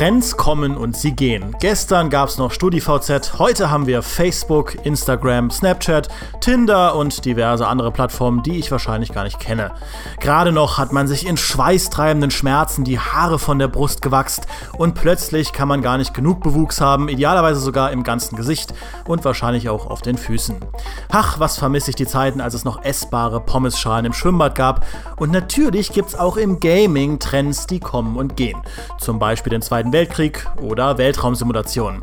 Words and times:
Trends 0.00 0.38
kommen 0.38 0.78
und 0.78 0.96
sie 0.96 1.12
gehen. 1.12 1.54
Gestern 1.60 2.08
gab 2.08 2.30
es 2.30 2.38
noch 2.38 2.52
StudiVZ, 2.52 3.38
heute 3.38 3.70
haben 3.70 3.86
wir 3.86 4.00
Facebook, 4.00 4.82
Instagram, 4.86 5.50
Snapchat, 5.50 6.08
Tinder 6.40 6.96
und 6.96 7.26
diverse 7.26 7.66
andere 7.66 7.92
Plattformen, 7.92 8.42
die 8.42 8.58
ich 8.58 8.70
wahrscheinlich 8.70 9.12
gar 9.12 9.24
nicht 9.24 9.38
kenne. 9.38 9.72
Gerade 10.18 10.52
noch 10.52 10.78
hat 10.78 10.90
man 10.94 11.06
sich 11.06 11.26
in 11.26 11.36
schweißtreibenden 11.36 12.30
Schmerzen 12.30 12.82
die 12.82 12.98
Haare 12.98 13.38
von 13.38 13.58
der 13.58 13.68
Brust 13.68 14.00
gewachst 14.00 14.46
und 14.78 14.94
plötzlich 14.94 15.52
kann 15.52 15.68
man 15.68 15.82
gar 15.82 15.98
nicht 15.98 16.14
genug 16.14 16.42
Bewuchs 16.42 16.80
haben, 16.80 17.10
idealerweise 17.10 17.60
sogar 17.60 17.92
im 17.92 18.02
ganzen 18.02 18.36
Gesicht 18.36 18.72
und 19.06 19.22
wahrscheinlich 19.26 19.68
auch 19.68 19.86
auf 19.86 20.00
den 20.00 20.16
Füßen. 20.16 20.56
Ach, 21.10 21.38
was 21.40 21.58
vermisse 21.58 21.90
ich 21.90 21.96
die 21.96 22.06
Zeiten, 22.06 22.40
als 22.40 22.54
es 22.54 22.64
noch 22.64 22.82
essbare 22.84 23.42
Pommesschalen 23.42 24.06
im 24.06 24.14
Schwimmbad 24.14 24.54
gab 24.54 24.86
und 25.18 25.30
natürlich 25.30 25.92
gibt's 25.92 26.14
auch 26.14 26.38
im 26.38 26.58
Gaming 26.58 27.18
Trends, 27.18 27.66
die 27.66 27.80
kommen 27.80 28.16
und 28.16 28.38
gehen. 28.38 28.62
Zum 28.98 29.18
Beispiel 29.18 29.50
den 29.50 29.60
Zweiten 29.60 29.89
Weltkrieg 29.92 30.46
oder 30.60 30.98
Weltraumsimulationen. 30.98 32.02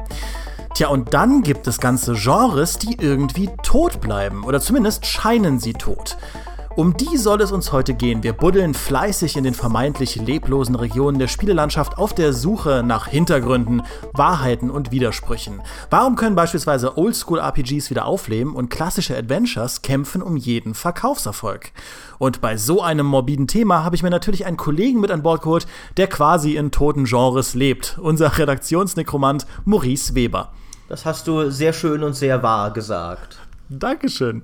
Tja, 0.74 0.90
und 0.90 1.14
dann 1.14 1.42
gibt 1.42 1.66
es 1.68 1.80
ganze 1.80 2.14
Genres, 2.14 2.78
die 2.78 2.98
irgendwie 3.00 3.50
tot 3.64 4.00
bleiben. 4.00 4.44
Oder 4.44 4.62
zumindest 4.62 5.06
scheinen 5.06 5.60
sie 5.60 5.74
tot. 5.74 6.18
Um 6.78 6.96
die 6.96 7.18
soll 7.18 7.42
es 7.42 7.52
uns 7.52 7.72
heute 7.72 7.96
gehen. 7.96 8.22
Wir 8.22 8.34
buddeln 8.34 8.76
fleißig 8.76 9.36
in 9.36 9.44
den 9.44 9.56
vermeintlich 9.56 10.16
leblosen 10.16 10.76
Regionen 10.76 11.18
der 11.18 11.28
Spielelandschaft 11.28 11.98
auf 11.98 12.14
der 12.14 12.34
Suche 12.34 12.84
nach 12.86 13.08
Hintergründen, 13.08 13.82
Wahrheiten 14.14 14.70
und 14.70 14.92
Widersprüchen. 14.92 15.64
Warum 15.90 16.16
können 16.16 16.36
beispielsweise 16.36 16.96
Oldschool-RPGs 16.96 17.90
wieder 17.90 18.06
aufleben 18.06 18.56
und 18.56 18.70
klassische 18.70 19.18
Adventures 19.18 19.82
kämpfen 19.82 20.22
um 20.22 20.38
jeden 20.38 20.76
Verkaufserfolg? 20.76 21.72
Und 22.20 22.42
bei 22.42 22.58
so 22.58 22.84
einem 22.84 23.08
morbiden 23.08 23.48
Thema 23.48 23.84
habe 23.84 23.96
ich 23.96 24.04
mir 24.04 24.12
natürlich 24.12 24.46
einen 24.46 24.58
Kollegen 24.58 25.00
mit 25.00 25.10
an 25.10 25.24
Bord 25.24 25.42
geholt, 25.42 25.66
der 25.98 26.06
quasi 26.06 26.58
in 26.58 26.70
toten 26.70 27.06
Genres 27.06 27.56
lebt. 27.56 27.98
Unser 28.00 28.38
Redaktionsnekromant 28.38 29.48
Maurice 29.66 30.14
Weber. 30.14 30.52
Das 30.90 31.06
hast 31.06 31.28
du 31.28 31.50
sehr 31.50 31.74
schön 31.74 32.04
und 32.04 32.14
sehr 32.14 32.44
wahr 32.44 32.72
gesagt. 32.72 33.40
Dankeschön. 33.68 34.44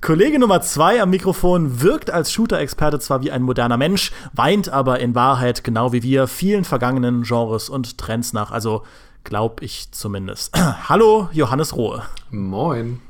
Kollege 0.00 0.38
Nummer 0.38 0.62
zwei 0.62 1.02
am 1.02 1.10
Mikrofon 1.10 1.82
wirkt 1.82 2.10
als 2.10 2.32
Shooter-Experte 2.32 2.98
zwar 3.00 3.22
wie 3.22 3.30
ein 3.30 3.42
moderner 3.42 3.76
Mensch, 3.76 4.12
weint 4.32 4.70
aber 4.70 4.98
in 4.98 5.14
Wahrheit 5.14 5.62
genau 5.62 5.92
wie 5.92 6.02
wir 6.02 6.26
vielen 6.26 6.64
vergangenen 6.64 7.22
Genres 7.22 7.68
und 7.68 7.98
Trends 7.98 8.32
nach. 8.32 8.50
Also 8.50 8.82
glaub 9.24 9.60
ich 9.60 9.92
zumindest. 9.92 10.56
Hallo, 10.88 11.28
Johannes 11.32 11.76
Rohe. 11.76 12.02
Moin. 12.30 13.02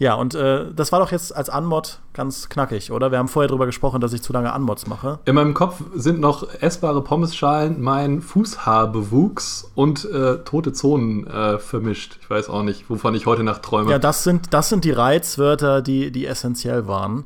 Ja, 0.00 0.14
und 0.14 0.34
äh, 0.34 0.64
das 0.74 0.92
war 0.92 1.00
doch 1.00 1.12
jetzt 1.12 1.36
als 1.36 1.50
Anmod 1.50 1.98
ganz 2.14 2.48
knackig, 2.48 2.90
oder? 2.90 3.10
Wir 3.10 3.18
haben 3.18 3.28
vorher 3.28 3.48
drüber 3.48 3.66
gesprochen, 3.66 4.00
dass 4.00 4.14
ich 4.14 4.22
zu 4.22 4.32
lange 4.32 4.50
Anmods 4.50 4.86
mache. 4.86 5.18
In 5.26 5.34
meinem 5.34 5.52
Kopf 5.52 5.82
sind 5.94 6.20
noch 6.20 6.48
essbare 6.62 7.04
Pommesschalen, 7.04 7.82
mein 7.82 8.22
Fußhaarbewuchs 8.22 9.70
und 9.74 10.06
äh, 10.06 10.38
tote 10.38 10.72
Zonen 10.72 11.26
äh, 11.26 11.58
vermischt. 11.58 12.16
Ich 12.22 12.30
weiß 12.30 12.48
auch 12.48 12.62
nicht, 12.62 12.88
wovon 12.88 13.14
ich 13.14 13.26
heute 13.26 13.42
Nacht 13.42 13.62
träume. 13.62 13.90
Ja, 13.90 13.98
das 13.98 14.24
sind, 14.24 14.54
das 14.54 14.70
sind 14.70 14.86
die 14.86 14.90
Reizwörter, 14.90 15.82
die, 15.82 16.10
die 16.10 16.24
essentiell 16.24 16.88
waren. 16.88 17.24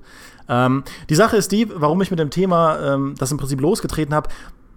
Ähm, 0.48 0.82
die 1.08 1.14
Sache 1.14 1.36
ist 1.36 1.52
die, 1.52 1.68
warum 1.72 2.02
ich 2.02 2.10
mit 2.10 2.18
dem 2.18 2.30
Thema 2.30 2.94
ähm, 2.94 3.14
das 3.16 3.30
im 3.30 3.38
Prinzip 3.38 3.60
losgetreten 3.60 4.16
habe. 4.16 4.30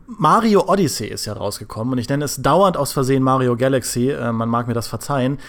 Mario 0.05 0.65
Odyssey 0.67 1.07
ist 1.07 1.25
ja 1.25 1.33
rausgekommen 1.33 1.93
und 1.93 1.97
ich 1.97 2.07
nenne 2.07 2.25
es 2.25 2.43
dauernd 2.43 2.77
aus 2.77 2.93
Versehen 2.93 3.23
Mario 3.23 3.57
Galaxy. 3.57 4.11
Äh, 4.11 4.31
man 4.33 4.49
mag 4.49 4.67
mir 4.67 4.75
das 4.75 4.87
verzeihen. 4.87 5.39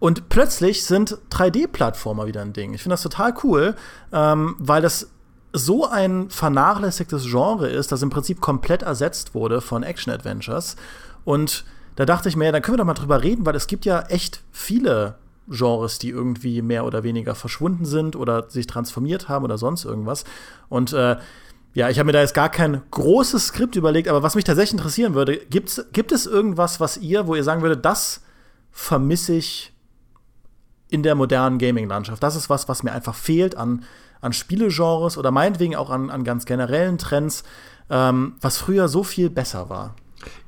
Und 0.00 0.30
plötzlich 0.30 0.84
sind 0.84 1.18
3D-Plattformer 1.30 2.26
wieder 2.26 2.40
ein 2.40 2.52
Ding. 2.52 2.74
Ich 2.74 2.82
finde 2.82 2.94
das 2.94 3.02
total 3.02 3.34
cool, 3.44 3.76
ähm, 4.12 4.56
weil 4.58 4.82
das 4.82 5.10
so 5.52 5.86
ein 5.86 6.30
vernachlässigtes 6.30 7.24
Genre 7.24 7.68
ist, 7.68 7.92
das 7.92 8.02
im 8.02 8.10
Prinzip 8.10 8.40
komplett 8.40 8.82
ersetzt 8.82 9.34
wurde 9.34 9.60
von 9.60 9.82
Action-Adventures. 9.82 10.76
Und 11.24 11.64
da 11.96 12.06
dachte 12.06 12.28
ich 12.28 12.36
mir, 12.36 12.50
dann 12.50 12.62
können 12.62 12.74
wir 12.74 12.78
doch 12.78 12.86
mal 12.86 12.94
drüber 12.94 13.22
reden, 13.22 13.44
weil 13.44 13.54
es 13.54 13.66
gibt 13.66 13.84
ja 13.84 14.00
echt 14.02 14.42
viele 14.52 15.16
Genres, 15.48 15.98
die 15.98 16.08
irgendwie 16.08 16.62
mehr 16.62 16.84
oder 16.86 17.02
weniger 17.02 17.34
verschwunden 17.34 17.84
sind 17.84 18.16
oder 18.16 18.48
sich 18.48 18.66
transformiert 18.66 19.28
haben 19.28 19.44
oder 19.44 19.58
sonst 19.58 19.84
irgendwas. 19.84 20.24
Und 20.68 20.92
äh, 20.92 21.16
ja, 21.74 21.88
ich 21.88 21.98
habe 21.98 22.06
mir 22.06 22.12
da 22.12 22.20
jetzt 22.20 22.34
gar 22.34 22.48
kein 22.48 22.82
großes 22.90 23.48
Skript 23.48 23.76
überlegt, 23.76 24.08
aber 24.08 24.22
was 24.22 24.34
mich 24.34 24.44
tatsächlich 24.44 24.78
interessieren 24.78 25.14
würde, 25.14 25.36
gibt's, 25.36 25.84
gibt 25.92 26.12
es 26.12 26.26
irgendwas, 26.26 26.80
was 26.80 26.96
ihr, 26.96 27.26
wo 27.26 27.34
ihr 27.34 27.44
sagen 27.44 27.62
würdet, 27.62 27.84
das 27.84 28.22
vermisse 28.70 29.34
ich 29.34 29.72
in 30.90 31.02
der 31.02 31.14
modernen 31.14 31.58
Gaming-Landschaft. 31.58 32.22
Das 32.22 32.36
ist 32.36 32.50
was, 32.50 32.68
was 32.68 32.82
mir 32.82 32.92
einfach 32.92 33.14
fehlt 33.14 33.56
an, 33.56 33.84
an 34.20 34.32
Spielegenres 34.32 35.16
oder 35.16 35.30
meinetwegen 35.30 35.76
auch 35.76 35.90
an, 35.90 36.10
an 36.10 36.24
ganz 36.24 36.44
generellen 36.44 36.98
Trends, 36.98 37.44
ähm, 37.88 38.34
was 38.40 38.58
früher 38.58 38.88
so 38.88 39.02
viel 39.02 39.30
besser 39.30 39.68
war. 39.68 39.94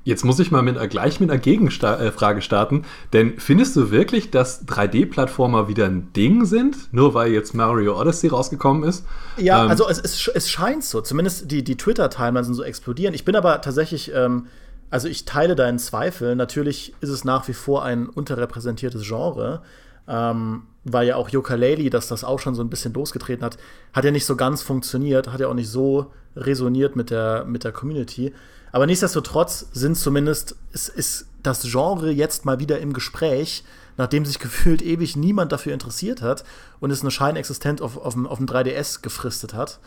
Jetzt 0.05 0.25
muss 0.25 0.39
ich 0.41 0.51
mal 0.51 0.63
mit, 0.63 0.79
gleich 0.91 1.21
mit 1.21 1.31
einer 1.31 1.39
Gegenfrage 1.39 2.39
äh, 2.39 2.43
starten, 2.43 2.85
denn 3.13 3.39
findest 3.39 3.77
du 3.77 3.91
wirklich, 3.91 4.31
dass 4.31 4.67
3D-Plattformer 4.67 5.69
wieder 5.69 5.87
ein 5.87 6.13
Ding 6.13 6.45
sind, 6.45 6.93
nur 6.93 7.15
weil 7.15 7.33
jetzt 7.33 7.55
Mario 7.55 7.99
Odyssey 7.99 8.29
rausgekommen 8.29 8.83
ist? 8.83 9.07
Ja, 9.37 9.65
ähm, 9.65 9.71
also 9.71 9.89
es, 9.89 10.01
es, 10.01 10.29
es, 10.29 10.51
scheint 10.51 10.85
so, 10.85 11.01
zumindest 11.01 11.51
die, 11.51 11.63
die 11.63 11.77
Twitter-Timelines 11.77 12.47
sind 12.47 12.57
so 12.57 12.65
explodieren. 12.65 13.15
Ich 13.15 13.25
bin 13.25 13.37
aber 13.37 13.61
tatsächlich, 13.61 14.13
ähm, 14.13 14.47
also 14.91 15.07
ich 15.09 15.25
teile 15.25 15.55
deinen 15.55 15.79
Zweifel. 15.79 16.35
Natürlich 16.35 16.95
ist 17.01 17.11
es 17.11 17.25
nach 17.25 17.47
wie 17.47 17.55
vor 17.55 17.85
ein 17.85 18.09
unterrepräsentiertes 18.09 19.07
Genre, 19.07 19.63
ähm, 20.09 20.63
weil 20.85 21.07
ja 21.07 21.17
auch 21.17 21.29
Yooka-Laylee, 21.29 21.91
dass 21.91 22.09
das 22.09 22.25
auch 22.25 22.39
schon 22.39 22.55
so 22.55 22.63
ein 22.63 22.71
bisschen 22.71 22.93
losgetreten 22.93 23.45
hat, 23.45 23.57
hat 23.93 24.05
ja 24.05 24.11
nicht 24.11 24.27
so 24.27 24.37
ganz 24.37 24.63
funktioniert, 24.63 25.29
hat 25.33 25.41
ja 25.41 25.49
auch 25.49 25.55
nicht 25.55 25.71
so 25.71 26.11
resoniert 26.37 26.97
mit 26.97 27.11
der, 27.11 27.45
mit 27.45 27.65
der 27.65 27.73
Community. 27.73 28.33
Aber 28.73 28.87
nichtsdestotrotz 28.87 29.69
sind 29.73 29.97
zumindest, 29.97 30.57
ist, 30.73 30.89
ist 30.89 31.27
das 31.43 31.63
Genre 31.63 32.11
jetzt 32.11 32.45
mal 32.45 32.59
wieder 32.59 32.81
im 32.81 32.93
Gespräch, 32.93 33.65
nachdem 33.97 34.25
sich 34.25 34.39
gefühlt 34.41 34.83
ewig 34.83 35.17
niemand 35.17 35.53
dafür 35.53 35.73
interessiert 35.73 36.23
hat 36.23 36.45
und 36.81 36.91
es 36.91 37.03
eine 37.03 37.11
Scheinexistenz 37.11 37.81
auf, 37.81 37.97
auf, 37.97 38.17
auf 38.27 38.39
dem 38.39 38.47
3DS 38.47 39.03
gefristet 39.03 39.55
hat. 39.55 39.79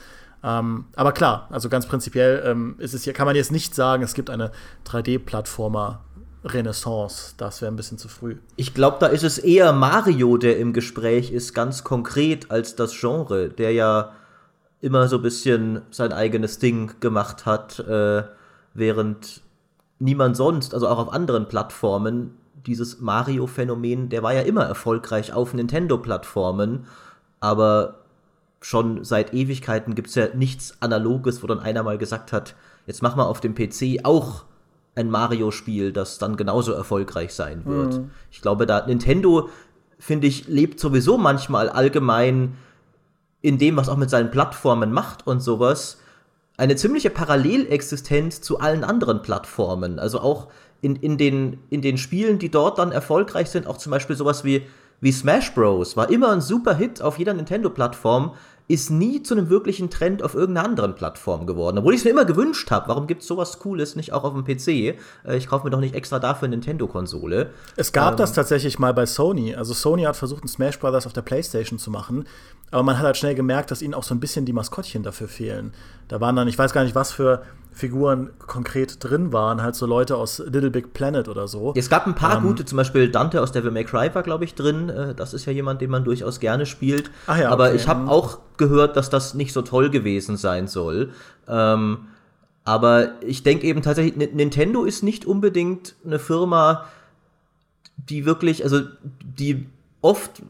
Ähm, 0.44 0.86
aber 0.96 1.12
klar, 1.12 1.48
also 1.50 1.70
ganz 1.70 1.88
prinzipiell 1.88 2.44
ähm, 2.46 2.76
ist 2.78 2.94
es 2.94 3.04
hier, 3.04 3.14
kann 3.14 3.26
man 3.26 3.36
jetzt 3.36 3.52
nicht 3.52 3.74
sagen, 3.74 4.04
es 4.04 4.14
gibt 4.14 4.30
eine 4.30 4.52
3D-Plattformer 4.86 6.02
Renaissance. 6.46 7.34
Das 7.38 7.62
wäre 7.62 7.72
ein 7.72 7.76
bisschen 7.76 7.98
zu 7.98 8.08
früh. 8.08 8.38
Ich 8.56 8.74
glaube, 8.74 8.98
da 9.00 9.08
ist 9.08 9.24
es 9.24 9.38
eher 9.38 9.74
Mario, 9.74 10.38
der 10.38 10.58
im 10.58 10.74
Gespräch 10.74 11.32
ist, 11.32 11.54
ganz 11.54 11.84
konkret, 11.84 12.52
als 12.52 12.76
das 12.76 12.98
Genre, 13.00 13.50
der 13.50 13.74
ja 13.74 14.12
immer 14.82 15.08
so 15.08 15.18
ein 15.18 15.22
bisschen 15.22 15.82
sein 15.92 16.14
eigenes 16.14 16.60
Ding 16.60 16.94
gemacht 17.00 17.46
hat, 17.46 17.80
äh, 17.80 18.24
während 18.74 19.42
niemand 20.00 20.38
sonst, 20.38 20.74
also 20.74 20.88
auch 20.88 21.00
auf 21.00 21.14
anderen 21.14 21.48
Plattformen, 21.48 22.38
dieses 22.66 23.00
Mario-Phänomen, 23.00 24.10
der 24.10 24.24
war 24.24 24.34
ja 24.34 24.42
immer 24.42 24.64
erfolgreich 24.64 25.34
auf 25.34 25.54
Nintendo-Plattformen, 25.54 26.86
aber 27.40 28.00
schon 28.62 29.04
seit 29.04 29.34
Ewigkeiten 29.34 29.96
gibt 29.96 30.10
es 30.10 30.16
ja 30.16 30.28
nichts 30.34 30.78
Analoges, 30.82 31.44
wo 31.44 31.48
dann 31.48 31.60
einer 31.60 31.84
mal 31.84 31.98
gesagt 31.98 32.34
hat, 32.34 32.56
jetzt 32.88 33.04
mach 33.04 33.16
mal 33.16 33.26
auf 33.26 33.40
dem 33.40 33.54
PC 33.54 34.04
auch 34.04 34.46
ein 34.96 35.10
Mario-Spiel, 35.10 35.92
das 35.92 36.18
dann 36.18 36.38
genauso 36.38 36.72
erfolgreich 36.72 37.34
sein 37.34 37.66
wird. 37.66 38.00
Mhm. 38.00 38.12
Ich 38.32 38.42
glaube, 38.42 38.66
da 38.66 38.86
Nintendo, 38.86 39.50
finde 40.00 40.28
ich, 40.28 40.48
lebt 40.48 40.80
sowieso 40.80 41.18
manchmal 41.18 41.70
allgemein 41.70 42.56
in 43.42 43.58
dem, 43.58 43.78
was 43.78 43.90
auch 43.90 43.98
mit 43.98 44.10
seinen 44.10 44.32
Plattformen 44.32 44.92
macht 44.92 45.28
und 45.28 45.42
sowas, 45.42 46.00
eine 46.58 46.76
ziemliche 46.78 47.10
Parallelexistenz 47.10 48.42
zu 48.42 48.60
allen 48.60 48.84
anderen 48.84 49.22
Plattformen. 49.22 50.00
Also 50.00 50.20
auch 50.22 50.48
in, 50.82 50.96
in, 50.96 51.18
den, 51.18 51.60
in 51.70 51.82
den 51.82 51.98
Spielen, 51.98 52.40
die 52.40 52.50
dort 52.50 52.80
dann 52.80 52.92
erfolgreich 52.92 53.50
sind, 53.50 53.68
auch 53.68 53.78
zum 53.78 53.92
Beispiel 53.92 54.16
sowas 54.16 54.44
wie, 54.46 54.66
wie 55.02 55.12
Smash 55.12 55.54
Bros. 55.54 55.98
war 55.98 56.10
immer 56.10 56.32
ein 56.32 56.42
super 56.42 56.76
Hit 56.76 57.02
auf 57.02 57.20
jeder 57.20 57.34
Nintendo-Plattform, 57.34 58.34
ist 58.68 58.90
nie 58.90 59.22
zu 59.22 59.36
einem 59.36 59.50
wirklichen 59.50 59.90
Trend 59.90 60.24
auf 60.24 60.34
irgendeiner 60.34 60.68
anderen 60.68 60.96
Plattform 60.96 61.46
geworden. 61.46 61.78
Obwohl 61.78 61.94
ich 61.94 62.00
es 62.00 62.06
mir 62.06 62.12
immer 62.12 62.26
gewünscht 62.26 62.72
habe. 62.72 62.88
Warum 62.88 63.06
gibt 63.06 63.22
es 63.22 63.28
sowas 63.28 63.60
Cooles 63.60 63.96
nicht 63.96 64.12
auch 64.12 64.24
auf 64.24 64.34
dem 64.34 64.44
PC? 64.44 64.68
Äh, 64.68 65.38
ich 65.38 65.48
kaufe 65.48 65.66
mir 65.66 65.70
doch 65.70 65.80
nicht 65.80 65.94
extra 65.94 66.18
dafür 66.20 66.48
eine 66.48 66.56
Nintendo-Konsole. 66.56 67.52
Es 67.76 67.92
gab 67.92 68.12
ähm, 68.12 68.18
das 68.18 68.34
tatsächlich 68.34 68.80
mal 68.80 68.94
bei 68.94 69.06
Sony. 69.06 69.56
Also 69.56 69.74
Sony 69.74 70.04
hat 70.04 70.16
versucht, 70.16 70.44
ein 70.44 70.48
Smash 70.48 70.80
Brothers 70.80 71.06
auf 71.06 71.14
der 71.14 71.22
Playstation 71.22 71.78
zu 71.78 71.92
machen. 71.92 72.26
Aber 72.72 72.82
man 72.82 72.98
hat 72.98 73.06
halt 73.06 73.18
schnell 73.18 73.36
gemerkt, 73.36 73.70
dass 73.70 73.84
ihnen 73.84 73.94
auch 73.94 74.04
so 74.04 74.16
ein 74.16 74.20
bisschen 74.20 74.46
die 74.46 74.54
Maskottchen 74.54 75.04
dafür 75.04 75.28
fehlen. 75.28 75.74
Da 76.08 76.20
waren 76.20 76.36
dann, 76.36 76.48
ich 76.48 76.58
weiß 76.58 76.74
gar 76.74 76.84
nicht, 76.84 76.96
was 76.96 77.12
für 77.12 77.44
Figuren 77.76 78.30
konkret 78.40 79.04
drin 79.04 79.34
waren, 79.34 79.62
halt 79.62 79.76
so 79.76 79.86
Leute 79.86 80.16
aus 80.16 80.40
Little 80.40 80.72
Big 80.72 80.94
Planet 80.94 81.28
oder 81.28 81.50
so. 81.50 81.74
Es 81.76 81.90
gab 81.90 82.08
ein 82.08 82.16
paar 82.16 82.38
ähm, 82.38 82.44
gute, 82.44 82.64
zum 82.64 82.78
Beispiel 82.78 83.12
Dante 83.12 83.42
aus 83.42 83.52
Devil 83.52 83.70
May 83.70 83.84
Cry 83.84 84.10
war, 84.16 84.24
glaube 84.24 84.46
ich, 84.46 84.56
drin. 84.56 84.88
Äh, 84.88 85.14
das 85.14 85.34
ist 85.34 85.46
ja 85.46 85.52
jemand, 85.52 85.82
den 85.82 85.90
man 85.90 86.06
durchaus 86.06 86.40
gerne 86.40 86.66
spielt. 86.66 87.12
Ach 87.28 87.38
ja, 87.38 87.52
Aber 87.52 87.66
okay. 87.66 87.76
ich 87.76 87.88
habe 87.90 88.04
mhm. 88.04 88.10
auch 88.10 88.40
gehört, 88.56 88.96
dass 88.96 89.10
das 89.10 89.34
nicht 89.34 89.52
so 89.52 89.62
toll 89.62 89.90
gewesen 89.90 90.38
sein 90.38 90.70
soll. 90.70 91.12
Ähm, 91.50 92.08
aber 92.64 93.22
ich 93.22 93.44
denke 93.44 93.68
eben 93.68 93.82
tatsächlich, 93.82 94.34
Nintendo 94.34 94.86
ist 94.86 95.04
nicht 95.04 95.26
unbedingt 95.26 95.96
eine 96.06 96.18
Firma, 96.18 96.86
die 97.98 98.26
wirklich, 98.26 98.64
also 98.64 98.84
die 99.22 99.68
oft 100.00 100.44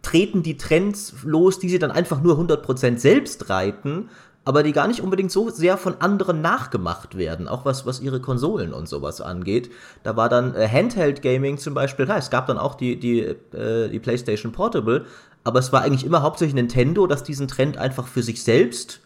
treten 0.00 0.42
die 0.42 0.56
Trends 0.56 1.12
los, 1.22 1.58
die 1.58 1.68
sie 1.68 1.78
dann 1.78 1.90
einfach 1.90 2.22
nur 2.22 2.38
100% 2.38 2.98
selbst 2.98 3.50
reiten 3.50 4.08
aber 4.46 4.62
die 4.62 4.72
gar 4.72 4.86
nicht 4.86 5.00
unbedingt 5.00 5.32
so 5.32 5.50
sehr 5.50 5.76
von 5.76 6.00
anderen 6.00 6.40
nachgemacht 6.40 7.18
werden, 7.18 7.48
auch 7.48 7.64
was, 7.64 7.84
was 7.84 7.98
ihre 7.98 8.20
Konsolen 8.20 8.72
und 8.72 8.88
sowas 8.88 9.20
angeht. 9.20 9.72
Da 10.04 10.16
war 10.16 10.28
dann 10.28 10.54
äh, 10.54 10.68
Handheld 10.68 11.20
Gaming 11.20 11.58
zum 11.58 11.74
Beispiel, 11.74 12.06
ja, 12.06 12.16
es 12.16 12.30
gab 12.30 12.46
dann 12.46 12.56
auch 12.56 12.76
die, 12.76 12.98
die, 12.98 13.22
äh, 13.22 13.88
die 13.88 13.98
PlayStation 13.98 14.52
Portable, 14.52 15.04
aber 15.42 15.58
es 15.58 15.72
war 15.72 15.82
eigentlich 15.82 16.06
immer 16.06 16.22
hauptsächlich 16.22 16.54
Nintendo, 16.54 17.08
das 17.08 17.24
diesen 17.24 17.48
Trend 17.48 17.76
einfach 17.76 18.06
für 18.06 18.22
sich 18.22 18.44
selbst 18.44 19.00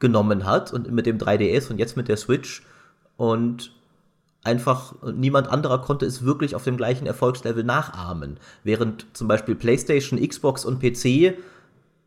genommen 0.00 0.44
hat 0.44 0.72
und 0.72 0.90
mit 0.90 1.06
dem 1.06 1.18
3DS 1.18 1.70
und 1.70 1.78
jetzt 1.78 1.96
mit 1.96 2.08
der 2.08 2.16
Switch 2.16 2.64
und 3.16 3.70
einfach 4.42 4.94
niemand 5.14 5.48
anderer 5.48 5.80
konnte 5.80 6.06
es 6.06 6.24
wirklich 6.24 6.56
auf 6.56 6.64
dem 6.64 6.76
gleichen 6.76 7.06
Erfolgslevel 7.06 7.62
nachahmen. 7.62 8.38
Während 8.64 9.06
zum 9.12 9.28
Beispiel 9.28 9.54
PlayStation, 9.54 10.20
Xbox 10.20 10.64
und 10.64 10.80
PC 10.80 11.38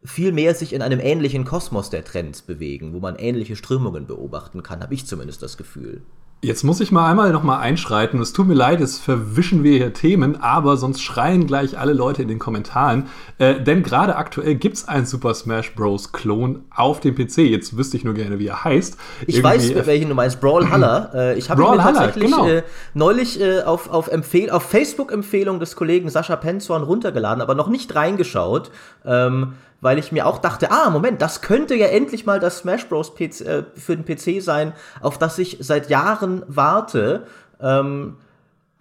viel 0.04 0.32
mehr 0.32 0.56
sich 0.56 0.74
in 0.74 0.82
einem 0.82 1.00
ähnlichen 1.00 1.46
Kosmos 1.46 1.90
der 1.90 2.06
Trends 2.06 2.42
bewegen, 2.42 2.94
wo 2.94 3.00
man 3.00 3.16
ähnliche 3.16 3.56
Strömungen 3.56 4.08
beobachten 4.08 4.64
kann, 4.64 4.82
habe 4.82 4.94
ich 4.94 5.06
zumindest 5.06 5.42
das 5.44 5.58
Gefühl. 5.58 6.02
Jetzt 6.42 6.64
muss 6.64 6.80
ich 6.80 6.94
mal 6.94 7.10
einmal 7.10 7.34
noch 7.34 7.44
mal 7.44 7.60
einschreiten. 7.60 8.22
Es 8.22 8.32
tut 8.32 8.48
mir 8.48 8.54
leid, 8.54 8.80
es 8.80 8.98
verwischen 8.98 9.62
wir 9.66 9.76
hier 9.76 9.94
Themen, 9.94 10.40
aber 10.40 10.78
sonst 10.78 11.02
schreien 11.02 11.48
gleich 11.48 11.78
alle 11.78 11.92
Leute 11.92 12.22
in 12.22 12.30
den 12.30 12.40
Kommentaren. 12.40 13.08
Äh, 13.40 13.60
denn 13.62 13.84
gerade 13.84 14.16
aktuell 14.16 14.56
gibt 14.56 14.78
es 14.78 14.88
einen 14.88 15.06
Super 15.06 15.34
Smash 15.34 15.76
Bros. 15.76 16.14
Klon 16.14 16.64
auf 16.74 17.02
dem 17.02 17.16
PC. 17.16 17.40
Jetzt 17.40 17.76
wüsste 17.76 17.98
ich 17.98 18.06
nur 18.06 18.14
gerne, 18.14 18.40
wie 18.40 18.48
er 18.48 18.64
heißt. 18.64 18.98
Ich 19.28 19.36
Irgendwie 19.40 19.76
weiß, 19.76 19.86
welchen 19.86 20.08
du 20.08 20.16
meinst. 20.16 20.40
Brawlhalla. 20.40 21.12
Äh, 21.20 21.38
ich 21.38 21.50
habe 21.50 21.62
ihn 21.64 21.72
mir 21.72 21.78
tatsächlich 21.78 22.32
genau. 22.32 22.48
äh, 22.48 22.62
neulich 22.94 23.42
äh, 23.42 23.62
auf, 23.64 23.90
auf, 23.90 24.10
auf 24.10 24.64
Facebook-Empfehlung 24.64 25.60
des 25.60 25.76
Kollegen 25.76 26.08
Sascha 26.10 26.36
Penzorn 26.36 26.84
runtergeladen, 26.84 27.42
aber 27.42 27.56
noch 27.56 27.68
nicht 27.68 27.96
reingeschaut. 27.96 28.70
Ähm, 29.04 29.54
weil 29.82 29.98
ich 29.98 30.12
mir 30.12 30.26
auch 30.26 30.40
dachte, 30.40 30.72
ah, 30.72 30.90
Moment, 30.90 31.22
das 31.22 31.42
könnte 31.42 31.76
ja 31.76 31.88
endlich 31.88 32.26
mal 32.26 32.40
das 32.40 32.60
Smash 32.60 32.88
Bros. 32.88 33.16
PC, 33.16 33.42
äh, 33.42 33.64
für 33.76 33.96
den 33.96 34.06
PC 34.06 34.42
sein, 34.42 34.74
auf 35.02 35.18
das 35.18 35.38
ich 35.40 35.58
seit 35.62 35.90
Jahren 35.90 36.44
warte. 36.48 37.26
Ähm, 37.62 38.18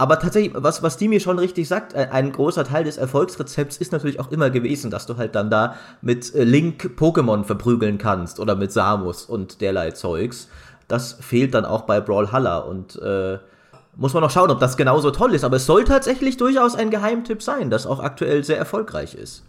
aber 0.00 0.21
tatsächlich, 0.21 0.53
was, 0.55 0.83
was 0.85 0.97
die 0.97 1.09
mir 1.09 1.19
schon 1.19 1.41
richtig 1.41 1.67
sagt, 1.67 1.93
äh, 1.93 2.09
ein 2.12 2.31
großer 2.31 2.65
Teil 2.65 2.85
des 2.85 2.99
Erfolgsrezepts 2.99 3.79
ist 3.79 3.91
natürlich 3.91 4.21
auch 4.21 4.31
immer 4.31 4.49
gewesen, 4.50 4.91
dass 4.93 5.06
du 5.06 5.17
halt 5.17 5.35
dann 5.35 5.50
da 5.50 5.75
mit 6.03 6.35
äh, 6.35 6.45
Link 6.45 6.93
Pokémon 6.97 7.45
verprügeln 7.45 7.99
kannst 7.99 8.39
oder 8.39 8.55
mit 8.55 8.73
Samus 8.73 9.25
und 9.25 9.61
derlei 9.61 9.91
Zeugs. 9.91 10.49
Das 10.87 11.15
fehlt 11.21 11.55
dann 11.55 11.65
auch 11.65 11.83
bei 11.83 12.00
Brawlhalla 12.00 12.59
und 12.59 12.97
äh, 13.03 13.39
muss 13.97 14.15
man 14.15 14.23
noch 14.23 14.31
schauen, 14.31 14.50
ob 14.50 14.61
das 14.61 14.77
genauso 14.77 15.11
toll 15.11 15.35
ist. 15.35 15.45
Aber 15.45 15.56
es 15.56 15.67
soll 15.67 15.83
tatsächlich 15.83 16.37
durchaus 16.37 16.77
ein 16.77 16.91
Geheimtipp 16.91 17.43
sein, 17.43 17.69
das 17.69 17.85
auch 17.85 17.99
aktuell 17.99 18.45
sehr 18.45 18.56
erfolgreich 18.56 19.17
ist. 19.17 19.43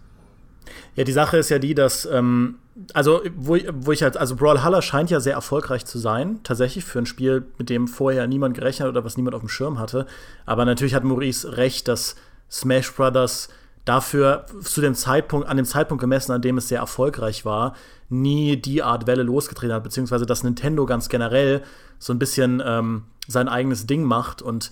Ja, 0.95 1.03
die 1.03 1.11
Sache 1.11 1.37
ist 1.37 1.49
ja 1.49 1.59
die, 1.59 1.73
dass, 1.75 2.05
ähm, 2.05 2.55
also, 2.93 3.21
wo, 3.35 3.57
wo 3.73 3.91
ich 3.91 4.03
halt, 4.03 4.17
also 4.17 4.35
Brawlhalla 4.35 4.81
scheint 4.81 5.09
ja 5.09 5.19
sehr 5.19 5.33
erfolgreich 5.33 5.85
zu 5.85 5.97
sein, 5.99 6.39
tatsächlich 6.43 6.85
für 6.85 6.99
ein 6.99 7.05
Spiel, 7.05 7.45
mit 7.57 7.69
dem 7.69 7.87
vorher 7.87 8.27
niemand 8.27 8.55
gerechnet 8.55 8.87
oder 8.87 9.03
was 9.03 9.17
niemand 9.17 9.35
auf 9.35 9.41
dem 9.41 9.49
Schirm 9.49 9.79
hatte. 9.79 10.05
Aber 10.45 10.65
natürlich 10.65 10.93
hat 10.93 11.03
Maurice 11.03 11.57
recht, 11.57 11.87
dass 11.87 12.15
Smash 12.49 12.93
Brothers 12.93 13.49
dafür 13.85 14.45
zu 14.61 14.81
dem 14.81 14.93
Zeitpunkt, 14.93 15.47
an 15.47 15.57
dem 15.57 15.65
Zeitpunkt 15.65 16.01
gemessen, 16.01 16.31
an 16.31 16.41
dem 16.41 16.57
es 16.57 16.67
sehr 16.67 16.79
erfolgreich 16.79 17.45
war, 17.45 17.75
nie 18.09 18.57
die 18.57 18.83
Art 18.83 19.07
Welle 19.07 19.23
losgetreten 19.23 19.73
hat, 19.73 19.83
beziehungsweise 19.83 20.25
dass 20.25 20.43
Nintendo 20.43 20.85
ganz 20.85 21.09
generell 21.09 21.63
so 21.97 22.13
ein 22.13 22.19
bisschen 22.19 22.61
ähm, 22.65 23.03
sein 23.27 23.47
eigenes 23.47 23.87
Ding 23.87 24.03
macht 24.03 24.41
und 24.41 24.71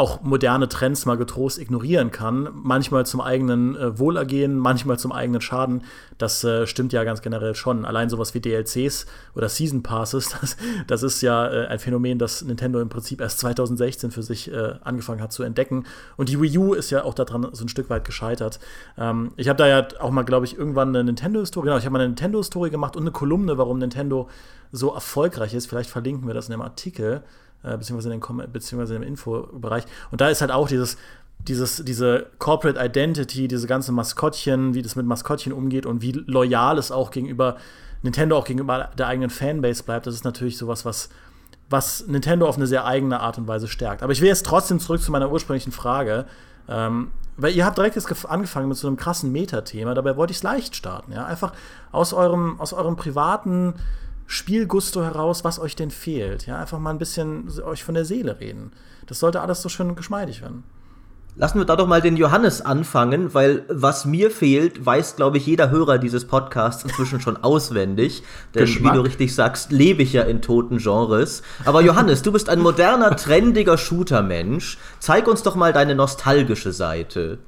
auch 0.00 0.22
moderne 0.22 0.66
Trends 0.68 1.04
mal 1.04 1.16
getrost 1.16 1.58
ignorieren 1.58 2.10
kann. 2.10 2.48
Manchmal 2.54 3.04
zum 3.04 3.20
eigenen 3.20 3.76
äh, 3.76 3.98
Wohlergehen, 3.98 4.56
manchmal 4.56 4.98
zum 4.98 5.12
eigenen 5.12 5.42
Schaden. 5.42 5.82
Das 6.16 6.42
äh, 6.42 6.66
stimmt 6.66 6.94
ja 6.94 7.04
ganz 7.04 7.20
generell 7.20 7.54
schon. 7.54 7.84
Allein 7.84 8.08
sowas 8.08 8.32
wie 8.32 8.40
DLCs 8.40 9.04
oder 9.34 9.50
Season 9.50 9.82
Passes, 9.82 10.30
das, 10.40 10.56
das 10.86 11.02
ist 11.02 11.20
ja 11.20 11.46
äh, 11.46 11.66
ein 11.66 11.78
Phänomen, 11.78 12.18
das 12.18 12.40
Nintendo 12.42 12.80
im 12.80 12.88
Prinzip 12.88 13.20
erst 13.20 13.40
2016 13.40 14.10
für 14.10 14.22
sich 14.22 14.50
äh, 14.50 14.74
angefangen 14.82 15.20
hat 15.20 15.32
zu 15.32 15.42
entdecken. 15.42 15.84
Und 16.16 16.30
die 16.30 16.40
Wii 16.40 16.56
U 16.56 16.72
ist 16.72 16.90
ja 16.90 17.04
auch 17.04 17.14
daran 17.14 17.48
so 17.52 17.64
ein 17.64 17.68
Stück 17.68 17.90
weit 17.90 18.06
gescheitert. 18.06 18.58
Ähm, 18.96 19.32
ich 19.36 19.48
habe 19.48 19.58
da 19.58 19.68
ja 19.68 19.86
auch 20.00 20.10
mal, 20.10 20.22
glaube 20.22 20.46
ich, 20.46 20.56
irgendwann 20.56 20.88
eine 20.88 21.04
Nintendo-Story, 21.04 21.66
genau, 21.66 21.76
ich 21.76 21.84
habe 21.84 21.92
mal 21.92 21.98
eine 21.98 22.08
Nintendo-Story 22.08 22.70
gemacht 22.70 22.96
und 22.96 23.02
eine 23.02 23.12
Kolumne, 23.12 23.58
warum 23.58 23.78
Nintendo 23.78 24.30
so 24.72 24.94
erfolgreich 24.94 25.52
ist. 25.52 25.66
Vielleicht 25.66 25.90
verlinken 25.90 26.26
wir 26.26 26.32
das 26.32 26.48
in 26.48 26.52
dem 26.52 26.62
Artikel 26.62 27.22
äh, 27.62 27.76
beziehungsweise, 27.76 28.12
in 28.12 28.20
den, 28.20 28.52
beziehungsweise 28.52 28.94
im 28.96 29.02
Infobereich. 29.02 29.84
Und 30.10 30.20
da 30.20 30.28
ist 30.28 30.40
halt 30.40 30.50
auch 30.50 30.68
dieses, 30.68 30.96
dieses, 31.48 31.84
diese 31.84 32.26
Corporate 32.38 32.82
Identity, 32.84 33.48
diese 33.48 33.66
ganze 33.66 33.92
Maskottchen, 33.92 34.74
wie 34.74 34.82
das 34.82 34.96
mit 34.96 35.06
Maskottchen 35.06 35.52
umgeht 35.52 35.86
und 35.86 36.02
wie 36.02 36.12
loyal 36.12 36.78
es 36.78 36.92
auch 36.92 37.10
gegenüber 37.10 37.56
Nintendo 38.02 38.36
auch 38.36 38.44
gegenüber 38.44 38.90
der 38.96 39.06
eigenen 39.08 39.30
Fanbase 39.30 39.82
bleibt, 39.82 40.06
das 40.06 40.14
ist 40.14 40.24
natürlich 40.24 40.56
sowas, 40.56 40.84
was, 40.84 41.10
was 41.68 42.06
Nintendo 42.06 42.48
auf 42.48 42.56
eine 42.56 42.66
sehr 42.66 42.86
eigene 42.86 43.20
Art 43.20 43.38
und 43.38 43.46
Weise 43.46 43.68
stärkt. 43.68 44.02
Aber 44.02 44.12
ich 44.12 44.20
will 44.20 44.28
jetzt 44.28 44.46
trotzdem 44.46 44.80
zurück 44.80 45.02
zu 45.02 45.12
meiner 45.12 45.30
ursprünglichen 45.30 45.72
Frage. 45.72 46.26
Ähm, 46.68 47.10
weil 47.36 47.54
ihr 47.54 47.64
habt 47.64 47.78
direkt 47.78 47.96
jetzt 47.96 48.26
angefangen 48.26 48.68
mit 48.68 48.76
so 48.76 48.86
einem 48.86 48.96
krassen 48.96 49.32
Metathema, 49.32 49.94
dabei 49.94 50.16
wollte 50.16 50.30
ich 50.30 50.38
es 50.38 50.42
leicht 50.42 50.76
starten, 50.76 51.12
ja. 51.12 51.24
Einfach 51.24 51.52
aus 51.90 52.12
eurem, 52.12 52.60
aus 52.60 52.72
eurem 52.72 52.96
privaten 52.96 53.74
Spielgusto 54.32 55.02
heraus, 55.02 55.42
was 55.42 55.58
euch 55.58 55.74
denn 55.74 55.90
fehlt. 55.90 56.46
Ja, 56.46 56.60
einfach 56.60 56.78
mal 56.78 56.90
ein 56.90 56.98
bisschen 56.98 57.50
euch 57.64 57.82
von 57.82 57.96
der 57.96 58.04
Seele 58.04 58.38
reden. 58.38 58.70
Das 59.08 59.18
sollte 59.18 59.40
alles 59.40 59.60
so 59.60 59.68
schön 59.68 59.96
geschmeidig 59.96 60.40
werden. 60.40 60.62
Lassen 61.34 61.58
wir 61.58 61.64
da 61.64 61.74
doch 61.74 61.88
mal 61.88 62.00
den 62.00 62.16
Johannes 62.16 62.60
anfangen, 62.60 63.34
weil 63.34 63.64
was 63.68 64.04
mir 64.04 64.30
fehlt, 64.30 64.86
weiß, 64.86 65.16
glaube 65.16 65.38
ich, 65.38 65.46
jeder 65.46 65.70
Hörer 65.70 65.98
dieses 65.98 66.28
Podcasts 66.28 66.84
inzwischen 66.84 67.20
schon 67.20 67.38
auswendig. 67.38 68.22
Denn 68.54 68.66
Geschmack. 68.66 68.92
wie 68.92 68.96
du 68.98 69.02
richtig 69.02 69.34
sagst, 69.34 69.72
lebe 69.72 70.04
ich 70.04 70.12
ja 70.12 70.22
in 70.22 70.42
toten 70.42 70.78
Genres. 70.78 71.42
Aber 71.64 71.80
Johannes, 71.80 72.22
du 72.22 72.30
bist 72.30 72.48
ein 72.48 72.60
moderner, 72.60 73.16
trendiger 73.16 73.78
Shooter-Mensch. 73.78 74.78
Zeig 75.00 75.26
uns 75.26 75.42
doch 75.42 75.56
mal 75.56 75.72
deine 75.72 75.96
nostalgische 75.96 76.72
Seite. 76.72 77.38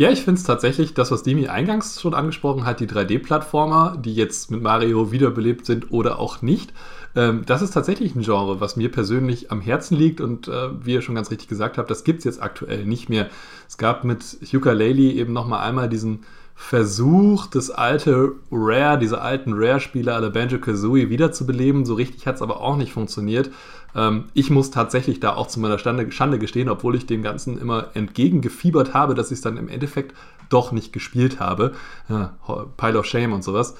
Ja, 0.00 0.10
ich 0.10 0.22
finde 0.22 0.38
es 0.38 0.46
tatsächlich, 0.46 0.94
das, 0.94 1.10
was 1.10 1.24
Demi 1.24 1.48
eingangs 1.48 2.00
schon 2.00 2.14
angesprochen 2.14 2.64
hat, 2.64 2.80
die 2.80 2.86
3D-Plattformer, 2.86 3.98
die 4.02 4.14
jetzt 4.14 4.50
mit 4.50 4.62
Mario 4.62 5.12
wiederbelebt 5.12 5.66
sind 5.66 5.92
oder 5.92 6.18
auch 6.18 6.40
nicht. 6.40 6.72
Ähm, 7.14 7.42
das 7.44 7.60
ist 7.60 7.72
tatsächlich 7.72 8.14
ein 8.14 8.22
Genre, 8.22 8.62
was 8.62 8.76
mir 8.76 8.90
persönlich 8.90 9.50
am 9.52 9.60
Herzen 9.60 9.98
liegt 9.98 10.22
und 10.22 10.48
äh, 10.48 10.70
wie 10.82 10.94
ihr 10.94 11.02
schon 11.02 11.16
ganz 11.16 11.30
richtig 11.30 11.48
gesagt 11.48 11.76
habt, 11.76 11.90
das 11.90 12.02
gibt 12.02 12.20
es 12.20 12.24
jetzt 12.24 12.42
aktuell 12.42 12.86
nicht 12.86 13.10
mehr. 13.10 13.28
Es 13.68 13.76
gab 13.76 14.04
mit 14.04 14.38
Yooka-Laylee 14.40 15.10
eben 15.10 15.34
nochmal 15.34 15.68
einmal 15.68 15.90
diesen 15.90 16.20
Versuch, 16.54 17.46
das 17.46 17.70
alte 17.70 18.32
Rare, 18.50 18.98
diese 18.98 19.20
alten 19.20 19.52
Rare-Spiele 19.54 20.14
aller 20.14 20.30
Banjo-Kazooie 20.30 21.10
wiederzubeleben. 21.10 21.84
So 21.84 21.94
richtig 21.94 22.26
hat 22.26 22.36
es 22.36 22.42
aber 22.42 22.60
auch 22.60 22.76
nicht 22.76 22.92
funktioniert. 22.92 23.50
Ähm, 23.94 24.24
ich 24.34 24.50
muss 24.50 24.70
tatsächlich 24.70 25.20
da 25.20 25.34
auch 25.34 25.46
zu 25.46 25.60
meiner 25.60 25.78
Stande, 25.78 26.10
Schande 26.12 26.38
gestehen, 26.38 26.68
obwohl 26.68 26.94
ich 26.94 27.06
dem 27.06 27.22
Ganzen 27.22 27.60
immer 27.60 27.88
entgegengefiebert 27.94 28.94
habe, 28.94 29.14
dass 29.14 29.30
ich 29.30 29.38
es 29.38 29.40
dann 29.40 29.56
im 29.56 29.68
Endeffekt 29.68 30.14
doch 30.48 30.72
nicht 30.72 30.92
gespielt 30.92 31.40
habe. 31.40 31.72
Ja, 32.08 32.34
Pile 32.76 32.98
of 32.98 33.06
Shame 33.06 33.32
und 33.32 33.42
sowas. 33.42 33.76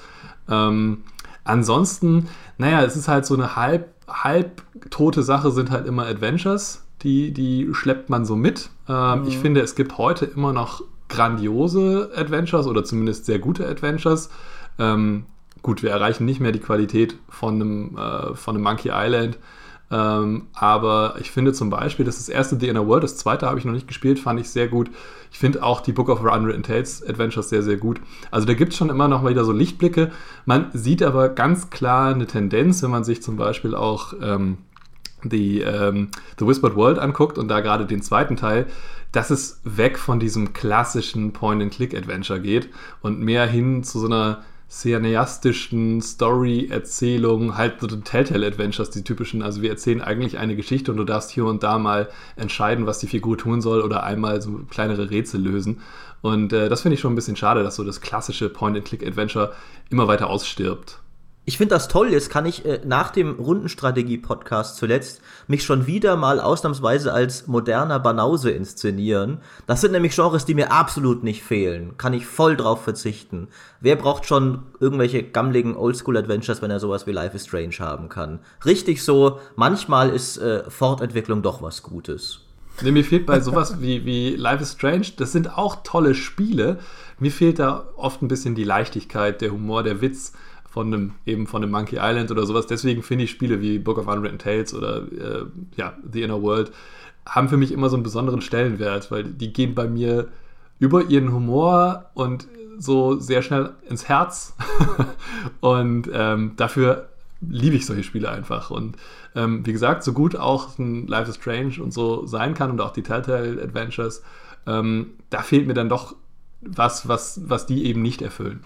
Ähm, 0.49 1.03
ansonsten, 1.43 2.27
naja, 2.57 2.83
es 2.83 2.95
ist 2.95 3.07
halt 3.07 3.25
so 3.25 3.35
eine 3.35 3.55
halb, 3.55 3.93
halb 4.07 4.63
tote 4.89 5.23
Sache, 5.23 5.51
sind 5.51 5.71
halt 5.71 5.87
immer 5.87 6.05
Adventures. 6.05 6.83
Die, 7.03 7.31
die 7.31 7.69
schleppt 7.73 8.09
man 8.09 8.25
so 8.25 8.35
mit. 8.35 8.69
Ähm, 8.87 9.21
mhm. 9.21 9.27
Ich 9.27 9.37
finde, 9.37 9.61
es 9.61 9.75
gibt 9.75 9.97
heute 9.97 10.25
immer 10.25 10.53
noch 10.53 10.83
grandiose 11.09 12.11
Adventures 12.15 12.67
oder 12.67 12.83
zumindest 12.83 13.25
sehr 13.25 13.39
gute 13.39 13.67
Adventures. 13.67 14.29
Ähm, 14.79 15.25
gut, 15.61 15.83
wir 15.83 15.91
erreichen 15.91 16.25
nicht 16.25 16.39
mehr 16.39 16.51
die 16.51 16.59
Qualität 16.59 17.15
von 17.27 17.55
einem, 17.55 17.97
äh, 17.97 18.35
von 18.35 18.55
einem 18.55 18.63
Monkey 18.63 18.91
Island 18.93 19.37
ähm, 19.91 20.47
aber 20.53 21.15
ich 21.19 21.31
finde 21.31 21.51
zum 21.51 21.69
Beispiel, 21.69 22.05
dass 22.05 22.17
das 22.17 22.29
erste 22.29 22.57
The 22.57 22.69
Inner 22.69 22.87
World, 22.87 23.03
das 23.03 23.17
zweite 23.17 23.45
habe 23.45 23.59
ich 23.59 23.65
noch 23.65 23.73
nicht 23.73 23.89
gespielt, 23.89 24.19
fand 24.19 24.39
ich 24.39 24.49
sehr 24.49 24.69
gut. 24.69 24.89
Ich 25.31 25.39
finde 25.39 25.63
auch 25.63 25.81
die 25.81 25.91
Book 25.91 26.07
of 26.07 26.21
Unwritten 26.21 26.63
Tales 26.63 27.05
Adventures 27.05 27.49
sehr, 27.49 27.61
sehr 27.61 27.77
gut. 27.77 27.99
Also 28.31 28.47
da 28.47 28.53
gibt 28.53 28.71
es 28.71 28.77
schon 28.77 28.89
immer 28.89 29.09
noch 29.09 29.27
wieder 29.27 29.43
so 29.43 29.51
Lichtblicke. 29.51 30.11
Man 30.45 30.67
sieht 30.73 31.03
aber 31.03 31.29
ganz 31.29 31.69
klar 31.69 32.13
eine 32.13 32.25
Tendenz, 32.25 32.81
wenn 32.83 32.91
man 32.91 33.03
sich 33.03 33.21
zum 33.21 33.35
Beispiel 33.35 33.75
auch 33.75 34.13
ähm, 34.21 34.59
die 35.23 35.59
ähm, 35.59 36.09
The 36.39 36.47
Whispered 36.47 36.75
World 36.75 36.97
anguckt 36.97 37.37
und 37.37 37.49
da 37.49 37.59
gerade 37.59 37.85
den 37.85 38.01
zweiten 38.01 38.37
Teil, 38.37 38.67
dass 39.11 39.29
es 39.29 39.59
weg 39.65 39.99
von 39.99 40.21
diesem 40.21 40.53
klassischen 40.53 41.33
Point-and-Click-Adventure 41.33 42.39
geht 42.39 42.69
und 43.01 43.19
mehr 43.19 43.45
hin 43.45 43.83
zu 43.83 43.99
so 43.99 44.05
einer 44.05 44.43
cineastischen 44.71 46.01
Story-Erzählungen, 46.01 47.57
halt 47.57 47.81
so 47.81 47.87
Telltale-Adventures, 47.87 48.89
die 48.89 49.03
typischen. 49.03 49.41
Also 49.41 49.61
wir 49.61 49.69
erzählen 49.69 50.01
eigentlich 50.01 50.37
eine 50.37 50.55
Geschichte 50.55 50.91
und 50.91 50.97
du 50.97 51.03
darfst 51.03 51.29
hier 51.29 51.45
und 51.45 51.61
da 51.61 51.77
mal 51.77 52.07
entscheiden, 52.37 52.85
was 52.85 52.99
die 52.99 53.07
Figur 53.07 53.37
tun 53.37 53.61
soll 53.61 53.81
oder 53.81 54.03
einmal 54.03 54.41
so 54.41 54.61
kleinere 54.69 55.09
Rätsel 55.09 55.41
lösen. 55.41 55.81
Und 56.21 56.53
äh, 56.53 56.69
das 56.69 56.81
finde 56.81 56.93
ich 56.95 57.01
schon 57.01 57.11
ein 57.11 57.17
bisschen 57.17 57.35
schade, 57.35 57.63
dass 57.63 57.75
so 57.75 57.83
das 57.83 57.99
klassische 57.99 58.47
Point-and-Click-Adventure 58.47 59.51
immer 59.89 60.07
weiter 60.07 60.29
ausstirbt. 60.29 61.00
Ich 61.43 61.57
finde 61.57 61.73
das 61.73 61.87
toll. 61.87 62.11
Jetzt 62.11 62.29
kann 62.29 62.45
ich 62.45 62.65
äh, 62.65 62.81
nach 62.85 63.09
dem 63.09 63.39
Rundenstrategie-Podcast 63.39 64.77
zuletzt 64.77 65.21
mich 65.47 65.63
schon 65.63 65.87
wieder 65.87 66.15
mal 66.15 66.39
ausnahmsweise 66.39 67.11
als 67.11 67.47
moderner 67.47 67.99
Banause 67.99 68.51
inszenieren. 68.51 69.39
Das 69.65 69.81
sind 69.81 69.91
nämlich 69.91 70.15
Genres, 70.15 70.45
die 70.45 70.53
mir 70.53 70.71
absolut 70.71 71.23
nicht 71.23 71.41
fehlen. 71.41 71.97
Kann 71.97 72.13
ich 72.13 72.27
voll 72.27 72.55
drauf 72.55 72.83
verzichten. 72.83 73.47
Wer 73.79 73.95
braucht 73.95 74.25
schon 74.25 74.63
irgendwelche 74.79 75.23
gammligen 75.23 75.75
Oldschool-Adventures, 75.75 76.61
wenn 76.61 76.71
er 76.71 76.79
sowas 76.79 77.07
wie 77.07 77.11
Life 77.11 77.35
is 77.35 77.47
Strange 77.47 77.79
haben 77.79 78.07
kann? 78.07 78.39
Richtig 78.63 79.03
so, 79.03 79.39
manchmal 79.55 80.11
ist 80.11 80.37
äh, 80.37 80.69
Fortentwicklung 80.69 81.41
doch 81.41 81.63
was 81.63 81.81
Gutes. 81.81 82.41
Nee, 82.83 82.91
mir 82.91 83.03
fehlt 83.03 83.25
bei 83.25 83.39
sowas 83.39 83.81
wie, 83.81 84.05
wie 84.05 84.35
Life 84.35 84.63
is 84.63 84.73
Strange, 84.73 85.07
das 85.17 85.31
sind 85.31 85.57
auch 85.57 85.83
tolle 85.83 86.15
Spiele. 86.15 86.79
Mir 87.19 87.31
fehlt 87.31 87.59
da 87.59 87.85
oft 87.95 88.21
ein 88.21 88.27
bisschen 88.27 88.55
die 88.55 88.63
Leichtigkeit, 88.63 89.41
der 89.41 89.51
Humor, 89.51 89.83
der 89.83 90.01
Witz 90.01 90.33
von 90.71 90.87
einem, 90.87 91.13
eben 91.25 91.47
von 91.47 91.61
einem 91.61 91.71
Monkey 91.71 91.97
Island 92.01 92.31
oder 92.31 92.45
sowas. 92.45 92.65
Deswegen 92.65 93.03
finde 93.03 93.25
ich 93.25 93.31
Spiele 93.31 93.59
wie 93.59 93.77
Book 93.77 93.97
of 93.97 94.07
Unwritten 94.07 94.39
Tales 94.39 94.73
oder 94.73 94.99
äh, 95.11 95.45
ja, 95.75 95.93
The 96.09 96.21
Inner 96.21 96.41
World 96.41 96.71
haben 97.25 97.49
für 97.49 97.57
mich 97.57 97.73
immer 97.73 97.89
so 97.89 97.97
einen 97.97 98.03
besonderen 98.03 98.41
Stellenwert, 98.41 99.11
weil 99.11 99.25
die 99.25 99.51
gehen 99.51 99.75
bei 99.75 99.87
mir 99.87 100.29
über 100.79 101.03
ihren 101.03 101.33
Humor 101.33 102.09
und 102.13 102.47
so 102.77 103.19
sehr 103.19 103.41
schnell 103.41 103.73
ins 103.89 104.07
Herz. 104.07 104.55
und 105.59 106.09
ähm, 106.13 106.53
dafür 106.55 107.09
liebe 107.41 107.75
ich 107.75 107.85
solche 107.85 108.03
Spiele 108.03 108.29
einfach. 108.29 108.71
Und 108.71 108.95
ähm, 109.35 109.65
wie 109.65 109.73
gesagt, 109.73 110.03
so 110.03 110.13
gut 110.13 110.37
auch 110.37 110.79
ein 110.79 111.05
Life 111.05 111.29
is 111.29 111.35
Strange 111.35 111.83
und 111.83 111.93
so 111.93 112.25
sein 112.25 112.53
kann 112.53 112.71
und 112.71 112.79
auch 112.79 112.93
die 112.93 113.03
Telltale 113.03 113.61
Adventures, 113.61 114.23
ähm, 114.65 115.11
da 115.29 115.41
fehlt 115.41 115.67
mir 115.67 115.73
dann 115.73 115.89
doch 115.89 116.15
was, 116.61 117.09
was, 117.09 117.41
was 117.43 117.65
die 117.65 117.85
eben 117.85 118.01
nicht 118.01 118.21
erfüllen. 118.21 118.63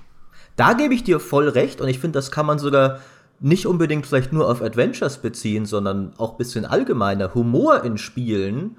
Da 0.56 0.74
gebe 0.74 0.94
ich 0.94 1.04
dir 1.04 1.20
voll 1.20 1.50
recht 1.50 1.82
und 1.82 1.88
ich 1.88 2.00
finde, 2.00 2.18
das 2.18 2.32
kann 2.32 2.46
man 2.46 2.60
sogar 2.60 3.00
nicht 3.40 3.68
unbedingt 3.68 4.06
vielleicht 4.06 4.32
nur 4.32 4.50
auf 4.50 4.62
Adventures 4.62 5.18
beziehen, 5.18 5.66
sondern 5.66 6.14
auch 6.18 6.32
ein 6.34 6.38
bisschen 6.38 6.66
allgemeiner. 6.66 7.34
Humor 7.34 7.84
in 7.84 7.98
Spielen 7.98 8.78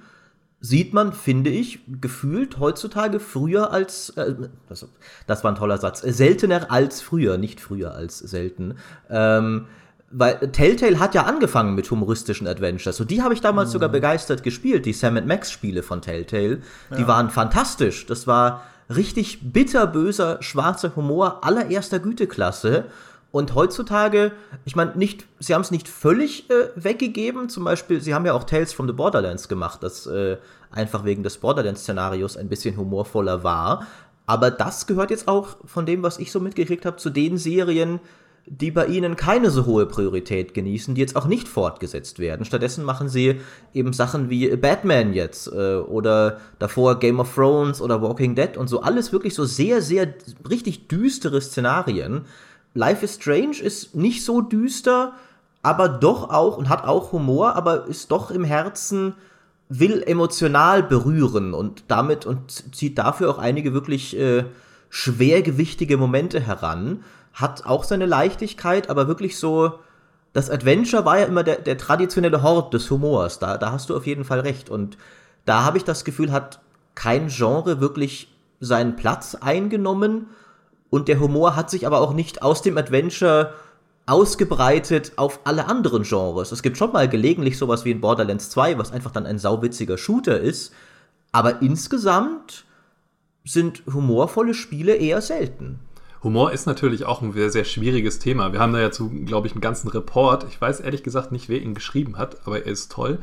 sieht 0.60 0.94
man, 0.94 1.12
finde 1.12 1.50
ich, 1.50 1.80
gefühlt 2.00 2.58
heutzutage 2.58 3.20
früher 3.20 3.70
als, 3.72 4.10
äh, 4.10 4.34
das, 4.68 4.88
das, 5.26 5.44
war 5.44 5.52
ein 5.52 5.56
toller 5.56 5.78
Satz, 5.78 6.00
seltener 6.00 6.70
als 6.70 7.02
früher, 7.02 7.36
nicht 7.36 7.60
früher 7.60 7.94
als 7.94 8.18
selten. 8.18 8.76
Ähm, 9.10 9.66
weil 10.10 10.38
Telltale 10.52 10.98
hat 10.98 11.14
ja 11.14 11.24
angefangen 11.24 11.74
mit 11.74 11.90
humoristischen 11.90 12.46
Adventures. 12.46 13.00
Und 13.00 13.10
die 13.10 13.22
habe 13.22 13.34
ich 13.34 13.40
damals 13.40 13.70
mhm. 13.70 13.72
sogar 13.72 13.88
begeistert 13.88 14.42
gespielt, 14.42 14.86
die 14.86 14.92
Sam 14.92 15.14
Max 15.26 15.50
Spiele 15.50 15.82
von 15.82 16.00
Telltale. 16.00 16.62
Die 16.96 17.02
ja. 17.02 17.08
waren 17.08 17.28
fantastisch. 17.28 18.06
Das 18.06 18.26
war 18.26 18.62
richtig 18.88 19.52
bitterböser, 19.52 20.42
schwarzer 20.42 20.94
Humor 20.96 21.44
allererster 21.44 21.98
Güteklasse. 21.98 22.86
Und 23.32 23.54
heutzutage, 23.54 24.32
ich 24.64 24.76
meine, 24.76 24.96
nicht, 24.96 25.26
sie 25.40 25.54
haben 25.54 25.60
es 25.60 25.70
nicht 25.70 25.88
völlig 25.88 26.48
äh, 26.48 26.70
weggegeben. 26.74 27.48
Zum 27.48 27.64
Beispiel, 27.64 28.00
sie 28.00 28.14
haben 28.14 28.24
ja 28.24 28.32
auch 28.32 28.44
Tales 28.44 28.72
from 28.72 28.86
the 28.86 28.92
Borderlands 28.92 29.48
gemacht, 29.48 29.82
das 29.82 30.06
äh, 30.06 30.38
einfach 30.70 31.04
wegen 31.04 31.22
des 31.22 31.38
Borderlands-Szenarios 31.38 32.36
ein 32.36 32.48
bisschen 32.48 32.76
humorvoller 32.76 33.42
war. 33.44 33.86
Aber 34.26 34.50
das 34.50 34.86
gehört 34.86 35.10
jetzt 35.10 35.28
auch 35.28 35.56
von 35.64 35.86
dem, 35.86 36.02
was 36.02 36.18
ich 36.18 36.32
so 36.32 36.40
mitgekriegt 36.40 36.86
habe, 36.86 36.96
zu 36.96 37.10
den 37.10 37.38
Serien, 37.38 38.00
die 38.48 38.70
bei 38.70 38.86
ihnen 38.86 39.16
keine 39.16 39.50
so 39.50 39.66
hohe 39.66 39.86
Priorität 39.86 40.54
genießen, 40.54 40.94
die 40.94 41.00
jetzt 41.00 41.16
auch 41.16 41.26
nicht 41.26 41.48
fortgesetzt 41.48 42.20
werden. 42.20 42.46
Stattdessen 42.46 42.84
machen 42.84 43.08
sie 43.08 43.40
eben 43.74 43.92
Sachen 43.92 44.30
wie 44.30 44.56
Batman 44.56 45.12
jetzt 45.12 45.48
äh, 45.48 45.76
oder 45.76 46.38
davor 46.60 47.00
Game 47.00 47.18
of 47.18 47.34
Thrones 47.34 47.80
oder 47.80 48.00
Walking 48.00 48.36
Dead 48.36 48.56
und 48.56 48.68
so 48.68 48.82
alles 48.82 49.12
wirklich 49.12 49.34
so 49.34 49.44
sehr, 49.44 49.82
sehr 49.82 50.14
richtig 50.48 50.86
düstere 50.86 51.40
Szenarien. 51.40 52.22
Life 52.74 53.04
is 53.04 53.16
Strange 53.16 53.58
ist 53.60 53.96
nicht 53.96 54.24
so 54.24 54.40
düster, 54.40 55.14
aber 55.62 55.88
doch 55.88 56.30
auch 56.30 56.56
und 56.56 56.68
hat 56.68 56.84
auch 56.84 57.10
Humor, 57.10 57.56
aber 57.56 57.86
ist 57.86 58.12
doch 58.12 58.30
im 58.30 58.44
Herzen 58.44 59.14
will 59.68 60.04
emotional 60.06 60.84
berühren 60.84 61.52
und 61.52 61.82
damit 61.88 62.24
und 62.26 62.74
zieht 62.76 62.98
dafür 62.98 63.28
auch 63.30 63.38
einige 63.38 63.72
wirklich 63.72 64.16
äh, 64.16 64.44
schwergewichtige 64.90 65.96
Momente 65.96 66.38
heran 66.38 67.02
hat 67.36 67.66
auch 67.66 67.84
seine 67.84 68.06
Leichtigkeit, 68.06 68.88
aber 68.88 69.08
wirklich 69.08 69.38
so, 69.38 69.78
das 70.32 70.48
Adventure 70.48 71.04
war 71.04 71.18
ja 71.18 71.26
immer 71.26 71.44
der, 71.44 71.56
der 71.56 71.76
traditionelle 71.76 72.42
Hort 72.42 72.72
des 72.72 72.90
Humors. 72.90 73.38
Da, 73.38 73.58
da 73.58 73.72
hast 73.72 73.90
du 73.90 73.96
auf 73.96 74.06
jeden 74.06 74.24
Fall 74.24 74.40
recht. 74.40 74.70
Und 74.70 74.96
da 75.44 75.62
habe 75.62 75.76
ich 75.76 75.84
das 75.84 76.04
Gefühl, 76.04 76.32
hat 76.32 76.60
kein 76.94 77.28
Genre 77.28 77.78
wirklich 77.78 78.34
seinen 78.58 78.96
Platz 78.96 79.34
eingenommen. 79.34 80.28
Und 80.88 81.08
der 81.08 81.20
Humor 81.20 81.56
hat 81.56 81.68
sich 81.68 81.86
aber 81.86 82.00
auch 82.00 82.14
nicht 82.14 82.40
aus 82.40 82.62
dem 82.62 82.78
Adventure 82.78 83.52
ausgebreitet 84.06 85.12
auf 85.16 85.40
alle 85.44 85.66
anderen 85.66 86.04
Genres. 86.04 86.52
Es 86.52 86.62
gibt 86.62 86.78
schon 86.78 86.92
mal 86.92 87.06
gelegentlich 87.06 87.58
sowas 87.58 87.84
wie 87.84 87.90
in 87.90 88.00
Borderlands 88.00 88.48
2, 88.48 88.78
was 88.78 88.92
einfach 88.92 89.10
dann 89.10 89.26
ein 89.26 89.38
sauwitziger 89.38 89.98
Shooter 89.98 90.40
ist. 90.40 90.72
Aber 91.32 91.60
insgesamt 91.60 92.64
sind 93.44 93.82
humorvolle 93.92 94.54
Spiele 94.54 94.94
eher 94.94 95.20
selten. 95.20 95.80
Humor 96.22 96.52
ist 96.52 96.66
natürlich 96.66 97.04
auch 97.04 97.22
ein 97.22 97.32
sehr, 97.32 97.50
sehr 97.50 97.64
schwieriges 97.64 98.18
Thema. 98.18 98.52
Wir 98.52 98.60
haben 98.60 98.72
da 98.72 98.80
ja 98.80 98.90
zu, 98.90 99.10
glaube 99.10 99.46
ich, 99.46 99.52
einen 99.52 99.60
ganzen 99.60 99.88
Report. 99.88 100.46
Ich 100.48 100.60
weiß 100.60 100.80
ehrlich 100.80 101.02
gesagt 101.02 101.32
nicht, 101.32 101.48
wer 101.48 101.60
ihn 101.60 101.74
geschrieben 101.74 102.18
hat, 102.18 102.38
aber 102.46 102.64
er 102.64 102.72
ist 102.72 102.90
toll. 102.90 103.18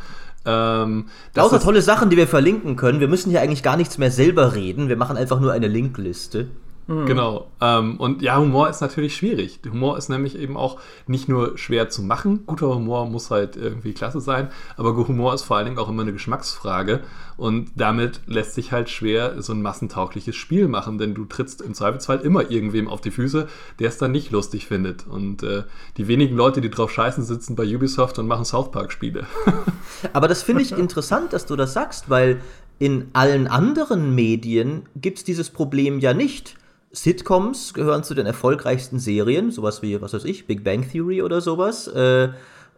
Ähm, 0.45 1.07
Lauter 1.35 1.59
tolle 1.59 1.81
Sachen, 1.81 2.09
die 2.09 2.17
wir 2.17 2.27
verlinken 2.27 2.75
können. 2.75 2.99
Wir 2.99 3.07
müssen 3.07 3.29
hier 3.29 3.41
eigentlich 3.41 3.63
gar 3.63 3.77
nichts 3.77 3.97
mehr 3.97 4.11
selber 4.11 4.55
reden. 4.55 4.89
Wir 4.89 4.97
machen 4.97 5.17
einfach 5.17 5.39
nur 5.39 5.51
eine 5.51 5.67
Linkliste. 5.67 6.47
Mhm. 6.87 7.05
Genau. 7.05 7.47
Ähm, 7.61 7.97
und 7.97 8.21
ja, 8.21 8.37
Humor 8.37 8.69
ist 8.69 8.81
natürlich 8.81 9.15
schwierig. 9.15 9.59
Humor 9.65 9.97
ist 9.97 10.09
nämlich 10.09 10.37
eben 10.37 10.57
auch 10.57 10.79
nicht 11.07 11.29
nur 11.29 11.57
schwer 11.57 11.89
zu 11.89 12.01
machen. 12.01 12.45
Guter 12.45 12.75
Humor 12.75 13.05
muss 13.07 13.31
halt 13.31 13.55
irgendwie 13.55 13.93
klasse 13.93 14.19
sein, 14.19 14.49
aber 14.75 14.95
Humor 14.95 15.33
ist 15.33 15.43
vor 15.43 15.57
allen 15.57 15.65
Dingen 15.65 15.79
auch 15.79 15.89
immer 15.89 16.01
eine 16.01 16.13
Geschmacksfrage. 16.13 17.01
Und 17.37 17.71
damit 17.75 18.21
lässt 18.27 18.53
sich 18.53 18.71
halt 18.71 18.89
schwer 18.89 19.41
so 19.41 19.53
ein 19.53 19.61
massentaugliches 19.61 20.35
Spiel 20.35 20.67
machen, 20.67 20.97
denn 20.97 21.15
du 21.15 21.25
trittst 21.25 21.61
im 21.61 21.73
Zweifelsfall 21.73 22.19
immer 22.19 22.51
irgendwem 22.51 22.87
auf 22.87 23.01
die 23.01 23.11
Füße, 23.11 23.47
der 23.79 23.89
es 23.89 23.97
dann 23.97 24.11
nicht 24.11 24.31
lustig 24.31 24.67
findet. 24.67 25.07
Und 25.07 25.41
äh, 25.41 25.63
die 25.97 26.07
wenigen 26.07 26.35
Leute, 26.35 26.61
die 26.61 26.69
drauf 26.69 26.91
scheißen, 26.91 27.23
sitzen 27.23 27.55
bei 27.55 27.63
Ubisoft 27.63 28.19
und 28.19 28.27
machen 28.27 28.45
South 28.45 28.71
Park-Spiele. 28.71 29.25
aber 30.13 30.27
das 30.27 30.43
finde 30.43 30.61
ich 30.61 30.73
interessant, 30.73 31.33
dass 31.33 31.45
du 31.45 31.55
das 31.55 31.73
sagst, 31.73 32.09
weil 32.09 32.41
in 32.77 33.09
allen 33.13 33.47
anderen 33.47 34.13
Medien 34.13 34.83
gibt 34.95 35.19
es 35.19 35.23
dieses 35.23 35.49
Problem 35.49 35.99
ja 35.99 36.13
nicht 36.13 36.55
Sitcoms 36.93 37.73
gehören 37.73 38.03
zu 38.03 38.13
den 38.13 38.27
erfolgreichsten 38.27 38.99
Serien, 38.99 39.51
sowas 39.51 39.81
wie, 39.81 39.99
was 40.01 40.13
weiß 40.13 40.25
ich, 40.25 40.45
Big 40.45 40.63
Bang 40.63 40.87
Theory 40.87 41.23
oder 41.23 41.41
sowas. 41.41 41.87
Äh, 41.87 42.29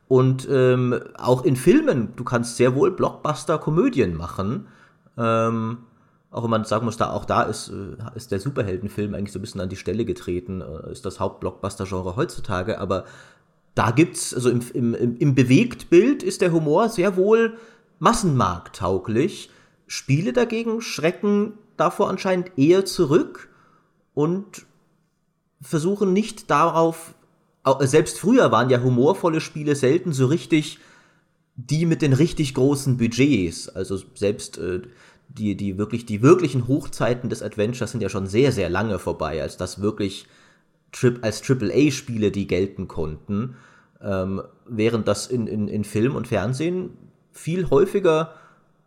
und 0.07 0.48
ähm, 0.50 1.00
auch 1.17 1.43
in 1.43 1.55
Filmen, 1.57 2.13
du 2.15 2.24
kannst 2.24 2.55
sehr 2.55 2.75
wohl 2.75 2.91
Blockbuster-Komödien 2.91 4.15
machen. 4.15 4.67
Ähm, 5.17 5.79
auch 6.31 6.43
wenn 6.43 6.50
man 6.50 6.63
sagen 6.63 6.86
muss, 6.86 6.95
da, 6.95 7.12
auch 7.12 7.25
da 7.25 7.43
ist, 7.43 7.69
äh, 7.69 7.98
ist 8.15 8.31
der 8.31 8.39
Superheldenfilm 8.39 9.13
eigentlich 9.13 9.34
so 9.34 9.39
ein 9.39 9.41
bisschen 9.41 9.62
an 9.62 9.69
die 9.69 9.75
Stelle 9.75 10.05
getreten, 10.05 10.62
äh, 10.62 10.91
ist 10.91 11.05
das 11.05 11.19
Hauptblockbuster-Genre 11.19 12.15
heutzutage, 12.15 12.79
aber 12.79 13.05
da 13.74 13.91
gibt's, 13.91 14.34
also 14.34 14.50
im, 14.50 14.62
im, 14.74 15.17
im 15.17 15.36
Bewegtbild 15.36 16.24
ist 16.24 16.39
der 16.39 16.53
Humor 16.53 16.88
sehr 16.88 17.17
wohl 17.17 17.57
massenmarkttauglich. 18.00 19.50
Spiele 19.88 20.31
dagegen 20.31 20.81
schrecken 20.81 21.53
davor 21.75 22.10
anscheinend 22.10 22.57
eher 22.57 22.86
zurück 22.86 23.50
und 24.15 24.65
versuchen 25.62 26.13
nicht 26.13 26.50
darauf, 26.50 27.13
selbst 27.81 28.19
früher 28.19 28.51
waren 28.51 28.72
ja 28.72 28.81
humorvolle 28.81 29.41
Spiele 29.41 29.75
selten 29.75 30.13
so 30.13 30.25
richtig 30.25 30.79
die 31.55 31.86
mit 31.86 32.01
den 32.01 32.13
richtig 32.13 32.53
großen 32.53 32.98
Budgets. 32.98 33.69
Also 33.69 34.00
selbst 34.13 34.57
äh, 34.57 34.81
die, 35.29 35.55
die 35.55 35.77
wirklich, 35.77 36.05
die 36.05 36.22
wirklichen 36.22 36.67
Hochzeiten 36.67 37.29
des 37.29 37.41
Adventures 37.41 37.91
sind 37.91 38.01
ja 38.01 38.10
schon 38.10 38.27
sehr, 38.27 38.51
sehr 38.51 38.69
lange 38.69 39.00
vorbei, 39.00 39.41
als 39.41 39.57
das 39.57 39.81
wirklich 39.81 40.27
Trip, 40.91 41.19
als 41.24 41.41
AAA-Spiele, 41.50 42.31
die 42.31 42.48
gelten 42.48 42.88
konnten. 42.88 43.55
Ähm, 44.01 44.41
während 44.67 45.07
das 45.07 45.27
in, 45.27 45.48
in, 45.48 45.67
in 45.67 45.84
Film 45.84 46.15
und 46.15 46.27
Fernsehen 46.27 46.91
viel 47.31 47.69
häufiger 47.69 48.34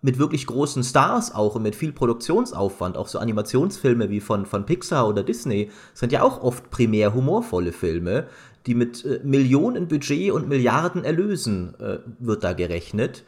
mit 0.00 0.18
wirklich 0.18 0.46
großen 0.46 0.84
Stars 0.84 1.34
auch 1.34 1.56
und 1.56 1.62
mit 1.62 1.74
viel 1.74 1.92
Produktionsaufwand, 1.92 2.96
auch 2.96 3.08
so 3.08 3.18
Animationsfilme 3.18 4.10
wie 4.10 4.20
von, 4.20 4.46
von 4.46 4.64
Pixar 4.64 5.08
oder 5.08 5.22
Disney, 5.24 5.70
sind 5.92 6.12
ja 6.12 6.22
auch 6.22 6.40
oft 6.42 6.70
primär 6.70 7.14
humorvolle 7.14 7.72
Filme, 7.72 8.28
die 8.66 8.74
mit 8.74 9.04
äh, 9.04 9.20
Millionen 9.24 9.88
Budget 9.88 10.30
und 10.30 10.48
Milliarden 10.48 11.04
Erlösen 11.04 11.74
äh, 11.80 11.98
wird 12.18 12.44
da 12.44 12.52
gerechnet. 12.52 13.24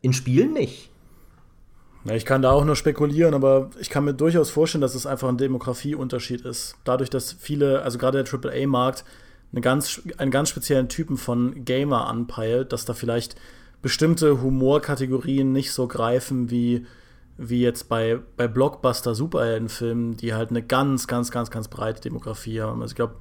In 0.00 0.12
Spielen 0.12 0.52
nicht. 0.52 0.90
Ja, 2.04 2.14
ich 2.14 2.26
kann 2.26 2.42
da 2.42 2.52
auch 2.52 2.64
nur 2.64 2.76
spekulieren, 2.76 3.34
aber 3.34 3.70
ich 3.80 3.88
kann 3.88 4.04
mir 4.04 4.14
durchaus 4.14 4.50
vorstellen, 4.50 4.82
dass 4.82 4.94
es 4.94 5.06
einfach 5.06 5.28
ein 5.28 5.38
Demografieunterschied 5.38 6.42
ist. 6.42 6.76
Dadurch, 6.84 7.08
dass 7.08 7.32
viele, 7.32 7.82
also 7.82 7.98
gerade 7.98 8.22
der 8.22 8.32
AAA-Markt, 8.32 9.04
eine 9.52 9.60
ganz, 9.60 10.02
einen 10.18 10.30
ganz 10.30 10.50
speziellen 10.50 10.88
Typen 10.88 11.16
von 11.16 11.64
Gamer 11.64 12.06
anpeilt, 12.06 12.72
dass 12.72 12.84
da 12.84 12.92
vielleicht 12.92 13.36
bestimmte 13.84 14.40
Humorkategorien 14.40 15.52
nicht 15.52 15.70
so 15.70 15.86
greifen 15.86 16.50
wie 16.50 16.86
wie 17.36 17.60
jetzt 17.60 17.88
bei, 17.88 18.18
bei 18.36 18.48
Blockbuster-Superheldenfilmen, 18.48 20.16
die 20.16 20.34
halt 20.34 20.50
eine 20.50 20.62
ganz, 20.62 21.06
ganz, 21.06 21.30
ganz, 21.30 21.50
ganz 21.50 21.68
breite 21.68 22.00
Demografie 22.00 22.60
haben. 22.60 22.80
Also 22.80 22.92
ich 22.92 22.96
glaube, 22.96 23.16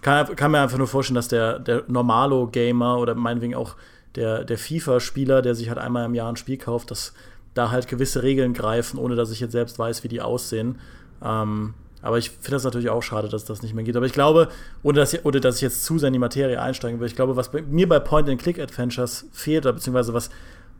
kann, 0.00 0.34
kann 0.34 0.50
mir 0.50 0.60
einfach 0.60 0.78
nur 0.78 0.86
vorstellen, 0.86 1.16
dass 1.16 1.28
der, 1.28 1.58
der 1.58 1.84
Normalo-Gamer 1.86 2.98
oder 2.98 3.14
meinetwegen 3.14 3.54
auch 3.54 3.76
der, 4.14 4.44
der 4.44 4.58
FIFA-Spieler, 4.58 5.42
der 5.42 5.54
sich 5.54 5.68
halt 5.68 5.78
einmal 5.78 6.06
im 6.06 6.14
Jahr 6.14 6.30
ein 6.30 6.36
Spiel 6.36 6.56
kauft, 6.56 6.90
dass 6.90 7.12
da 7.54 7.70
halt 7.70 7.86
gewisse 7.86 8.22
Regeln 8.22 8.54
greifen, 8.54 8.98
ohne 8.98 9.14
dass 9.14 9.30
ich 9.30 9.40
jetzt 9.40 9.52
selbst 9.52 9.78
weiß, 9.78 10.04
wie 10.04 10.08
die 10.08 10.22
aussehen. 10.22 10.78
Ähm, 11.22 11.74
aber 12.02 12.18
ich 12.18 12.30
finde 12.30 12.52
das 12.52 12.64
natürlich 12.64 12.90
auch 12.90 13.02
schade, 13.02 13.28
dass 13.28 13.44
das 13.44 13.62
nicht 13.62 13.74
mehr 13.74 13.84
geht. 13.84 13.96
Aber 13.96 14.06
ich 14.06 14.12
glaube, 14.12 14.48
ohne 14.82 14.98
dass, 14.98 15.12
ich, 15.12 15.24
ohne 15.24 15.40
dass 15.40 15.56
ich 15.56 15.62
jetzt 15.62 15.84
zu 15.84 15.98
sehr 15.98 16.08
in 16.08 16.14
die 16.14 16.18
Materie 16.18 16.60
einsteigen 16.60 17.00
will, 17.00 17.06
ich 17.06 17.16
glaube, 17.16 17.36
was 17.36 17.50
bei, 17.50 17.62
mir 17.62 17.88
bei 17.88 17.98
Point-and-Click-Adventures 17.98 19.26
fehlt, 19.32 19.66
oder 19.66 19.74
beziehungsweise 19.74 20.14
was, 20.14 20.30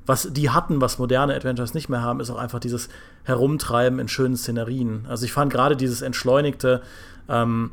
was 0.06 0.32
die 0.32 0.50
hatten, 0.50 0.80
was 0.80 0.98
moderne 0.98 1.34
Adventures 1.34 1.74
nicht 1.74 1.88
mehr 1.88 2.02
haben, 2.02 2.20
ist 2.20 2.30
auch 2.30 2.38
einfach 2.38 2.58
dieses 2.58 2.88
Herumtreiben 3.24 3.98
in 3.98 4.08
schönen 4.08 4.36
Szenerien. 4.36 5.06
Also 5.08 5.24
ich 5.24 5.32
fand 5.32 5.52
gerade 5.52 5.76
dieses 5.76 6.02
entschleunigte, 6.02 6.82
ähm, 7.28 7.70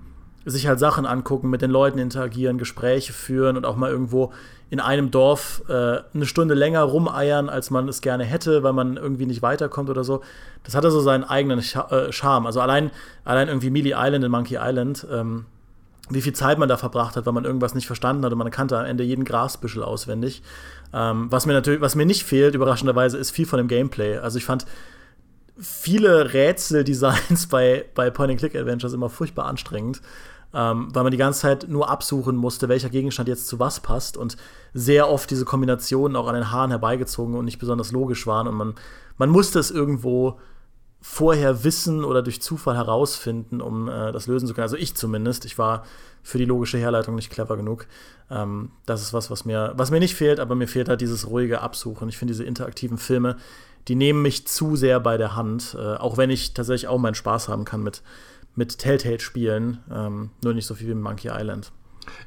sich 0.49 0.67
halt 0.67 0.79
Sachen 0.79 1.05
angucken, 1.05 1.49
mit 1.49 1.61
den 1.61 1.71
Leuten 1.71 1.99
interagieren, 1.99 2.57
Gespräche 2.57 3.13
führen 3.13 3.57
und 3.57 3.65
auch 3.65 3.75
mal 3.75 3.89
irgendwo 3.89 4.31
in 4.69 4.79
einem 4.79 5.11
Dorf 5.11 5.63
äh, 5.69 5.99
eine 6.13 6.25
Stunde 6.25 6.53
länger 6.53 6.81
rumeiern, 6.81 7.49
als 7.49 7.69
man 7.69 7.87
es 7.87 8.01
gerne 8.01 8.25
hätte, 8.25 8.63
weil 8.63 8.73
man 8.73 8.97
irgendwie 8.97 9.25
nicht 9.25 9.41
weiterkommt 9.41 9.89
oder 9.89 10.03
so. 10.03 10.21
Das 10.63 10.75
hatte 10.75 10.91
so 10.91 10.99
seinen 10.99 11.23
eigenen 11.23 11.59
äh, 11.59 12.11
Charme. 12.11 12.45
Also 12.45 12.59
allein, 12.59 12.91
allein 13.23 13.47
irgendwie 13.47 13.69
Mealy 13.69 13.93
Island 13.95 14.25
in 14.25 14.31
Monkey 14.31 14.57
Island, 14.59 15.07
ähm, 15.11 15.45
wie 16.09 16.21
viel 16.21 16.33
Zeit 16.33 16.57
man 16.57 16.69
da 16.69 16.77
verbracht 16.77 17.15
hat, 17.15 17.25
weil 17.25 17.33
man 17.33 17.45
irgendwas 17.45 17.75
nicht 17.75 17.87
verstanden 17.87 18.25
hat 18.25 18.31
und 18.31 18.37
man 18.37 18.51
kannte 18.51 18.77
am 18.77 18.85
Ende 18.85 19.03
jeden 19.03 19.23
Grasbüschel 19.23 19.83
auswendig. 19.83 20.41
Ähm, 20.93 21.27
was 21.29 21.45
mir 21.45 21.53
natürlich, 21.53 21.81
was 21.81 21.95
mir 21.95 22.05
nicht 22.05 22.23
fehlt, 22.23 22.55
überraschenderweise, 22.55 23.17
ist 23.17 23.31
viel 23.31 23.45
von 23.45 23.57
dem 23.57 23.67
Gameplay. 23.67 24.17
Also 24.17 24.37
ich 24.37 24.45
fand 24.45 24.65
viele 25.57 26.33
Rätseldesigns 26.33 27.47
bei, 27.49 27.85
bei 27.95 28.09
Point-and-Click-Adventures 28.09 28.93
immer 28.93 29.09
furchtbar 29.09 29.45
anstrengend 29.45 30.01
ähm, 30.53 30.89
weil 30.93 31.03
man 31.03 31.11
die 31.11 31.17
ganze 31.17 31.41
Zeit 31.41 31.67
nur 31.67 31.89
absuchen 31.89 32.35
musste, 32.35 32.69
welcher 32.69 32.89
Gegenstand 32.89 33.29
jetzt 33.29 33.47
zu 33.47 33.59
was 33.59 33.79
passt 33.79 34.17
und 34.17 34.37
sehr 34.73 35.09
oft 35.09 35.29
diese 35.29 35.45
Kombinationen 35.45 36.15
auch 36.15 36.27
an 36.27 36.35
den 36.35 36.51
Haaren 36.51 36.71
herbeigezogen 36.71 37.35
und 37.35 37.45
nicht 37.45 37.59
besonders 37.59 37.91
logisch 37.91 38.25
waren 38.27 38.47
und 38.47 38.55
man, 38.55 38.75
man 39.17 39.29
musste 39.29 39.59
es 39.59 39.71
irgendwo 39.71 40.39
vorher 40.99 41.63
wissen 41.63 42.03
oder 42.03 42.21
durch 42.21 42.41
Zufall 42.41 42.75
herausfinden, 42.75 43.61
um 43.61 43.87
äh, 43.87 44.11
das 44.11 44.27
lösen 44.27 44.47
zu 44.47 44.53
können. 44.53 44.63
Also 44.63 44.77
ich 44.77 44.95
zumindest. 44.95 45.45
Ich 45.45 45.57
war 45.57 45.83
für 46.23 46.37
die 46.37 46.45
logische 46.45 46.77
Herleitung 46.77 47.15
nicht 47.15 47.29
clever 47.29 47.55
genug. 47.55 47.87
Ähm, 48.29 48.71
das 48.85 49.01
ist 49.01 49.13
was, 49.13 49.29
was 49.31 49.45
mir, 49.45 49.73
was 49.75 49.91
mir 49.91 49.99
nicht 49.99 50.15
fehlt, 50.15 50.39
aber 50.39 50.55
mir 50.55 50.67
fehlt 50.67 50.89
halt 50.89 51.01
dieses 51.01 51.29
ruhige 51.29 51.61
Absuchen. 51.61 52.09
Ich 52.09 52.17
finde 52.17 52.33
diese 52.33 52.43
interaktiven 52.43 52.97
Filme, 52.97 53.37
die 53.87 53.95
nehmen 53.95 54.21
mich 54.21 54.47
zu 54.47 54.75
sehr 54.75 54.99
bei 54.99 55.17
der 55.17 55.35
Hand, 55.35 55.77
äh, 55.79 55.95
auch 55.95 56.17
wenn 56.17 56.29
ich 56.29 56.53
tatsächlich 56.53 56.89
auch 56.89 56.97
meinen 56.97 57.15
Spaß 57.15 57.47
haben 57.47 57.63
kann 57.63 57.83
mit, 57.83 58.01
mit 58.57 58.77
Telltale-Spielen, 58.79 59.79
ähm, 59.89 60.31
nur 60.43 60.53
nicht 60.53 60.65
so 60.65 60.75
viel 60.75 60.89
wie 60.89 60.95
Monkey 60.95 61.29
Island. 61.31 61.71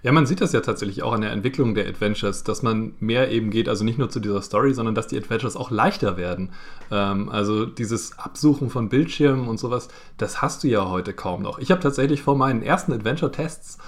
Ja, 0.02 0.12
man 0.12 0.26
sieht 0.26 0.40
das 0.40 0.52
ja 0.52 0.60
tatsächlich 0.60 1.02
auch 1.02 1.12
an 1.12 1.22
der 1.22 1.32
Entwicklung 1.32 1.74
der 1.74 1.88
Adventures, 1.88 2.44
dass 2.44 2.62
man 2.62 2.92
mehr 3.00 3.30
eben 3.30 3.50
geht, 3.50 3.68
also 3.68 3.84
nicht 3.84 3.98
nur 3.98 4.10
zu 4.10 4.20
dieser 4.20 4.42
Story, 4.42 4.74
sondern 4.74 4.94
dass 4.94 5.06
die 5.06 5.16
Adventures 5.16 5.56
auch 5.56 5.70
leichter 5.70 6.16
werden. 6.16 6.52
Ähm, 6.90 7.28
also 7.28 7.66
dieses 7.66 8.18
Absuchen 8.18 8.70
von 8.70 8.88
Bildschirmen 8.88 9.48
und 9.48 9.58
sowas, 9.58 9.88
das 10.16 10.42
hast 10.42 10.62
du 10.64 10.68
ja 10.68 10.88
heute 10.88 11.12
kaum 11.12 11.42
noch. 11.42 11.58
Ich 11.58 11.70
habe 11.70 11.80
tatsächlich 11.80 12.22
vor 12.22 12.36
meinen 12.36 12.62
ersten 12.62 12.92
Adventure-Tests, 12.92 13.78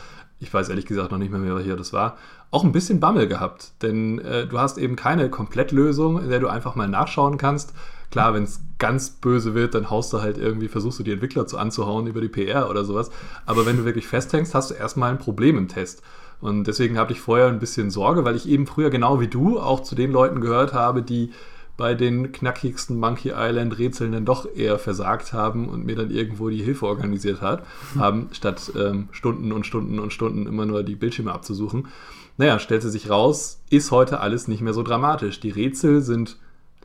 ich 0.40 0.52
weiß 0.52 0.70
ehrlich 0.70 0.86
gesagt 0.86 1.12
noch 1.12 1.18
nicht 1.18 1.30
mehr, 1.30 1.40
mehr, 1.40 1.54
welcher 1.54 1.76
das 1.76 1.92
war, 1.92 2.16
auch 2.50 2.64
ein 2.64 2.72
bisschen 2.72 3.00
Bammel 3.00 3.28
gehabt. 3.28 3.72
Denn 3.82 4.18
äh, 4.18 4.46
du 4.46 4.58
hast 4.58 4.78
eben 4.78 4.96
keine 4.96 5.30
Komplettlösung, 5.30 6.22
in 6.22 6.30
der 6.30 6.40
du 6.40 6.48
einfach 6.48 6.74
mal 6.74 6.88
nachschauen 6.88 7.36
kannst, 7.36 7.74
Klar, 8.12 8.34
wenn 8.34 8.44
es 8.44 8.60
ganz 8.78 9.08
böse 9.08 9.54
wird, 9.54 9.74
dann 9.74 9.88
haust 9.88 10.12
du 10.12 10.20
halt 10.20 10.36
irgendwie, 10.36 10.68
versuchst 10.68 10.98
du 10.98 11.02
die 11.02 11.12
Entwickler 11.12 11.46
zu 11.46 11.56
anzuhauen 11.56 12.06
über 12.06 12.20
die 12.20 12.28
PR 12.28 12.68
oder 12.68 12.84
sowas. 12.84 13.10
Aber 13.46 13.64
wenn 13.64 13.78
du 13.78 13.86
wirklich 13.86 14.06
festhängst, 14.06 14.54
hast 14.54 14.70
du 14.70 14.74
erstmal 14.74 15.10
ein 15.10 15.18
Problem 15.18 15.56
im 15.56 15.66
Test. 15.66 16.02
Und 16.42 16.66
deswegen 16.66 16.98
habe 16.98 17.12
ich 17.12 17.20
vorher 17.20 17.46
ein 17.46 17.58
bisschen 17.58 17.90
Sorge, 17.90 18.24
weil 18.24 18.36
ich 18.36 18.46
eben 18.46 18.66
früher 18.66 18.90
genau 18.90 19.18
wie 19.20 19.28
du 19.28 19.58
auch 19.58 19.80
zu 19.80 19.94
den 19.94 20.12
Leuten 20.12 20.42
gehört 20.42 20.74
habe, 20.74 21.02
die 21.02 21.30
bei 21.78 21.94
den 21.94 22.32
knackigsten 22.32 22.98
Monkey 22.98 23.32
Island 23.34 23.78
Rätseln 23.78 24.12
dann 24.12 24.26
doch 24.26 24.46
eher 24.54 24.78
versagt 24.78 25.32
haben 25.32 25.70
und 25.70 25.86
mir 25.86 25.96
dann 25.96 26.10
irgendwo 26.10 26.50
die 26.50 26.62
Hilfe 26.62 26.86
organisiert 26.86 27.40
hat, 27.40 27.64
mhm. 27.94 28.00
haben, 28.00 28.28
statt 28.32 28.72
ähm, 28.78 29.08
Stunden 29.12 29.52
und 29.52 29.64
Stunden 29.64 29.98
und 29.98 30.12
Stunden 30.12 30.46
immer 30.46 30.66
nur 30.66 30.82
die 30.82 30.96
Bildschirme 30.96 31.32
abzusuchen. 31.32 31.88
Naja, 32.36 32.58
stellte 32.58 32.90
sich 32.90 33.08
raus, 33.08 33.62
ist 33.70 33.90
heute 33.90 34.20
alles 34.20 34.48
nicht 34.48 34.60
mehr 34.60 34.74
so 34.74 34.82
dramatisch. 34.82 35.40
Die 35.40 35.50
Rätsel 35.50 36.02
sind 36.02 36.36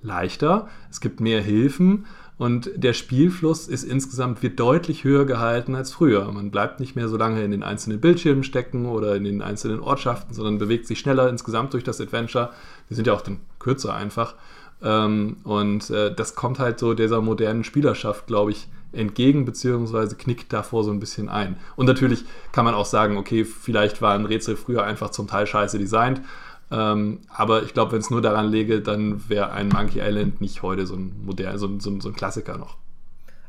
leichter, 0.04 0.68
es 0.90 1.02
gibt 1.02 1.20
mehr 1.20 1.42
Hilfen 1.42 2.06
und 2.38 2.70
der 2.76 2.94
Spielfluss 2.94 3.68
ist 3.68 3.84
insgesamt 3.84 4.44
wird 4.44 4.60
deutlich 4.60 5.04
höher 5.04 5.26
gehalten 5.26 5.74
als 5.74 5.92
früher. 5.92 6.32
Man 6.32 6.52
bleibt 6.52 6.80
nicht 6.80 6.96
mehr 6.96 7.10
so 7.10 7.18
lange 7.18 7.44
in 7.44 7.50
den 7.50 7.64
einzelnen 7.64 8.00
Bildschirmen 8.00 8.44
stecken 8.44 8.86
oder 8.86 9.16
in 9.16 9.24
den 9.24 9.42
einzelnen 9.42 9.80
Ortschaften, 9.80 10.36
sondern 10.36 10.60
bewegt 10.60 10.86
sich 10.86 11.00
schneller 11.00 11.30
insgesamt 11.30 11.74
durch 11.74 11.84
das 11.84 12.00
Adventure. 12.00 12.52
Die 12.90 12.94
sind 12.94 13.08
ja 13.08 13.14
auch 13.14 13.22
dann 13.22 13.40
kürzer 13.58 13.96
einfach. 13.96 14.36
Ähm, 14.84 15.38
und 15.44 15.90
äh, 15.90 16.14
das 16.14 16.36
kommt 16.36 16.60
halt 16.60 16.78
so 16.78 16.94
dieser 16.94 17.22
modernen 17.22 17.64
Spielerschaft, 17.64 18.28
glaube 18.28 18.52
ich, 18.52 18.68
entgegen, 18.92 19.46
beziehungsweise 19.46 20.16
knickt 20.16 20.54
davor 20.54 20.84
so 20.84 20.92
ein 20.92 21.00
bisschen 21.00 21.30
ein. 21.30 21.58
Und 21.76 21.88
natürlich 21.88 22.24
kann 22.52 22.66
man 22.66 22.76
auch 22.76 22.86
sagen, 22.86 23.18
okay, 23.18 23.46
vielleicht 23.46 24.02
waren 24.02 24.26
Rätsel 24.26 24.56
früher 24.56 24.84
einfach 24.84 25.10
zum 25.10 25.28
Teil 25.28 25.48
scheiße 25.48 25.80
designt. 25.80 26.22
Ähm, 26.70 27.20
aber 27.30 27.64
ich 27.64 27.74
glaube, 27.74 27.94
wenn 27.94 28.00
es 28.00 28.10
nur 28.10 28.22
daran 28.22 28.50
läge, 28.50 28.82
dann 28.82 29.30
wäre 29.30 29.52
ein 29.52 29.70
Monkey 29.70 30.00
Island 30.00 30.42
nicht 30.42 30.62
heute 30.62 30.86
so 30.86 30.96
ein 30.96 31.14
modern, 31.26 31.58
so, 31.58 31.80
so, 31.80 32.00
so 32.00 32.10
ein 32.10 32.16
Klassiker 32.16 32.58
noch. 32.58 32.78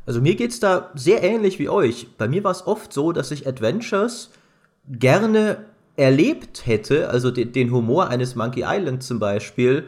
Also 0.05 0.21
mir 0.21 0.35
geht 0.35 0.51
es 0.51 0.59
da 0.59 0.89
sehr 0.95 1.21
ähnlich 1.21 1.59
wie 1.59 1.69
euch. 1.69 2.07
Bei 2.17 2.27
mir 2.27 2.43
war 2.43 2.51
es 2.51 2.65
oft 2.65 2.93
so, 2.93 3.11
dass 3.11 3.31
ich 3.31 3.47
Adventures 3.47 4.31
gerne 4.87 5.65
erlebt 5.97 6.65
hätte, 6.65 7.09
also 7.09 7.29
den, 7.29 7.51
den, 7.51 7.71
Humor 7.71 8.07
eines 8.07 8.35
Monkey 8.35 8.63
Island 8.65 9.03
zum 9.03 9.19
Beispiel, 9.19 9.85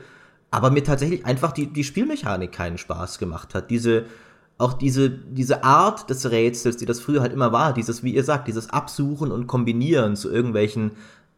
aber 0.52 0.70
mir 0.70 0.84
tatsächlich 0.84 1.26
einfach 1.26 1.54
die, 1.54 1.68
die 1.68 1.86
Spielmechanik 1.86 2.52
keinen 2.52 2.78
Spaß 2.78 3.18
gemacht 3.18 3.56
hat. 3.56 3.72
Diese, 3.72 4.04
auch 4.58 4.74
diese, 4.74 5.10
diese 5.10 5.64
Art 5.64 6.10
des 6.10 6.30
Rätsels, 6.30 6.78
die 6.78 6.86
das 6.86 7.00
früher 7.00 7.22
halt 7.22 7.32
immer 7.32 7.54
war, 7.54 7.74
dieses, 7.74 8.04
wie 8.04 8.14
ihr 8.14 8.26
sagt, 8.26 8.48
dieses 8.48 8.70
Absuchen 8.70 9.32
und 9.32 9.48
Kombinieren 9.48 10.18
zu 10.18 10.30
irgendwelchen 10.30 10.92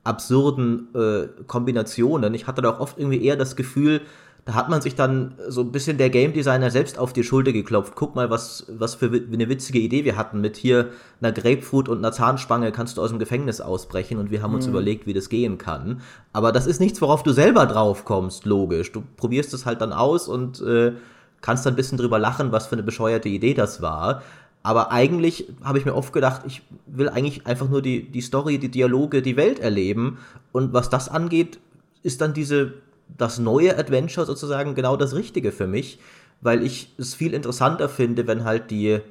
absurden 0.03 0.87
äh, 0.95 1.27
Kombinationen. 1.47 2.33
Ich 2.33 2.47
hatte 2.47 2.61
da 2.61 2.71
auch 2.71 2.79
oft 2.79 2.97
irgendwie 2.97 3.23
eher 3.23 3.35
das 3.35 3.55
Gefühl, 3.55 4.01
da 4.45 4.55
hat 4.55 4.67
man 4.67 4.81
sich 4.81 4.95
dann 4.95 5.35
so 5.47 5.61
ein 5.61 5.71
bisschen 5.71 5.97
der 5.97 6.09
Game 6.09 6.33
Designer 6.33 6.69
selbst 6.69 6.99
auf 6.99 7.13
die 7.13 7.23
Schulter 7.23 7.53
geklopft. 7.53 7.93
Guck 7.95 8.13
mal, 8.15 8.29
was, 8.29 8.65
was 8.67 8.95
für 8.95 9.05
eine 9.05 9.47
witzige 9.47 9.79
Idee 9.79 10.03
wir 10.03 10.17
hatten. 10.17 10.41
Mit 10.41 10.57
hier 10.57 10.89
einer 11.21 11.31
Grapefruit 11.31 11.87
und 11.87 11.99
einer 11.99 12.11
Zahnspange 12.11 12.73
kannst 12.73 12.97
du 12.97 13.01
aus 13.01 13.09
dem 13.09 13.19
Gefängnis 13.19 13.61
ausbrechen 13.61 14.17
und 14.17 14.31
wir 14.31 14.41
haben 14.41 14.53
uns 14.53 14.65
mhm. 14.65 14.73
überlegt, 14.73 15.07
wie 15.07 15.13
das 15.13 15.29
gehen 15.29 15.57
kann. 15.57 16.01
Aber 16.33 16.51
das 16.51 16.67
ist 16.67 16.81
nichts, 16.81 17.01
worauf 17.01 17.23
du 17.23 17.31
selber 17.31 17.65
drauf 17.65 18.03
kommst, 18.03 18.43
logisch. 18.43 18.91
Du 18.91 19.01
probierst 19.15 19.53
es 19.53 19.65
halt 19.65 19.79
dann 19.79 19.93
aus 19.93 20.27
und 20.27 20.61
äh, 20.61 20.91
kannst 21.39 21.65
dann 21.65 21.73
ein 21.73 21.77
bisschen 21.77 21.97
drüber 21.97 22.19
lachen, 22.19 22.51
was 22.51 22.67
für 22.67 22.73
eine 22.73 22.83
bescheuerte 22.83 23.29
Idee 23.29 23.53
das 23.53 23.81
war. 23.81 24.23
Aber 24.63 24.91
eigentlich 24.91 25.49
habe 25.61 25.77
ich 25.77 25.85
mir 25.85 25.93
oft 25.93 26.13
gedacht, 26.13 26.43
ich 26.47 26.61
will 26.87 27.09
eigentlich 27.09 27.45
einfach 27.45 27.69
nur 27.69 27.81
die, 27.81 28.09
die 28.09 28.21
Story, 28.21 28.57
die 28.57 28.69
Dialoge, 28.69 29.21
die 29.21 29.35
Welt 29.35 29.59
erleben. 29.59 30.17
Und 30.53 30.71
was 30.71 30.89
das 30.89 31.09
angeht, 31.09 31.59
ist 32.01 32.21
dann 32.21 32.33
diese, 32.33 32.73
das 33.17 33.39
neue 33.39 33.77
Adventure 33.77 34.25
sozusagen 34.25 34.73
genau 34.73 34.95
das 34.95 35.13
Richtige 35.13 35.51
für 35.51 35.67
mich, 35.67 35.99
weil 36.39 36.63
ich 36.63 36.93
es 36.97 37.13
viel 37.13 37.33
interessanter 37.33 37.89
finde, 37.89 38.25
wenn 38.25 38.45
halt 38.45 38.71
die, 38.71 39.01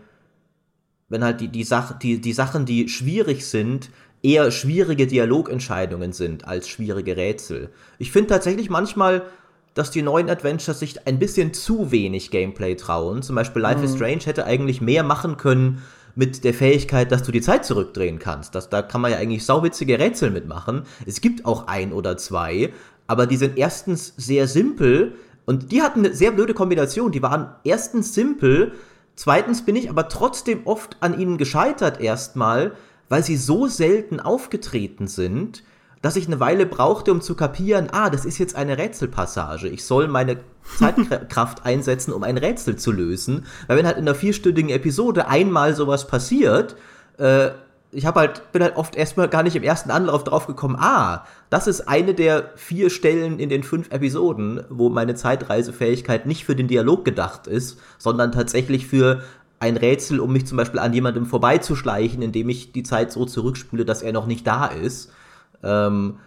wenn 1.11 1.23
halt 1.23 1.43
die, 1.43 1.49
die, 1.49 1.65
Sach, 1.65 1.99
die, 1.99 2.19
die 2.21 2.33
Sachen, 2.33 2.65
die 2.65 2.88
schwierig 2.88 3.47
sind, 3.47 3.91
eher 4.23 4.51
schwierige 4.51 5.07
Dialogentscheidungen 5.07 6.12
sind 6.12 6.47
als 6.47 6.69
schwierige 6.69 7.17
Rätsel. 7.17 7.71
Ich 7.99 8.11
finde 8.11 8.29
tatsächlich 8.29 8.71
manchmal 8.71 9.23
dass 9.75 9.91
die 9.91 10.03
neuen 10.03 10.29
Adventures 10.29 10.81
sich 10.81 11.07
ein 11.07 11.19
bisschen 11.19 11.55
zu 11.55 11.91
wenig 11.91 12.31
Gameplay 12.31 12.75
trauen. 12.75 13.23
Zum 13.23 13.37
Beispiel 13.37 13.63
Life 13.63 13.79
mhm. 13.79 13.85
is 13.85 13.95
Strange 13.95 14.21
hätte 14.25 14.45
eigentlich 14.45 14.81
mehr 14.81 15.03
machen 15.03 15.37
können 15.37 15.83
mit 16.15 16.45
der 16.45 16.53
Fähigkeit, 16.53 17.11
dass 17.11 17.23
du 17.23 17.33
die 17.33 17.41
Zeit 17.41 17.65
zurückdrehen 17.65 18.19
kannst. 18.19 18.55
Das, 18.55 18.69
da 18.69 18.83
kann 18.83 19.01
man 19.01 19.13
ja 19.13 19.19
eigentlich 19.19 19.45
sauwitzige 19.45 19.99
Rätsel 19.99 20.31
mitmachen. 20.31 20.83
Es 21.07 21.21
gibt 21.21 21.47
auch 21.47 21.67
ein 21.69 21.93
oder 21.93 22.19
zwei, 22.19 22.73
aber 23.07 23.27
die 23.27 23.37
sind 23.37 23.57
erstens 23.57 24.13
sehr 24.17 24.47
simpel 24.47 25.15
und 25.47 25.73
die 25.73 25.83
hatten 25.83 26.01
eine 26.01 26.15
sehr 26.15 26.33
blöde 26.33 26.55
Kombination. 26.55 27.13
Die 27.13 27.23
waren 27.23 27.55
erstens 27.65 28.15
simpel, 28.15 28.73
zweitens 29.17 29.65
bin 29.65 29.77
ich 29.77 29.89
aber 29.89 30.09
trotzdem 30.09 30.67
oft 30.67 30.97
an 31.01 31.19
ihnen 31.19 31.39
gescheitert 31.39 32.01
erstmal, 32.01 32.73
weil 33.09 33.23
sie 33.23 33.37
so 33.37 33.67
selten 33.67 34.21
aufgetreten 34.21 35.07
sind 35.07 35.63
dass 36.03 36.17
ich 36.17 36.27
eine 36.27 36.41
Weile 36.41 36.67
brauchte, 36.67 37.12
um 37.12 37.21
zu 37.21 37.35
kapieren, 37.35 37.88
ah, 37.93 38.11
das 38.11 38.25
ist 38.25 38.38
jetzt 38.38 38.57
eine 38.57 38.77
Rätselpassage. 38.77 39.69
Ich 39.69 39.85
soll 39.85 40.09
meine 40.09 40.38
Zeitkraft 40.79 41.65
einsetzen, 41.65 42.12
um 42.12 42.25
ein 42.25 42.37
Rätsel 42.37 42.77
zu 42.77 42.91
lösen. 42.93 43.47
Weil 43.69 43.79
wenn 43.79 43.87
halt 43.87 43.97
in 43.97 44.05
einer 44.05 44.17
vierstündigen 44.17 44.71
Episode 44.71 45.29
einmal 45.29 45.75
sowas 45.75 46.09
passiert, 46.09 46.77
äh, 47.19 47.51
ich 47.93 48.07
habe 48.07 48.21
halt, 48.21 48.51
bin 48.53 48.62
halt 48.62 48.77
oft 48.77 48.97
erstmal 48.97 49.29
gar 49.29 49.43
nicht 49.43 49.55
im 49.55 49.62
ersten 49.62 49.91
Anlauf 49.91 50.25
drauf 50.25 50.47
gekommen, 50.47 50.77
ah, 50.79 51.25
das 51.51 51.67
ist 51.67 51.83
eine 51.83 52.15
der 52.15 52.51
vier 52.57 52.91
Stellen 52.91 53.38
in 53.38 53.51
den 53.51 53.62
fünf 53.62 53.91
Episoden, 53.91 54.65
wo 54.71 54.88
meine 54.88 55.15
Zeitreisefähigkeit 55.15 56.27
nicht 56.27 56.45
für 56.45 56.57
den 56.57 56.69
Dialog 56.69 57.05
gedacht 57.05 57.47
ist, 57.47 57.79
sondern 57.99 58.33
tatsächlich 58.33 58.87
für 58.87 59.23
ein 59.61 59.77
Rätsel, 59.77 60.19
um 60.19 60.33
mich 60.33 60.47
zum 60.47 60.57
Beispiel 60.57 60.81
an 60.81 60.93
jemandem 60.93 61.27
vorbeizuschleichen, 61.27 62.23
indem 62.23 62.49
ich 62.49 62.73
die 62.73 62.83
Zeit 62.83 63.12
so 63.12 63.27
zurückspule, 63.27 63.85
dass 63.85 64.03
er 64.03 64.12
noch 64.12 64.27
nicht 64.27 64.45
da 64.47 64.67
ist. 64.67 65.12
Ähm, 65.62 66.18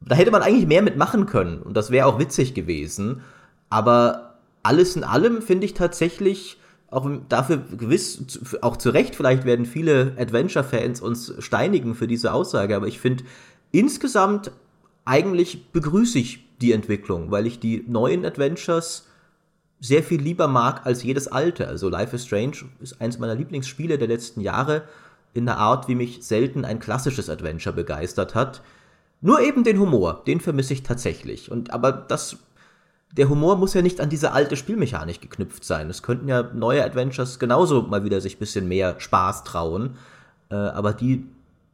da 0.00 0.14
hätte 0.14 0.30
man 0.30 0.42
eigentlich 0.42 0.66
mehr 0.66 0.82
mitmachen 0.82 1.26
können 1.26 1.60
und 1.60 1.76
das 1.76 1.90
wäre 1.90 2.06
auch 2.06 2.18
witzig 2.18 2.54
gewesen. 2.54 3.22
Aber 3.68 4.38
alles 4.62 4.96
in 4.96 5.04
allem 5.04 5.42
finde 5.42 5.66
ich 5.66 5.74
tatsächlich 5.74 6.58
auch 6.90 7.08
dafür 7.28 7.58
gewiss, 7.58 8.58
auch 8.62 8.76
zu 8.76 8.90
Recht, 8.90 9.14
vielleicht 9.14 9.44
werden 9.44 9.64
viele 9.64 10.14
Adventure-Fans 10.18 11.00
uns 11.00 11.32
steinigen 11.38 11.94
für 11.94 12.08
diese 12.08 12.32
Aussage, 12.32 12.74
aber 12.74 12.88
ich 12.88 12.98
finde 12.98 13.24
insgesamt 13.70 14.50
eigentlich 15.04 15.70
begrüße 15.70 16.18
ich 16.18 16.46
die 16.60 16.72
Entwicklung, 16.72 17.30
weil 17.30 17.46
ich 17.46 17.60
die 17.60 17.84
neuen 17.86 18.24
Adventures 18.24 19.06
sehr 19.80 20.02
viel 20.02 20.20
lieber 20.20 20.46
mag 20.46 20.84
als 20.84 21.02
jedes 21.02 21.28
alte. 21.28 21.66
Also 21.68 21.88
Life 21.88 22.14
is 22.14 22.26
Strange 22.26 22.56
ist 22.80 23.00
eins 23.00 23.18
meiner 23.18 23.34
Lieblingsspiele 23.34 23.96
der 23.96 24.08
letzten 24.08 24.40
Jahre 24.40 24.82
in 25.32 25.46
der 25.46 25.58
Art, 25.58 25.88
wie 25.88 25.94
mich 25.94 26.22
selten 26.22 26.64
ein 26.64 26.80
klassisches 26.80 27.30
Adventure 27.30 27.74
begeistert 27.74 28.34
hat. 28.34 28.62
Nur 29.20 29.40
eben 29.40 29.64
den 29.64 29.78
Humor, 29.78 30.22
den 30.26 30.40
vermisse 30.40 30.72
ich 30.72 30.82
tatsächlich. 30.82 31.50
Und 31.50 31.72
aber 31.72 31.92
das 31.92 32.38
der 33.16 33.28
Humor 33.28 33.56
muss 33.56 33.74
ja 33.74 33.82
nicht 33.82 34.00
an 34.00 34.08
diese 34.08 34.32
alte 34.32 34.56
Spielmechanik 34.56 35.20
geknüpft 35.20 35.64
sein. 35.64 35.90
Es 35.90 36.02
könnten 36.02 36.28
ja 36.28 36.44
neue 36.54 36.84
Adventures 36.84 37.38
genauso 37.38 37.82
mal 37.82 38.04
wieder 38.04 38.20
sich 38.20 38.36
ein 38.36 38.38
bisschen 38.38 38.68
mehr 38.68 38.96
Spaß 38.98 39.44
trauen. 39.44 39.96
Äh, 40.50 40.54
aber 40.54 40.92
die 40.92 41.26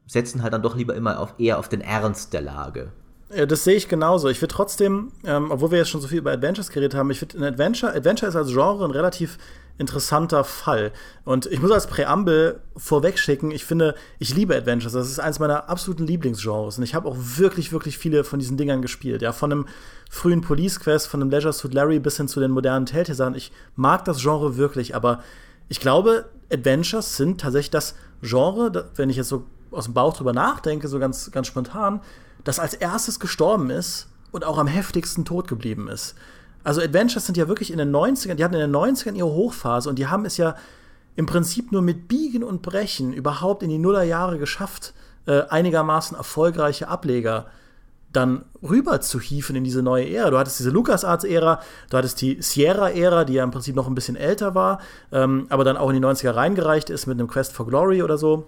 setzen 0.07 0.43
halt 0.43 0.53
dann 0.55 0.63
doch 0.63 0.77
lieber 0.77 0.95
immer 0.95 1.21
auf, 1.21 1.35
eher 1.39 1.59
auf 1.59 1.69
den 1.69 1.81
Ernst 1.81 2.33
der 2.33 2.41
Lage. 2.41 2.91
Ja, 3.35 3.45
das 3.45 3.65
sehe 3.65 3.75
ich 3.75 3.89
genauso. 3.89 4.29
Ich 4.29 4.41
würde 4.41 4.55
trotzdem, 4.55 5.13
ähm, 5.25 5.51
obwohl 5.51 5.73
wir 5.73 5.79
jetzt 5.79 5.91
schon 5.91 6.01
so 6.01 6.09
viel 6.09 6.19
über 6.19 6.33
Adventures 6.33 6.71
geredet 6.71 6.95
haben, 6.95 7.11
ich 7.11 7.19
finde 7.19 7.39
ein 7.39 7.45
Adventure, 7.45 7.93
Adventure 7.93 8.29
ist 8.29 8.37
als 8.37 8.49
Genre 8.49 8.85
ein 8.85 8.93
relativ 8.93 9.37
interessanter 9.79 10.45
Fall. 10.45 10.93
Und 11.25 11.47
ich 11.47 11.61
muss 11.61 11.71
als 11.71 11.87
Präambel 11.87 12.61
vorwegschicken, 12.77 13.51
ich 13.51 13.65
finde, 13.65 13.95
ich 14.19 14.35
liebe 14.35 14.57
Adventures. 14.57 14.93
Das 14.93 15.11
ist 15.11 15.19
eines 15.19 15.39
meiner 15.39 15.69
absoluten 15.69 16.07
Lieblingsgenres. 16.07 16.79
Und 16.79 16.85
ich 16.85 16.95
habe 16.95 17.09
auch 17.09 17.17
wirklich, 17.19 17.73
wirklich 17.73 17.99
viele 17.99 18.25
von 18.25 18.39
diesen 18.39 18.57
Dingern 18.57 18.83
gespielt. 18.83 19.23
Ja, 19.23 19.33
von 19.33 19.53
einem 19.53 19.67
frühen 20.11 20.41
Police 20.41 20.81
Quest, 20.81 21.09
von 21.09 21.21
einem 21.21 21.31
Leisure 21.31 21.53
Suit 21.53 21.75
Larry 21.75 21.99
bis 21.99 22.17
hin 22.17 22.29
zu 22.29 22.41
den 22.41 22.51
modernen 22.51 22.87
Telltale-Sachen. 22.87 23.35
Ich 23.35 23.53
mag 23.75 24.05
das 24.05 24.23
Genre 24.23 24.57
wirklich, 24.57 24.95
aber 24.95 25.23
ich 25.69 25.81
glaube, 25.81 26.27
Adventures 26.53 27.17
sind 27.17 27.41
tatsächlich 27.41 27.71
das 27.71 27.95
Genre, 28.23 28.91
wenn 28.97 29.11
ich 29.11 29.17
jetzt 29.17 29.29
so 29.29 29.45
aus 29.71 29.85
dem 29.85 29.95
Bauch 29.95 30.17
drüber 30.17 30.33
nachdenke, 30.33 30.89
so 30.89 30.99
ganz, 30.99 31.31
ganz 31.33 31.49
spontan, 31.49 32.01
das 32.45 32.59
als 32.59 32.75
erstes 32.75 33.21
gestorben 33.21 33.71
ist 33.71 34.09
und 34.31 34.45
auch 34.45 34.59
am 34.59 34.69
heftigsten 34.69 35.25
tot 35.25 35.49
geblieben 35.49 35.89
ist. 35.89 36.15
Also 36.67 36.81
Adventures 36.81 37.25
sind 37.25 37.37
ja 37.37 37.47
wirklich 37.47 37.71
in 37.71 37.79
den 37.79 37.95
90ern, 37.95 38.35
die 38.35 38.43
hatten 38.43 38.55
in 38.55 38.73
den 38.73 38.75
90ern 38.75 39.15
ihre 39.15 39.31
Hochphase 39.31 39.89
und 39.89 40.01
die 40.01 40.09
haben 40.09 40.25
es 40.25 40.37
ja 40.37 40.57
im 41.15 41.25
Prinzip 41.25 41.71
nur 41.71 41.81
mit 41.81 42.09
Biegen 42.09 42.43
und 42.43 42.61
Brechen 42.61 43.13
überhaupt 43.13 43.63
in 43.63 43.69
die 43.69 43.79
Nullerjahre 43.79 44.37
geschafft, 44.37 44.93
äh, 45.27 45.43
einigermaßen 45.43 46.17
erfolgreiche 46.17 46.89
Ableger 46.89 47.47
dann 48.11 48.47
rüber 48.65 49.01
zu 49.01 49.21
hieven 49.21 49.55
in 49.55 49.63
diese 49.63 49.81
neue 49.81 50.11
Ära. 50.11 50.31
Du 50.31 50.39
hattest 50.39 50.59
diese 50.59 50.71
LucasArts-Ära, 50.71 51.61
du 51.89 51.97
hattest 51.97 52.21
die 52.21 52.43
Sierra-Ära, 52.43 53.23
die 53.23 53.35
ja 53.35 53.45
im 53.45 53.53
Prinzip 53.53 53.77
noch 53.77 53.87
ein 53.87 53.95
bisschen 53.95 54.17
älter 54.17 54.57
war, 54.57 54.81
ähm, 55.13 55.47
aber 55.51 55.63
dann 55.63 55.77
auch 55.77 55.91
in 55.91 55.95
die 55.95 56.05
90er 56.05 56.35
reingereicht 56.35 56.91
ist 56.91 57.07
mit 57.07 57.17
einem 57.17 57.29
Quest 57.29 57.53
for 57.53 57.69
Glory 57.69 58.03
oder 58.03 58.19
so. 58.19 58.45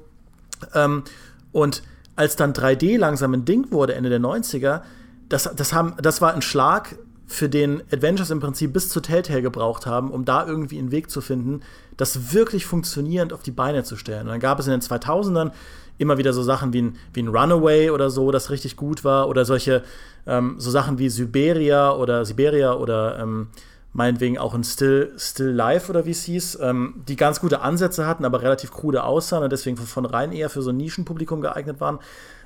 Ähm, 0.74 1.04
und 1.52 1.84
als 2.16 2.34
dann 2.34 2.52
3D 2.52 2.98
langsam 2.98 3.32
ein 3.32 3.44
Ding 3.44 3.70
wurde, 3.70 3.94
Ende 3.94 4.10
der 4.10 4.18
90er, 4.18 4.80
das, 5.28 5.48
das, 5.54 5.72
haben, 5.72 5.94
das 6.02 6.20
war 6.20 6.34
ein 6.34 6.42
Schlag, 6.42 6.96
für 7.28 7.48
den 7.48 7.82
Adventures 7.92 8.30
im 8.30 8.40
Prinzip 8.40 8.72
bis 8.72 8.88
zu 8.88 9.00
Telltale 9.00 9.42
gebraucht 9.42 9.86
haben, 9.86 10.10
um 10.10 10.24
da 10.24 10.46
irgendwie 10.46 10.78
einen 10.78 10.90
Weg 10.90 11.10
zu 11.10 11.20
finden, 11.20 11.60
das 11.98 12.32
wirklich 12.32 12.64
funktionierend 12.64 13.32
auf 13.34 13.42
die 13.42 13.50
Beine 13.50 13.84
zu 13.84 13.96
stellen. 13.96 14.22
Und 14.22 14.28
dann 14.28 14.40
gab 14.40 14.58
es 14.58 14.66
in 14.66 14.72
den 14.72 14.80
2000ern 14.80 15.52
immer 15.98 16.16
wieder 16.16 16.32
so 16.32 16.42
Sachen 16.42 16.72
wie 16.72 16.82
ein, 16.82 16.96
wie 17.12 17.22
ein 17.22 17.28
Runaway 17.28 17.90
oder 17.90 18.08
so, 18.08 18.30
das 18.30 18.50
richtig 18.50 18.76
gut 18.76 19.04
war, 19.04 19.28
oder 19.28 19.44
solche 19.44 19.82
ähm, 20.26 20.54
so 20.58 20.70
Sachen 20.70 20.98
wie 20.98 21.10
Siberia 21.10 21.92
oder 21.92 22.24
Siberia 22.24 22.72
oder 22.74 23.18
ähm, 23.18 23.48
meinetwegen 23.92 24.38
auch 24.38 24.54
ein 24.54 24.64
Still, 24.64 25.12
Still 25.18 25.50
Life 25.50 25.90
oder 25.90 26.06
wie 26.06 26.12
es 26.12 26.22
hieß, 26.24 26.58
ähm, 26.62 27.02
die 27.08 27.16
ganz 27.16 27.40
gute 27.40 27.60
Ansätze 27.60 28.06
hatten, 28.06 28.24
aber 28.24 28.40
relativ 28.40 28.70
krude 28.70 29.04
aussahen 29.04 29.42
und 29.42 29.52
deswegen 29.52 29.76
von 29.76 29.86
vornherein 29.86 30.32
eher 30.32 30.48
für 30.48 30.62
so 30.62 30.70
ein 30.70 30.76
Nischenpublikum 30.78 31.40
geeignet 31.40 31.80
waren. 31.80 31.98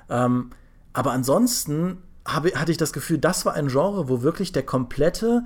Ähm, 0.09 0.51
aber 0.93 1.13
ansonsten 1.13 1.99
habe, 2.27 2.53
hatte 2.55 2.73
ich 2.73 2.79
das 2.79 2.93
Gefühl, 2.93 3.19
das 3.19 3.45
war 3.45 3.55
ein 3.55 3.69
Genre, 3.69 4.09
wo 4.09 4.23
wirklich 4.23 4.53
der 4.53 4.65
komplette, 4.65 5.45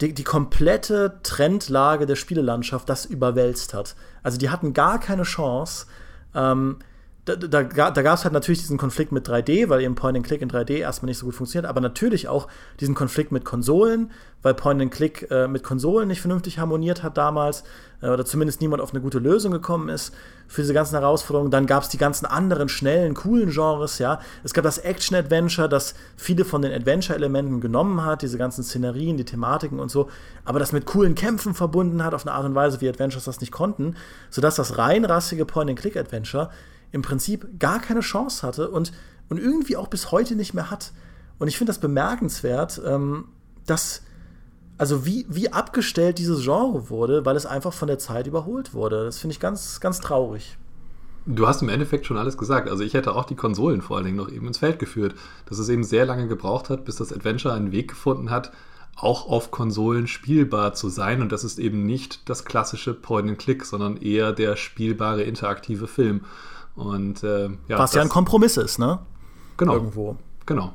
die, 0.00 0.14
die 0.14 0.24
komplette 0.24 1.20
Trendlage 1.22 2.06
der 2.06 2.16
Spielelandschaft 2.16 2.88
das 2.88 3.04
überwälzt 3.04 3.74
hat. 3.74 3.96
Also 4.22 4.38
die 4.38 4.50
hatten 4.50 4.72
gar 4.72 5.00
keine 5.00 5.24
Chance. 5.24 5.86
Ähm, 6.34 6.78
da, 7.26 7.34
da, 7.34 7.90
da 7.90 8.02
gab 8.02 8.14
es 8.14 8.22
halt 8.22 8.32
natürlich 8.32 8.60
diesen 8.60 8.78
Konflikt 8.78 9.10
mit 9.10 9.28
3D, 9.28 9.68
weil 9.68 9.82
eben 9.82 9.96
Point-and-Click 9.96 10.40
in 10.42 10.48
3D 10.48 10.76
erstmal 10.76 11.08
nicht 11.08 11.18
so 11.18 11.26
gut 11.26 11.34
funktioniert, 11.34 11.68
aber 11.68 11.80
natürlich 11.80 12.28
auch 12.28 12.46
diesen 12.78 12.94
Konflikt 12.94 13.32
mit 13.32 13.44
Konsolen, 13.44 14.12
weil 14.42 14.54
Point-and-Click 14.54 15.28
äh, 15.32 15.48
mit 15.48 15.64
Konsolen 15.64 16.06
nicht 16.06 16.20
vernünftig 16.20 16.60
harmoniert 16.60 17.02
hat 17.02 17.18
damals 17.18 17.64
äh, 18.00 18.10
oder 18.10 18.24
zumindest 18.24 18.60
niemand 18.60 18.80
auf 18.80 18.92
eine 18.92 19.00
gute 19.00 19.18
Lösung 19.18 19.50
gekommen 19.50 19.88
ist 19.88 20.14
für 20.46 20.60
diese 20.60 20.72
ganzen 20.72 20.94
Herausforderungen. 20.94 21.50
Dann 21.50 21.66
gab 21.66 21.82
es 21.82 21.88
die 21.88 21.98
ganzen 21.98 22.26
anderen 22.26 22.68
schnellen, 22.68 23.14
coolen 23.14 23.50
Genres, 23.50 23.98
ja. 23.98 24.20
Es 24.44 24.54
gab 24.54 24.62
das 24.62 24.78
Action-Adventure, 24.78 25.68
das 25.68 25.94
viele 26.16 26.44
von 26.44 26.62
den 26.62 26.72
Adventure-Elementen 26.72 27.60
genommen 27.60 28.04
hat, 28.04 28.22
diese 28.22 28.38
ganzen 28.38 28.62
Szenerien, 28.62 29.16
die 29.16 29.24
Thematiken 29.24 29.80
und 29.80 29.90
so, 29.90 30.08
aber 30.44 30.60
das 30.60 30.70
mit 30.70 30.86
coolen 30.86 31.16
Kämpfen 31.16 31.54
verbunden 31.54 32.04
hat 32.04 32.14
auf 32.14 32.24
eine 32.24 32.36
Art 32.36 32.44
und 32.44 32.54
Weise, 32.54 32.80
wie 32.80 32.88
Adventures 32.88 33.24
das 33.24 33.40
nicht 33.40 33.50
konnten, 33.50 33.96
sodass 34.30 34.54
das 34.54 34.78
reinrassige 34.78 35.44
Point-and-Click-Adventure 35.44 36.50
im 36.96 37.02
Prinzip 37.02 37.46
gar 37.60 37.78
keine 37.78 38.00
Chance 38.00 38.44
hatte 38.44 38.70
und, 38.70 38.90
und 39.28 39.38
irgendwie 39.38 39.76
auch 39.76 39.86
bis 39.86 40.10
heute 40.10 40.34
nicht 40.34 40.54
mehr 40.54 40.70
hat. 40.70 40.92
Und 41.38 41.46
ich 41.46 41.58
finde 41.58 41.70
das 41.70 41.78
bemerkenswert, 41.78 42.80
ähm, 42.84 43.26
dass, 43.66 44.02
also 44.78 45.04
wie, 45.04 45.26
wie 45.28 45.52
abgestellt 45.52 46.18
dieses 46.18 46.42
Genre 46.42 46.88
wurde, 46.88 47.24
weil 47.26 47.36
es 47.36 47.44
einfach 47.44 47.74
von 47.74 47.86
der 47.86 47.98
Zeit 47.98 48.26
überholt 48.26 48.72
wurde. 48.72 49.04
Das 49.04 49.18
finde 49.18 49.34
ich 49.34 49.40
ganz, 49.40 49.78
ganz 49.80 50.00
traurig. 50.00 50.56
Du 51.26 51.46
hast 51.46 51.60
im 51.60 51.68
Endeffekt 51.68 52.06
schon 52.06 52.16
alles 52.16 52.38
gesagt. 52.38 52.70
Also 52.70 52.82
ich 52.82 52.94
hätte 52.94 53.14
auch 53.14 53.24
die 53.26 53.34
Konsolen 53.34 53.82
vor 53.82 53.96
allen 53.96 54.06
Dingen 54.06 54.16
noch 54.16 54.30
eben 54.30 54.46
ins 54.46 54.58
Feld 54.58 54.78
geführt, 54.78 55.14
dass 55.44 55.58
es 55.58 55.68
eben 55.68 55.84
sehr 55.84 56.06
lange 56.06 56.28
gebraucht 56.28 56.70
hat, 56.70 56.86
bis 56.86 56.96
das 56.96 57.12
Adventure 57.12 57.52
einen 57.52 57.72
Weg 57.72 57.88
gefunden 57.88 58.30
hat, 58.30 58.52
auch 58.96 59.28
auf 59.28 59.50
Konsolen 59.50 60.06
spielbar 60.06 60.72
zu 60.72 60.88
sein. 60.88 61.20
Und 61.20 61.30
das 61.30 61.44
ist 61.44 61.58
eben 61.58 61.84
nicht 61.84 62.30
das 62.30 62.46
klassische 62.46 62.94
Point-and-Click, 62.94 63.66
sondern 63.66 63.98
eher 63.98 64.32
der 64.32 64.56
spielbare 64.56 65.24
interaktive 65.24 65.86
Film. 65.88 66.22
Und, 66.76 67.22
äh, 67.24 67.48
ja, 67.68 67.78
Was 67.78 67.94
ja 67.94 68.02
ein 68.02 68.08
Kompromiss 68.08 68.56
ist, 68.56 68.78
ne? 68.78 69.00
Genau. 69.56 69.74
Irgendwo. 69.74 70.16
Genau. 70.44 70.72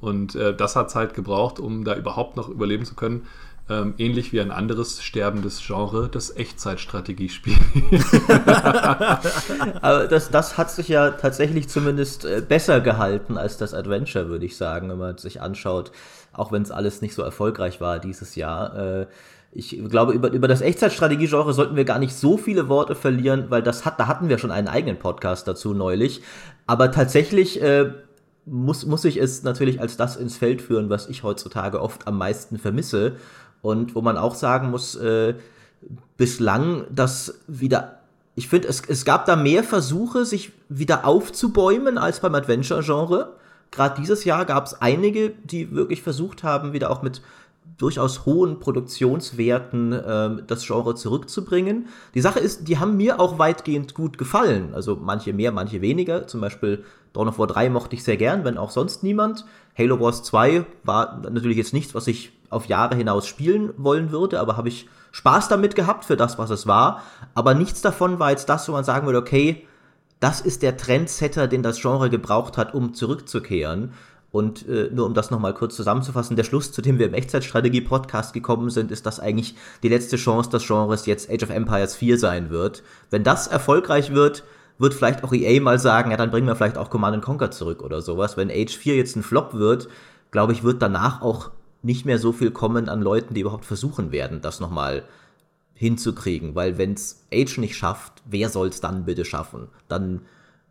Und 0.00 0.34
äh, 0.34 0.54
das 0.54 0.76
hat 0.76 0.88
es 0.88 0.94
halt 0.94 1.14
gebraucht, 1.14 1.58
um 1.58 1.84
da 1.84 1.96
überhaupt 1.96 2.36
noch 2.36 2.48
überleben 2.48 2.84
zu 2.84 2.94
können. 2.94 3.26
Ähm, 3.70 3.94
ähnlich 3.96 4.34
wie 4.34 4.42
ein 4.42 4.50
anderes 4.50 5.02
sterbendes 5.02 5.62
Genre, 5.66 6.10
das 6.10 6.36
Echtzeitstrategiespiel. 6.36 7.56
Aber 9.80 10.06
das, 10.06 10.30
das 10.30 10.58
hat 10.58 10.70
sich 10.70 10.88
ja 10.88 11.12
tatsächlich 11.12 11.70
zumindest 11.70 12.26
äh, 12.26 12.42
besser 12.46 12.82
gehalten 12.82 13.38
als 13.38 13.56
das 13.56 13.72
Adventure, 13.72 14.28
würde 14.28 14.44
ich 14.44 14.58
sagen, 14.58 14.90
wenn 14.90 14.98
man 14.98 15.16
sich 15.16 15.40
anschaut, 15.40 15.92
auch 16.34 16.52
wenn 16.52 16.60
es 16.60 16.70
alles 16.70 17.00
nicht 17.00 17.14
so 17.14 17.22
erfolgreich 17.22 17.80
war 17.80 18.00
dieses 18.00 18.34
Jahr. 18.34 18.76
Äh, 18.76 19.06
ich 19.54 19.80
glaube, 19.88 20.12
über, 20.12 20.32
über 20.32 20.48
das 20.48 20.60
Echtzeitstrategie-Genre 20.60 21.54
sollten 21.54 21.76
wir 21.76 21.84
gar 21.84 22.00
nicht 22.00 22.14
so 22.14 22.36
viele 22.36 22.68
Worte 22.68 22.96
verlieren, 22.96 23.46
weil 23.50 23.62
das 23.62 23.84
hat, 23.84 24.00
da 24.00 24.08
hatten 24.08 24.28
wir 24.28 24.38
schon 24.38 24.50
einen 24.50 24.68
eigenen 24.68 24.98
Podcast 24.98 25.46
dazu 25.46 25.74
neulich. 25.74 26.22
Aber 26.66 26.90
tatsächlich 26.90 27.62
äh, 27.62 27.92
muss, 28.46 28.84
muss 28.84 29.04
ich 29.04 29.16
es 29.16 29.44
natürlich 29.44 29.80
als 29.80 29.96
das 29.96 30.16
ins 30.16 30.36
Feld 30.36 30.60
führen, 30.60 30.90
was 30.90 31.08
ich 31.08 31.22
heutzutage 31.22 31.80
oft 31.80 32.08
am 32.08 32.18
meisten 32.18 32.58
vermisse. 32.58 33.16
Und 33.62 33.94
wo 33.94 34.02
man 34.02 34.18
auch 34.18 34.34
sagen 34.34 34.70
muss, 34.70 34.96
äh, 34.96 35.34
bislang 36.16 36.84
das 36.90 37.38
wieder. 37.46 38.00
Ich 38.34 38.48
finde, 38.48 38.68
es, 38.68 38.82
es 38.86 39.04
gab 39.04 39.24
da 39.24 39.36
mehr 39.36 39.62
Versuche, 39.62 40.24
sich 40.24 40.52
wieder 40.68 41.06
aufzubäumen 41.06 41.96
als 41.96 42.20
beim 42.20 42.34
Adventure-Genre. 42.34 43.36
Gerade 43.70 44.00
dieses 44.00 44.24
Jahr 44.24 44.44
gab 44.44 44.66
es 44.66 44.80
einige, 44.80 45.30
die 45.30 45.70
wirklich 45.72 46.02
versucht 46.02 46.42
haben, 46.42 46.72
wieder 46.72 46.90
auch 46.90 47.02
mit 47.02 47.22
durchaus 47.76 48.24
hohen 48.24 48.60
Produktionswerten 48.60 49.92
äh, 49.92 50.42
das 50.46 50.64
Genre 50.66 50.94
zurückzubringen. 50.94 51.88
Die 52.14 52.20
Sache 52.20 52.38
ist, 52.38 52.68
die 52.68 52.78
haben 52.78 52.96
mir 52.96 53.20
auch 53.20 53.38
weitgehend 53.38 53.94
gut 53.94 54.18
gefallen. 54.18 54.74
Also 54.74 54.96
manche 54.96 55.32
mehr, 55.32 55.52
manche 55.52 55.80
weniger. 55.80 56.26
Zum 56.26 56.40
Beispiel 56.40 56.84
Dawn 57.12 57.28
of 57.28 57.38
War 57.38 57.46
3 57.46 57.70
mochte 57.70 57.96
ich 57.96 58.04
sehr 58.04 58.16
gern, 58.16 58.44
wenn 58.44 58.58
auch 58.58 58.70
sonst 58.70 59.02
niemand. 59.02 59.44
Halo 59.76 60.00
Wars 60.00 60.22
2 60.22 60.64
war 60.84 61.22
natürlich 61.30 61.56
jetzt 61.56 61.72
nichts, 61.72 61.94
was 61.94 62.06
ich 62.06 62.32
auf 62.50 62.66
Jahre 62.66 62.94
hinaus 62.94 63.26
spielen 63.26 63.72
wollen 63.76 64.12
würde, 64.12 64.38
aber 64.40 64.56
habe 64.56 64.68
ich 64.68 64.88
Spaß 65.12 65.48
damit 65.48 65.74
gehabt 65.74 66.04
für 66.04 66.16
das, 66.16 66.38
was 66.38 66.50
es 66.50 66.66
war. 66.66 67.02
Aber 67.34 67.54
nichts 67.54 67.82
davon 67.82 68.18
war 68.18 68.30
jetzt 68.30 68.48
das, 68.48 68.68
wo 68.68 68.72
man 68.72 68.84
sagen 68.84 69.06
würde, 69.06 69.18
okay, 69.18 69.66
das 70.20 70.40
ist 70.40 70.62
der 70.62 70.76
Trendsetter, 70.76 71.48
den 71.48 71.62
das 71.62 71.80
Genre 71.80 72.08
gebraucht 72.08 72.56
hat, 72.56 72.74
um 72.74 72.94
zurückzukehren. 72.94 73.92
Und 74.34 74.68
äh, 74.68 74.90
nur 74.92 75.06
um 75.06 75.14
das 75.14 75.30
nochmal 75.30 75.54
kurz 75.54 75.76
zusammenzufassen, 75.76 76.34
der 76.34 76.42
Schluss, 76.42 76.72
zu 76.72 76.82
dem 76.82 76.98
wir 76.98 77.06
im 77.06 77.14
Echtzeitstrategie-Podcast 77.14 78.32
gekommen 78.32 78.68
sind, 78.68 78.90
ist, 78.90 79.06
dass 79.06 79.20
eigentlich 79.20 79.54
die 79.84 79.88
letzte 79.88 80.16
Chance 80.16 80.50
des 80.50 80.66
Genres 80.66 81.06
jetzt 81.06 81.30
Age 81.30 81.44
of 81.44 81.50
Empires 81.50 81.94
4 81.94 82.18
sein 82.18 82.50
wird. 82.50 82.82
Wenn 83.10 83.22
das 83.22 83.46
erfolgreich 83.46 84.12
wird, 84.12 84.42
wird 84.76 84.92
vielleicht 84.92 85.22
auch 85.22 85.32
EA 85.32 85.62
mal 85.62 85.78
sagen, 85.78 86.10
ja, 86.10 86.16
dann 86.16 86.32
bringen 86.32 86.48
wir 86.48 86.56
vielleicht 86.56 86.78
auch 86.78 86.90
Command 86.90 87.22
Conquer 87.22 87.52
zurück 87.52 87.80
oder 87.80 88.02
sowas. 88.02 88.36
Wenn 88.36 88.50
Age 88.50 88.76
4 88.76 88.96
jetzt 88.96 89.14
ein 89.14 89.22
Flop 89.22 89.54
wird, 89.54 89.86
glaube 90.32 90.52
ich, 90.52 90.64
wird 90.64 90.82
danach 90.82 91.22
auch 91.22 91.52
nicht 91.84 92.04
mehr 92.04 92.18
so 92.18 92.32
viel 92.32 92.50
kommen 92.50 92.88
an 92.88 93.02
Leuten, 93.02 93.34
die 93.34 93.42
überhaupt 93.42 93.66
versuchen 93.66 94.10
werden, 94.10 94.40
das 94.40 94.58
nochmal 94.58 95.04
hinzukriegen. 95.74 96.56
Weil 96.56 96.76
wenn 96.76 96.94
es 96.94 97.24
Age 97.32 97.58
nicht 97.58 97.76
schafft, 97.76 98.14
wer 98.24 98.48
soll 98.48 98.66
es 98.66 98.80
dann 98.80 99.04
bitte 99.04 99.24
schaffen? 99.24 99.68
Dann 99.86 100.22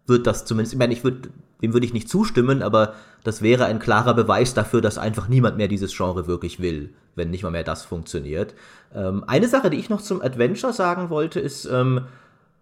wird 0.05 0.27
das 0.27 0.43
zumindest, 0.43 0.73
ich 0.73 0.79
meine, 0.79 0.91
ich 0.91 1.05
würde, 1.05 1.29
dem 1.63 1.73
würde 1.73 1.85
ich 1.85 1.93
nicht 1.93 2.09
zustimmen, 2.09 2.61
aber 2.61 2.93
das 3.23 3.41
wäre 3.41 3.65
ein 3.65 3.79
klarer 3.79 4.13
Beweis 4.13 4.53
dafür, 4.53 4.81
dass 4.81 4.97
einfach 4.97 5.29
niemand 5.29 5.55
mehr 5.55 5.69
dieses 5.69 5.95
Genre 5.95 6.27
wirklich 6.27 6.59
will, 6.59 6.93
wenn 7.15 7.31
nicht 7.31 7.41
mal 7.41 7.51
mehr 7.51 7.63
das 7.63 7.85
funktioniert. 7.85 8.53
Ähm, 8.93 9.23
eine 9.25 9.47
Sache, 9.47 9.69
die 9.69 9.77
ich 9.77 9.89
noch 9.89 10.01
zum 10.01 10.21
Adventure 10.21 10.73
sagen 10.73 11.09
wollte, 11.09 11.39
ist, 11.39 11.65
ähm, 11.65 12.01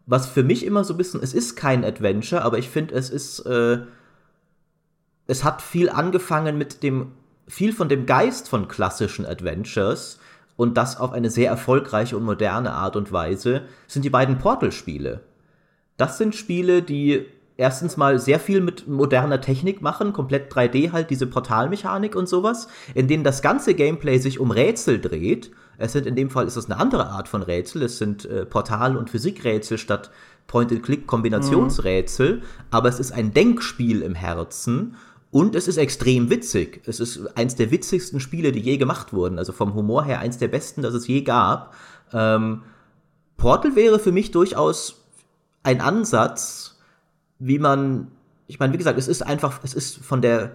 was 0.06 0.28
für 0.28 0.44
mich 0.44 0.66
immer 0.66 0.84
so 0.84 0.94
ein 0.94 0.98
bisschen, 0.98 1.22
es 1.24 1.34
ist 1.34 1.56
kein 1.56 1.84
Adventure, 1.84 2.44
aber 2.44 2.60
ich 2.60 2.70
finde, 2.70 2.94
es 2.94 3.10
ist, 3.10 3.40
äh, 3.40 3.80
es 5.26 5.44
hat 5.44 5.64
viel 5.64 5.90
angefangen 5.90 6.58
mit 6.60 6.84
dem, 6.84 7.14
viel 7.48 7.74
von 7.74 7.90
dem 7.90 8.06
Geist 8.06 8.50
von 8.50 8.68
klassischen 8.68 9.26
Adventures 9.26 10.20
und 10.58 10.78
das 10.78 11.00
auf 11.00 11.12
eine 11.12 11.32
sehr 11.32 11.50
erfolgreiche 11.50 12.16
und 12.16 12.24
moderne 12.24 12.72
Art 12.74 12.96
und 12.96 13.12
Weise, 13.12 13.64
sind 13.88 14.06
die 14.06 14.12
beiden 14.12 14.38
Portal-Spiele. 14.38 15.22
Das 15.98 16.20
sind 16.20 16.36
Spiele, 16.36 16.84
die 16.84 17.26
erstens 17.62 17.96
mal 17.96 18.18
sehr 18.18 18.40
viel 18.40 18.60
mit 18.60 18.88
moderner 18.88 19.40
Technik 19.40 19.84
machen, 19.84 20.14
komplett 20.14 20.52
3D 20.52 20.92
halt, 20.92 21.12
diese 21.12 21.28
Portalmechanik 21.28 22.16
und 22.16 22.28
sowas, 22.28 22.68
in 22.96 23.08
denen 23.08 23.24
das 23.24 23.44
ganze 23.44 23.76
Gameplay 23.76 24.18
sich 24.18 24.40
um 24.40 24.50
Rätsel 24.50 25.00
dreht. 25.00 25.52
Es 25.78 25.94
sind 25.94 26.08
in 26.08 26.16
dem 26.16 26.32
Fall 26.32 26.48
ist 26.48 26.56
es 26.56 26.66
eine 26.66 26.80
andere 26.80 27.10
Art 27.10 27.28
von 27.28 27.44
Rätsel, 27.44 27.84
es 27.84 28.00
sind 28.00 28.26
äh, 28.26 28.48
Portal- 28.48 28.98
und 28.98 29.12
Physikrätsel 29.12 29.78
statt 29.78 30.10
Point-and-Click-Kombinationsrätsel, 30.48 32.38
mhm. 32.38 32.42
aber 32.72 32.90
es 32.90 33.00
ist 33.00 33.12
ein 33.12 33.32
Denkspiel 33.32 34.02
im 34.02 34.16
Herzen 34.16 34.96
und 35.30 35.56
es 35.56 35.68
ist 35.68 35.78
extrem 35.78 36.32
witzig. 36.32 36.82
Es 36.88 37.00
ist 37.00 37.38
eins 37.38 37.56
der 37.56 37.70
witzigsten 37.70 38.20
Spiele, 38.20 38.52
die 38.52 38.60
je 38.60 38.78
gemacht 38.78 39.14
wurden. 39.14 39.38
Also 39.38 39.54
vom 39.54 39.76
Humor 39.76 40.04
her 40.04 40.20
eins 40.20 40.40
der 40.40 40.48
besten, 40.48 40.82
das 40.82 40.96
es 40.96 41.08
je 41.08 41.22
gab. 41.22 41.76
Ähm, 42.12 42.64
Portal 43.38 43.76
wäre 43.76 44.00
für 44.00 44.12
mich 44.12 44.32
durchaus 44.32 45.06
ein 45.62 45.80
Ansatz, 45.80 46.71
wie 47.42 47.60
man, 47.60 48.08
ich 48.48 48.60
meine, 48.60 48.72
wie 48.72 48.78
gesagt, 48.78 49.00
es 49.00 49.08
ist 49.08 49.24
einfach, 49.24 49.60
es 49.64 49.74
ist 49.74 49.98
von 49.98 50.22
der, 50.22 50.54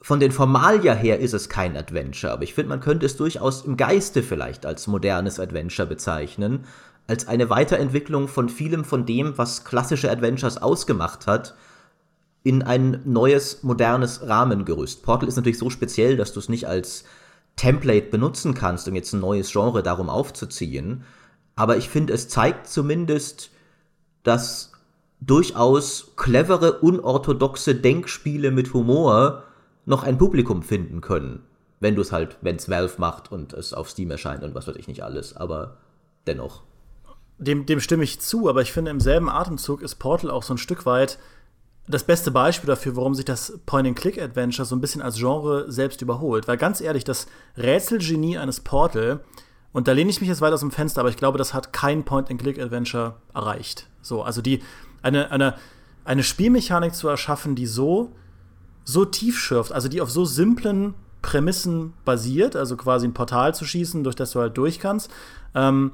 von 0.00 0.20
den 0.20 0.32
Formalia 0.32 0.94
her 0.94 1.18
ist 1.18 1.34
es 1.34 1.48
kein 1.48 1.76
Adventure, 1.76 2.32
aber 2.32 2.44
ich 2.44 2.54
finde, 2.54 2.70
man 2.70 2.80
könnte 2.80 3.06
es 3.06 3.16
durchaus 3.16 3.64
im 3.64 3.76
Geiste 3.76 4.22
vielleicht 4.22 4.64
als 4.64 4.86
modernes 4.86 5.40
Adventure 5.40 5.86
bezeichnen, 5.86 6.64
als 7.08 7.26
eine 7.26 7.50
Weiterentwicklung 7.50 8.28
von 8.28 8.48
vielem 8.48 8.84
von 8.84 9.04
dem, 9.04 9.36
was 9.36 9.64
klassische 9.64 10.10
Adventures 10.10 10.58
ausgemacht 10.58 11.26
hat, 11.26 11.54
in 12.44 12.62
ein 12.62 13.00
neues, 13.04 13.62
modernes 13.62 14.26
Rahmengerüst. 14.26 15.02
Portal 15.02 15.28
ist 15.28 15.36
natürlich 15.36 15.58
so 15.58 15.70
speziell, 15.70 16.16
dass 16.16 16.32
du 16.32 16.40
es 16.40 16.48
nicht 16.48 16.66
als 16.66 17.04
Template 17.56 18.08
benutzen 18.10 18.54
kannst, 18.54 18.88
um 18.88 18.94
jetzt 18.94 19.12
ein 19.12 19.20
neues 19.20 19.50
Genre 19.50 19.82
darum 19.82 20.08
aufzuziehen. 20.08 21.04
Aber 21.54 21.76
ich 21.76 21.88
finde, 21.88 22.12
es 22.12 22.28
zeigt 22.28 22.66
zumindest, 22.66 23.50
dass 24.22 24.71
durchaus 25.26 26.12
clevere, 26.16 26.80
unorthodoxe 26.80 27.74
Denkspiele 27.74 28.50
mit 28.50 28.74
Humor 28.74 29.44
noch 29.84 30.02
ein 30.02 30.18
Publikum 30.18 30.62
finden 30.62 31.00
können. 31.00 31.42
Wenn 31.80 31.96
du 31.96 32.02
es 32.02 32.12
halt, 32.12 32.36
wenn 32.40 32.56
es 32.56 32.68
Valve 32.68 32.94
macht 32.98 33.32
und 33.32 33.52
es 33.52 33.72
auf 33.72 33.90
Steam 33.90 34.10
erscheint 34.10 34.42
und 34.42 34.54
was 34.54 34.66
weiß 34.66 34.76
ich 34.76 34.88
nicht 34.88 35.02
alles, 35.02 35.36
aber 35.36 35.78
dennoch. 36.26 36.62
Dem, 37.38 37.66
dem 37.66 37.80
stimme 37.80 38.04
ich 38.04 38.20
zu, 38.20 38.48
aber 38.48 38.62
ich 38.62 38.72
finde, 38.72 38.90
im 38.90 39.00
selben 39.00 39.28
Atemzug 39.28 39.82
ist 39.82 39.96
Portal 39.96 40.30
auch 40.30 40.42
so 40.42 40.54
ein 40.54 40.58
Stück 40.58 40.86
weit 40.86 41.18
das 41.88 42.04
beste 42.04 42.30
Beispiel 42.30 42.68
dafür, 42.68 42.94
warum 42.94 43.14
sich 43.14 43.24
das 43.24 43.58
Point-and-Click-Adventure 43.66 44.64
so 44.64 44.76
ein 44.76 44.80
bisschen 44.80 45.02
als 45.02 45.16
Genre 45.16 45.70
selbst 45.70 46.00
überholt. 46.00 46.46
Weil 46.46 46.56
ganz 46.56 46.80
ehrlich, 46.80 47.02
das 47.02 47.26
Rätselgenie 47.56 48.38
eines 48.38 48.60
Portal, 48.60 49.20
und 49.72 49.88
da 49.88 49.92
lehne 49.92 50.10
ich 50.10 50.20
mich 50.20 50.28
jetzt 50.28 50.40
weit 50.40 50.52
aus 50.52 50.60
dem 50.60 50.70
Fenster, 50.70 51.00
aber 51.00 51.10
ich 51.10 51.16
glaube, 51.16 51.38
das 51.38 51.54
hat 51.54 51.72
kein 51.72 52.04
Point-and-Click-Adventure 52.04 53.16
erreicht. 53.34 53.88
So, 54.00 54.22
also 54.22 54.42
die, 54.42 54.62
eine, 55.02 55.30
eine, 55.30 55.54
eine 56.04 56.22
Spielmechanik 56.22 56.94
zu 56.94 57.08
erschaffen, 57.08 57.54
die 57.54 57.66
so, 57.66 58.12
so 58.84 59.04
tief 59.04 59.38
schürft, 59.38 59.72
also 59.72 59.88
die 59.88 60.00
auf 60.00 60.10
so 60.10 60.24
simplen 60.24 60.94
Prämissen 61.20 61.92
basiert, 62.04 62.56
also 62.56 62.76
quasi 62.76 63.06
ein 63.06 63.14
Portal 63.14 63.54
zu 63.54 63.64
schießen, 63.64 64.02
durch 64.04 64.16
das 64.16 64.32
du 64.32 64.40
halt 64.40 64.56
durch 64.56 64.80
kannst, 64.80 65.10
ähm, 65.54 65.92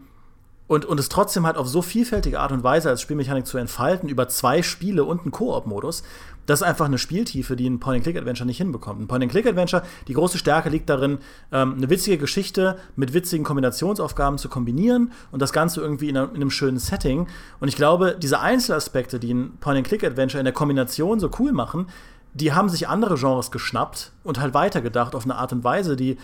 und, 0.67 0.85
und 0.85 1.01
es 1.01 1.09
trotzdem 1.09 1.47
halt 1.47 1.57
auf 1.57 1.67
so 1.67 1.81
vielfältige 1.81 2.41
Art 2.41 2.53
und 2.53 2.63
Weise 2.63 2.91
als 2.91 3.01
Spielmechanik 3.01 3.47
zu 3.47 3.57
entfalten, 3.57 4.09
über 4.09 4.29
zwei 4.29 4.63
Spiele 4.63 5.05
und 5.05 5.23
einen 5.23 5.31
Koop-Modus, 5.31 6.03
das 6.49 6.63
ist 6.63 6.67
einfach 6.67 6.87
eine 6.87 6.97
Spieltiefe, 6.97 7.57
die 7.57 7.69
ein 7.69 7.79
Point-and-Click-Adventure 7.79 8.47
nicht 8.47 8.57
hinbekommt. 8.57 9.03
Ein 9.03 9.07
Point-and-Click-Adventure, 9.07 9.83
die 10.09 10.15
große 10.15 10.39
Stärke 10.39 10.71
liegt 10.71 10.89
darin, 10.89 11.19
ähm, 11.53 11.75
eine 11.77 11.91
witzige 11.91 12.17
Geschichte 12.17 12.79
mit 12.97 13.13
witzigen 13.13 13.45
Kombinationsaufgaben 13.45 14.39
zu 14.39 14.49
kombinieren 14.49 15.13
und 15.31 15.43
das 15.43 15.53
Ganze 15.53 15.83
irgendwie 15.83 16.09
in, 16.09 16.17
einer, 16.17 16.31
in 16.31 16.37
einem 16.37 16.51
schönen 16.51 16.79
Setting. 16.79 17.27
Und 17.61 17.69
ich 17.69 17.77
glaube, 17.77 18.17
diese 18.19 18.41
Einzelaspekte, 18.41 19.21
die 19.21 19.35
ein 19.35 19.59
Point-and-Click-Adventure 19.61 20.41
in 20.41 20.47
der 20.47 20.55
Kombination 20.55 21.21
so 21.21 21.31
cool 21.39 21.53
machen, 21.53 21.87
die 22.33 22.55
haben 22.55 22.71
sich 22.71 22.89
andere 22.89 23.17
Genres 23.17 23.51
geschnappt 23.51 24.13
und 24.25 24.41
halt 24.41 24.55
weitergedacht 24.55 25.15
auf 25.15 25.25
eine 25.25 25.37
Art 25.37 25.53
und 25.53 25.65
Weise, 25.65 25.97
die 25.97 26.17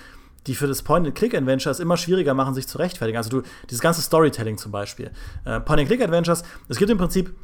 die 0.46 0.54
für 0.54 0.66
das 0.66 0.82
Point-and-Click-Adventure 0.82 1.70
es 1.70 1.80
immer 1.80 1.96
schwieriger 1.96 2.34
machen, 2.34 2.54
sich 2.54 2.68
zu 2.68 2.78
rechtfertigen. 2.78 3.16
Also 3.16 3.30
du, 3.30 3.42
dieses 3.70 3.80
ganze 3.80 4.02
Storytelling 4.02 4.58
zum 4.58 4.72
Beispiel. 4.72 5.10
Äh, 5.44 5.60
Point-and-Click-Adventures, 5.60 6.44
es 6.68 6.76
gibt 6.76 6.90
im 6.90 6.98
Prinzip, 6.98 7.34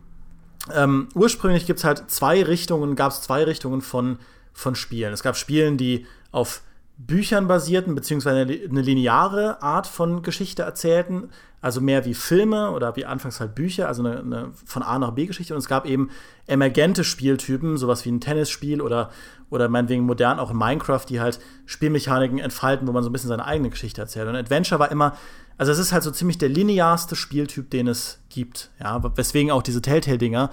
ähm, 0.75 1.09
ursprünglich 1.15 1.67
gibt 1.67 1.79
es 1.79 1.85
halt 1.85 2.11
zwei 2.11 2.43
Richtungen, 2.43 2.97
gab 2.97 3.13
es 3.13 3.23
zwei 3.23 3.45
Richtungen 3.45 3.81
von, 3.81 4.19
von 4.53 4.75
Spielen. 4.75 5.13
Es 5.13 5.23
gab 5.23 5.37
Spielen, 5.37 5.77
die 5.77 6.07
auf 6.33 6.63
Büchern 7.07 7.49
basierten, 7.49 7.95
beziehungsweise 7.95 8.41
eine 8.41 8.83
lineare 8.83 9.63
Art 9.63 9.87
von 9.87 10.23
Geschichte 10.23 10.63
erzählten, 10.63 11.31
also 11.63 11.81
mehr 11.81 12.05
wie 12.05 12.15
Filme 12.15 12.71
oder 12.73 12.95
wie 12.97 13.07
anfangs 13.07 13.41
halt 13.41 13.55
Bücher, 13.55 13.89
also 13.89 14.05
eine, 14.05 14.21
eine 14.21 14.51
von 14.65 14.83
A 14.83 14.99
nach 14.99 15.13
B 15.13 15.27
Geschichte. 15.27 15.55
Und 15.55 15.59
es 15.59 15.69
gab 15.69 15.87
eben 15.87 16.11
emergente 16.47 17.03
Spieltypen, 17.03 17.79
sowas 17.79 18.05
wie 18.05 18.11
ein 18.11 18.21
Tennisspiel 18.21 18.83
oder, 18.83 19.11
oder 19.49 19.69
meinetwegen 19.69 20.05
modern 20.05 20.39
auch 20.39 20.51
in 20.51 20.59
Minecraft, 20.59 21.05
die 21.09 21.21
halt 21.21 21.41
Spielmechaniken 21.65 22.39
entfalten, 22.39 22.87
wo 22.87 22.93
man 22.93 23.03
so 23.03 23.09
ein 23.09 23.13
bisschen 23.13 23.29
seine 23.29 23.47
eigene 23.47 23.71
Geschichte 23.71 24.03
erzählt. 24.03 24.29
Und 24.29 24.37
Adventure 24.37 24.79
war 24.79 24.91
immer, 24.91 25.17
also 25.57 25.73
es 25.73 25.79
ist 25.79 25.93
halt 25.93 26.03
so 26.03 26.11
ziemlich 26.11 26.39
der 26.39 26.51
linearste 26.51 27.17
Spieltyp, 27.17 27.71
den 27.71 27.89
es 27.89 28.21
gibt. 28.29 28.71
Ja, 28.79 29.03
weswegen 29.17 29.51
auch 29.51 29.63
diese 29.63 29.83
Telltale-Dinger 29.83 30.51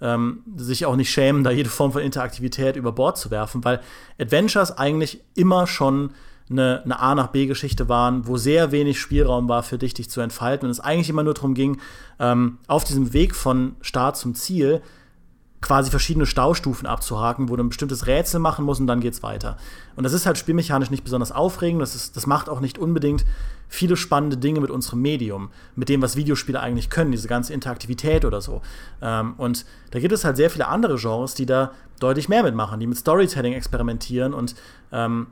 ähm, 0.00 0.42
sich 0.56 0.86
auch 0.86 0.96
nicht 0.96 1.10
schämen, 1.10 1.44
da 1.44 1.50
jede 1.50 1.70
Form 1.70 1.92
von 1.92 2.02
Interaktivität 2.02 2.76
über 2.76 2.92
Bord 2.92 3.18
zu 3.18 3.30
werfen, 3.30 3.64
weil 3.64 3.80
Adventures 4.18 4.76
eigentlich 4.76 5.22
immer 5.34 5.66
schon 5.66 6.10
eine, 6.50 6.82
eine 6.84 6.98
A 6.98 7.14
nach 7.14 7.28
B-Geschichte 7.28 7.88
waren, 7.88 8.26
wo 8.26 8.36
sehr 8.36 8.72
wenig 8.72 8.98
Spielraum 8.98 9.48
war 9.48 9.62
für 9.62 9.78
dich, 9.78 9.94
dich 9.94 10.10
zu 10.10 10.20
entfalten. 10.20 10.66
Und 10.66 10.72
es 10.72 10.80
eigentlich 10.80 11.08
immer 11.08 11.22
nur 11.22 11.34
darum 11.34 11.54
ging, 11.54 11.78
ähm, 12.18 12.58
auf 12.66 12.84
diesem 12.84 13.12
Weg 13.12 13.34
von 13.34 13.76
Start 13.80 14.16
zum 14.16 14.34
Ziel 14.34 14.82
quasi 15.60 15.90
verschiedene 15.90 16.24
Staustufen 16.24 16.86
abzuhaken, 16.86 17.48
wo 17.48 17.56
du 17.56 17.62
ein 17.62 17.68
bestimmtes 17.68 18.06
Rätsel 18.06 18.40
machen 18.40 18.64
musst 18.64 18.80
und 18.80 18.86
dann 18.86 19.00
geht's 19.00 19.22
weiter. 19.22 19.58
Und 19.94 20.04
das 20.04 20.12
ist 20.12 20.24
halt 20.24 20.38
spielmechanisch 20.38 20.90
nicht 20.90 21.04
besonders 21.04 21.32
aufregend, 21.32 21.82
das, 21.82 21.94
ist, 21.94 22.16
das 22.16 22.26
macht 22.26 22.48
auch 22.48 22.60
nicht 22.60 22.78
unbedingt 22.78 23.24
viele 23.68 23.96
spannende 23.96 24.36
Dinge 24.36 24.60
mit 24.60 24.70
unserem 24.70 25.02
Medium, 25.02 25.50
mit 25.76 25.88
dem, 25.88 26.02
was 26.02 26.16
Videospiele 26.16 26.60
eigentlich 26.60 26.88
können, 26.90 27.12
diese 27.12 27.28
ganze 27.28 27.52
Interaktivität 27.52 28.24
oder 28.24 28.40
so. 28.40 28.62
Ähm, 29.02 29.34
und 29.36 29.66
da 29.90 30.00
gibt 30.00 30.12
es 30.12 30.24
halt 30.24 30.36
sehr 30.36 30.50
viele 30.50 30.66
andere 30.66 30.96
Genres, 30.96 31.34
die 31.34 31.46
da 31.46 31.72
deutlich 32.00 32.28
mehr 32.28 32.42
mitmachen, 32.42 32.80
die 32.80 32.86
mit 32.86 32.96
Storytelling 32.96 33.52
experimentieren 33.52 34.32
und, 34.32 34.54
ähm, 34.92 35.26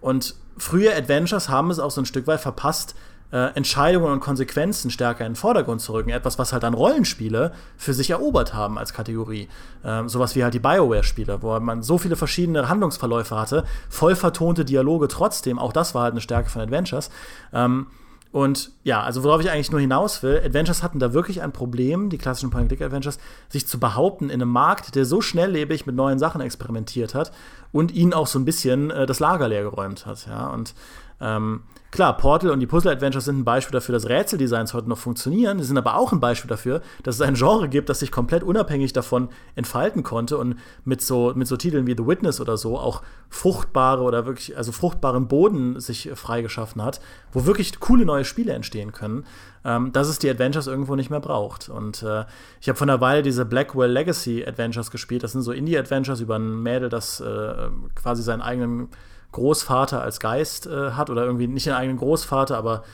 und 0.00 0.36
frühe 0.56 0.94
Adventures 0.94 1.48
haben 1.48 1.70
es 1.70 1.80
auch 1.80 1.90
so 1.90 2.00
ein 2.00 2.06
Stück 2.06 2.26
weit 2.28 2.40
verpasst, 2.40 2.94
äh, 3.32 3.54
Entscheidungen 3.54 4.12
und 4.12 4.20
Konsequenzen 4.20 4.90
stärker 4.90 5.26
in 5.26 5.32
den 5.32 5.36
Vordergrund 5.36 5.80
zu 5.80 5.92
rücken. 5.92 6.10
Etwas, 6.10 6.38
was 6.38 6.52
halt 6.52 6.62
dann 6.62 6.74
Rollenspiele 6.74 7.52
für 7.76 7.94
sich 7.94 8.10
erobert 8.10 8.54
haben 8.54 8.78
als 8.78 8.92
Kategorie. 8.92 9.48
Ähm, 9.84 10.08
sowas 10.08 10.36
wie 10.36 10.44
halt 10.44 10.54
die 10.54 10.60
Bioware-Spiele, 10.60 11.42
wo 11.42 11.58
man 11.60 11.82
so 11.82 11.98
viele 11.98 12.16
verschiedene 12.16 12.68
Handlungsverläufe 12.68 13.36
hatte, 13.36 13.64
voll 13.88 14.16
vertonte 14.16 14.64
Dialoge 14.64 15.08
trotzdem. 15.08 15.58
Auch 15.58 15.72
das 15.72 15.94
war 15.94 16.04
halt 16.04 16.12
eine 16.12 16.20
Stärke 16.20 16.50
von 16.50 16.62
Adventures. 16.62 17.10
Ähm, 17.52 17.86
und 18.30 18.72
ja, 18.82 19.00
also 19.00 19.22
worauf 19.22 19.40
ich 19.40 19.50
eigentlich 19.50 19.70
nur 19.70 19.80
hinaus 19.80 20.24
will, 20.24 20.42
Adventures 20.44 20.82
hatten 20.82 20.98
da 20.98 21.12
wirklich 21.12 21.40
ein 21.40 21.52
Problem, 21.52 22.10
die 22.10 22.18
klassischen 22.18 22.50
Point-and-Click-Adventures, 22.50 23.18
sich 23.48 23.68
zu 23.68 23.78
behaupten 23.78 24.24
in 24.24 24.42
einem 24.42 24.50
Markt, 24.50 24.96
der 24.96 25.04
so 25.04 25.20
schnelllebig 25.20 25.86
mit 25.86 25.94
neuen 25.94 26.18
Sachen 26.18 26.40
experimentiert 26.40 27.14
hat 27.14 27.30
und 27.70 27.92
ihnen 27.92 28.12
auch 28.12 28.26
so 28.26 28.40
ein 28.40 28.44
bisschen 28.44 28.90
äh, 28.90 29.06
das 29.06 29.20
Lager 29.20 29.46
leer 29.48 29.62
geräumt 29.62 30.04
hat. 30.06 30.26
Ja, 30.26 30.48
und 30.48 30.74
Ähm, 31.20 31.62
klar, 31.94 32.16
Portal 32.16 32.50
und 32.50 32.58
die 32.58 32.66
Puzzle-Adventures 32.66 33.24
sind 33.24 33.38
ein 33.38 33.44
Beispiel 33.44 33.72
dafür, 33.72 33.92
dass 33.92 34.08
Rätseldesigns 34.08 34.74
heute 34.74 34.88
noch 34.88 34.98
funktionieren. 34.98 35.60
Sie 35.60 35.64
sind 35.64 35.78
aber 35.78 35.96
auch 35.96 36.12
ein 36.12 36.18
Beispiel 36.18 36.48
dafür, 36.48 36.82
dass 37.04 37.14
es 37.14 37.20
ein 37.20 37.34
Genre 37.34 37.68
gibt, 37.68 37.88
das 37.88 38.00
sich 38.00 38.10
komplett 38.10 38.42
unabhängig 38.42 38.92
davon 38.92 39.28
entfalten 39.54 40.02
konnte 40.02 40.36
und 40.36 40.56
mit 40.84 41.00
so, 41.00 41.32
mit 41.36 41.46
so 41.46 41.56
Titeln 41.56 41.86
wie 41.86 41.94
The 41.96 42.06
Witness 42.06 42.40
oder 42.40 42.56
so 42.56 42.78
auch 42.78 43.02
fruchtbare 43.30 44.02
oder 44.02 44.26
wirklich, 44.26 44.56
also 44.56 44.72
fruchtbaren 44.72 45.28
Boden 45.28 45.78
sich 45.78 46.10
freigeschaffen 46.14 46.82
hat, 46.82 47.00
wo 47.32 47.46
wirklich 47.46 47.78
coole 47.78 48.04
neue 48.04 48.24
Spiele 48.24 48.52
entstehen 48.52 48.90
können, 48.90 49.24
ähm, 49.64 49.92
dass 49.92 50.08
es 50.08 50.18
die 50.18 50.28
Adventures 50.28 50.66
irgendwo 50.66 50.96
nicht 50.96 51.10
mehr 51.10 51.20
braucht. 51.20 51.68
Und 51.68 52.02
äh, 52.02 52.24
ich 52.60 52.68
habe 52.68 52.76
vor 52.76 52.88
einer 52.88 53.00
Weile 53.00 53.22
diese 53.22 53.44
Blackwell 53.44 53.90
Legacy 53.90 54.44
Adventures 54.44 54.90
gespielt. 54.90 55.22
Das 55.22 55.30
sind 55.30 55.42
so 55.42 55.52
Indie-Adventures 55.52 56.20
über 56.20 56.36
ein 56.36 56.60
Mädel, 56.60 56.88
das 56.88 57.20
äh, 57.20 57.54
quasi 57.94 58.24
seinen 58.24 58.42
eigenen 58.42 58.88
Großvater 59.34 60.00
als 60.00 60.20
Geist 60.20 60.66
äh, 60.66 60.92
hat 60.92 61.10
oder 61.10 61.24
irgendwie 61.24 61.46
nicht 61.46 61.68
einen 61.68 61.76
eigenen 61.76 61.98
Großvater, 61.98 62.56
aber 62.56 62.84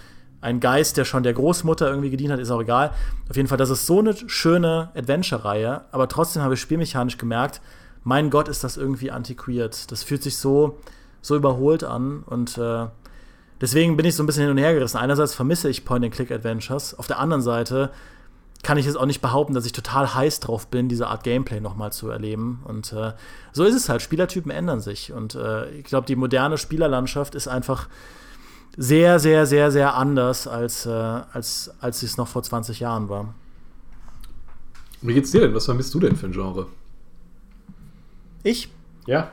ein 0.40 0.58
Geist, 0.58 0.96
der 0.96 1.04
schon 1.04 1.22
der 1.22 1.34
Großmutter 1.34 1.88
irgendwie 1.88 2.10
gedient 2.10 2.32
hat, 2.32 2.40
ist 2.40 2.50
auch 2.50 2.62
egal. 2.62 2.92
Auf 3.28 3.36
jeden 3.36 3.48
Fall, 3.48 3.58
das 3.58 3.70
ist 3.70 3.86
so 3.86 3.98
eine 4.00 4.16
schöne 4.26 4.90
Adventure-Reihe, 4.96 5.82
aber 5.92 6.08
trotzdem 6.08 6.42
habe 6.42 6.54
ich 6.54 6.60
spielmechanisch 6.60 7.18
gemerkt, 7.18 7.60
mein 8.02 8.30
Gott, 8.30 8.48
ist 8.48 8.64
das 8.64 8.78
irgendwie 8.78 9.10
antiquiert. 9.10 9.92
Das 9.92 10.02
fühlt 10.02 10.22
sich 10.22 10.38
so, 10.38 10.78
so 11.20 11.36
überholt 11.36 11.84
an 11.84 12.22
und 12.24 12.56
äh, 12.56 12.86
deswegen 13.60 13.98
bin 13.98 14.06
ich 14.06 14.16
so 14.16 14.22
ein 14.22 14.26
bisschen 14.26 14.44
hin 14.44 14.50
und 14.50 14.58
her 14.58 14.72
gerissen. 14.72 14.96
Einerseits 14.96 15.34
vermisse 15.34 15.68
ich 15.68 15.84
Point-and-Click-Adventures, 15.84 16.98
auf 16.98 17.06
der 17.06 17.18
anderen 17.18 17.42
Seite 17.42 17.90
kann 18.62 18.76
ich 18.76 18.86
jetzt 18.86 18.96
auch 18.96 19.06
nicht 19.06 19.22
behaupten, 19.22 19.54
dass 19.54 19.64
ich 19.64 19.72
total 19.72 20.14
heiß 20.14 20.40
drauf 20.40 20.66
bin, 20.66 20.88
diese 20.88 21.06
Art 21.06 21.24
Gameplay 21.24 21.60
nochmal 21.60 21.92
zu 21.92 22.10
erleben. 22.10 22.62
Und 22.64 22.92
äh, 22.92 23.12
so 23.52 23.64
ist 23.64 23.74
es 23.74 23.88
halt. 23.88 24.02
Spielertypen 24.02 24.50
ändern 24.50 24.80
sich. 24.80 25.12
Und 25.12 25.34
äh, 25.34 25.70
ich 25.70 25.84
glaube, 25.84 26.06
die 26.06 26.16
moderne 26.16 26.58
Spielerlandschaft 26.58 27.34
ist 27.34 27.48
einfach 27.48 27.88
sehr, 28.76 29.18
sehr, 29.18 29.46
sehr, 29.46 29.70
sehr 29.70 29.94
anders, 29.94 30.46
als, 30.46 30.86
äh, 30.86 30.90
als, 30.90 31.72
als 31.80 32.02
es 32.02 32.16
noch 32.16 32.28
vor 32.28 32.42
20 32.42 32.80
Jahren 32.80 33.08
war. 33.08 33.34
Wie 35.02 35.14
geht's 35.14 35.30
dir 35.30 35.40
denn? 35.40 35.54
Was 35.54 35.64
vermisst 35.64 35.94
du 35.94 36.00
denn 36.00 36.16
für 36.16 36.26
ein 36.26 36.32
Genre? 36.32 36.66
Ich? 38.42 38.70
Ja. 39.06 39.30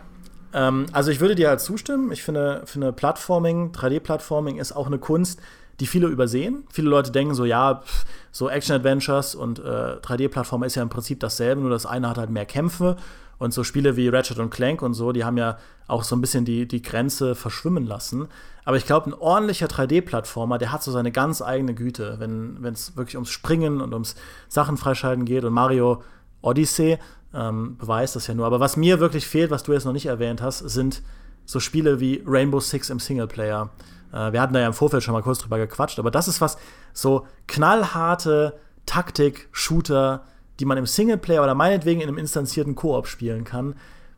Ähm, 0.54 0.86
also 0.94 1.12
ich 1.12 1.20
würde 1.20 1.36
dir 1.36 1.50
halt 1.50 1.60
zustimmen. 1.60 2.12
Ich 2.12 2.24
finde, 2.24 2.64
finde 2.66 2.94
Plattforming, 2.94 3.72
3D-Plattforming 3.72 4.58
ist 4.58 4.72
auch 4.72 4.88
eine 4.88 4.98
Kunst, 4.98 5.42
die 5.80 5.88
viele 5.88 6.08
übersehen. 6.08 6.64
Viele 6.72 6.90
Leute 6.90 7.12
denken 7.12 7.36
so, 7.36 7.46
ja, 7.46 7.84
so 8.32 8.50
Action-Adventures 8.50 9.36
und 9.36 9.60
äh, 9.60 9.98
3D-Plattformer 10.02 10.66
ist 10.66 10.76
ja 10.76 10.84
im 10.84 10.90
Prinzip 10.90 11.20
dasselbe, 11.20 11.62
nur 11.62 11.70
das 11.70 11.86
eine 11.86 12.10
hat 12.10 12.18
halt 12.18 12.30
mehr 12.30 12.46
Kämpfe. 12.46 12.98
Und 13.40 13.54
so 13.54 13.64
Spiele 13.64 13.96
wie 13.96 14.08
Ratchet 14.08 14.40
und 14.40 14.50
Clank 14.50 14.82
und 14.82 14.96
so, 14.96 15.12
die 15.12 15.24
haben 15.24 15.38
ja 15.38 15.60
auch 15.88 16.04
so 16.04 16.16
ein 16.16 16.22
bisschen 16.22 16.44
die, 16.44 16.68
die 16.68 16.82
Grenze 16.82 17.36
verschwimmen 17.36 17.86
lassen. 17.86 18.28
Aber 18.66 18.78
ich 18.78 18.86
glaube, 18.86 19.12
ein 19.12 19.14
ordentlicher 19.14 19.68
3D-Plattformer, 19.68 20.58
der 20.58 20.72
hat 20.72 20.82
so 20.82 20.92
seine 20.92 21.12
ganz 21.12 21.44
eigene 21.44 21.76
Güte, 21.76 22.18
wenn 22.20 22.58
es 22.66 22.98
wirklich 22.98 23.16
ums 23.16 23.30
Springen 23.30 23.80
und 23.80 23.94
ums 23.94 24.16
Sachen 24.50 24.76
freischalten 24.76 25.26
geht. 25.26 25.44
Und 25.44 25.54
Mario 25.54 26.02
Odyssey 26.42 26.98
ähm, 27.34 27.78
beweist 27.78 28.16
das 28.16 28.26
ja 28.28 28.34
nur. 28.34 28.48
Aber 28.48 28.60
was 28.60 28.76
mir 28.76 29.00
wirklich 29.00 29.28
fehlt, 29.28 29.52
was 29.52 29.64
du 29.64 29.74
jetzt 29.74 29.86
noch 29.86 29.94
nicht 29.94 30.08
erwähnt 30.08 30.42
hast, 30.42 30.60
sind 30.60 31.04
so 31.46 31.60
Spiele 31.60 32.00
wie 32.00 32.24
Rainbow 32.26 32.60
Six 32.60 32.90
im 32.90 33.00
Singleplayer. 33.00 33.70
Äh, 34.12 34.32
wir 34.32 34.42
hatten 34.42 34.54
da 34.54 34.60
ja 34.60 34.68
im 34.68 34.74
Vorfeld 34.74 35.04
schon 35.04 35.14
mal 35.14 35.22
kurz 35.22 35.40
drüber 35.40 35.58
gequatscht, 35.58 36.00
aber 36.00 36.12
das 36.12 36.28
ist 36.28 36.42
was, 36.42 36.58
so 36.94 37.26
knallharte 37.48 38.60
Taktik-Shooter, 38.86 40.24
die 40.60 40.66
man 40.66 40.78
im 40.78 40.86
Singleplayer 40.86 41.44
oder 41.44 41.56
meinetwegen 41.56 42.02
in 42.02 42.08
einem 42.08 42.18
instanzierten 42.18 42.76
Koop 42.76 43.08
spielen 43.08 43.44
kann. 43.44 43.76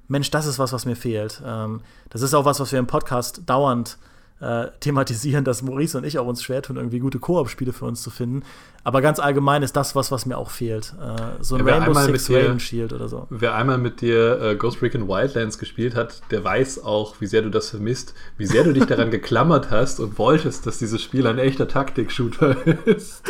Mensch, 0.08 0.32
das 0.32 0.46
ist 0.46 0.58
was, 0.58 0.74
was 0.74 0.86
mir 0.86 0.96
fehlt. 0.96 1.42
Ähm, 1.46 1.82
das 2.10 2.22
ist 2.22 2.34
auch 2.34 2.46
was, 2.46 2.60
was 2.60 2.72
wir 2.72 2.80
im 2.80 2.88
Podcast 2.88 3.44
dauernd 3.46 3.98
äh, 4.42 4.68
thematisieren, 4.80 5.44
dass 5.44 5.62
Maurice 5.62 5.98
und 5.98 6.06
ich 6.06 6.18
auch 6.18 6.28
uns 6.28 6.44
schwer 6.44 6.62
tun, 6.62 6.78
irgendwie 6.78 7.00
gute 7.00 7.20
Koop-Spiele 7.20 7.74
für 7.74 7.86
uns 7.86 8.02
zu 8.02 8.10
finden. 8.10 8.44
Aber 8.86 9.02
ganz 9.02 9.20
allgemein 9.20 9.62
ist 9.62 9.76
das 9.76 9.96
was, 9.96 10.12
was 10.12 10.26
mir 10.26 10.38
auch 10.38 10.50
fehlt. 10.50 10.94
Äh, 11.02 11.44
so 11.44 11.56
ein 11.56 11.68
ja, 11.68 11.78
Rainbow 11.78 11.94
Six 11.94 12.26
dir, 12.26 12.46
Raven 12.46 12.60
Shield 12.60 12.94
oder 12.94 13.10
so. 13.10 13.28
Wer 13.30 13.56
einmal 13.56 13.78
mit 13.78 14.00
dir 14.00 14.42
äh, 14.42 14.56
Ghost 14.56 14.82
Recon 14.82 15.08
Wildlands 15.10 15.58
gespielt 15.58 15.96
hat, 15.96 16.22
der 16.32 16.44
weiß 16.44 16.84
auch, 16.84 17.20
wie 17.20 17.28
sehr 17.28 17.42
du 17.42 17.50
das 17.50 17.70
vermisst, 17.70 18.14
wie 18.38 18.46
sehr 18.46 18.64
du 18.64 18.72
dich 18.72 18.86
daran 18.88 19.12
geklammert 19.12 19.72
hast 19.72 20.00
und 20.00 20.18
wolltest, 20.18 20.66
dass 20.66 20.80
dieses 20.80 21.02
Spiel 21.02 21.28
ein 21.28 21.38
echter 21.38 21.68
Taktik-Shooter 21.68 22.56
ist. 22.86 23.24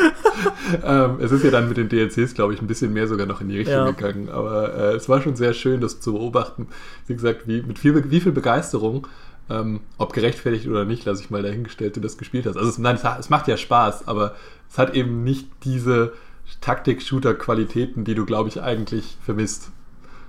ähm, 0.83 1.17
es 1.19 1.31
ist 1.31 1.43
ja 1.43 1.49
dann 1.49 1.67
mit 1.67 1.77
den 1.77 1.89
DLCs, 1.89 2.35
glaube 2.35 2.53
ich, 2.53 2.61
ein 2.61 2.67
bisschen 2.67 2.93
mehr 2.93 3.07
sogar 3.07 3.25
noch 3.25 3.41
in 3.41 3.49
die 3.49 3.57
Richtung 3.57 3.73
ja. 3.73 3.91
gegangen. 3.91 4.29
Aber 4.29 4.75
äh, 4.75 4.95
es 4.95 5.09
war 5.09 5.21
schon 5.21 5.35
sehr 5.35 5.53
schön, 5.53 5.81
das 5.81 5.99
zu 5.99 6.13
beobachten. 6.13 6.67
Wie 7.07 7.15
gesagt, 7.15 7.47
wie, 7.47 7.63
mit 7.63 7.79
viel, 7.79 8.11
wie 8.11 8.21
viel 8.21 8.31
Begeisterung 8.31 9.07
ähm, 9.49 9.81
ob 9.97 10.13
gerechtfertigt 10.13 10.67
oder 10.67 10.85
nicht, 10.85 11.05
lasse 11.05 11.23
ich 11.23 11.29
mal 11.29 11.43
dahingestellt, 11.43 11.95
du 11.95 12.01
das 12.01 12.17
gespielt 12.17 12.45
hast. 12.45 12.57
Also 12.57 12.69
es, 12.69 12.77
nein, 12.77 12.99
es 13.19 13.29
macht 13.29 13.47
ja 13.47 13.57
Spaß, 13.57 14.07
aber 14.07 14.35
es 14.69 14.77
hat 14.77 14.93
eben 14.93 15.23
nicht 15.23 15.47
diese 15.63 16.13
Taktik-Shooter-Qualitäten, 16.61 18.03
die 18.03 18.15
du, 18.15 18.25
glaube 18.25 18.49
ich, 18.49 18.61
eigentlich 18.61 19.17
vermisst. 19.21 19.71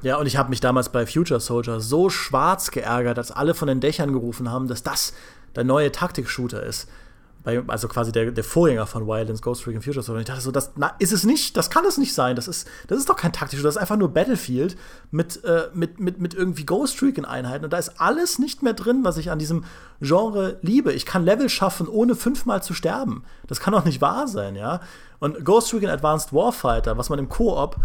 Ja, 0.03 0.17
und 0.17 0.27
ich 0.27 0.37
habe 0.37 0.49
mich 0.49 0.61
damals 0.61 0.91
bei 0.91 1.07
Future 1.07 1.41
Soldier 1.41 1.81
so 1.81 2.09
schwarz 2.09 2.71
geärgert, 2.71 3.19
als 3.19 3.31
alle 3.31 3.55
von 3.55 3.69
den 3.69 3.81
Dächern 3.81 4.13
gerufen 4.13 4.51
haben, 4.51 4.69
dass 4.69 4.83
das 4.83 5.13
der 5.55 5.65
neue 5.65 5.93
Taktik-Shooter 5.93 6.63
ist 6.63 6.89
bei, 7.43 7.63
also 7.67 7.89
quasi 7.89 8.13
der, 8.13 8.31
der 8.31 8.45
Vorgänger 8.45 8.87
von 8.87 9.07
Wildlands 9.07 9.41
Ghost 9.41 9.67
Recon 9.67 9.83
Future 9.83 10.03
Soldier. 10.03 10.19
Und 10.19 10.23
ich 10.23 10.27
dachte 10.27 10.43
so, 10.43 10.51
das 10.51 10.73
na, 10.77 10.95
ist 10.99 11.13
es 11.13 11.25
nicht, 11.25 11.57
das 11.57 11.71
kann 11.71 11.85
es 11.85 11.97
nicht 11.97 12.15
sein. 12.15 12.37
Das 12.37 12.49
ist, 12.49 12.69
das 12.89 12.99
ist 12.99 13.09
doch 13.09 13.17
kein 13.17 13.33
taktisches, 13.33 13.63
das 13.63 13.77
ist 13.77 13.81
einfach 13.81 13.97
nur 13.97 14.13
Battlefield 14.13 14.77
mit, 15.11 15.43
äh, 15.45 15.69
mit, 15.73 16.01
mit, 16.01 16.21
mit 16.21 16.35
irgendwie 16.35 16.67
Ghost 16.67 17.01
Recon 17.03 17.25
Einheiten. 17.25 17.65
Und 17.65 17.73
da 17.73 17.79
ist 17.79 18.01
alles 18.01 18.39
nicht 18.39 18.63
mehr 18.63 18.75
drin, 18.75 19.05
was 19.05 19.17
ich 19.17 19.31
an 19.31 19.39
diesem 19.39 19.65
Genre 20.01 20.59
liebe. 20.63 20.93
Ich 20.93 21.07
kann 21.07 21.25
Level 21.25 21.49
schaffen, 21.49 21.89
ohne 21.89 22.15
fünfmal 22.15 22.63
zu 22.63 22.75
sterben. 22.75 23.25
Das 23.47 23.61
kann 23.61 23.73
doch 23.73 23.85
nicht 23.85 24.01
wahr 24.01 24.29
sein, 24.29 24.55
ja. 24.55 24.81
Und 25.19 25.45
Ghost 25.45 25.73
Recon 25.73 25.91
Advanced 25.91 26.33
Warfighter, 26.33 26.99
was 26.99 27.09
man 27.09 27.19
im 27.19 27.29
Koop, 27.29 27.77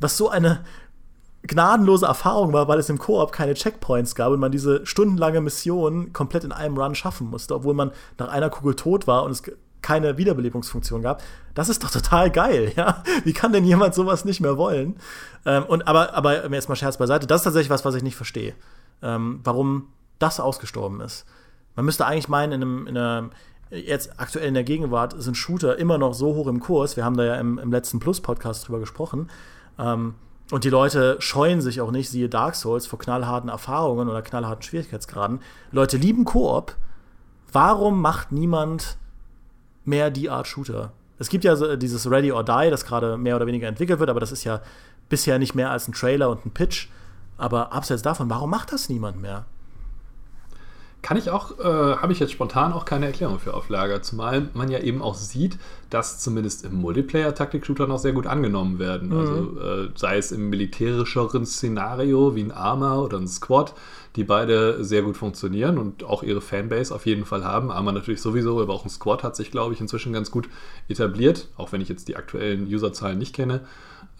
was 0.00 0.16
so 0.16 0.28
eine 0.28 0.64
gnadenlose 1.46 2.06
Erfahrung 2.06 2.52
war, 2.52 2.68
weil 2.68 2.78
es 2.78 2.88
im 2.88 2.98
Koop 2.98 3.32
keine 3.32 3.54
Checkpoints 3.54 4.14
gab 4.14 4.32
und 4.32 4.40
man 4.40 4.52
diese 4.52 4.84
stundenlange 4.86 5.40
Mission 5.40 6.12
komplett 6.12 6.44
in 6.44 6.52
einem 6.52 6.76
Run 6.76 6.94
schaffen 6.94 7.28
musste, 7.28 7.54
obwohl 7.54 7.74
man 7.74 7.92
nach 8.18 8.28
einer 8.28 8.50
Kugel 8.50 8.74
tot 8.74 9.06
war 9.06 9.24
und 9.24 9.32
es 9.32 9.42
keine 9.82 10.18
Wiederbelebungsfunktion 10.18 11.02
gab. 11.02 11.22
Das 11.54 11.68
ist 11.68 11.84
doch 11.84 11.90
total 11.90 12.30
geil, 12.30 12.72
ja? 12.76 13.04
Wie 13.24 13.32
kann 13.32 13.52
denn 13.52 13.64
jemand 13.64 13.94
sowas 13.94 14.24
nicht 14.24 14.40
mehr 14.40 14.58
wollen? 14.58 14.96
Ähm, 15.44 15.64
und 15.64 15.86
aber, 15.86 16.14
aber 16.14 16.50
jetzt 16.52 16.68
mal 16.68 16.76
Scherz 16.76 16.96
beiseite, 16.96 17.26
das 17.26 17.42
ist 17.42 17.44
tatsächlich 17.44 17.70
was, 17.70 17.84
was 17.84 17.94
ich 17.94 18.02
nicht 18.02 18.16
verstehe. 18.16 18.54
Ähm, 19.02 19.40
warum 19.44 19.88
das 20.18 20.40
ausgestorben 20.40 21.00
ist. 21.00 21.26
Man 21.76 21.84
müsste 21.84 22.06
eigentlich 22.06 22.28
meinen, 22.28 22.52
in 22.52 22.62
einem, 22.62 22.86
in 22.86 22.96
einer, 22.96 23.30
jetzt 23.70 24.18
aktuell 24.18 24.48
in 24.48 24.54
der 24.54 24.64
Gegenwart 24.64 25.14
sind 25.22 25.36
Shooter 25.36 25.78
immer 25.78 25.98
noch 25.98 26.14
so 26.14 26.34
hoch 26.34 26.46
im 26.46 26.60
Kurs. 26.60 26.96
Wir 26.96 27.04
haben 27.04 27.16
da 27.16 27.24
ja 27.24 27.34
im, 27.36 27.58
im 27.58 27.70
letzten 27.70 28.00
Plus-Podcast 28.00 28.66
drüber 28.66 28.80
gesprochen. 28.80 29.30
Ähm, 29.78 30.14
und 30.50 30.64
die 30.64 30.70
Leute 30.70 31.16
scheuen 31.18 31.60
sich 31.60 31.80
auch 31.80 31.90
nicht, 31.90 32.08
siehe 32.08 32.28
Dark 32.28 32.54
Souls, 32.54 32.86
vor 32.86 32.98
knallharten 32.98 33.50
Erfahrungen 33.50 34.08
oder 34.08 34.22
knallharten 34.22 34.62
Schwierigkeitsgraden. 34.62 35.40
Leute 35.72 35.96
lieben 35.96 36.24
Koop. 36.24 36.76
Warum 37.52 38.00
macht 38.00 38.32
niemand 38.32 38.96
mehr 39.84 40.10
die 40.10 40.30
Art 40.30 40.46
Shooter? 40.46 40.92
Es 41.18 41.30
gibt 41.30 41.44
ja 41.44 41.56
so 41.56 41.76
dieses 41.76 42.08
Ready 42.10 42.30
or 42.30 42.44
Die, 42.44 42.70
das 42.70 42.84
gerade 42.84 43.16
mehr 43.16 43.36
oder 43.36 43.46
weniger 43.46 43.66
entwickelt 43.66 43.98
wird, 43.98 44.10
aber 44.10 44.20
das 44.20 44.32
ist 44.32 44.44
ja 44.44 44.60
bisher 45.08 45.38
nicht 45.38 45.54
mehr 45.54 45.70
als 45.70 45.88
ein 45.88 45.92
Trailer 45.92 46.30
und 46.30 46.44
ein 46.46 46.50
Pitch. 46.50 46.88
Aber 47.38 47.72
abseits 47.72 48.02
davon, 48.02 48.30
warum 48.30 48.50
macht 48.50 48.72
das 48.72 48.88
niemand 48.88 49.20
mehr? 49.20 49.46
Kann 51.06 51.16
ich 51.16 51.30
auch, 51.30 51.60
äh, 51.60 51.62
habe 51.62 52.12
ich 52.12 52.18
jetzt 52.18 52.32
spontan 52.32 52.72
auch 52.72 52.84
keine 52.84 53.06
Erklärung 53.06 53.38
für 53.38 53.54
auf 53.54 53.68
Lager, 53.68 54.02
zumal 54.02 54.48
man 54.54 54.72
ja 54.72 54.80
eben 54.80 55.02
auch 55.02 55.14
sieht, 55.14 55.56
dass 55.88 56.18
zumindest 56.18 56.64
im 56.64 56.74
Multiplayer-Taktik-Shooter 56.74 57.86
noch 57.86 58.00
sehr 58.00 58.10
gut 58.10 58.26
angenommen 58.26 58.80
werden. 58.80 59.10
Mhm. 59.10 59.16
Also 59.16 59.60
äh, 59.60 59.88
sei 59.94 60.18
es 60.18 60.32
im 60.32 60.50
militärischeren 60.50 61.46
Szenario 61.46 62.34
wie 62.34 62.42
ein 62.42 62.50
Arma 62.50 62.98
oder 62.98 63.18
ein 63.18 63.28
Squad, 63.28 63.72
die 64.16 64.24
beide 64.24 64.82
sehr 64.82 65.02
gut 65.02 65.16
funktionieren 65.16 65.78
und 65.78 66.02
auch 66.02 66.24
ihre 66.24 66.40
Fanbase 66.40 66.92
auf 66.92 67.06
jeden 67.06 67.24
Fall 67.24 67.44
haben. 67.44 67.70
Arma 67.70 67.92
natürlich 67.92 68.20
sowieso, 68.20 68.60
aber 68.60 68.72
auch 68.72 68.84
ein 68.84 68.90
Squad 68.90 69.22
hat 69.22 69.36
sich, 69.36 69.52
glaube 69.52 69.74
ich, 69.74 69.80
inzwischen 69.80 70.12
ganz 70.12 70.32
gut 70.32 70.48
etabliert, 70.88 71.46
auch 71.56 71.70
wenn 71.70 71.80
ich 71.80 71.88
jetzt 71.88 72.08
die 72.08 72.16
aktuellen 72.16 72.66
Userzahlen 72.66 73.16
nicht 73.16 73.32
kenne. 73.32 73.60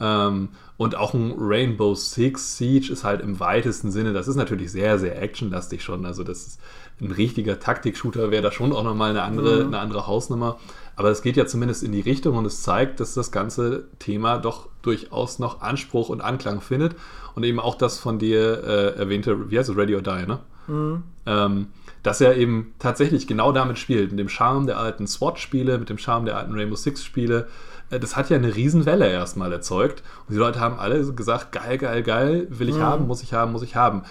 Ähm, 0.00 0.50
und 0.76 0.94
auch 0.94 1.14
ein 1.14 1.34
Rainbow 1.38 1.94
Six 1.94 2.58
Siege 2.58 2.92
ist 2.92 3.04
halt 3.04 3.22
im 3.22 3.40
weitesten 3.40 3.90
Sinne, 3.90 4.12
das 4.12 4.28
ist 4.28 4.36
natürlich 4.36 4.70
sehr, 4.70 4.98
sehr 4.98 5.20
actionlastig 5.22 5.82
schon. 5.82 6.04
Also 6.04 6.22
das 6.22 6.46
ist 6.46 6.60
ein 7.00 7.10
richtiger 7.10 7.58
Taktik-Shooter, 7.60 8.30
wäre 8.30 8.42
da 8.42 8.52
schon 8.52 8.72
auch 8.72 8.84
nochmal 8.84 9.10
eine 9.10 9.22
andere, 9.22 9.60
mhm. 9.60 9.68
eine 9.68 9.78
andere 9.78 10.06
Hausnummer. 10.06 10.58
Aber 10.96 11.10
es 11.10 11.22
geht 11.22 11.36
ja 11.36 11.46
zumindest 11.46 11.82
in 11.82 11.92
die 11.92 12.00
Richtung 12.00 12.36
und 12.36 12.46
es 12.46 12.62
zeigt, 12.62 13.00
dass 13.00 13.14
das 13.14 13.30
ganze 13.30 13.84
Thema 13.98 14.38
doch 14.38 14.68
durchaus 14.82 15.38
noch 15.38 15.60
Anspruch 15.60 16.08
und 16.08 16.22
Anklang 16.22 16.60
findet. 16.60 16.94
Und 17.34 17.44
eben 17.44 17.60
auch 17.60 17.74
das 17.74 17.98
von 17.98 18.18
dir 18.18 18.64
äh, 18.64 18.98
erwähnte, 18.98 19.50
wie 19.50 19.58
heißt 19.58 19.68
es, 19.68 19.76
Ready 19.76 19.94
or 19.94 20.02
Die, 20.02 20.26
ne? 20.26 20.38
Mhm. 20.68 21.02
Ähm, 21.26 21.66
dass 22.02 22.20
er 22.20 22.36
eben 22.36 22.74
tatsächlich 22.78 23.26
genau 23.26 23.52
damit 23.52 23.78
spielt, 23.78 24.10
mit 24.10 24.20
dem 24.20 24.28
Charme 24.28 24.66
der 24.66 24.78
alten 24.78 25.06
SWAT-Spiele, 25.06 25.78
mit 25.78 25.90
dem 25.90 25.98
Charme 25.98 26.24
der 26.24 26.36
alten 26.36 26.54
Rainbow 26.54 26.76
Six-Spiele, 26.76 27.48
das 27.90 28.16
hat 28.16 28.30
ja 28.30 28.36
eine 28.36 28.54
Riesenwelle 28.54 29.08
erstmal 29.08 29.52
erzeugt. 29.52 30.02
Und 30.26 30.34
die 30.34 30.38
Leute 30.38 30.60
haben 30.60 30.78
alle 30.78 31.04
gesagt, 31.12 31.52
geil, 31.52 31.78
geil, 31.78 32.02
geil, 32.02 32.46
will 32.50 32.68
ich 32.68 32.76
mhm. 32.76 32.82
haben, 32.82 33.06
muss 33.06 33.22
ich 33.22 33.32
haben, 33.32 33.52
muss 33.52 33.62
ich 33.62 33.76
haben. 33.76 34.02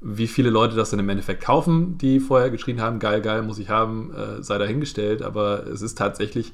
wie 0.00 0.28
viele 0.28 0.50
Leute 0.50 0.76
das 0.76 0.90
dann 0.90 1.00
im 1.00 1.08
Endeffekt 1.08 1.42
kaufen, 1.42 1.98
die 1.98 2.20
vorher 2.20 2.50
geschrien 2.50 2.80
haben, 2.80 3.00
geil, 3.00 3.20
geil, 3.20 3.42
muss 3.42 3.58
ich 3.58 3.68
haben, 3.68 4.14
äh, 4.14 4.42
sei 4.42 4.58
dahingestellt. 4.58 5.22
Aber 5.22 5.66
es 5.66 5.82
ist 5.82 5.98
tatsächlich, 5.98 6.52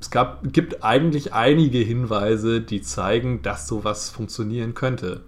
es 0.00 0.10
gab, 0.10 0.52
gibt 0.52 0.84
eigentlich 0.84 1.32
einige 1.32 1.78
Hinweise, 1.78 2.60
die 2.60 2.80
zeigen, 2.80 3.42
dass 3.42 3.66
sowas 3.66 4.10
funktionieren 4.10 4.74
könnte. 4.74 5.22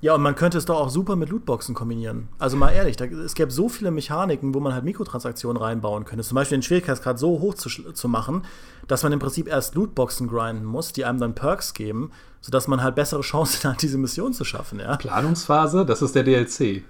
Ja, 0.00 0.14
und 0.14 0.22
man 0.22 0.36
könnte 0.36 0.58
es 0.58 0.64
doch 0.64 0.78
auch 0.78 0.90
super 0.90 1.16
mit 1.16 1.28
Lootboxen 1.28 1.74
kombinieren. 1.74 2.28
Also 2.38 2.56
mal 2.56 2.70
ehrlich, 2.70 2.96
da, 2.96 3.06
es 3.06 3.34
gäbe 3.34 3.50
so 3.50 3.68
viele 3.68 3.90
Mechaniken, 3.90 4.54
wo 4.54 4.60
man 4.60 4.72
halt 4.72 4.84
Mikrotransaktionen 4.84 5.60
reinbauen 5.60 6.04
könnte. 6.04 6.24
Zum 6.24 6.36
Beispiel 6.36 6.58
den 6.58 6.62
Schwierigkeitsgrad 6.62 7.18
so 7.18 7.40
hoch 7.40 7.54
zu, 7.54 7.68
zu 7.68 8.08
machen, 8.08 8.44
dass 8.86 9.02
man 9.02 9.12
im 9.12 9.18
Prinzip 9.18 9.48
erst 9.48 9.74
Lootboxen 9.74 10.28
grinden 10.28 10.64
muss, 10.64 10.92
die 10.92 11.04
einem 11.04 11.18
dann 11.18 11.34
Perks 11.34 11.74
geben, 11.74 12.12
sodass 12.40 12.68
man 12.68 12.80
halt 12.80 12.94
bessere 12.94 13.22
Chancen 13.22 13.70
hat, 13.70 13.82
diese 13.82 13.98
Mission 13.98 14.32
zu 14.32 14.44
schaffen. 14.44 14.78
Ja? 14.78 14.96
Planungsphase, 14.96 15.84
das 15.84 16.00
ist 16.00 16.14
der 16.14 16.22
DLC. 16.22 16.84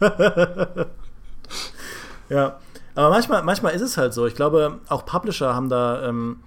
ja, 2.28 2.58
aber 2.96 3.10
manchmal, 3.10 3.44
manchmal 3.44 3.74
ist 3.74 3.82
es 3.82 3.96
halt 3.96 4.12
so. 4.12 4.26
Ich 4.26 4.34
glaube, 4.34 4.80
auch 4.88 5.06
Publisher 5.06 5.54
haben 5.54 5.68
da 5.68 6.08
ähm, 6.08 6.40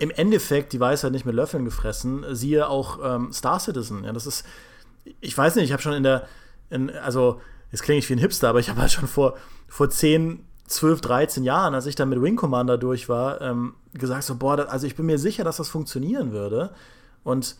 im 0.00 0.10
Endeffekt 0.10 0.72
die 0.72 0.80
Weisheit 0.80 1.12
nicht 1.12 1.26
mit 1.26 1.36
Löffeln 1.36 1.64
gefressen. 1.64 2.24
Siehe 2.30 2.68
auch 2.68 2.98
ähm, 3.04 3.32
Star 3.32 3.60
Citizen. 3.60 4.02
Ja, 4.02 4.12
das 4.12 4.26
ist 4.26 4.44
ich 5.20 5.36
weiß 5.36 5.56
nicht, 5.56 5.66
ich 5.66 5.72
habe 5.72 5.82
schon 5.82 5.94
in 5.94 6.02
der, 6.02 6.26
in, 6.70 6.90
also 6.90 7.40
jetzt 7.72 7.82
klinge 7.82 7.98
ich 7.98 8.08
wie 8.08 8.14
ein 8.14 8.18
Hipster, 8.18 8.48
aber 8.48 8.60
ich 8.60 8.68
habe 8.68 8.80
halt 8.80 8.92
schon 8.92 9.08
vor, 9.08 9.36
vor 9.68 9.90
10, 9.90 10.44
12, 10.66 11.00
13 11.00 11.44
Jahren, 11.44 11.74
als 11.74 11.86
ich 11.86 11.94
dann 11.94 12.08
mit 12.08 12.20
Wing 12.20 12.36
Commander 12.36 12.78
durch 12.78 13.08
war, 13.08 13.40
ähm, 13.40 13.74
gesagt 13.94 14.24
so, 14.24 14.36
boah, 14.36 14.56
das, 14.56 14.68
also 14.68 14.86
ich 14.86 14.96
bin 14.96 15.06
mir 15.06 15.18
sicher, 15.18 15.44
dass 15.44 15.58
das 15.58 15.68
funktionieren 15.68 16.32
würde. 16.32 16.70
Und, 17.24 17.56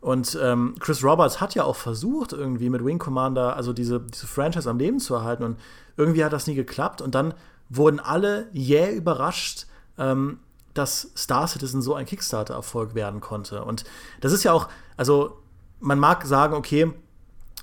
und 0.00 0.38
ähm, 0.42 0.74
Chris 0.80 1.04
Roberts 1.04 1.40
hat 1.40 1.54
ja 1.54 1.64
auch 1.64 1.76
versucht, 1.76 2.32
irgendwie 2.32 2.70
mit 2.70 2.84
Wing 2.84 2.98
Commander, 2.98 3.56
also 3.56 3.72
diese, 3.72 4.00
diese 4.00 4.26
Franchise 4.26 4.68
am 4.68 4.78
Leben 4.78 5.00
zu 5.00 5.14
erhalten. 5.14 5.44
Und 5.44 5.58
irgendwie 5.96 6.24
hat 6.24 6.32
das 6.32 6.46
nie 6.46 6.54
geklappt. 6.54 7.02
Und 7.02 7.14
dann 7.14 7.34
wurden 7.68 8.00
alle 8.00 8.48
jäh 8.52 8.94
überrascht, 8.94 9.66
ähm, 9.98 10.38
dass 10.74 11.10
Star 11.16 11.46
Citizen 11.48 11.82
so 11.82 11.94
ein 11.94 12.06
Kickstarter-Erfolg 12.06 12.94
werden 12.94 13.20
konnte. 13.20 13.64
Und 13.64 13.84
das 14.20 14.32
ist 14.32 14.44
ja 14.44 14.52
auch, 14.52 14.68
also 14.96 15.38
man 15.80 15.98
mag 15.98 16.24
sagen, 16.26 16.54
okay, 16.54 16.92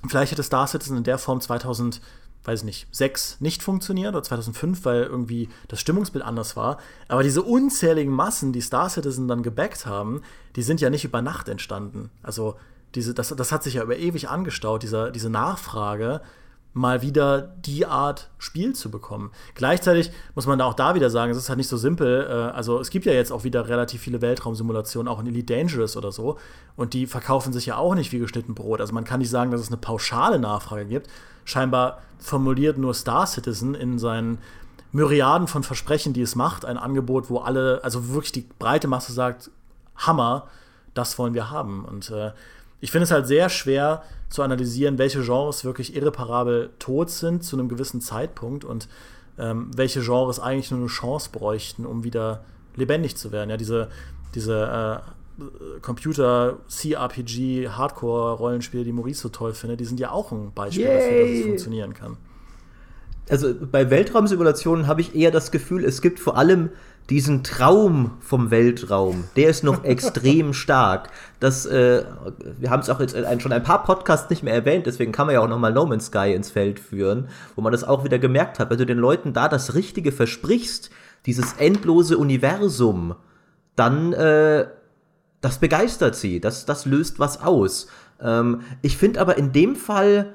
vielleicht 0.07 0.31
hätte 0.31 0.43
Star 0.43 0.67
Citizen 0.67 0.97
in 0.97 1.03
der 1.03 1.17
Form 1.17 1.41
2000, 1.41 2.01
weiß 2.43 2.59
ich 2.59 2.65
nicht, 2.65 2.87
6 2.91 3.41
nicht 3.41 3.63
funktioniert 3.63 4.13
oder 4.13 4.23
2005, 4.23 4.85
weil 4.85 5.03
irgendwie 5.03 5.49
das 5.67 5.79
Stimmungsbild 5.79 6.23
anders 6.23 6.55
war. 6.55 6.77
Aber 7.07 7.23
diese 7.23 7.41
unzähligen 7.41 8.13
Massen, 8.13 8.53
die 8.53 8.61
Star 8.61 8.89
Citizen 8.89 9.27
dann 9.27 9.43
gebackt 9.43 9.85
haben, 9.85 10.21
die 10.55 10.63
sind 10.63 10.81
ja 10.81 10.89
nicht 10.89 11.05
über 11.05 11.21
Nacht 11.21 11.49
entstanden. 11.49 12.09
Also 12.21 12.55
diese, 12.95 13.13
das, 13.13 13.29
das 13.29 13.51
hat 13.51 13.63
sich 13.63 13.75
ja 13.75 13.83
über 13.83 13.97
ewig 13.97 14.29
angestaut, 14.29 14.83
dieser, 14.83 15.11
diese 15.11 15.29
Nachfrage 15.29 16.21
mal 16.73 17.01
wieder 17.01 17.41
die 17.41 17.85
Art 17.85 18.29
Spiel 18.39 18.73
zu 18.73 18.89
bekommen. 18.89 19.31
Gleichzeitig 19.53 20.11
muss 20.33 20.47
man 20.47 20.57
da 20.57 20.65
auch 20.65 20.73
da 20.73 20.95
wieder 20.95 21.09
sagen, 21.09 21.31
es 21.31 21.37
ist 21.37 21.49
halt 21.49 21.57
nicht 21.57 21.69
so 21.69 21.77
simpel. 21.77 22.27
Äh, 22.27 22.55
also 22.55 22.79
es 22.79 22.89
gibt 22.89 23.05
ja 23.05 23.13
jetzt 23.13 23.31
auch 23.31 23.43
wieder 23.43 23.67
relativ 23.67 24.01
viele 24.01 24.21
Weltraumsimulationen, 24.21 25.11
auch 25.11 25.19
in 25.19 25.27
Elite 25.27 25.53
Dangerous 25.53 25.95
oder 25.95 26.11
so. 26.11 26.37
Und 26.75 26.93
die 26.93 27.05
verkaufen 27.05 27.53
sich 27.53 27.67
ja 27.67 27.77
auch 27.77 27.93
nicht 27.93 28.11
wie 28.11 28.19
geschnitten 28.19 28.55
Brot. 28.55 28.81
Also 28.81 28.93
man 28.93 29.03
kann 29.03 29.19
nicht 29.19 29.29
sagen, 29.29 29.51
dass 29.51 29.61
es 29.61 29.67
eine 29.67 29.77
pauschale 29.77 30.39
Nachfrage 30.39 30.85
gibt. 30.85 31.09
Scheinbar 31.45 31.99
formuliert 32.17 32.77
nur 32.77 32.93
Star 32.93 33.27
Citizen 33.27 33.75
in 33.75 33.99
seinen 33.99 34.39
Myriaden 34.91 35.47
von 35.47 35.63
Versprechen, 35.63 36.13
die 36.13 36.21
es 36.21 36.35
macht, 36.35 36.65
ein 36.65 36.77
Angebot, 36.77 37.29
wo 37.29 37.39
alle, 37.39 37.81
also 37.83 38.09
wirklich 38.09 38.31
die 38.31 38.47
breite 38.59 38.87
Masse 38.87 39.11
sagt, 39.11 39.51
Hammer, 39.95 40.47
das 40.93 41.17
wollen 41.17 41.33
wir 41.33 41.49
haben. 41.49 41.85
Und 41.85 42.09
äh, 42.11 42.31
ich 42.83 42.91
finde 42.91 43.05
es 43.05 43.11
halt 43.11 43.27
sehr 43.27 43.47
schwer 43.47 44.03
zu 44.27 44.43
analysieren, 44.43 44.97
welche 44.97 45.21
Genres 45.21 45.63
wirklich 45.63 45.95
irreparabel 45.95 46.71
tot 46.79 47.09
sind 47.09 47.41
zu 47.41 47.55
einem 47.55 47.69
gewissen 47.69 48.01
Zeitpunkt 48.01 48.65
und 48.65 48.89
ähm, 49.39 49.71
welche 49.73 50.01
Genres 50.01 50.41
eigentlich 50.41 50.69
nur 50.69 50.81
eine 50.81 50.89
Chance 50.89 51.29
bräuchten, 51.31 51.85
um 51.85 52.03
wieder 52.03 52.43
lebendig 52.75 53.15
zu 53.15 53.31
werden. 53.31 53.49
Ja, 53.49 53.55
diese, 53.55 53.87
diese 54.35 55.01
äh, 55.39 55.79
Computer-CRPG, 55.79 57.69
Hardcore-Rollenspiele, 57.69 58.83
die 58.83 58.91
Maurice 58.91 59.21
so 59.21 59.29
toll 59.29 59.53
findet, 59.53 59.79
die 59.79 59.85
sind 59.85 60.01
ja 60.01 60.11
auch 60.11 60.33
ein 60.33 60.51
Beispiel 60.53 60.83
Yay. 60.83 60.93
dafür, 60.93 61.21
dass 61.21 61.29
es 61.29 61.41
funktionieren 61.43 61.93
kann. 61.93 62.17
Also 63.29 63.55
bei 63.71 63.89
Weltraumsimulationen 63.89 64.87
habe 64.87 64.99
ich 64.99 65.15
eher 65.15 65.31
das 65.31 65.51
Gefühl, 65.51 65.85
es 65.85 66.01
gibt 66.01 66.19
vor 66.19 66.35
allem 66.35 66.69
diesen 67.09 67.43
Traum 67.43 68.11
vom 68.21 68.49
Weltraum, 68.49 69.25
der 69.35 69.49
ist 69.49 69.63
noch 69.63 69.83
extrem 69.85 70.53
stark. 70.53 71.09
Das, 71.39 71.65
äh, 71.65 72.05
wir 72.59 72.69
haben 72.69 72.79
es 72.79 72.89
auch 72.89 72.99
jetzt 72.99 73.15
schon 73.41 73.51
ein 73.51 73.63
paar 73.63 73.83
Podcasts 73.83 74.29
nicht 74.29 74.43
mehr 74.43 74.53
erwähnt, 74.53 74.85
deswegen 74.85 75.11
kann 75.11 75.27
man 75.27 75.35
ja 75.35 75.41
auch 75.41 75.47
noch 75.47 75.59
mal 75.59 75.73
No 75.73 75.85
Man's 75.85 76.07
Sky 76.07 76.33
ins 76.33 76.51
Feld 76.51 76.79
führen, 76.79 77.27
wo 77.55 77.61
man 77.61 77.71
das 77.71 77.83
auch 77.83 78.03
wieder 78.03 78.19
gemerkt 78.19 78.59
hat. 78.59 78.69
Wenn 78.69 78.77
du 78.77 78.85
den 78.85 78.97
Leuten 78.97 79.33
da 79.33 79.49
das 79.49 79.75
Richtige 79.75 80.11
versprichst, 80.11 80.89
dieses 81.25 81.53
endlose 81.53 82.17
Universum, 82.17 83.15
dann 83.75 84.13
äh, 84.13 84.67
das 85.41 85.57
begeistert 85.57 86.15
sie, 86.15 86.39
das, 86.39 86.65
das 86.65 86.85
löst 86.85 87.19
was 87.19 87.41
aus. 87.41 87.87
Ähm, 88.21 88.61
ich 88.81 88.97
finde 88.97 89.19
aber 89.19 89.37
in 89.37 89.51
dem 89.51 89.75
Fall 89.75 90.33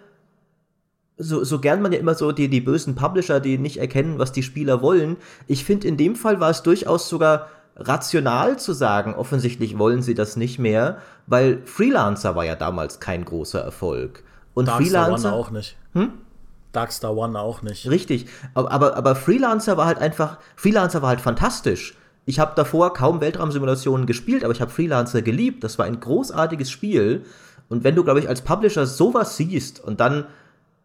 so, 1.18 1.42
so 1.44 1.58
gern 1.58 1.82
man 1.82 1.92
ja 1.92 1.98
immer 1.98 2.14
so 2.14 2.32
die, 2.32 2.48
die 2.48 2.60
bösen 2.60 2.94
Publisher, 2.94 3.40
die 3.40 3.58
nicht 3.58 3.78
erkennen, 3.78 4.18
was 4.18 4.32
die 4.32 4.42
Spieler 4.42 4.80
wollen. 4.80 5.16
Ich 5.46 5.64
finde, 5.64 5.88
in 5.88 5.96
dem 5.96 6.16
Fall 6.16 6.40
war 6.40 6.50
es 6.50 6.62
durchaus 6.62 7.08
sogar 7.08 7.48
rational 7.76 8.58
zu 8.58 8.72
sagen, 8.72 9.14
offensichtlich 9.14 9.78
wollen 9.78 10.02
sie 10.02 10.14
das 10.14 10.36
nicht 10.36 10.58
mehr, 10.58 10.98
weil 11.26 11.62
Freelancer 11.64 12.34
war 12.34 12.44
ja 12.44 12.54
damals 12.54 13.00
kein 13.00 13.24
großer 13.24 13.60
Erfolg. 13.60 14.22
Und 14.54 14.68
Darkstar 14.68 15.04
Freelancer 15.04 15.28
One 15.28 15.36
auch 15.36 15.50
nicht. 15.50 15.76
Hm? 15.92 16.12
Darkstar 16.72 17.16
One 17.16 17.38
auch 17.38 17.62
nicht. 17.62 17.88
Richtig, 17.88 18.26
aber, 18.54 18.70
aber, 18.70 18.96
aber 18.96 19.14
Freelancer 19.14 19.76
war 19.76 19.86
halt 19.86 19.98
einfach, 19.98 20.38
Freelancer 20.56 21.02
war 21.02 21.10
halt 21.10 21.20
fantastisch. 21.20 21.96
Ich 22.26 22.38
habe 22.38 22.52
davor 22.54 22.92
kaum 22.92 23.20
Weltraumsimulationen 23.20 24.06
gespielt, 24.06 24.44
aber 24.44 24.52
ich 24.52 24.60
habe 24.60 24.70
Freelancer 24.70 25.22
geliebt. 25.22 25.64
Das 25.64 25.78
war 25.78 25.86
ein 25.86 25.98
großartiges 25.98 26.70
Spiel. 26.70 27.24
Und 27.68 27.84
wenn 27.84 27.94
du, 27.94 28.04
glaube 28.04 28.20
ich, 28.20 28.28
als 28.28 28.42
Publisher 28.42 28.86
sowas 28.86 29.36
siehst 29.36 29.82
und 29.82 30.00
dann 30.00 30.26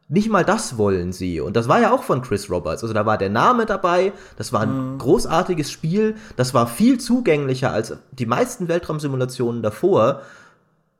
nicht 0.10 0.30
mal 0.30 0.44
das 0.44 0.78
wollen 0.78 1.14
sie. 1.14 1.40
Und 1.40 1.56
das 1.56 1.68
war 1.68 1.82
ja 1.82 1.92
auch 1.92 2.04
von 2.04 2.22
Chris 2.22 2.50
Roberts. 2.50 2.84
Also 2.84 2.94
da 2.94 3.06
war 3.06 3.18
der 3.18 3.30
Name 3.30 3.66
dabei, 3.66 4.14
das 4.38 4.54
war 4.54 4.62
ein 4.62 4.94
mhm. 4.94 4.98
großartiges 4.98 5.72
Spiel, 5.72 6.16
das 6.36 6.54
war 6.54 6.68
viel 6.68 7.00
zugänglicher 7.00 7.72
als 7.72 7.96
die 8.12 8.26
meisten 8.26 8.68
Weltraumsimulationen 8.68 9.62
davor. 9.62 10.22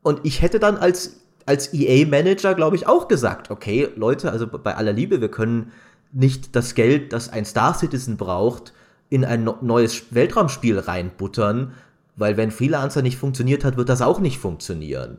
Und 0.02 0.20
ich 0.24 0.42
hätte 0.42 0.58
dann 0.58 0.76
als, 0.76 1.20
als 1.46 1.72
EA-Manager, 1.72 2.54
glaube 2.54 2.76
ich, 2.76 2.86
auch 2.86 3.08
gesagt, 3.08 3.50
okay, 3.50 3.88
Leute, 3.96 4.32
also 4.32 4.46
bei 4.46 4.74
aller 4.74 4.92
Liebe, 4.92 5.20
wir 5.20 5.30
können 5.30 5.72
nicht 6.12 6.56
das 6.56 6.74
Geld, 6.74 7.12
das 7.12 7.28
ein 7.28 7.44
Star 7.44 7.74
Citizen 7.74 8.16
braucht, 8.16 8.72
in 9.10 9.24
ein 9.24 9.48
neues 9.60 10.14
Weltraumspiel 10.14 10.78
reinbuttern, 10.78 11.72
weil 12.16 12.36
wenn 12.36 12.50
Freelancer 12.50 13.02
nicht 13.02 13.18
funktioniert 13.18 13.64
hat, 13.64 13.76
wird 13.76 13.88
das 13.88 14.02
auch 14.02 14.20
nicht 14.20 14.38
funktionieren. 14.38 15.18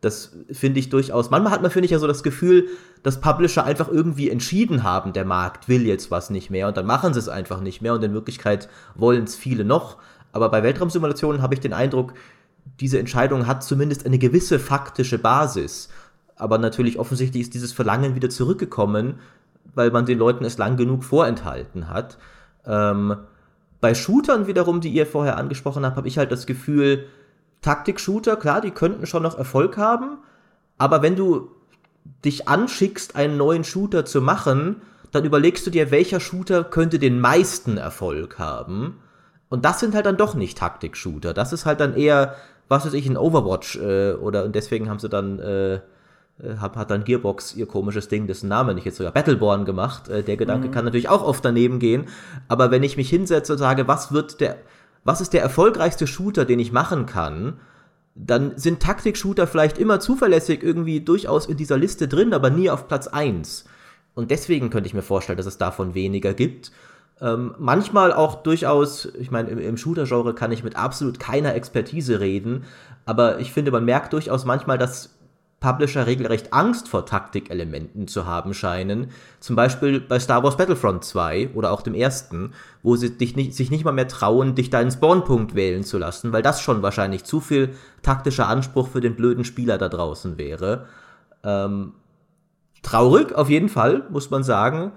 Das 0.00 0.36
finde 0.52 0.78
ich 0.78 0.90
durchaus. 0.90 1.30
Manchmal 1.30 1.52
hat 1.52 1.62
man, 1.62 1.72
finde 1.72 1.86
ich, 1.86 1.90
ja 1.90 1.98
so 1.98 2.06
das 2.06 2.22
Gefühl, 2.22 2.68
dass 3.02 3.20
Publisher 3.20 3.64
einfach 3.64 3.88
irgendwie 3.88 4.30
entschieden 4.30 4.84
haben, 4.84 5.12
der 5.12 5.24
Markt 5.24 5.68
will 5.68 5.86
jetzt 5.86 6.10
was 6.10 6.30
nicht 6.30 6.50
mehr 6.50 6.68
und 6.68 6.76
dann 6.76 6.86
machen 6.86 7.12
sie 7.14 7.18
es 7.18 7.28
einfach 7.28 7.60
nicht 7.60 7.82
mehr 7.82 7.94
und 7.94 8.04
in 8.04 8.14
Wirklichkeit 8.14 8.68
wollen 8.94 9.24
es 9.24 9.34
viele 9.34 9.64
noch. 9.64 9.96
Aber 10.30 10.50
bei 10.50 10.62
Weltraumsimulationen 10.62 11.42
habe 11.42 11.54
ich 11.54 11.60
den 11.60 11.72
Eindruck, 11.72 12.14
diese 12.78 12.98
Entscheidung 12.98 13.46
hat 13.46 13.64
zumindest 13.64 14.06
eine 14.06 14.18
gewisse 14.18 14.60
faktische 14.60 15.18
Basis. 15.18 15.88
Aber 16.36 16.58
natürlich 16.58 16.98
offensichtlich 16.98 17.42
ist 17.42 17.54
dieses 17.54 17.72
Verlangen 17.72 18.14
wieder 18.14 18.30
zurückgekommen, 18.30 19.18
weil 19.74 19.90
man 19.90 20.06
den 20.06 20.18
Leuten 20.18 20.44
es 20.44 20.58
lang 20.58 20.76
genug 20.76 21.02
vorenthalten 21.02 21.88
hat. 21.88 22.18
Ähm, 22.64 23.16
bei 23.80 23.94
Shootern 23.94 24.46
wiederum, 24.46 24.80
die 24.80 24.90
ihr 24.90 25.06
vorher 25.06 25.36
angesprochen 25.36 25.84
habt, 25.84 25.96
habe 25.96 26.08
ich 26.08 26.18
halt 26.18 26.30
das 26.30 26.46
Gefühl, 26.46 27.06
Taktik-Shooter, 27.62 28.36
klar, 28.36 28.60
die 28.60 28.70
könnten 28.70 29.06
schon 29.06 29.22
noch 29.22 29.36
Erfolg 29.36 29.76
haben, 29.76 30.18
aber 30.78 31.02
wenn 31.02 31.16
du 31.16 31.50
dich 32.24 32.48
anschickst, 32.48 33.16
einen 33.16 33.36
neuen 33.36 33.64
Shooter 33.64 34.04
zu 34.04 34.20
machen, 34.20 34.82
dann 35.10 35.24
überlegst 35.24 35.66
du 35.66 35.70
dir, 35.70 35.90
welcher 35.90 36.20
Shooter 36.20 36.64
könnte 36.64 36.98
den 36.98 37.20
meisten 37.20 37.76
Erfolg 37.76 38.38
haben. 38.38 39.00
Und 39.48 39.64
das 39.64 39.80
sind 39.80 39.94
halt 39.94 40.06
dann 40.06 40.16
doch 40.16 40.34
nicht 40.34 40.58
Taktik-Shooter. 40.58 41.32
Das 41.32 41.52
ist 41.52 41.64
halt 41.64 41.80
dann 41.80 41.96
eher, 41.96 42.34
was 42.68 42.84
weiß 42.84 42.92
ich, 42.92 43.06
ein 43.06 43.16
Overwatch 43.16 43.76
äh, 43.76 44.12
oder 44.12 44.44
und 44.44 44.54
deswegen 44.54 44.90
haben 44.90 44.98
sie 44.98 45.08
dann 45.08 45.38
äh, 45.38 45.74
äh 45.74 45.80
hat, 46.60 46.76
hat 46.76 46.90
dann 46.90 47.04
Gearbox 47.04 47.54
ihr 47.56 47.66
komisches 47.66 48.08
Ding, 48.08 48.26
dessen 48.26 48.48
Name 48.48 48.74
nicht 48.74 48.84
jetzt 48.84 48.98
sogar 48.98 49.12
Battleborn 49.12 49.64
gemacht. 49.64 50.08
Äh, 50.08 50.22
der 50.22 50.36
Gedanke 50.36 50.68
mhm. 50.68 50.72
kann 50.72 50.84
natürlich 50.84 51.08
auch 51.08 51.24
oft 51.24 51.44
daneben 51.44 51.78
gehen. 51.78 52.06
Aber 52.46 52.70
wenn 52.70 52.82
ich 52.82 52.98
mich 52.98 53.08
hinsetze 53.08 53.52
und 53.52 53.58
sage, 53.58 53.88
was 53.88 54.12
wird 54.12 54.40
der, 54.40 54.58
was 55.04 55.20
ist 55.20 55.32
der 55.32 55.42
erfolgreichste 55.42 56.06
Shooter, 56.06 56.44
den 56.44 56.58
ich 56.58 56.72
machen 56.72 57.06
kann, 57.06 57.60
dann 58.14 58.58
sind 58.58 58.80
Taktik-Shooter 58.80 59.46
vielleicht 59.46 59.78
immer 59.78 60.00
zuverlässig 60.00 60.62
irgendwie 60.62 61.00
durchaus 61.00 61.46
in 61.46 61.56
dieser 61.56 61.76
Liste 61.76 62.08
drin, 62.08 62.34
aber 62.34 62.50
nie 62.50 62.68
auf 62.68 62.88
Platz 62.88 63.06
1. 63.06 63.64
Und 64.14 64.30
deswegen 64.30 64.70
könnte 64.70 64.88
ich 64.88 64.94
mir 64.94 65.02
vorstellen, 65.02 65.36
dass 65.36 65.46
es 65.46 65.58
davon 65.58 65.94
weniger 65.94 66.34
gibt. 66.34 66.72
Ähm, 67.20 67.54
manchmal 67.58 68.12
auch 68.12 68.42
durchaus, 68.42 69.06
ich 69.18 69.30
meine, 69.30 69.50
im, 69.50 69.58
im 69.58 69.76
Shooter-Genre 69.76 70.34
kann 70.34 70.52
ich 70.52 70.64
mit 70.64 70.76
absolut 70.76 71.20
keiner 71.20 71.54
Expertise 71.54 72.20
reden, 72.20 72.64
aber 73.06 73.38
ich 73.38 73.52
finde, 73.52 73.70
man 73.70 73.84
merkt 73.84 74.12
durchaus 74.12 74.44
manchmal, 74.44 74.78
dass 74.78 75.17
Publisher 75.60 76.06
regelrecht 76.06 76.52
Angst 76.52 76.88
vor 76.88 77.04
Taktikelementen 77.04 78.06
zu 78.06 78.26
haben 78.26 78.54
scheinen. 78.54 79.10
Zum 79.40 79.56
Beispiel 79.56 80.00
bei 80.00 80.20
Star 80.20 80.44
Wars 80.44 80.56
Battlefront 80.56 81.04
2 81.04 81.50
oder 81.54 81.72
auch 81.72 81.82
dem 81.82 81.94
ersten, 81.94 82.52
wo 82.84 82.94
sie 82.94 83.18
dich 83.18 83.34
nicht, 83.34 83.54
sich 83.54 83.70
nicht 83.70 83.84
mal 83.84 83.92
mehr 83.92 84.06
trauen, 84.06 84.54
dich 84.54 84.70
deinen 84.70 84.92
Spawnpunkt 84.92 85.56
wählen 85.56 85.82
zu 85.82 85.98
lassen, 85.98 86.32
weil 86.32 86.42
das 86.42 86.60
schon 86.60 86.82
wahrscheinlich 86.82 87.24
zu 87.24 87.40
viel 87.40 87.74
taktischer 88.02 88.48
Anspruch 88.48 88.88
für 88.88 89.00
den 89.00 89.16
blöden 89.16 89.44
Spieler 89.44 89.78
da 89.78 89.88
draußen 89.88 90.38
wäre. 90.38 90.86
Ähm, 91.42 91.94
traurig 92.82 93.34
auf 93.34 93.50
jeden 93.50 93.68
Fall, 93.68 94.04
muss 94.10 94.30
man 94.30 94.44
sagen, 94.44 94.92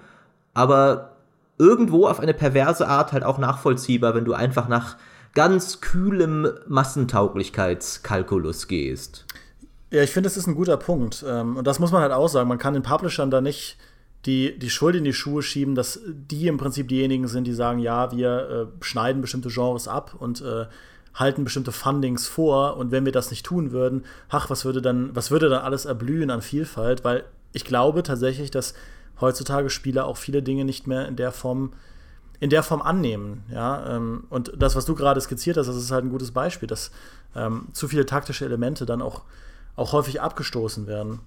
aber 0.54 1.16
irgendwo 1.58 2.06
auf 2.06 2.20
eine 2.20 2.36
perverse 2.36 2.88
Art 2.88 3.14
halt 3.14 3.24
auch 3.24 3.40
nachvollziehbar, 3.40 4.14
wenn 4.14 4.26
du 4.26 4.34
einfach 4.34 4.68
nach 4.68 4.98
ganz 5.34 5.82
kühlem 5.82 6.48
Massentauglichkeitskalkulus 6.68 8.68
gehst. 8.68 9.26
Ja, 9.92 10.02
ich 10.02 10.12
finde, 10.12 10.28
das 10.28 10.38
ist 10.38 10.48
ein 10.48 10.56
guter 10.56 10.78
Punkt. 10.78 11.24
Ähm, 11.28 11.58
und 11.58 11.68
das 11.68 11.80
muss 11.80 11.92
man 11.92 12.02
halt 12.02 12.14
auch 12.14 12.30
sagen. 12.30 12.48
Man 12.48 12.58
kann 12.58 12.74
den 12.74 12.84
Publishern 12.84 13.30
da 13.30 13.42
nicht 13.42 13.78
die, 14.26 14.58
die 14.58 14.70
Schuld 14.70 14.96
in 14.96 15.04
die 15.04 15.14
Schuhe 15.14 15.44
schieben, 15.44 15.76
dass 15.76 16.00
die 16.08 16.48
im 16.48 16.58
Prinzip 16.58 16.88
diejenigen 16.88 17.28
sind, 17.28 17.46
die 17.46 17.54
sagen, 17.54 17.80
ja, 17.80 18.12
wir 18.12 18.70
äh, 18.80 18.84
schneiden 18.84 19.22
bestimmte 19.22 19.50
Genres 19.50 19.88
ab 19.88 20.16
und 20.18 20.42
äh, 20.42 20.66
halten 21.14 21.44
bestimmte 21.44 21.72
Fundings 21.72 22.28
vor 22.28 22.78
und 22.78 22.92
wenn 22.92 23.04
wir 23.04 23.12
das 23.12 23.32
nicht 23.32 23.46
tun 23.46 23.72
würden, 23.72 24.06
ach, 24.30 24.50
was 24.50 24.64
würde 24.64 24.82
dann, 24.82 25.14
was 25.16 25.30
würde 25.30 25.50
dann 25.50 25.62
alles 25.62 25.86
erblühen 25.86 26.30
an 26.30 26.42
Vielfalt? 26.42 27.04
Weil 27.04 27.26
ich 27.52 27.66
glaube 27.66 28.04
tatsächlich, 28.04 28.52
dass 28.52 28.76
heutzutage 29.20 29.70
Spieler 29.70 30.06
auch 30.06 30.18
viele 30.18 30.42
Dinge 30.42 30.64
nicht 30.66 30.88
mehr 30.88 31.08
in 31.08 31.16
der 31.16 31.32
Form 31.32 31.74
in 32.40 32.50
der 32.50 32.64
Form 32.64 32.82
annehmen, 32.82 33.44
ja. 33.52 33.98
Ähm, 33.98 34.24
und 34.30 34.52
das, 34.58 34.76
was 34.76 34.86
du 34.86 34.96
gerade 34.96 35.22
skizziert 35.22 35.58
hast, 35.58 35.68
das 35.68 35.76
ist 35.76 35.92
halt 35.92 36.06
ein 36.06 36.10
gutes 36.10 36.32
Beispiel, 36.32 36.68
dass 36.68 36.90
ähm, 37.36 37.68
zu 37.72 37.88
viele 37.88 38.08
taktische 38.08 38.46
Elemente 38.46 38.88
dann 38.88 39.02
auch 39.02 39.22
auch 39.82 39.94
häufig 39.94 40.22
abgestoßen 40.22 40.88
werden. 40.88 41.20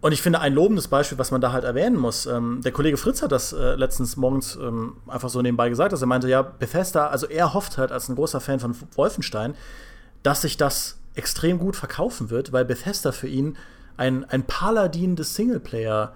Und 0.00 0.12
ich 0.12 0.22
finde 0.22 0.40
ein 0.40 0.54
lobendes 0.54 0.88
Beispiel, 0.88 1.18
was 1.18 1.30
man 1.30 1.42
da 1.42 1.52
halt 1.52 1.64
erwähnen 1.64 1.96
muss, 1.96 2.24
ähm, 2.24 2.62
der 2.64 2.72
Kollege 2.72 2.96
Fritz 2.96 3.20
hat 3.20 3.32
das 3.32 3.52
äh, 3.52 3.74
letztens 3.74 4.16
morgens 4.16 4.56
ähm, 4.56 4.94
einfach 5.06 5.28
so 5.28 5.42
nebenbei 5.42 5.68
gesagt, 5.68 5.92
dass 5.92 6.00
er 6.00 6.06
meinte, 6.06 6.28
ja, 6.28 6.40
Bethesda, 6.40 7.08
also 7.08 7.26
er 7.26 7.52
hofft 7.52 7.76
halt 7.76 7.92
als 7.92 8.08
ein 8.08 8.16
großer 8.16 8.40
Fan 8.40 8.60
von 8.60 8.74
Wolfenstein, 8.94 9.54
dass 10.22 10.42
sich 10.42 10.56
das 10.56 10.98
extrem 11.14 11.58
gut 11.58 11.76
verkaufen 11.76 12.30
wird, 12.30 12.52
weil 12.52 12.64
Bethesda 12.64 13.12
für 13.12 13.28
ihn 13.28 13.58
ein, 13.98 14.24
ein 14.24 14.44
Paladin 14.44 15.16
des 15.16 15.34
Singleplayer 15.34 16.14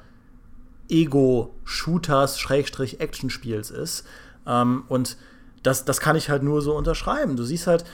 Ego-Shooters, 0.89 2.39
Schrägstrich, 2.39 3.01
Actionspiels 3.01 3.71
ist. 3.71 4.07
Ähm, 4.47 4.85
und 4.89 5.19
das, 5.63 5.85
das 5.85 6.01
kann 6.01 6.17
ich 6.17 6.31
halt 6.31 6.43
nur 6.43 6.63
so 6.63 6.75
unterschreiben. 6.75 7.37
Du 7.37 7.45
siehst 7.45 7.67
halt, 7.67 7.85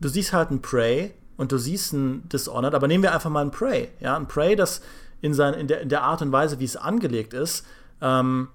du 0.00 0.08
siehst 0.08 0.32
halt 0.32 0.50
ein 0.50 0.62
Prey, 0.62 1.14
und 1.36 1.52
du 1.52 1.58
siehst 1.58 1.92
ein 1.92 2.28
Dishonored, 2.28 2.74
aber 2.74 2.88
nehmen 2.88 3.02
wir 3.02 3.12
einfach 3.12 3.30
mal 3.30 3.44
ein 3.44 3.50
Prey. 3.50 3.90
Ja, 4.00 4.16
ein 4.16 4.28
Prey, 4.28 4.56
das 4.56 4.82
in, 5.20 5.34
sein, 5.34 5.54
in, 5.54 5.66
der, 5.66 5.80
in 5.80 5.88
der 5.88 6.02
Art 6.02 6.22
und 6.22 6.32
Weise, 6.32 6.60
wie 6.60 6.64
es 6.64 6.76
angelegt 6.76 7.34
ist, 7.34 7.66
ähm, 8.00 8.48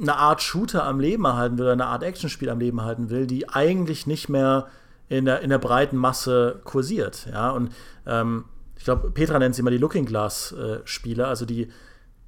eine 0.00 0.16
Art 0.16 0.42
Shooter 0.42 0.84
am 0.84 1.00
Leben 1.00 1.24
erhalten 1.24 1.58
will, 1.58 1.68
eine 1.68 1.86
Art 1.86 2.02
Actionspiel 2.02 2.50
am 2.50 2.60
Leben 2.60 2.78
erhalten 2.78 3.10
will, 3.10 3.26
die 3.26 3.48
eigentlich 3.48 4.06
nicht 4.06 4.28
mehr 4.28 4.66
in 5.08 5.24
der, 5.24 5.40
in 5.40 5.50
der 5.50 5.58
breiten 5.58 5.96
Masse 5.96 6.60
kursiert. 6.64 7.26
Ja, 7.30 7.50
und 7.50 7.72
ähm, 8.06 8.44
ich 8.76 8.84
glaube, 8.84 9.10
Petra 9.10 9.38
nennt 9.38 9.54
sie 9.54 9.62
mal 9.62 9.70
die 9.70 9.78
Looking 9.78 10.04
Glass-Spiele, 10.04 11.22
äh, 11.22 11.26
also 11.26 11.46
die, 11.46 11.68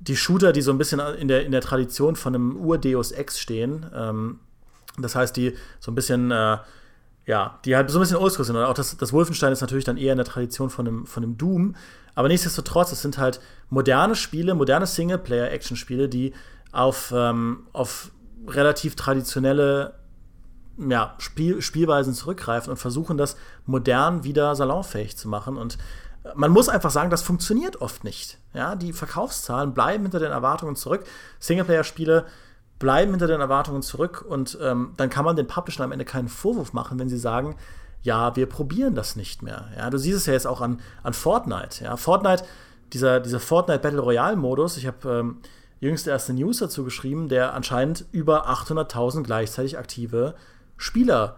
die 0.01 0.17
Shooter, 0.17 0.53
die 0.53 0.63
so 0.63 0.71
ein 0.71 0.79
bisschen 0.79 1.01
in 1.01 1.29
der, 1.29 1.45
in 1.45 1.53
der 1.53 1.61
Tradition 1.61 2.17
von 2.17 2.35
einem 2.35 2.57
Ur-Deus 2.57 3.13
Ex 3.13 3.39
stehen. 3.39 3.87
Ähm, 3.95 4.41
das 4.97 5.15
heißt, 5.15 5.37
die 5.37 5.57
so 5.81 5.93
ein 5.93 5.95
bisschen 5.95 6.31
äh, 6.31 6.59
ja, 7.29 7.59
die 7.67 7.77
halt 7.77 7.91
so 7.91 7.99
ein 7.99 8.01
bisschen 8.01 8.17
oldschool 8.17 8.47
sind. 8.47 8.57
Und 8.57 8.65
auch 8.65 8.73
das, 8.73 8.97
das 8.97 9.13
Wolfenstein 9.13 9.53
ist 9.53 9.61
natürlich 9.61 9.85
dann 9.85 9.99
eher 9.99 10.13
in 10.13 10.17
der 10.17 10.25
Tradition 10.25 10.71
von 10.71 10.89
einem, 10.89 11.07
von 11.07 11.23
einem 11.23 11.37
Doom. 11.37 11.77
Aber 12.15 12.27
nichtsdestotrotz, 12.27 12.91
es 12.91 13.03
sind 13.03 13.19
halt 13.19 13.39
moderne 13.69 14.17
Spiele, 14.17 14.55
moderne 14.55 14.87
Singleplayer-Action-Spiele, 14.87 16.09
die 16.09 16.33
auf, 16.73 17.13
ähm, 17.15 17.67
auf 17.75 18.13
relativ 18.47 18.97
traditionelle 18.97 19.99
ja, 20.79 21.17
Spiel, 21.19 21.61
Spielweisen 21.61 22.15
zurückgreifen 22.15 22.71
und 22.71 22.79
versuchen, 22.79 23.19
das 23.19 23.37
modern 23.67 24.25
wieder 24.25 24.55
salonfähig 24.57 25.19
zu 25.19 25.29
machen. 25.29 25.59
Und 25.59 25.77
man 26.35 26.51
muss 26.51 26.71
einfach 26.71 26.91
sagen, 26.91 27.11
das 27.11 27.21
funktioniert 27.21 27.83
oft 27.83 28.05
nicht. 28.05 28.39
Ja, 28.55 28.75
die 28.75 28.95
Verkaufszahlen 28.95 29.75
bleiben 29.75 30.05
hinter 30.05 30.19
den 30.19 30.33
Erwartungen 30.33 30.77
zurück. 30.77 31.05
Singleplayer-Spiele 31.41 32.25
bleiben 32.79 33.11
hinter 33.13 33.27
den 33.27 33.41
Erwartungen 33.41 33.83
zurück 33.83 34.25
und 34.27 34.59
ähm, 34.61 34.93
dann 34.97 35.11
kann 35.11 35.25
man 35.25 35.37
den 35.37 35.47
Publishern 35.47 35.85
am 35.85 35.93
Ende 35.93 36.05
keinen 36.05 36.29
Vorwurf 36.29 36.73
machen, 36.73 36.99
wenn 36.99 37.09
sie 37.09 37.19
sagen, 37.19 37.57
ja, 38.03 38.37
wir 38.37 38.47
probieren 38.47 38.95
das 38.95 39.17
nicht 39.17 39.43
mehr. 39.43 39.69
Ja, 39.77 39.91
du 39.91 39.99
siehst 39.99 40.19
es 40.19 40.27
ja 40.27 40.33
jetzt 40.33 40.47
auch 40.47 40.61
an, 40.61 40.81
an 41.03 41.13
Fortnite. 41.13 41.85
Ja, 41.85 41.97
Fortnite, 41.97 42.45
dieser, 42.93 43.21
dieser 43.21 43.41
Fortnite 43.41 43.81
Battle 43.81 44.01
Royale 44.01 44.37
Modus, 44.37 44.77
ich 44.77 44.87
habe 44.87 45.11
ähm, 45.11 45.39
jüngst 45.81 46.07
erst 46.07 46.31
eine 46.31 46.41
News 46.41 46.59
dazu 46.59 46.85
geschrieben, 46.85 47.29
der 47.29 47.55
anscheinend 47.55 48.07
über 48.13 48.49
800.000 48.49 49.25
gleichzeitig 49.25 49.79
aktive 49.79 50.35
Spieler 50.77 51.37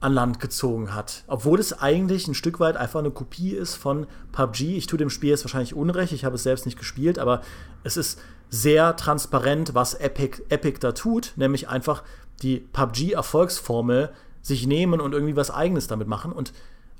an 0.00 0.12
Land 0.12 0.38
gezogen 0.38 0.94
hat. 0.94 1.24
Obwohl 1.26 1.58
es 1.58 1.72
eigentlich 1.72 2.28
ein 2.28 2.34
Stück 2.34 2.60
weit 2.60 2.76
einfach 2.76 3.00
eine 3.00 3.10
Kopie 3.10 3.50
ist 3.50 3.74
von 3.74 4.06
PUBG. 4.30 4.76
Ich 4.76 4.86
tue 4.86 4.98
dem 4.98 5.10
Spiel 5.10 5.30
jetzt 5.30 5.44
wahrscheinlich 5.44 5.74
Unrecht, 5.74 6.12
ich 6.12 6.24
habe 6.24 6.36
es 6.36 6.44
selbst 6.44 6.66
nicht 6.66 6.78
gespielt, 6.78 7.18
aber 7.18 7.42
es 7.82 7.96
ist 7.96 8.20
sehr 8.50 8.96
transparent, 8.96 9.74
was 9.74 9.94
Epic, 9.94 10.42
Epic 10.48 10.78
da 10.80 10.92
tut, 10.92 11.32
nämlich 11.36 11.68
einfach 11.68 12.02
die 12.42 12.58
PUBG-Erfolgsformel 12.58 14.10
sich 14.42 14.66
nehmen 14.66 15.00
und 15.00 15.12
irgendwie 15.12 15.36
was 15.36 15.50
Eigenes 15.50 15.86
damit 15.86 16.08
machen. 16.08 16.32
Und 16.32 16.52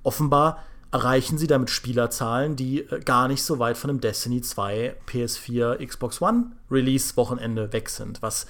offenbar 0.03 0.65
erreichen 0.91 1.39
sie 1.39 1.47
damit 1.47 1.71
Spielerzahlen, 1.71 2.57
die 2.57 2.81
äh, 2.81 3.01
gar 3.01 3.29
nicht 3.29 3.43
so 3.43 3.59
weit 3.59 3.77
von 3.77 3.91
einem 3.91 4.01
Destiny 4.01 4.41
2 4.41 4.97
PS4 5.07 5.85
Xbox 5.87 6.23
One 6.23 6.53
Release-Wochenende 6.71 7.73
weg 7.73 7.89
sind, 7.91 8.23
was 8.23 8.47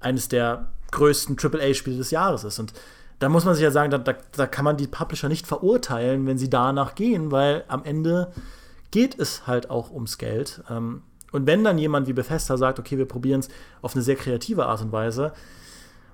eines 0.00 0.28
der 0.28 0.68
größten 0.92 1.36
AAA-Spiele 1.38 1.96
des 1.96 2.10
Jahres 2.10 2.44
ist. 2.44 2.58
Und 2.58 2.72
da 3.18 3.28
muss 3.28 3.44
man 3.44 3.54
sich 3.54 3.64
ja 3.64 3.70
sagen, 3.70 3.90
da, 3.90 3.98
da, 3.98 4.14
da, 4.32 4.46
kann 4.46 4.64
man 4.64 4.76
die 4.76 4.86
Publisher 4.86 5.28
nicht 5.28 5.46
verurteilen, 5.46 6.26
wenn 6.26 6.38
sie 6.38 6.50
danach 6.50 6.94
gehen, 6.94 7.30
weil 7.32 7.64
am 7.66 7.82
Ende 7.84 8.32
geht 8.90 9.18
es 9.18 9.46
halt 9.46 9.70
auch 9.70 9.90
ums 9.90 10.18
Geld. 10.18 10.62
Ähm, 10.70 11.02
und 11.36 11.46
wenn 11.46 11.62
dann 11.62 11.78
jemand 11.78 12.08
wie 12.08 12.12
Bethesda 12.12 12.56
sagt, 12.56 12.78
okay, 12.78 12.98
wir 12.98 13.06
probieren 13.06 13.40
es 13.40 13.48
auf 13.82 13.94
eine 13.94 14.02
sehr 14.02 14.16
kreative 14.16 14.66
Art 14.66 14.80
und 14.80 14.92
Weise, 14.92 15.32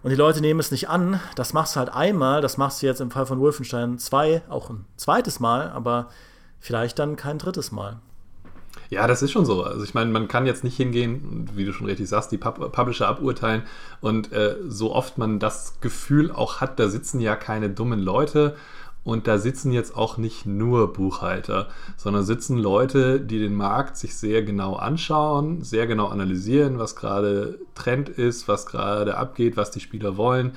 und 0.02 0.10
die 0.10 0.16
Leute 0.16 0.40
nehmen 0.40 0.58
es 0.58 0.72
nicht 0.72 0.88
an, 0.88 1.20
das 1.36 1.52
machst 1.52 1.76
du 1.76 1.78
halt 1.78 1.94
einmal, 1.94 2.40
das 2.40 2.58
machst 2.58 2.82
du 2.82 2.86
jetzt 2.86 3.00
im 3.00 3.12
Fall 3.12 3.24
von 3.24 3.38
Wolfenstein 3.38 3.98
2 3.98 4.42
auch 4.48 4.68
ein 4.68 4.84
zweites 4.96 5.38
Mal, 5.38 5.70
aber 5.70 6.08
vielleicht 6.58 6.98
dann 6.98 7.14
kein 7.14 7.38
drittes 7.38 7.70
Mal. 7.70 8.00
Ja, 8.90 9.06
das 9.06 9.22
ist 9.22 9.30
schon 9.30 9.46
so. 9.46 9.62
Also 9.62 9.84
ich 9.84 9.94
meine, 9.94 10.10
man 10.10 10.28
kann 10.28 10.44
jetzt 10.44 10.64
nicht 10.64 10.76
hingehen, 10.76 11.48
wie 11.54 11.64
du 11.64 11.72
schon 11.72 11.86
richtig 11.86 12.08
sagst, 12.08 12.32
die 12.32 12.36
Pub 12.36 12.72
Publisher 12.72 13.08
aburteilen. 13.08 13.62
Und 14.00 14.32
äh, 14.32 14.56
so 14.66 14.92
oft 14.92 15.18
man 15.18 15.38
das 15.38 15.80
Gefühl 15.80 16.30
auch 16.30 16.60
hat, 16.60 16.78
da 16.78 16.88
sitzen 16.88 17.20
ja 17.20 17.36
keine 17.36 17.70
dummen 17.70 18.00
Leute 18.00 18.54
und 19.04 19.26
da 19.26 19.38
sitzen 19.38 19.72
jetzt 19.72 19.96
auch 19.96 20.16
nicht 20.16 20.46
nur 20.46 20.92
Buchhalter, 20.92 21.68
sondern 21.96 22.24
sitzen 22.24 22.56
Leute, 22.56 23.20
die 23.20 23.38
den 23.38 23.54
Markt 23.54 23.96
sich 23.96 24.14
sehr 24.14 24.42
genau 24.42 24.76
anschauen, 24.76 25.62
sehr 25.62 25.86
genau 25.86 26.06
analysieren, 26.06 26.78
was 26.78 26.94
gerade 26.94 27.58
Trend 27.74 28.08
ist, 28.08 28.46
was 28.46 28.66
gerade 28.66 29.16
abgeht, 29.16 29.56
was 29.56 29.70
die 29.72 29.80
Spieler 29.80 30.16
wollen, 30.16 30.52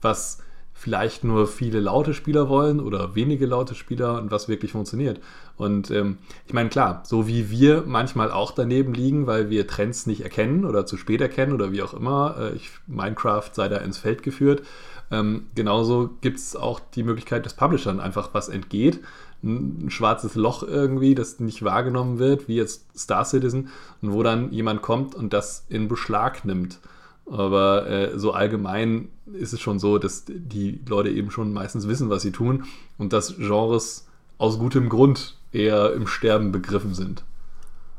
was 0.00 0.38
vielleicht 0.72 1.24
nur 1.24 1.46
viele 1.46 1.78
laute 1.78 2.14
Spieler 2.14 2.48
wollen 2.48 2.80
oder 2.80 3.14
wenige 3.14 3.44
laute 3.44 3.74
Spieler 3.74 4.18
und 4.18 4.30
was 4.30 4.48
wirklich 4.48 4.72
funktioniert. 4.72 5.20
Und 5.58 5.90
ähm, 5.90 6.16
ich 6.46 6.54
meine, 6.54 6.70
klar, 6.70 7.02
so 7.04 7.26
wie 7.26 7.50
wir 7.50 7.84
manchmal 7.86 8.30
auch 8.30 8.52
daneben 8.52 8.94
liegen, 8.94 9.26
weil 9.26 9.50
wir 9.50 9.66
Trends 9.66 10.06
nicht 10.06 10.22
erkennen 10.22 10.64
oder 10.64 10.86
zu 10.86 10.96
spät 10.96 11.20
erkennen 11.20 11.52
oder 11.52 11.70
wie 11.70 11.82
auch 11.82 11.92
immer, 11.92 12.34
äh, 12.38 12.56
ich, 12.56 12.70
Minecraft 12.86 13.50
sei 13.52 13.68
da 13.68 13.76
ins 13.76 13.98
Feld 13.98 14.22
geführt, 14.22 14.62
ähm, 15.10 15.46
genauso 15.54 16.10
gibt 16.20 16.38
es 16.38 16.56
auch 16.56 16.80
die 16.94 17.02
Möglichkeit, 17.02 17.44
dass 17.44 17.54
Publishern 17.54 18.00
einfach 18.00 18.30
was 18.32 18.48
entgeht. 18.48 19.00
Ein, 19.42 19.86
ein 19.86 19.90
schwarzes 19.90 20.34
Loch 20.34 20.62
irgendwie, 20.62 21.14
das 21.14 21.40
nicht 21.40 21.64
wahrgenommen 21.64 22.18
wird, 22.18 22.48
wie 22.48 22.56
jetzt 22.56 22.86
Star 22.96 23.24
Citizen, 23.24 23.68
und 24.02 24.12
wo 24.12 24.22
dann 24.22 24.52
jemand 24.52 24.82
kommt 24.82 25.14
und 25.14 25.32
das 25.32 25.64
in 25.68 25.88
Beschlag 25.88 26.44
nimmt. 26.44 26.78
Aber 27.26 27.88
äh, 27.88 28.18
so 28.18 28.32
allgemein 28.32 29.08
ist 29.32 29.52
es 29.52 29.60
schon 29.60 29.78
so, 29.78 29.98
dass 29.98 30.24
die 30.26 30.80
Leute 30.88 31.10
eben 31.10 31.30
schon 31.30 31.52
meistens 31.52 31.86
wissen, 31.88 32.10
was 32.10 32.22
sie 32.22 32.32
tun 32.32 32.64
und 32.98 33.12
dass 33.12 33.36
Genres 33.36 34.06
aus 34.38 34.58
gutem 34.58 34.88
Grund 34.88 35.36
eher 35.52 35.92
im 35.92 36.06
Sterben 36.06 36.52
begriffen 36.52 36.94
sind. 36.94 37.24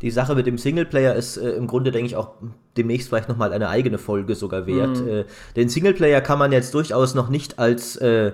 Die 0.02 0.12
Sache 0.12 0.36
mit 0.36 0.48
dem 0.48 0.58
Singleplayer 0.58 1.16
ist 1.16 1.38
äh, 1.38 1.52
im 1.52 1.68
Grunde, 1.68 1.92
denke 1.92 2.08
ich, 2.08 2.16
auch 2.16 2.32
demnächst 2.76 3.10
vielleicht 3.10 3.30
nochmal 3.30 3.54
eine 3.54 3.70
eigene 3.70 3.98
Folge 3.98 4.36
sogar 4.36 4.66
wert. 4.66 5.00
Mhm. 5.00 5.08
Äh, 5.08 5.26
den 5.56 5.70
Singleplayer 5.70 6.22
kann 6.22 6.40
man 6.40 6.52
jetzt 6.52 6.74
durchaus 6.74 7.14
noch 7.14 7.30
nicht 7.30 7.60
als 7.60 7.98
äh, 7.98 8.32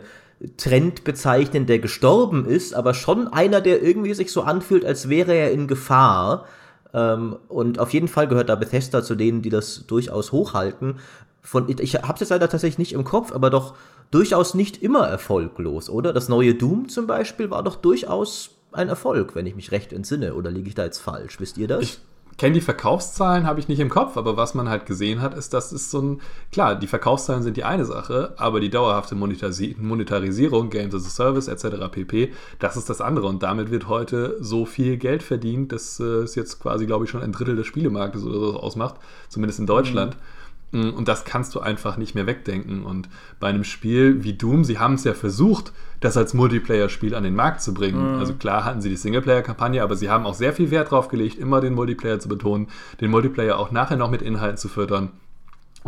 Trend 0.55 1.03
bezeichnen, 1.03 1.65
der 1.65 1.79
gestorben 1.79 2.45
ist, 2.45 2.73
aber 2.73 2.93
schon 2.93 3.27
einer, 3.27 3.59
der 3.59 3.81
irgendwie 3.81 4.13
sich 4.13 4.31
so 4.31 4.43
anfühlt, 4.43 4.85
als 4.85 5.09
wäre 5.09 5.33
er 5.33 5.51
in 5.51 5.67
Gefahr. 5.67 6.45
Ähm, 6.93 7.37
und 7.49 7.79
auf 7.79 7.91
jeden 7.91 8.07
Fall 8.07 8.27
gehört 8.27 8.49
da 8.49 8.55
Bethesda 8.55 9.03
zu 9.03 9.15
denen, 9.15 9.41
die 9.41 9.49
das 9.49 9.85
durchaus 9.87 10.31
hochhalten. 10.31 10.99
Von, 11.41 11.67
ich 11.67 11.95
habe 11.95 12.13
es 12.13 12.19
jetzt 12.19 12.29
leider 12.29 12.49
tatsächlich 12.49 12.77
nicht 12.77 12.93
im 12.93 13.03
Kopf, 13.03 13.33
aber 13.33 13.49
doch 13.49 13.75
durchaus 14.11 14.53
nicht 14.53 14.83
immer 14.83 15.07
erfolglos, 15.07 15.89
oder? 15.89 16.13
Das 16.13 16.29
neue 16.29 16.55
Doom 16.55 16.87
zum 16.87 17.07
Beispiel 17.07 17.49
war 17.49 17.63
doch 17.63 17.75
durchaus 17.75 18.56
ein 18.71 18.89
Erfolg, 18.89 19.35
wenn 19.35 19.45
ich 19.45 19.55
mich 19.55 19.71
recht 19.71 19.93
entsinne. 19.93 20.33
Oder 20.35 20.51
liege 20.51 20.67
ich 20.67 20.75
da 20.75 20.85
jetzt 20.85 20.99
falsch? 20.99 21.39
Wisst 21.39 21.57
ihr 21.57 21.67
das? 21.67 21.83
Ich 21.83 21.99
kenne 22.37 22.53
die 22.53 22.61
Verkaufszahlen, 22.61 23.47
habe 23.47 23.59
ich 23.59 23.67
nicht 23.67 23.79
im 23.79 23.89
Kopf, 23.89 24.15
aber 24.15 24.37
was 24.37 24.53
man 24.53 24.69
halt 24.69 24.85
gesehen 24.85 25.21
hat, 25.21 25.33
ist, 25.33 25.53
dass 25.53 25.71
es 25.71 25.89
so 25.89 26.01
ein, 26.01 26.21
klar, 26.51 26.75
die 26.75 26.87
Verkaufszahlen 26.87 27.41
sind 27.41 27.57
die 27.57 27.63
eine 27.63 27.85
Sache, 27.85 28.33
aber 28.37 28.59
die 28.59 28.69
dauerhafte 28.69 29.15
Monetari 29.15 29.75
Monetarisierung, 29.79 30.69
Games 30.69 30.93
as 30.93 31.07
a 31.07 31.09
Service 31.09 31.47
etc. 31.47 31.89
pp, 31.91 32.31
das 32.59 32.77
ist 32.77 32.89
das 32.89 33.01
andere 33.01 33.27
und 33.27 33.41
damit 33.41 33.71
wird 33.71 33.87
heute 33.87 34.37
so 34.39 34.65
viel 34.65 34.97
Geld 34.97 35.23
verdient, 35.23 35.71
dass 35.71 35.99
äh, 35.99 36.03
es 36.03 36.35
jetzt 36.35 36.59
quasi, 36.59 36.85
glaube 36.85 37.05
ich, 37.05 37.11
schon 37.11 37.23
ein 37.23 37.31
Drittel 37.31 37.55
des 37.55 37.65
Spielemarktes 37.65 38.23
oder 38.23 38.39
so 38.39 38.59
ausmacht, 38.59 38.95
zumindest 39.29 39.59
in 39.59 39.65
Deutschland. 39.65 40.15
Mhm. 40.15 40.36
Mm, 40.71 40.89
und 40.89 41.07
das 41.07 41.25
kannst 41.25 41.55
du 41.55 41.59
einfach 41.59 41.97
nicht 41.97 42.15
mehr 42.15 42.27
wegdenken. 42.27 42.83
Und 42.83 43.09
bei 43.39 43.47
einem 43.47 43.63
Spiel 43.63 44.23
wie 44.23 44.33
Doom, 44.33 44.63
sie 44.63 44.79
haben 44.79 44.95
es 44.95 45.03
ja 45.03 45.13
versucht, 45.13 45.71
das 45.99 46.17
als 46.17 46.33
Multiplayer-Spiel 46.33 47.15
an 47.15 47.23
den 47.23 47.35
Markt 47.35 47.61
zu 47.61 47.73
bringen. 47.73 48.15
Mhm. 48.15 48.19
Also 48.19 48.33
klar 48.33 48.65
hatten 48.65 48.81
sie 48.81 48.89
die 48.89 48.97
Singleplayer-Kampagne, 48.97 49.81
aber 49.81 49.95
sie 49.95 50.09
haben 50.09 50.25
auch 50.25 50.35
sehr 50.35 50.53
viel 50.53 50.71
Wert 50.71 50.91
drauf 50.91 51.07
gelegt, 51.07 51.39
immer 51.39 51.61
den 51.61 51.73
Multiplayer 51.73 52.19
zu 52.19 52.29
betonen, 52.29 52.67
den 53.01 53.11
Multiplayer 53.11 53.57
auch 53.57 53.71
nachher 53.71 53.97
noch 53.97 54.11
mit 54.11 54.21
Inhalten 54.21 54.57
zu 54.57 54.67
fördern 54.67 55.11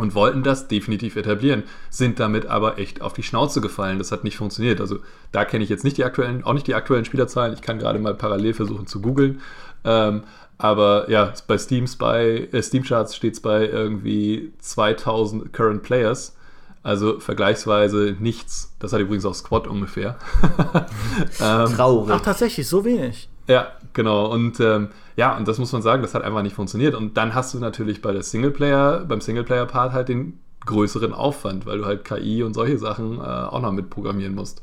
und 0.00 0.14
wollten 0.14 0.42
das 0.42 0.66
definitiv 0.66 1.16
etablieren, 1.16 1.64
sind 1.90 2.18
damit 2.18 2.46
aber 2.46 2.78
echt 2.78 3.02
auf 3.02 3.12
die 3.12 3.22
Schnauze 3.22 3.60
gefallen. 3.60 3.98
Das 3.98 4.12
hat 4.12 4.24
nicht 4.24 4.38
funktioniert. 4.38 4.80
Also 4.80 5.00
da 5.30 5.44
kenne 5.44 5.62
ich 5.62 5.70
jetzt 5.70 5.84
nicht 5.84 5.98
die 5.98 6.04
aktuellen, 6.04 6.42
auch 6.42 6.54
nicht 6.54 6.66
die 6.66 6.74
aktuellen 6.74 7.04
Spielerzahlen. 7.04 7.52
Ich 7.52 7.60
kann 7.60 7.78
gerade 7.78 7.98
mal 7.98 8.14
parallel 8.14 8.54
versuchen 8.54 8.86
zu 8.86 9.02
googeln. 9.02 9.40
Ähm, 9.84 10.22
aber 10.62 11.10
ja, 11.10 11.32
bei 11.46 11.58
Steams 11.58 11.96
bei 11.96 12.48
äh, 12.52 12.62
Steam 12.62 12.82
Charts 12.82 13.16
steht 13.16 13.34
es 13.34 13.40
bei 13.40 13.66
irgendwie 13.66 14.52
2000 14.58 15.52
Current 15.52 15.82
Players. 15.82 16.36
Also 16.82 17.20
vergleichsweise 17.20 18.16
nichts. 18.18 18.74
Das 18.78 18.92
hat 18.92 19.00
übrigens 19.00 19.26
auch 19.26 19.34
Squad 19.34 19.66
ungefähr. 19.66 20.16
ähm, 21.40 21.74
Traurig. 21.74 22.14
Ach, 22.14 22.20
tatsächlich, 22.22 22.66
so 22.66 22.84
wenig. 22.84 23.28
Ja, 23.46 23.72
genau. 23.92 24.26
Und 24.32 24.60
ähm, 24.60 24.88
ja, 25.16 25.36
und 25.36 25.46
das 25.46 25.58
muss 25.58 25.72
man 25.72 25.82
sagen, 25.82 26.00
das 26.00 26.14
hat 26.14 26.22
einfach 26.22 26.42
nicht 26.42 26.54
funktioniert. 26.56 26.94
Und 26.94 27.16
dann 27.18 27.34
hast 27.34 27.52
du 27.52 27.58
natürlich 27.58 28.00
bei 28.00 28.12
der 28.12 28.22
Singleplayer, 28.22 29.04
beim 29.06 29.20
Singleplayer-Part 29.20 29.92
halt 29.92 30.08
den 30.08 30.38
größeren 30.64 31.12
Aufwand, 31.12 31.66
weil 31.66 31.78
du 31.78 31.84
halt 31.84 32.04
KI 32.04 32.42
und 32.42 32.54
solche 32.54 32.78
Sachen 32.78 33.18
äh, 33.18 33.22
auch 33.22 33.60
noch 33.60 33.72
mitprogrammieren 33.72 34.34
musst. 34.34 34.62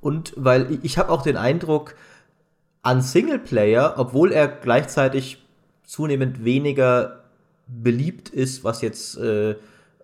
Und 0.00 0.32
weil 0.36 0.78
ich 0.82 0.96
habe 0.96 1.10
auch 1.10 1.22
den 1.22 1.36
Eindruck, 1.36 1.94
an 2.82 3.02
Singleplayer, 3.02 3.94
obwohl 3.96 4.32
er 4.32 4.48
gleichzeitig 4.48 5.44
zunehmend 5.84 6.44
weniger 6.44 7.24
beliebt 7.66 8.28
ist, 8.28 8.64
was 8.64 8.82
jetzt 8.82 9.16
äh, 9.18 9.56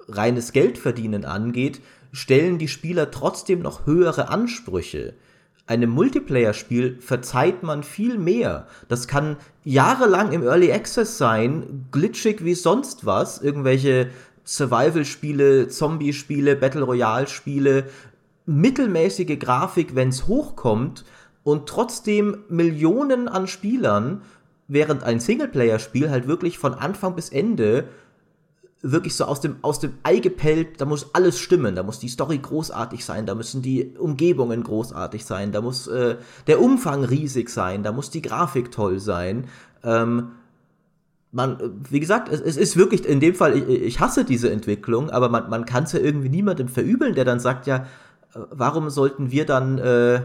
reines 0.09 0.53
Geldverdienen 0.53 1.25
angeht, 1.25 1.81
stellen 2.13 2.59
die 2.59 2.69
Spieler 2.69 3.11
trotzdem 3.11 3.61
noch 3.61 3.87
höhere 3.87 4.29
Ansprüche. 4.29 5.15
Einem 5.67 5.91
Multiplayer-Spiel 5.91 6.99
verzeiht 7.01 7.63
man 7.63 7.83
viel 7.83 8.19
mehr. 8.19 8.67
Das 8.89 9.09
kann 9.09 9.37
jahrelang 9.65 10.33
im 10.33 10.43
Early 10.43 10.71
Access 10.71 11.17
sein, 11.17 11.87
glitschig 11.91 12.45
wie 12.45 12.55
sonst 12.55 13.07
was, 13.07 13.41
irgendwelche 13.41 14.11
Survival-Spiele, 14.45 15.69
Zombie-Spiele, 15.69 16.57
Battle 16.57 16.83
Royale-Spiele, 16.83 17.85
mittelmäßige 18.45 19.39
Grafik, 19.39 19.95
wenn 19.95 20.11
es 20.11 20.27
hochkommt, 20.27 21.05
und 21.45 21.69
trotzdem 21.69 22.39
Millionen 22.49 23.29
an 23.29 23.47
Spielern, 23.47 24.23
während 24.67 25.05
ein 25.05 25.21
Singleplayer-Spiel 25.21 26.11
halt 26.11 26.27
wirklich 26.27 26.59
von 26.59 26.75
Anfang 26.75 27.15
bis 27.15 27.29
Ende 27.29 27.85
wirklich 28.81 29.17
so 29.17 29.25
aus 29.25 29.41
dem, 29.41 29.57
aus 29.63 29.81
dem 29.81 29.95
Ei 30.03 30.19
gepellt, 30.19 30.81
da 30.81 30.85
muss 30.85 31.15
alles 31.15 31.39
stimmen, 31.39 31.75
da 31.75 31.83
muss 31.83 32.01
die 32.01 32.09
Story 32.09 32.37
großartig 32.39 33.03
sein, 33.05 33.25
da 33.25 33.35
müssen 33.35 33.63
die 33.63 33.95
Umgebungen 33.99 34.63
großartig 34.63 35.25
sein, 35.25 35.53
da 35.53 35.63
muss 35.63 35.87
äh, 35.87 36.17
der 36.47 36.61
Umfang 36.61 37.03
riesig 37.03 37.49
sein, 37.49 37.83
da 37.83 37.93
muss 37.93 38.11
die 38.11 38.21
Grafik 38.21 38.71
toll 38.71 39.01
sein. 39.01 39.47
Ähm, 39.83 40.33
man, 41.33 41.59
wie 41.89 41.99
gesagt, 41.99 42.31
es, 42.31 42.43
es, 42.43 42.59
ist 42.59 42.77
wirklich 42.77 43.07
in 43.07 43.21
dem 43.21 43.35
Fall, 43.35 43.57
ich, 43.57 43.67
ich 43.69 44.01
hasse 44.01 44.25
diese 44.25 44.51
Entwicklung, 44.51 45.09
aber 45.09 45.31
man, 45.31 45.49
man 45.49 45.65
kann 45.65 45.85
es 45.85 45.93
ja 45.93 46.01
irgendwie 46.01 46.29
niemandem 46.29 46.69
verübeln, 46.69 47.15
der 47.15 47.25
dann 47.25 47.41
sagt, 47.41 47.67
ja, 47.67 47.87
äh, 48.35 48.41
warum 48.51 48.91
sollten 48.91 49.31
wir 49.31 49.47
dann 49.47 49.79
äh, 49.79 50.21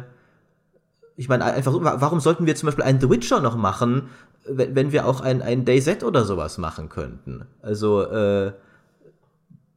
ich 1.20 1.28
meine, 1.28 1.44
einfach 1.44 1.74
warum 1.78 2.22
sollten 2.22 2.46
wir 2.46 2.56
zum 2.56 2.68
Beispiel 2.68 2.86
einen 2.86 3.02
The 3.02 3.10
Witcher 3.10 3.42
noch 3.42 3.58
machen, 3.58 4.04
wenn, 4.48 4.74
wenn 4.74 4.94
wir 4.94 5.06
auch 5.06 5.20
ein, 5.20 5.42
ein 5.42 5.66
DayZ 5.66 6.06
oder 6.06 6.24
sowas 6.24 6.58
machen 6.58 6.88
könnten? 6.88 7.46
Also, 7.62 8.04
äh, 8.04 8.54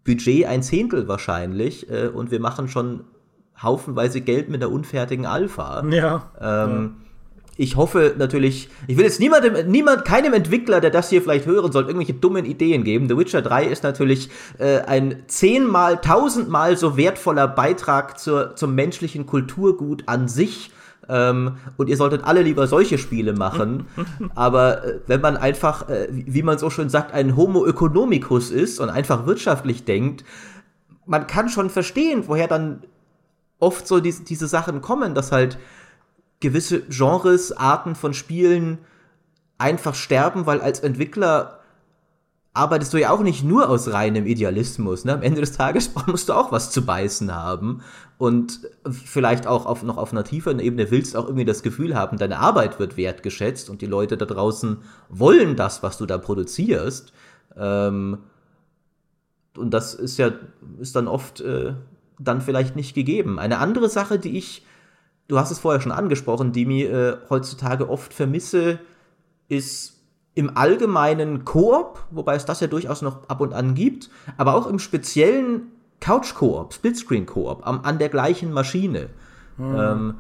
Budget 0.05 0.47
ein 0.47 0.63
Zehntel 0.63 1.09
wahrscheinlich 1.09 1.91
äh, 1.91 2.07
und 2.07 2.31
wir 2.31 2.39
machen 2.39 2.69
schon 2.69 3.03
haufenweise 3.61 4.21
Geld 4.21 4.51
mit 4.51 4.61
der 4.61 4.71
unfertigen 4.71 5.27
Alpha. 5.27 5.85
Ja. 5.91 6.31
Ähm, 6.41 6.71
ja. 6.71 6.91
Ich 7.57 7.75
hoffe 7.75 8.15
natürlich, 8.17 8.69
ich 8.87 8.97
will 8.97 9.05
jetzt 9.05 9.19
niemandem, 9.19 9.69
niemand, 9.69 10.05
keinem 10.05 10.35
Entwickler, 10.35 10.81
der 10.81 10.91
das 10.91 11.11
hier 11.11 11.23
vielleicht 11.23 11.47
hören 11.47 11.73
soll, 11.73 11.87
irgendwelche 11.87 12.15
dummen 12.15 12.45
Ideen 12.45 12.85
geben. 12.85 13.09
The 13.09 13.19
Witcher 13.19 13.43
3 13.43 13.65
ist 13.67 13.83
natürlich 13.83 14.31
äh, 14.59 14.83
ein 14.83 15.25
zehnmal, 15.27 16.01
tausendmal 16.01 16.77
so 16.77 16.97
wertvoller 16.97 17.49
Beitrag 17.49 18.21
zur, 18.21 18.55
zum 18.55 18.77
menschlichen 18.77 19.27
Kulturgut 19.27 20.05
an 20.07 20.29
sich 20.29 20.71
ähm, 21.09 21.57
und 21.77 21.89
ihr 21.89 21.97
solltet 21.97 22.25
alle 22.25 22.43
lieber 22.43 22.67
solche 22.67 22.99
Spiele 22.99 23.33
machen. 23.33 23.87
Aber 24.35 24.85
äh, 24.85 25.01
wenn 25.07 25.21
man 25.21 25.37
einfach, 25.37 25.89
äh, 25.89 26.09
wie 26.11 26.43
man 26.43 26.59
so 26.59 26.71
schön 26.71 26.89
sagt, 26.89 27.13
ein 27.13 27.37
Homo 27.37 27.67
economicus 27.67 28.51
ist 28.51 28.81
und 28.81 28.91
einfach 28.91 29.27
wirtschaftlich 29.27 29.85
denkt, 29.85 30.25
man 31.07 31.27
kann 31.27 31.49
schon 31.49 31.71
verstehen, 31.71 32.25
woher 32.27 32.47
dann 32.47 32.85
oft 33.59 33.87
so 33.87 34.01
die, 34.01 34.13
diese 34.13 34.47
Sachen 34.47 34.81
kommen, 34.81 35.15
dass 35.15 35.33
halt 35.33 35.59
gewisse 36.41 36.83
Genres, 36.83 37.53
Arten 37.53 37.95
von 37.95 38.15
Spielen 38.15 38.79
einfach 39.59 39.95
sterben, 39.95 40.47
weil 40.47 40.61
als 40.61 40.81
Entwickler 40.81 41.61
arbeitest 42.55 42.93
du 42.93 43.01
ja 43.01 43.11
auch 43.11 43.23
nicht 43.23 43.45
nur 43.45 43.69
aus 43.69 43.93
reinem 43.93 44.27
Idealismus. 44.27 45.05
Ne? 45.05 45.15
Am 45.15 45.23
Ende 45.23 45.41
des 45.41 45.53
Tages 45.53 45.91
musst 46.07 46.29
du 46.29 46.35
auch 46.35 46.53
was 46.53 46.71
zu 46.71 46.85
beißen 46.85 47.35
haben 47.35 47.83
und 48.19 48.61
vielleicht 48.91 49.47
auch 49.47 49.65
auf, 49.67 49.83
noch 49.83 49.97
auf 49.97 50.13
einer 50.13 50.25
tieferen 50.25 50.59
Ebene 50.59 50.91
willst 50.91 51.17
auch 51.17 51.25
irgendwie 51.25 51.47
das 51.47 51.63
Gefühl 51.63 51.95
haben, 51.95 52.19
deine 52.19 52.39
Arbeit 52.39 52.79
wird 52.79 52.97
wertgeschätzt 52.97 53.71
und 53.71 53.81
die 53.81 53.87
Leute 53.87 54.17
da 54.17 54.27
draußen 54.27 54.79
wollen 55.09 55.57
das, 55.57 55.83
was 55.83 55.97
du 55.97 56.07
da 56.07 56.19
produzierst. 56.19 57.13
Ähm, 57.57 58.19
und 59.57 59.71
das 59.71 59.95
ist 59.95 60.19
ja 60.19 60.33
ist 60.79 60.97
dann 60.97 61.09
oft 61.09 61.41
äh, 61.41 61.75
dann 62.19 62.41
vielleicht 62.43 62.77
nicht 62.77 62.95
gegeben. 62.95 63.39
Eine 63.39 63.59
andere 63.59 63.89
Sache, 63.89 64.19
die 64.19 64.37
ich, 64.37 64.65
du 65.29 65.39
hast 65.39 65.51
es 65.51 65.59
vorher 65.59 65.81
schon 65.81 65.93
angesprochen, 65.93 66.53
die 66.53 66.67
mir 66.67 66.93
äh, 66.93 67.17
heutzutage 67.31 67.89
oft 67.89 68.13
vermisse, 68.13 68.79
ist 69.49 70.02
im 70.35 70.57
allgemeinen 70.57 71.45
Koop, 71.45 72.05
wobei 72.11 72.37
es 72.37 72.45
das 72.45 72.61
ja 72.61 72.67
durchaus 72.67 73.03
noch 73.03 73.29
ab 73.29 73.41
und 73.41 73.53
an 73.53 73.75
gibt, 73.75 74.09
aber 74.39 74.55
auch 74.55 74.67
im 74.67 74.79
speziellen 74.79 75.69
Couch-Koop, 76.01 76.73
Splitscreen-Koop 76.73 77.67
an 77.67 77.99
der 77.99 78.09
gleichen 78.09 78.53
Maschine. 78.53 79.11
Hm. 79.57 79.75
Ähm, 79.77 80.15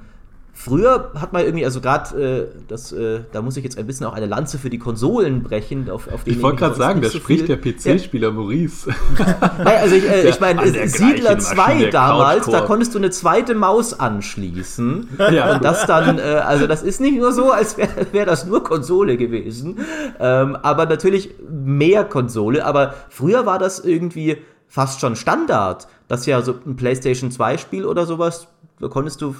Früher 0.54 1.12
hat 1.14 1.32
man 1.32 1.44
irgendwie, 1.44 1.64
also 1.64 1.80
gerade, 1.80 2.22
äh, 2.22 2.46
das, 2.68 2.92
äh, 2.92 3.20
da 3.32 3.40
muss 3.40 3.56
ich 3.56 3.64
jetzt 3.64 3.78
ein 3.78 3.86
bisschen 3.86 4.06
auch 4.06 4.12
eine 4.12 4.26
Lanze 4.26 4.58
für 4.58 4.68
die 4.68 4.78
Konsolen 4.78 5.42
brechen, 5.42 5.88
auf, 5.88 6.12
auf 6.12 6.20
Ich 6.26 6.42
wollte 6.42 6.58
gerade 6.58 6.74
sagen, 6.74 7.00
da 7.00 7.08
so 7.08 7.18
spricht 7.18 7.48
der 7.48 7.56
PC-Spieler 7.56 8.28
ja. 8.28 8.34
Maurice. 8.34 8.90
naja, 9.58 9.80
also 9.80 9.94
ich, 9.94 10.08
äh, 10.08 10.28
ich 10.28 10.40
meine, 10.40 10.88
Siedler 10.88 11.38
2 11.38 11.86
damals, 11.86 12.46
da 12.46 12.60
konntest 12.60 12.94
du 12.94 12.98
eine 12.98 13.10
zweite 13.10 13.54
Maus 13.54 13.98
anschließen. 13.98 15.08
Ja. 15.32 15.54
Und 15.54 15.64
das 15.64 15.86
dann, 15.86 16.18
äh, 16.18 16.42
also 16.44 16.66
das 16.66 16.82
ist 16.82 17.00
nicht 17.00 17.16
nur 17.16 17.32
so, 17.32 17.50
als 17.50 17.78
wäre 17.78 18.06
wär 18.12 18.26
das 18.26 18.44
nur 18.44 18.62
Konsole 18.62 19.16
gewesen. 19.16 19.78
Ähm, 20.20 20.56
aber 20.56 20.84
natürlich 20.84 21.30
mehr 21.50 22.04
Konsole. 22.04 22.66
Aber 22.66 22.94
früher 23.08 23.46
war 23.46 23.58
das 23.58 23.80
irgendwie 23.80 24.36
fast 24.68 25.00
schon 25.00 25.16
Standard, 25.16 25.88
dass 26.08 26.26
ja 26.26 26.42
so 26.42 26.54
ein 26.66 26.76
PlayStation 26.76 27.30
2 27.30 27.56
Spiel 27.56 27.84
oder 27.86 28.04
sowas, 28.04 28.48
da 28.80 28.88
konntest 28.88 29.22
du 29.22 29.34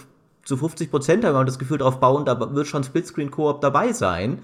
zu 0.45 0.57
50 0.57 0.91
Prozent 0.91 1.25
haben 1.25 1.35
wir 1.35 1.45
das 1.45 1.59
Gefühl 1.59 1.79
darauf 1.79 2.01
bauen, 2.01 2.25
da 2.25 2.55
wird 2.55 2.67
schon 2.67 2.85
Splitscreen-Koop 2.85 3.61
dabei 3.61 3.93
sein. 3.93 4.41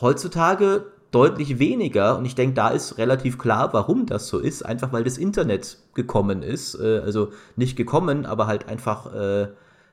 Heutzutage 0.00 0.86
deutlich 1.10 1.58
weniger 1.58 2.18
und 2.18 2.24
ich 2.24 2.34
denke, 2.34 2.54
da 2.54 2.68
ist 2.68 2.98
relativ 2.98 3.38
klar, 3.38 3.72
warum 3.72 4.06
das 4.06 4.28
so 4.28 4.38
ist. 4.38 4.62
Einfach 4.64 4.92
weil 4.92 5.04
das 5.04 5.16
Internet 5.16 5.78
gekommen 5.94 6.42
ist. 6.42 6.74
Äh, 6.74 6.98
also 6.98 7.32
nicht 7.56 7.76
gekommen, 7.76 8.26
aber 8.26 8.46
halt 8.46 8.68
einfach 8.68 9.14
äh, 9.14 9.48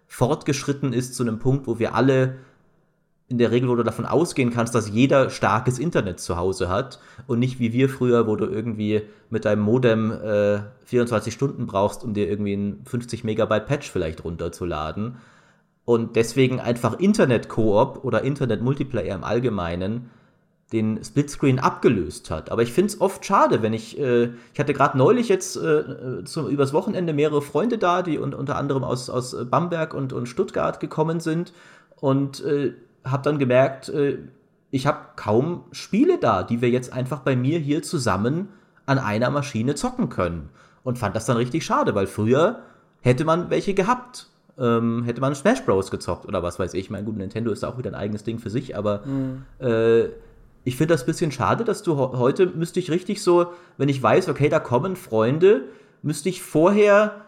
fortgeschritten 0.08 0.94
ist 0.94 1.16
zu 1.16 1.24
einem 1.24 1.40
Punkt, 1.40 1.68
wo 1.68 1.80
wir 1.80 1.96
alle 1.96 2.36
in 3.28 3.40
der 3.40 3.50
Regel, 3.50 3.70
wo 3.70 3.76
du 3.76 3.84
davon 3.84 4.06
ausgehen 4.06 4.52
kannst, 4.52 4.76
dass 4.76 4.90
jeder 4.90 5.32
starkes 5.32 5.80
Internet 5.80 6.20
zu 6.20 6.38
Hause 6.38 6.70
hat 6.70 7.00
und 7.26 7.40
nicht 7.40 7.60
wie 7.60 7.74
wir 7.74 7.90
früher, 7.90 8.28
wo 8.28 8.36
du 8.36 8.46
irgendwie 8.46 9.02
mit 9.32 9.46
deinem 9.46 9.62
Modem 9.62 10.12
äh, 10.12 10.60
24 10.86 11.34
Stunden 11.34 11.66
brauchst, 11.66 12.04
um 12.04 12.14
dir 12.14 12.30
irgendwie 12.30 12.54
ein 12.54 12.82
50 12.86 13.24
Megabyte 13.24 13.66
Patch 13.66 13.90
vielleicht 13.90 14.24
runterzuladen 14.24 15.18
und 15.86 16.16
deswegen 16.16 16.60
einfach 16.60 17.00
Internet-Koop 17.00 18.04
oder 18.04 18.24
Internet-Multiplayer 18.24 19.16
im 19.16 19.24
Allgemeinen 19.24 20.10
den 20.74 21.04
Splitscreen 21.04 21.60
abgelöst 21.60 22.32
hat. 22.32 22.52
Aber 22.52 22.64
ich 22.64 22.74
finde 22.74 22.88
es 22.88 23.00
oft 23.00 23.24
schade, 23.24 23.62
wenn 23.62 23.74
ich, 23.74 24.00
äh, 24.00 24.32
ich 24.54 24.60
hatte 24.60 24.74
gerade 24.74 24.98
neulich 24.98 25.30
jetzt 25.30 25.56
äh, 25.58 26.24
zum, 26.26 26.48
übers 26.48 26.74
Wochenende 26.74 27.14
mehrere 27.14 27.44
Freunde 27.44 27.78
da, 27.78 28.02
die 28.02 28.18
un 28.18 28.34
unter 28.34 28.56
anderem 28.56 28.84
aus, 28.84 29.10
aus 29.10 29.36
Bamberg 29.50 29.94
und, 29.94 30.12
und 30.12 30.28
Stuttgart 30.28 30.80
gekommen 30.80 31.20
sind. 31.20 31.54
und 32.02 32.44
äh, 32.44 32.74
habe 33.06 33.24
dann 33.24 33.40
gemerkt, 33.40 33.90
äh, 33.90 34.18
ich 34.72 34.88
habe 34.88 35.00
kaum 35.16 35.66
Spiele 35.72 36.18
da, 36.18 36.44
die 36.44 36.62
wir 36.62 36.70
jetzt 36.70 36.92
einfach 36.92 37.20
bei 37.22 37.36
mir 37.36 37.60
hier 37.60 37.82
zusammen 37.84 38.50
an 38.86 39.00
einer 39.00 39.30
Maschine 39.30 39.76
zocken 39.76 40.10
können. 40.10 40.50
Und 40.84 41.00
fand 41.00 41.16
das 41.16 41.26
dann 41.26 41.38
richtig 41.38 41.66
schade, 41.66 41.96
weil 41.96 42.08
früher 42.08 42.62
hätte 43.02 43.26
man 43.26 43.50
welche 43.50 43.74
gehabt. 43.74 44.28
Ähm, 44.58 45.04
hätte 45.04 45.22
man 45.22 45.36
Smash 45.36 45.64
Bros. 45.66 45.92
gezockt 45.92 46.26
oder 46.26 46.42
was 46.42 46.60
weiß 46.60 46.74
ich. 46.76 46.90
Mein 46.90 47.06
gut, 47.06 47.18
Nintendo 47.18 47.52
ist 47.52 47.66
auch 47.66 47.78
wieder 47.78 47.92
ein 47.92 47.96
eigenes 47.96 48.24
Ding 48.24 48.40
für 48.40 48.50
sich, 48.50 48.78
aber 48.78 49.06
mhm. 49.06 49.44
äh, 49.60 50.06
ich 50.64 50.78
finde 50.78 50.94
das 50.94 51.04
ein 51.04 51.08
bisschen 51.08 51.32
schade, 51.32 51.64
dass 51.64 51.84
du 51.84 51.98
heute 51.98 52.48
müsste 52.48 52.80
ich 52.80 52.90
richtig 52.90 53.22
so, 53.22 53.48
wenn 53.78 53.90
ich 53.90 54.02
weiß, 54.02 54.30
okay, 54.30 54.50
da 54.50 54.60
kommen 54.60 54.96
Freunde, 54.96 55.66
müsste 56.02 56.30
ich 56.30 56.42
vorher 56.42 57.26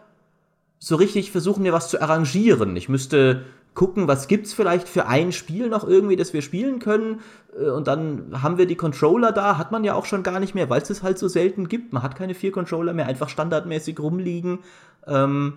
so 0.78 0.96
richtig 0.96 1.30
versuchen, 1.30 1.62
mir 1.62 1.72
was 1.72 1.88
zu 1.88 2.00
arrangieren. 2.00 2.76
Ich 2.76 2.88
müsste 2.88 3.42
gucken, 3.74 4.08
was 4.08 4.26
gibt's 4.26 4.52
vielleicht 4.52 4.88
für 4.88 5.06
ein 5.06 5.30
Spiel 5.30 5.68
noch 5.68 5.86
irgendwie, 5.86 6.16
das 6.16 6.32
wir 6.32 6.42
spielen 6.42 6.80
können. 6.80 7.20
Äh, 7.56 7.70
und 7.70 7.86
dann 7.86 8.42
haben 8.42 8.58
wir 8.58 8.66
die 8.66 8.74
Controller 8.74 9.30
da, 9.32 9.56
hat 9.56 9.70
man 9.70 9.84
ja 9.84 9.94
auch 9.94 10.04
schon 10.04 10.24
gar 10.24 10.40
nicht 10.40 10.54
mehr, 10.54 10.68
weil 10.68 10.82
es 10.82 10.90
es 10.90 11.04
halt 11.04 11.18
so 11.18 11.28
selten 11.28 11.68
gibt. 11.68 11.92
Man 11.92 12.02
hat 12.02 12.16
keine 12.16 12.34
vier 12.34 12.50
Controller 12.50 12.92
mehr, 12.92 13.06
einfach 13.06 13.28
standardmäßig 13.28 14.00
rumliegen. 14.00 14.60
Ähm, 15.06 15.54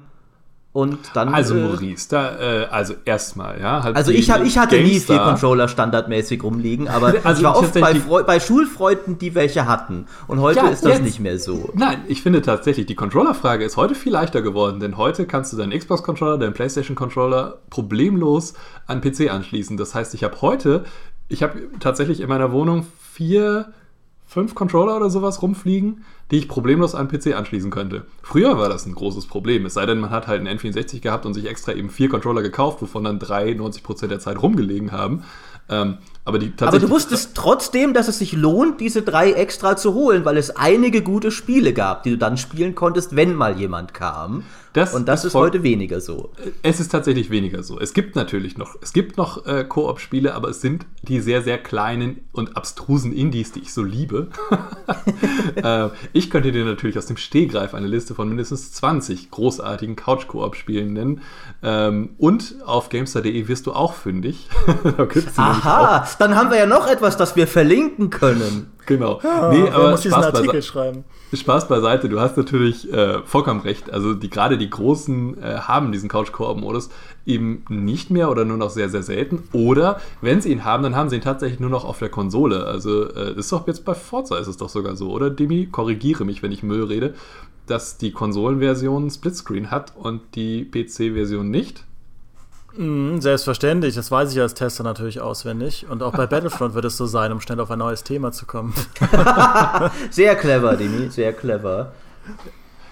und 0.73 0.99
dann. 1.15 1.29
Also, 1.29 1.55
äh, 1.55 1.61
Maurice, 1.61 2.07
da, 2.09 2.39
äh, 2.39 2.65
also 2.65 2.93
erstmal, 3.03 3.59
ja. 3.59 3.83
Halt 3.83 3.95
also, 3.95 4.11
ich, 4.11 4.31
hab, 4.31 4.43
ich 4.43 4.57
hatte 4.57 4.79
nie 4.79 4.99
vier 4.99 5.19
Controller 5.19 5.67
standardmäßig 5.67 6.43
rumliegen, 6.43 6.87
aber 6.87 7.13
also 7.23 7.41
ich 7.41 7.43
war 7.43 7.57
oft 7.57 7.73
bei, 7.73 7.93
bei, 7.93 8.39
Schulfreunden, 8.39 9.17
die 9.17 9.35
welche 9.35 9.67
hatten. 9.67 10.05
Und 10.27 10.39
heute 10.39 10.59
ja, 10.59 10.69
ist 10.69 10.85
das 10.85 10.93
jetzt, 10.93 11.03
nicht 11.03 11.19
mehr 11.19 11.37
so. 11.39 11.69
Nein, 11.73 11.99
ich 12.07 12.21
finde 12.21 12.41
tatsächlich, 12.41 12.85
die 12.85 12.95
Controller-Frage 12.95 13.65
ist 13.65 13.75
heute 13.75 13.95
viel 13.95 14.13
leichter 14.13 14.41
geworden, 14.41 14.79
denn 14.79 14.95
heute 14.95 15.25
kannst 15.25 15.51
du 15.51 15.57
deinen 15.57 15.77
Xbox-Controller, 15.77 16.37
deinen 16.37 16.53
PlayStation-Controller 16.53 17.59
problemlos 17.69 18.53
an 18.87 19.01
PC 19.01 19.29
anschließen. 19.29 19.75
Das 19.75 19.93
heißt, 19.93 20.13
ich 20.13 20.23
habe 20.23 20.41
heute, 20.41 20.85
ich 21.27 21.43
habe 21.43 21.59
tatsächlich 21.81 22.21
in 22.21 22.29
meiner 22.29 22.53
Wohnung 22.53 22.85
vier 23.11 23.73
fünf 24.31 24.55
Controller 24.55 24.95
oder 24.95 25.09
sowas 25.09 25.41
rumfliegen, 25.41 26.05
die 26.31 26.37
ich 26.37 26.47
problemlos 26.47 26.95
an 26.95 27.09
PC 27.09 27.35
anschließen 27.35 27.69
könnte. 27.69 28.05
Früher 28.23 28.57
war 28.57 28.69
das 28.69 28.85
ein 28.85 28.95
großes 28.95 29.25
Problem, 29.25 29.65
es 29.65 29.73
sei 29.73 29.85
denn, 29.85 29.99
man 29.99 30.09
hat 30.09 30.27
halt 30.27 30.39
einen 30.39 30.57
N64 30.57 31.01
gehabt 31.01 31.25
und 31.25 31.33
sich 31.33 31.49
extra 31.49 31.73
eben 31.73 31.89
vier 31.89 32.07
Controller 32.07 32.41
gekauft, 32.41 32.81
wovon 32.81 33.03
dann 33.03 33.19
drei 33.19 33.51
90% 33.51 34.07
der 34.07 34.19
Zeit 34.19 34.41
rumgelegen 34.41 34.93
haben. 34.93 35.25
Ähm, 35.67 35.97
aber, 36.23 36.37
die 36.37 36.53
aber 36.59 36.77
du 36.77 36.89
wusstest 36.89 37.31
trotzdem, 37.35 37.93
dass 37.93 38.07
es 38.07 38.19
sich 38.19 38.33
lohnt, 38.33 38.79
diese 38.79 39.01
drei 39.01 39.31
extra 39.31 39.75
zu 39.75 39.95
holen, 39.95 40.23
weil 40.23 40.37
es 40.37 40.55
einige 40.55 41.01
gute 41.01 41.31
Spiele 41.31 41.73
gab, 41.73 42.03
die 42.03 42.11
du 42.11 42.17
dann 42.17 42.37
spielen 42.37 42.75
konntest, 42.75 43.15
wenn 43.15 43.33
mal 43.33 43.57
jemand 43.57 43.93
kam. 43.95 44.43
Das 44.73 44.93
und 44.93 45.07
das 45.07 45.21
ist, 45.21 45.33
ist 45.33 45.35
heute 45.35 45.63
weniger 45.63 45.99
so. 45.99 46.31
Es 46.61 46.79
ist 46.79 46.89
tatsächlich 46.89 47.29
weniger 47.29 47.61
so. 47.61 47.77
Es 47.79 47.93
gibt 47.93 48.15
natürlich 48.15 48.57
noch, 48.57 48.75
es 48.81 48.93
gibt 48.93 49.17
noch 49.17 49.45
äh, 49.45 49.65
Koop-Spiele, 49.65 50.33
aber 50.33 50.49
es 50.49 50.61
sind 50.61 50.85
die 51.01 51.19
sehr, 51.19 51.41
sehr 51.41 51.57
kleinen 51.57 52.21
und 52.31 52.55
abstrusen 52.55 53.11
Indies, 53.11 53.51
die 53.51 53.61
ich 53.61 53.73
so 53.73 53.83
liebe. 53.83 54.29
äh, 55.55 55.89
ich 56.13 56.29
könnte 56.29 56.53
dir 56.53 56.63
natürlich 56.63 56.97
aus 56.97 57.05
dem 57.07 57.17
Stehgreif 57.17 57.73
eine 57.73 57.87
Liste 57.87 58.15
von 58.15 58.29
mindestens 58.29 58.71
20 58.71 59.29
großartigen 59.31 59.97
Couch-Koop-Spielen 59.97 60.93
nennen. 60.93 61.21
Ähm, 61.63 62.11
und 62.17 62.55
auf 62.65 62.87
Gamestar.de 62.89 63.47
wirst 63.49 63.67
du 63.67 63.73
auch 63.73 63.93
fündig. 63.93 64.47
Aha, 65.35 66.05
dann 66.17 66.35
haben 66.35 66.49
wir 66.49 66.57
ja 66.57 66.65
noch 66.65 66.87
etwas, 66.87 67.17
das 67.17 67.35
wir 67.35 67.47
verlinken 67.47 68.09
können. 68.09 68.71
Genau. 68.85 69.19
Ja, 69.23 69.49
nee, 69.51 69.69
aber 69.69 69.91
muss 69.91 70.01
diesen 70.01 70.15
Artikel 70.15 70.61
schreiben. 70.61 71.03
Spaß 71.33 71.67
beiseite, 71.67 72.09
du 72.09 72.19
hast 72.19 72.35
natürlich 72.35 72.91
äh, 72.91 73.19
vollkommen 73.23 73.61
recht. 73.61 73.93
Also 73.93 74.13
die, 74.13 74.29
gerade 74.29 74.57
die 74.57 74.69
Großen 74.69 75.41
äh, 75.41 75.59
haben 75.59 75.91
diesen 75.91 76.09
Couch-Koop-Modus 76.09 76.89
eben 77.25 77.63
nicht 77.69 78.09
mehr 78.09 78.29
oder 78.29 78.43
nur 78.43 78.57
noch 78.57 78.69
sehr, 78.69 78.89
sehr 78.89 79.03
selten. 79.03 79.43
Oder 79.53 80.01
wenn 80.21 80.41
sie 80.41 80.51
ihn 80.51 80.65
haben, 80.65 80.83
dann 80.83 80.95
haben 80.95 81.09
sie 81.09 81.17
ihn 81.17 81.21
tatsächlich 81.21 81.59
nur 81.59 81.69
noch 81.69 81.85
auf 81.85 81.99
der 81.99 82.09
Konsole. 82.09 82.65
Also 82.65 83.07
äh, 83.13 83.37
ist 83.37 83.51
doch 83.51 83.65
jetzt 83.67 83.85
bei 83.85 83.93
Forza 83.93 84.37
ist 84.37 84.47
es 84.47 84.57
doch 84.57 84.69
sogar 84.69 84.95
so, 84.95 85.11
oder 85.11 85.29
Demi? 85.29 85.67
Korrigiere 85.71 86.25
mich, 86.25 86.43
wenn 86.43 86.51
ich 86.51 86.63
Müll 86.63 86.83
rede, 86.83 87.13
dass 87.67 87.97
die 87.97 88.11
Konsolenversion 88.11 89.09
Splitscreen 89.09 89.71
hat 89.71 89.93
und 89.95 90.21
die 90.35 90.65
PC-Version 90.65 91.49
nicht. 91.49 91.85
Mm, 92.77 93.19
selbstverständlich, 93.19 93.95
das 93.95 94.11
weiß 94.11 94.31
ich 94.31 94.39
als 94.39 94.53
Tester 94.53 94.83
natürlich 94.83 95.21
auswendig. 95.21 95.85
Und 95.89 96.03
auch 96.03 96.13
bei 96.13 96.27
Battlefront 96.27 96.73
wird 96.73 96.85
es 96.85 96.97
so 96.97 97.05
sein, 97.05 97.31
um 97.31 97.41
schnell 97.41 97.59
auf 97.59 97.71
ein 97.71 97.79
neues 97.79 98.03
Thema 98.03 98.31
zu 98.31 98.45
kommen. 98.45 98.73
sehr 100.09 100.35
clever, 100.35 100.75
Demi, 100.75 101.09
sehr 101.09 101.33
clever. 101.33 101.91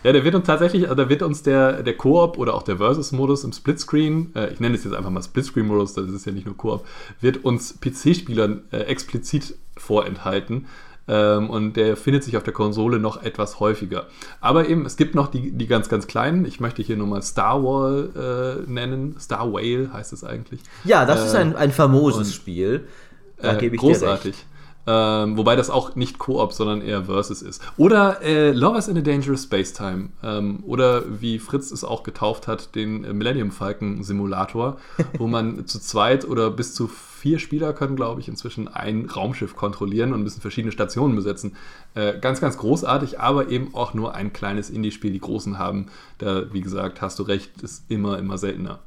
Ja, 0.03 0.13
der 0.13 0.23
wird 0.23 0.35
uns 0.35 0.47
tatsächlich, 0.47 0.83
also 0.83 0.95
da 0.95 1.09
wird 1.09 1.21
uns 1.21 1.43
der, 1.43 1.83
der 1.83 1.95
Koop 1.97 2.37
oder 2.37 2.53
auch 2.53 2.63
der 2.63 2.77
Versus-Modus 2.77 3.43
im 3.43 3.51
Splitscreen, 3.51 4.33
äh, 4.33 4.53
ich 4.53 4.61
nenne 4.61 4.75
es 4.75 4.85
jetzt 4.85 4.93
einfach 4.93 5.09
mal 5.09 5.21
Splitscreen-Modus, 5.21 5.93
das 5.93 6.09
ist 6.09 6.25
ja 6.25 6.31
nicht 6.31 6.45
nur 6.45 6.55
Koop, 6.55 6.85
wird 7.19 7.43
uns 7.43 7.77
PC-Spielern 7.79 8.63
äh, 8.71 8.77
explizit 8.79 9.55
vorenthalten. 9.75 10.67
Ähm, 11.09 11.49
und 11.49 11.73
der 11.73 11.97
findet 11.97 12.23
sich 12.23 12.37
auf 12.37 12.43
der 12.43 12.53
Konsole 12.53 12.99
noch 12.99 13.23
etwas 13.23 13.59
häufiger. 13.59 14.05
Aber 14.41 14.69
eben, 14.69 14.85
es 14.85 14.95
gibt 14.95 15.15
noch 15.15 15.27
die, 15.27 15.51
die 15.51 15.65
ganz, 15.65 15.89
ganz 15.89 16.05
kleinen. 16.05 16.45
Ich 16.45 16.59
möchte 16.59 16.83
hier 16.83 16.97
nur 16.97 17.07
mal 17.07 17.23
Star 17.23 17.63
Wall 17.63 18.61
äh, 18.67 18.71
nennen. 18.71 19.15
Star 19.19 19.51
Whale 19.51 19.91
heißt 19.91 20.13
es 20.13 20.23
eigentlich. 20.23 20.61
Ja, 20.83 21.05
das 21.05 21.21
äh, 21.21 21.25
ist 21.25 21.35
ein, 21.35 21.55
ein 21.55 21.71
famoses 21.71 22.33
Spiel. 22.33 22.87
Da 23.41 23.55
äh, 23.55 23.57
gebe 23.57 23.75
ich 23.75 23.81
großartig. 23.81 24.21
dir 24.21 24.37
recht. 24.37 24.45
Ähm, 24.91 25.37
wobei 25.37 25.55
das 25.55 25.69
auch 25.69 25.95
nicht 25.95 26.17
Koop, 26.17 26.51
sondern 26.51 26.81
eher 26.81 27.03
Versus 27.03 27.43
ist. 27.43 27.61
Oder 27.77 28.23
äh, 28.23 28.49
Lovers 28.49 28.87
in 28.87 28.97
a 28.97 29.01
Dangerous 29.01 29.43
Space 29.43 29.71
Time. 29.71 30.09
Ähm, 30.23 30.63
oder 30.65 31.03
wie 31.21 31.37
Fritz 31.37 31.69
es 31.69 31.83
auch 31.83 32.01
getauft 32.01 32.47
hat, 32.47 32.73
den 32.73 33.01
Millennium 33.01 33.51
Falcon 33.51 34.03
Simulator, 34.03 34.77
wo 35.19 35.27
man 35.27 35.65
zu 35.67 35.79
zweit 35.79 36.27
oder 36.27 36.49
bis 36.49 36.73
zu 36.73 36.87
vier 36.87 37.37
Spieler 37.37 37.71
können, 37.73 37.95
glaube 37.95 38.19
ich, 38.19 38.29
inzwischen 38.29 38.67
ein 38.67 39.05
Raumschiff 39.05 39.55
kontrollieren 39.55 40.11
und 40.11 40.23
müssen 40.23 40.41
verschiedene 40.41 40.71
Stationen 40.71 41.15
besetzen. 41.15 41.55
Äh, 41.93 42.17
ganz, 42.19 42.41
ganz 42.41 42.57
großartig, 42.57 43.19
aber 43.19 43.49
eben 43.49 43.75
auch 43.75 43.93
nur 43.93 44.15
ein 44.15 44.33
kleines 44.33 44.71
Indie-Spiel. 44.71 45.11
Die 45.11 45.19
großen 45.19 45.59
haben, 45.59 45.85
da, 46.17 46.51
wie 46.51 46.61
gesagt, 46.61 47.03
hast 47.03 47.19
du 47.19 47.23
recht, 47.23 47.61
ist 47.61 47.83
immer, 47.91 48.17
immer 48.17 48.39
seltener. 48.39 48.79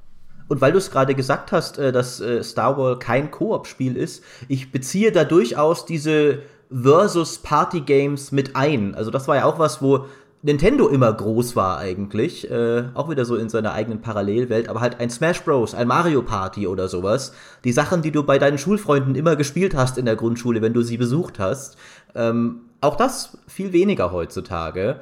Und 0.49 0.61
weil 0.61 0.73
du 0.73 0.79
es 0.79 0.91
gerade 0.91 1.15
gesagt 1.15 1.53
hast, 1.53 1.79
äh, 1.79 1.93
dass 1.93 2.21
äh, 2.21 2.43
Star 2.43 2.77
Wars 2.77 2.99
kein 2.99 3.31
Koop-Spiel 3.31 3.97
ist, 3.97 4.23
ich 4.49 4.73
beziehe 4.73 5.13
da 5.13 5.25
durchaus 5.25 5.87
diese 5.87 6.41
Versus 6.71 7.39
Party 7.39 7.81
Games 7.81 8.33
mit 8.33 8.57
ein. 8.57 8.95
Also 8.95 9.11
das 9.11 9.29
war 9.29 9.37
ja 9.37 9.45
auch 9.45 9.59
was, 9.59 9.83
wo 9.83 10.07
Nintendo 10.45 10.89
immer 10.89 11.13
groß 11.13 11.55
war 11.55 11.79
eigentlich, 11.79 12.51
äh, 12.51 12.85
auch 12.95 13.09
wieder 13.09 13.25
so 13.25 13.37
in 13.37 13.49
seiner 13.49 13.75
eigenen 13.75 14.01
Parallelwelt, 14.01 14.69
aber 14.69 14.81
halt 14.81 14.99
ein 14.99 15.09
Smash 15.09 15.43
Bros, 15.45 15.73
ein 15.73 15.87
Mario 15.87 16.23
Party 16.23 16.67
oder 16.67 16.89
sowas. 16.89 17.33
Die 17.63 17.73
Sachen, 17.73 18.03
die 18.03 18.11
du 18.11 18.25
bei 18.25 18.39
deinen 18.39 18.59
Schulfreunden 18.59 19.15
immer 19.15 19.37
gespielt 19.37 19.77
hast 19.77 19.99
in 19.99 20.05
der 20.05 20.17
Grundschule, 20.17 20.61
wenn 20.61 20.73
du 20.73 20.83
sie 20.83 20.97
besucht 20.97 21.39
hast. 21.39 21.77
Ähm, 22.17 22.63
auch 22.81 22.97
das 22.97 23.39
viel 23.47 23.73
weniger 23.73 24.11
heutzutage 24.11 25.01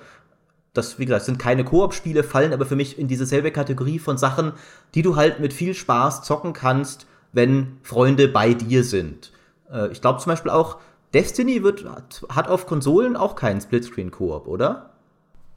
das, 0.72 0.98
wie 0.98 1.04
gesagt, 1.06 1.24
sind 1.24 1.38
keine 1.38 1.64
Koop-Spiele, 1.64 2.22
fallen 2.22 2.52
aber 2.52 2.66
für 2.66 2.76
mich 2.76 2.98
in 2.98 3.08
dieselbe 3.08 3.50
Kategorie 3.50 3.98
von 3.98 4.18
Sachen, 4.18 4.52
die 4.94 5.02
du 5.02 5.16
halt 5.16 5.40
mit 5.40 5.52
viel 5.52 5.74
Spaß 5.74 6.22
zocken 6.22 6.52
kannst, 6.52 7.06
wenn 7.32 7.78
Freunde 7.82 8.28
bei 8.28 8.54
dir 8.54 8.84
sind. 8.84 9.32
Äh, 9.70 9.90
ich 9.90 10.00
glaube 10.00 10.20
zum 10.20 10.30
Beispiel 10.30 10.50
auch, 10.50 10.78
Destiny 11.12 11.64
wird, 11.64 11.84
hat 12.28 12.48
auf 12.48 12.66
Konsolen 12.66 13.16
auch 13.16 13.34
keinen 13.34 13.60
Splitscreen-Koop, 13.60 14.46
oder? 14.46 14.90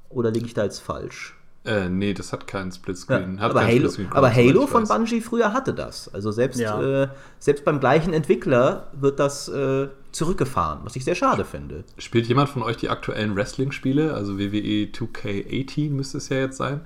Oder 0.10 0.32
liege 0.32 0.48
ich 0.48 0.56
da 0.56 0.64
jetzt 0.64 0.80
falsch? 0.80 1.36
Äh, 1.66 1.88
nee, 1.88 2.14
das 2.14 2.34
hat 2.34 2.46
keinen 2.46 2.72
Splitscreen. 2.72 3.38
Ja, 3.38 3.46
aber, 3.46 3.66
Halo, 3.66 3.90
aber 4.12 4.34
Halo 4.34 4.68
von 4.68 4.86
Bungie 4.86 5.22
früher 5.22 5.54
hatte 5.54 5.74
das. 5.74 6.14
Also 6.14 6.32
selbst, 6.32 6.60
ja. 6.60 7.04
äh, 7.04 7.08
selbst 7.40 7.64
beim 7.64 7.80
gleichen 7.80 8.14
Entwickler 8.14 8.88
wird 8.94 9.20
das 9.20 9.48
äh, 9.48 9.88
zurückgefahren, 10.12 10.80
was 10.84 10.98
ich 10.98 11.06
sehr 11.06 11.16
schade 11.16 11.46
finde. 11.46 11.86
Spielt 11.98 12.28
jemand 12.28 12.50
von 12.50 12.64
euch 12.64 12.76
die 12.76 12.90
aktuellen 12.90 13.36
Wrestling-Spiele? 13.36 14.14
Also 14.14 14.38
WWE 14.38 14.90
2K18 14.92 15.92
müsste 15.92 16.18
es 16.18 16.28
ja 16.28 16.38
jetzt 16.38 16.58
sein. 16.58 16.82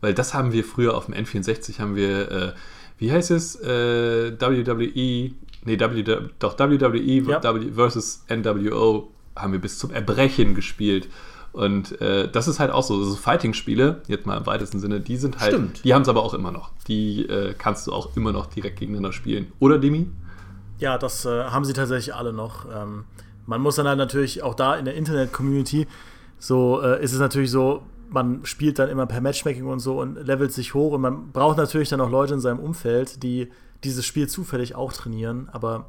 Weil 0.00 0.14
das 0.14 0.32
haben 0.32 0.52
wir 0.52 0.64
früher 0.64 0.96
auf 0.96 1.06
dem 1.06 1.14
N64 1.14 1.78
haben 1.78 1.94
wir, 1.94 2.30
äh, 2.30 2.52
wie 2.98 3.12
heißt 3.12 3.30
es? 3.30 3.56
Äh, 3.60 4.32
WWE, 4.40 5.32
nee, 5.64 5.78
w, 5.78 6.02
doch 6.38 6.58
WWE 6.58 7.00
ja. 7.00 7.40
versus 7.74 8.24
NWO 8.28 9.10
haben 9.36 9.52
wir 9.52 9.60
bis 9.60 9.78
zum 9.78 9.90
Erbrechen 9.92 10.54
gespielt. 10.54 11.08
Und 11.52 12.00
äh, 12.00 12.30
das 12.30 12.48
ist 12.48 12.60
halt 12.60 12.70
auch 12.70 12.82
so, 12.82 13.02
so 13.04 13.14
Fighting-Spiele, 13.14 14.02
jetzt 14.08 14.26
mal 14.26 14.38
im 14.38 14.46
weitesten 14.46 14.80
Sinne, 14.80 15.00
die 15.00 15.16
sind 15.16 15.38
halt, 15.38 15.52
Stimmt. 15.52 15.84
die 15.84 15.92
haben 15.92 16.02
es 16.02 16.08
aber 16.08 16.22
auch 16.22 16.32
immer 16.32 16.50
noch. 16.50 16.70
Die 16.88 17.26
äh, 17.26 17.54
kannst 17.56 17.86
du 17.86 17.92
auch 17.92 18.16
immer 18.16 18.32
noch 18.32 18.46
direkt 18.46 18.78
gegeneinander 18.78 19.12
spielen. 19.12 19.52
Oder, 19.58 19.78
Demi? 19.78 20.08
Ja, 20.78 20.96
das 20.96 21.26
äh, 21.26 21.44
haben 21.44 21.64
sie 21.64 21.74
tatsächlich 21.74 22.14
alle 22.14 22.32
noch. 22.32 22.64
Ähm, 22.74 23.04
man 23.46 23.60
muss 23.60 23.76
dann 23.76 23.86
halt 23.86 23.98
natürlich 23.98 24.42
auch 24.42 24.54
da 24.54 24.76
in 24.76 24.84
der 24.86 24.94
Internet-Community, 24.94 25.86
so 26.38 26.80
äh, 26.82 27.02
ist 27.04 27.12
es 27.12 27.20
natürlich 27.20 27.50
so, 27.50 27.82
man 28.08 28.44
spielt 28.44 28.78
dann 28.78 28.88
immer 28.88 29.06
per 29.06 29.20
Matchmaking 29.20 29.66
und 29.66 29.80
so 29.80 30.00
und 30.00 30.26
levelt 30.26 30.52
sich 30.52 30.74
hoch 30.74 30.92
und 30.92 31.00
man 31.00 31.32
braucht 31.32 31.56
natürlich 31.56 31.88
dann 31.88 32.00
auch 32.00 32.10
Leute 32.10 32.34
in 32.34 32.40
seinem 32.40 32.58
Umfeld, 32.58 33.22
die 33.22 33.50
dieses 33.84 34.06
Spiel 34.06 34.28
zufällig 34.28 34.74
auch 34.74 34.92
trainieren, 34.92 35.48
aber 35.52 35.86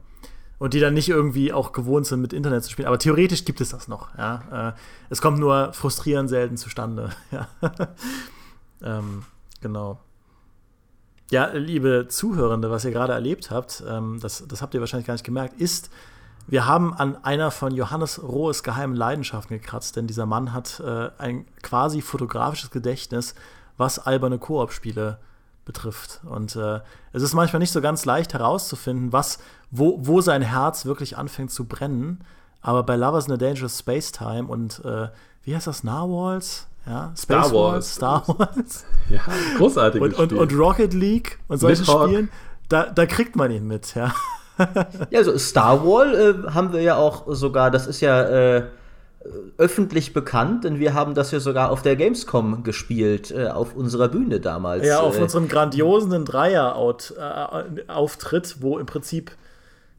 und 0.64 0.74
die 0.74 0.80
dann 0.80 0.94
nicht 0.94 1.10
irgendwie 1.10 1.52
auch 1.52 1.74
gewohnt 1.74 2.06
sind, 2.06 2.22
mit 2.22 2.32
Internet 2.32 2.64
zu 2.64 2.72
spielen. 2.72 2.88
Aber 2.88 2.98
theoretisch 2.98 3.44
gibt 3.44 3.60
es 3.60 3.68
das 3.68 3.90
noch. 3.90 4.18
Ja? 4.18 4.70
Äh, 4.70 4.74
es 5.10 5.22
kommt 5.22 5.38
nur 5.38 5.74
frustrierend 5.74 6.30
selten 6.30 6.56
zustande. 6.56 7.10
Ja. 7.32 7.50
ähm, 8.82 9.24
genau. 9.60 10.00
Ja, 11.32 11.48
liebe 11.48 12.08
Zuhörende, 12.08 12.72
was 12.72 12.86
ihr 12.86 12.92
gerade 12.92 13.12
erlebt 13.12 13.52
habt, 13.52 13.84
ähm, 13.86 14.20
das, 14.22 14.46
das 14.48 14.62
habt 14.62 14.74
ihr 14.74 14.80
wahrscheinlich 14.80 15.06
gar 15.06 15.16
nicht 15.16 15.26
gemerkt, 15.26 15.60
ist, 15.60 15.90
wir 16.48 16.66
haben 16.66 16.94
an 16.94 17.22
einer 17.26 17.52
von 17.52 17.76
Johannes 17.76 18.24
Rohes 18.24 18.64
geheimen 18.64 18.96
Leidenschaften 18.96 19.60
gekratzt, 19.60 19.98
denn 19.98 20.08
dieser 20.08 20.26
Mann 20.26 20.54
hat 20.54 20.80
äh, 20.80 21.10
ein 21.18 21.46
quasi 21.62 22.02
fotografisches 22.02 22.72
Gedächtnis, 22.72 23.36
was 23.76 24.00
alberne 24.00 24.40
Koop-Spiele 24.40 25.20
betrifft. 25.66 26.22
Und 26.26 26.56
äh, 26.56 26.80
es 27.12 27.24
ist 27.24 27.34
manchmal 27.34 27.60
nicht 27.60 27.72
so 27.72 27.82
ganz 27.82 28.06
leicht 28.06 28.34
herauszufinden, 28.34 29.14
was, 29.14 29.40
wo, 29.72 29.98
wo 30.02 30.22
sein 30.22 30.42
Herz 30.42 30.86
wirklich 30.86 31.18
anfängt 31.18 31.52
zu 31.52 31.66
brennen. 31.66 32.24
Aber 32.62 32.84
bei 32.84 32.96
Lovers 32.96 33.28
in 33.28 33.34
a 33.34 33.38
Dangerous 33.38 33.80
Space 33.80 34.12
Time 34.12 34.46
und 34.46 34.84
äh, 34.86 35.10
wie 35.44 35.56
heißt 35.56 35.68
das? 35.68 35.84
Narwhals? 35.84 36.68
Ja, 36.86 37.14
Space 37.16 37.48
Star 37.48 37.54
Wars. 37.54 37.96
Star 37.96 38.24
Wars. 38.40 38.86
Ja, 39.10 39.22
großartig. 39.58 40.02
und, 40.02 40.14
und, 40.16 40.34
und, 40.34 40.54
Rocket 40.54 40.94
League 40.94 41.40
und 41.48 41.58
solchen 41.58 41.86
Spielen, 41.86 42.30
da, 42.70 42.86
da 42.86 43.06
kriegt 43.06 43.36
man 43.36 43.52
ihn 43.52 43.68
mit, 43.68 43.96
ja. 43.96 44.14
ja, 45.10 45.20
also 45.20 45.38
Star 45.38 45.86
Wars 45.86 46.14
äh, 46.14 46.52
haben 46.54 46.74
wir 46.74 46.82
ja 46.82 46.96
auch 46.98 47.24
sogar, 47.28 47.72
das 47.72 47.88
ist 47.88 48.02
ja 48.02 48.22
äh, 48.24 48.68
öffentlich 49.58 50.14
bekannt, 50.14 50.66
denn 50.66 50.78
wir 50.80 50.94
haben 50.94 51.16
das 51.16 51.32
ja 51.32 51.40
sogar 51.40 51.72
auf 51.72 51.82
der 51.82 51.96
Gamescom 51.96 52.64
gespielt, 52.64 53.32
äh, 53.32 53.48
auf 53.48 53.76
unserer 53.76 54.10
Bühne 54.10 54.40
damals. 54.40 54.86
Ja, 54.86 55.00
auf 55.00 55.18
äh, 55.18 55.22
unserem 55.22 55.48
grandiosen 55.48 56.24
Dreier-Auftritt, 56.26 58.58
wo 58.60 58.78
im 58.78 58.86
Prinzip 58.86 59.32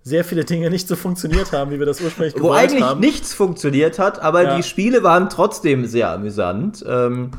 sehr 0.03 0.23
viele 0.25 0.45
Dinge 0.45 0.69
nicht 0.69 0.87
so 0.87 0.97
funktioniert 0.97 1.53
haben, 1.53 1.71
wie 1.71 1.79
wir 1.79 1.87
das 1.87 2.03
ursprünglich 2.03 2.35
gewollt 2.41 2.73
haben. 2.73 2.81
Wo 2.81 2.85
eigentlich 2.85 3.13
nichts 3.13 3.33
funktioniert 3.33 3.99
hat, 3.99 4.21
aber 4.21 4.43
ja. 4.43 4.57
die 4.57 4.63
Spiele 4.63 5.03
waren 5.03 5.31
trotzdem 5.31 5.87
sehr 5.87 6.11
amüsant. 6.11 6.85
Ähm, 6.87 7.31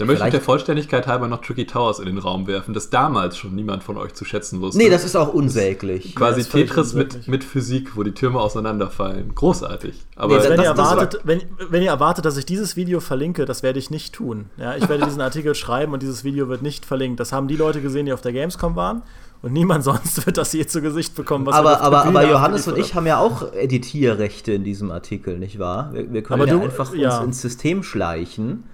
dann 0.00 0.06
möchte 0.06 0.24
ich 0.24 0.30
der 0.30 0.40
Vollständigkeit 0.40 1.06
halber 1.06 1.28
noch 1.28 1.42
Tricky 1.42 1.66
Towers 1.66 1.98
in 1.98 2.06
den 2.06 2.16
Raum 2.16 2.46
werfen, 2.46 2.72
das 2.72 2.88
damals 2.88 3.36
schon 3.36 3.54
niemand 3.54 3.84
von 3.84 3.98
euch 3.98 4.14
zu 4.14 4.24
schätzen 4.24 4.62
wusste. 4.62 4.78
Nee, 4.78 4.88
das 4.88 5.04
ist 5.04 5.14
auch 5.14 5.34
unsäglich. 5.34 6.14
Quasi 6.14 6.40
ja, 6.40 6.46
Tetris 6.46 6.94
mit, 6.94 7.28
mit 7.28 7.44
Physik, 7.44 7.98
wo 7.98 8.02
die 8.02 8.12
Türme 8.12 8.40
auseinanderfallen. 8.40 9.34
Großartig. 9.34 9.94
Aber 10.16 10.38
nee, 10.38 10.44
wenn, 10.44 10.56
das, 10.56 10.64
ihr 10.64 10.70
erwartet, 10.70 11.20
wenn, 11.24 11.42
wenn, 11.68 11.82
ihr 11.82 11.90
erwartet, 11.90 12.24
dass 12.24 12.38
ich 12.38 12.46
dieses 12.46 12.76
Video 12.76 13.00
verlinke, 13.00 13.44
das 13.44 13.62
werde 13.62 13.78
ich 13.78 13.90
nicht 13.90 14.14
tun. 14.14 14.46
Ja, 14.56 14.74
ich 14.74 14.88
werde 14.88 15.04
diesen 15.04 15.20
Artikel 15.20 15.54
schreiben 15.54 15.92
und 15.92 16.02
dieses 16.02 16.24
Video 16.24 16.48
wird 16.48 16.62
nicht 16.62 16.86
verlinkt. 16.86 17.20
Das 17.20 17.32
haben 17.32 17.46
die 17.46 17.56
Leute 17.56 17.82
gesehen, 17.82 18.06
die 18.06 18.14
auf 18.14 18.22
der 18.22 18.32
Gamescom 18.32 18.76
waren. 18.76 19.02
Und 19.42 19.52
niemand 19.52 19.84
sonst 19.84 20.24
wird 20.24 20.38
das 20.38 20.54
je 20.54 20.64
zu 20.64 20.80
Gesicht 20.80 21.14
bekommen. 21.14 21.46
aber 21.46 21.82
aber, 21.82 22.06
aber 22.06 22.26
Johannes 22.26 22.66
und 22.66 22.78
ich 22.78 22.94
haben 22.94 23.06
ja 23.06 23.18
auch 23.18 23.52
Editierrechte 23.52 24.52
in 24.52 24.64
diesem 24.64 24.90
Artikel, 24.92 25.38
nicht 25.38 25.58
wahr? 25.58 25.90
Wir, 25.92 26.10
wir 26.10 26.22
können 26.22 26.46
ja 26.46 26.54
du, 26.54 26.62
einfach 26.62 26.94
ja. 26.94 27.18
uns 27.18 27.26
ins 27.26 27.42
System 27.42 27.82
schleichen 27.82 28.64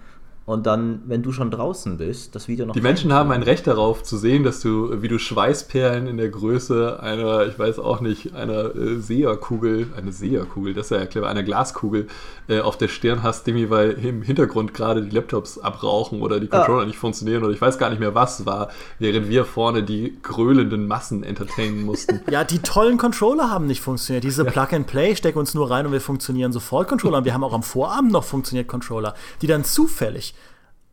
und 0.46 0.64
dann, 0.64 1.02
wenn 1.06 1.24
du 1.24 1.32
schon 1.32 1.50
draußen 1.50 1.96
bist, 1.96 2.36
das 2.36 2.46
Video 2.46 2.66
noch. 2.66 2.74
Die 2.74 2.80
Menschen 2.80 3.12
haben 3.12 3.32
ein 3.32 3.42
Recht 3.42 3.66
darauf 3.66 4.04
zu 4.04 4.16
sehen, 4.16 4.44
dass 4.44 4.60
du, 4.60 5.02
wie 5.02 5.08
du 5.08 5.18
Schweißperlen 5.18 6.06
in 6.06 6.18
der 6.18 6.28
Größe 6.28 7.00
einer, 7.02 7.46
ich 7.48 7.58
weiß 7.58 7.80
auch 7.80 8.00
nicht, 8.00 8.32
einer 8.32 8.76
äh, 8.76 9.00
Seherkugel, 9.00 9.88
eine 9.96 10.12
Seherkugel, 10.12 10.72
das 10.72 10.92
ist 10.92 10.96
ja 10.96 11.04
clever, 11.06 11.28
einer 11.28 11.42
Glaskugel 11.42 12.06
äh, 12.48 12.60
auf 12.60 12.78
der 12.78 12.86
Stirn 12.86 13.24
hast, 13.24 13.48
Demi, 13.48 13.70
weil 13.70 13.90
im 13.90 14.22
Hintergrund 14.22 14.72
gerade 14.72 15.02
die 15.02 15.10
Laptops 15.10 15.58
abrauchen 15.58 16.22
oder 16.22 16.38
die 16.38 16.46
Controller 16.46 16.82
ah. 16.82 16.86
nicht 16.86 16.98
funktionieren 16.98 17.42
oder 17.42 17.52
ich 17.52 17.60
weiß 17.60 17.76
gar 17.76 17.90
nicht 17.90 17.98
mehr, 17.98 18.14
was 18.14 18.46
war, 18.46 18.68
während 19.00 19.28
wir 19.28 19.44
vorne 19.44 19.82
die 19.82 20.16
gröhlenden 20.22 20.86
Massen 20.86 21.24
entertainen 21.24 21.82
mussten. 21.82 22.20
Ja, 22.30 22.44
die 22.44 22.58
tollen 22.58 22.98
Controller 22.98 23.50
haben 23.50 23.66
nicht 23.66 23.80
funktioniert. 23.80 24.24
Diese 24.24 24.44
ja. 24.44 24.50
Plug-and-Play 24.50 25.16
stecken 25.16 25.38
uns 25.38 25.54
nur 25.54 25.70
rein 25.70 25.86
und 25.86 25.92
wir 25.92 26.00
funktionieren 26.00 26.52
sofort 26.52 26.88
Controller. 26.88 27.18
Und 27.18 27.24
wir 27.24 27.34
haben 27.34 27.44
auch 27.44 27.52
am 27.52 27.62
Vorabend 27.62 28.12
noch 28.12 28.24
funktioniert 28.24 28.68
Controller, 28.68 29.14
die 29.42 29.46
dann 29.46 29.64
zufällig 29.64 30.34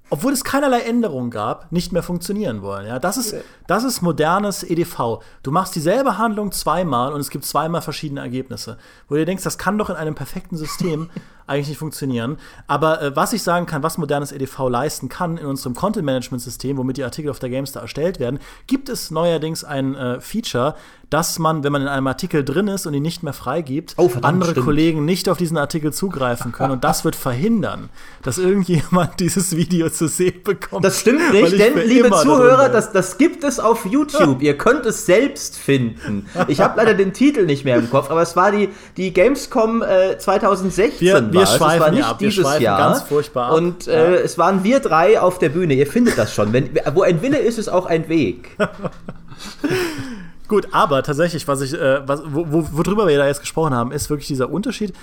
obwohl 0.10 0.34
es 0.34 0.44
keinerlei 0.44 0.82
Änderungen 0.82 1.32
gab, 1.32 1.72
nicht 1.72 1.92
mehr 1.92 2.04
funktionieren 2.04 2.62
wollen. 2.62 2.86
Ja, 2.86 3.00
das 3.00 3.18
ist, 3.18 3.36
das 3.66 3.84
ist 3.84 4.02
modernes 4.02 4.64
EDV. 4.64 5.22
Du 5.42 5.52
machst 5.52 5.76
dieselbe 5.76 6.18
Handlung 6.18 6.52
zweimal 6.52 7.14
und 7.14 7.20
es 7.20 7.30
gibt 7.30 7.46
zweimal 7.46 7.82
verschiedene 7.82 8.20
Ergebnisse. 8.20 8.78
Wo 9.08 9.16
du 9.16 9.22
dir 9.22 9.26
denkst, 9.26 9.44
das 9.44 9.58
kann 9.58 9.78
doch 9.78 9.90
in 9.90 9.96
einem 9.96 10.14
perfekten 10.14 10.56
System 10.56 11.10
eigentlich 11.48 11.70
nicht 11.70 11.78
funktionieren. 11.78 12.38
Aber 12.68 13.02
äh, 13.02 13.16
was 13.16 13.34
ich 13.34 13.42
sagen 13.44 13.66
kann, 13.66 13.82
was 13.82 13.98
modernes 13.98 14.32
EDV 14.32 14.70
leisten 14.70 15.10
kann 15.10 15.38
in 15.38 15.46
unserem 15.46 15.74
Content-Management-System, 15.74 16.78
womit 16.78 16.98
die 16.98 17.04
Artikel 17.04 17.32
auf 17.32 17.40
der 17.40 17.50
Gamestar 17.50 17.82
erstellt 17.82 18.20
werden, 18.20 18.40
gibt 18.68 18.90
es 18.90 19.10
neuerdings 19.10 19.64
ein 19.64 19.96
äh, 19.96 20.22
Feature, 20.22 20.76
dass 21.14 21.38
man, 21.38 21.64
wenn 21.64 21.72
man 21.72 21.84
in 21.84 21.88
einem 21.88 22.08
Artikel 22.08 22.44
drin 22.44 22.68
ist 22.68 22.88
und 22.88 22.96
ihn 22.96 23.04
nicht 23.04 23.22
mehr 23.22 23.34
freigibt, 23.34 23.94
oh, 23.98 24.10
verdammt, 24.10 24.34
andere 24.34 24.52
stimmt. 24.52 24.66
Kollegen 24.66 25.06
nicht 25.06 25.30
auf 25.30 25.38
diesen 25.38 25.58
Artikel 25.58 25.94
zugreifen 25.94 26.52
können. 26.52 26.72
und 26.72 26.84
das 26.84 27.06
wird 27.06 27.16
verhindern, 27.16 27.92
dass 28.24 28.40
irgendjemand 28.40 29.12
dieses 29.20 29.56
Video 29.56 29.92
zu 29.92 30.08
sehen 30.08 30.42
bekommt. 30.44 30.84
Das 30.84 31.02
stimmt 31.02 31.32
nicht, 31.32 31.60
denn, 31.60 31.78
liebe 31.86 32.10
Zuhörer, 32.10 32.68
das, 32.68 32.92
das 32.92 33.20
gibt 33.20 33.44
es 33.44 33.60
auf 33.60 33.86
YouTube. 33.86 34.42
Ihr 34.42 34.58
könnt 34.58 34.88
es 34.88 35.06
selbst 35.06 35.56
finden. 35.56 36.26
Ich 36.48 36.62
habe 36.62 36.78
leider 36.78 36.96
den 36.96 37.14
Titel 37.14 37.46
nicht 37.46 37.64
mehr 37.64 37.76
im 37.76 37.92
Kopf, 37.92 38.10
aber 38.10 38.24
es 38.24 38.36
war 38.36 38.52
die, 38.52 38.70
die 38.98 39.14
Gamescom 39.14 39.84
äh, 39.84 40.18
2016. 40.18 41.00
Wir, 41.00 41.32
wir 41.32 41.46
schweifen 41.46 41.76
es 41.76 41.80
war 41.80 41.92
nicht 41.92 42.06
ab, 42.06 42.18
dieses 42.18 42.60
Jahr. 42.60 42.80
ganz 42.80 43.04
furchtbar 43.04 43.50
ab. 43.50 43.58
Und 43.58 43.88
äh, 43.88 44.16
ja. 44.16 44.20
es 44.20 44.40
waren 44.40 44.64
wir 44.64 44.80
drei 44.80 45.20
auf 45.20 45.38
der 45.38 45.50
Bühne. 45.50 45.76
Ihr 45.76 45.86
findet 45.86 46.18
das 46.18 46.34
schon. 46.34 46.54
Wenn, 46.54 46.72
wo 46.96 47.04
ein 47.04 47.22
Wille 47.22 47.38
ist, 47.38 47.60
ist 47.60 47.70
auch 47.70 47.86
ein 47.86 48.10
Weg. 48.10 48.50
Gut, 50.48 50.68
aber 50.72 51.04
tatsächlich, 51.04 51.48
was 51.48 51.62
ich, 51.62 51.74
äh, 51.74 52.08
was, 52.08 52.22
wo, 52.26 52.68
worüber 52.72 53.08
wir 53.08 53.18
da 53.18 53.28
jetzt 53.28 53.42
gesprochen 53.42 53.74
haben, 53.74 53.92
ist 53.92 54.10
wirklich 54.10 54.28
dieser 54.28 54.50
Unterschied. 54.50 54.94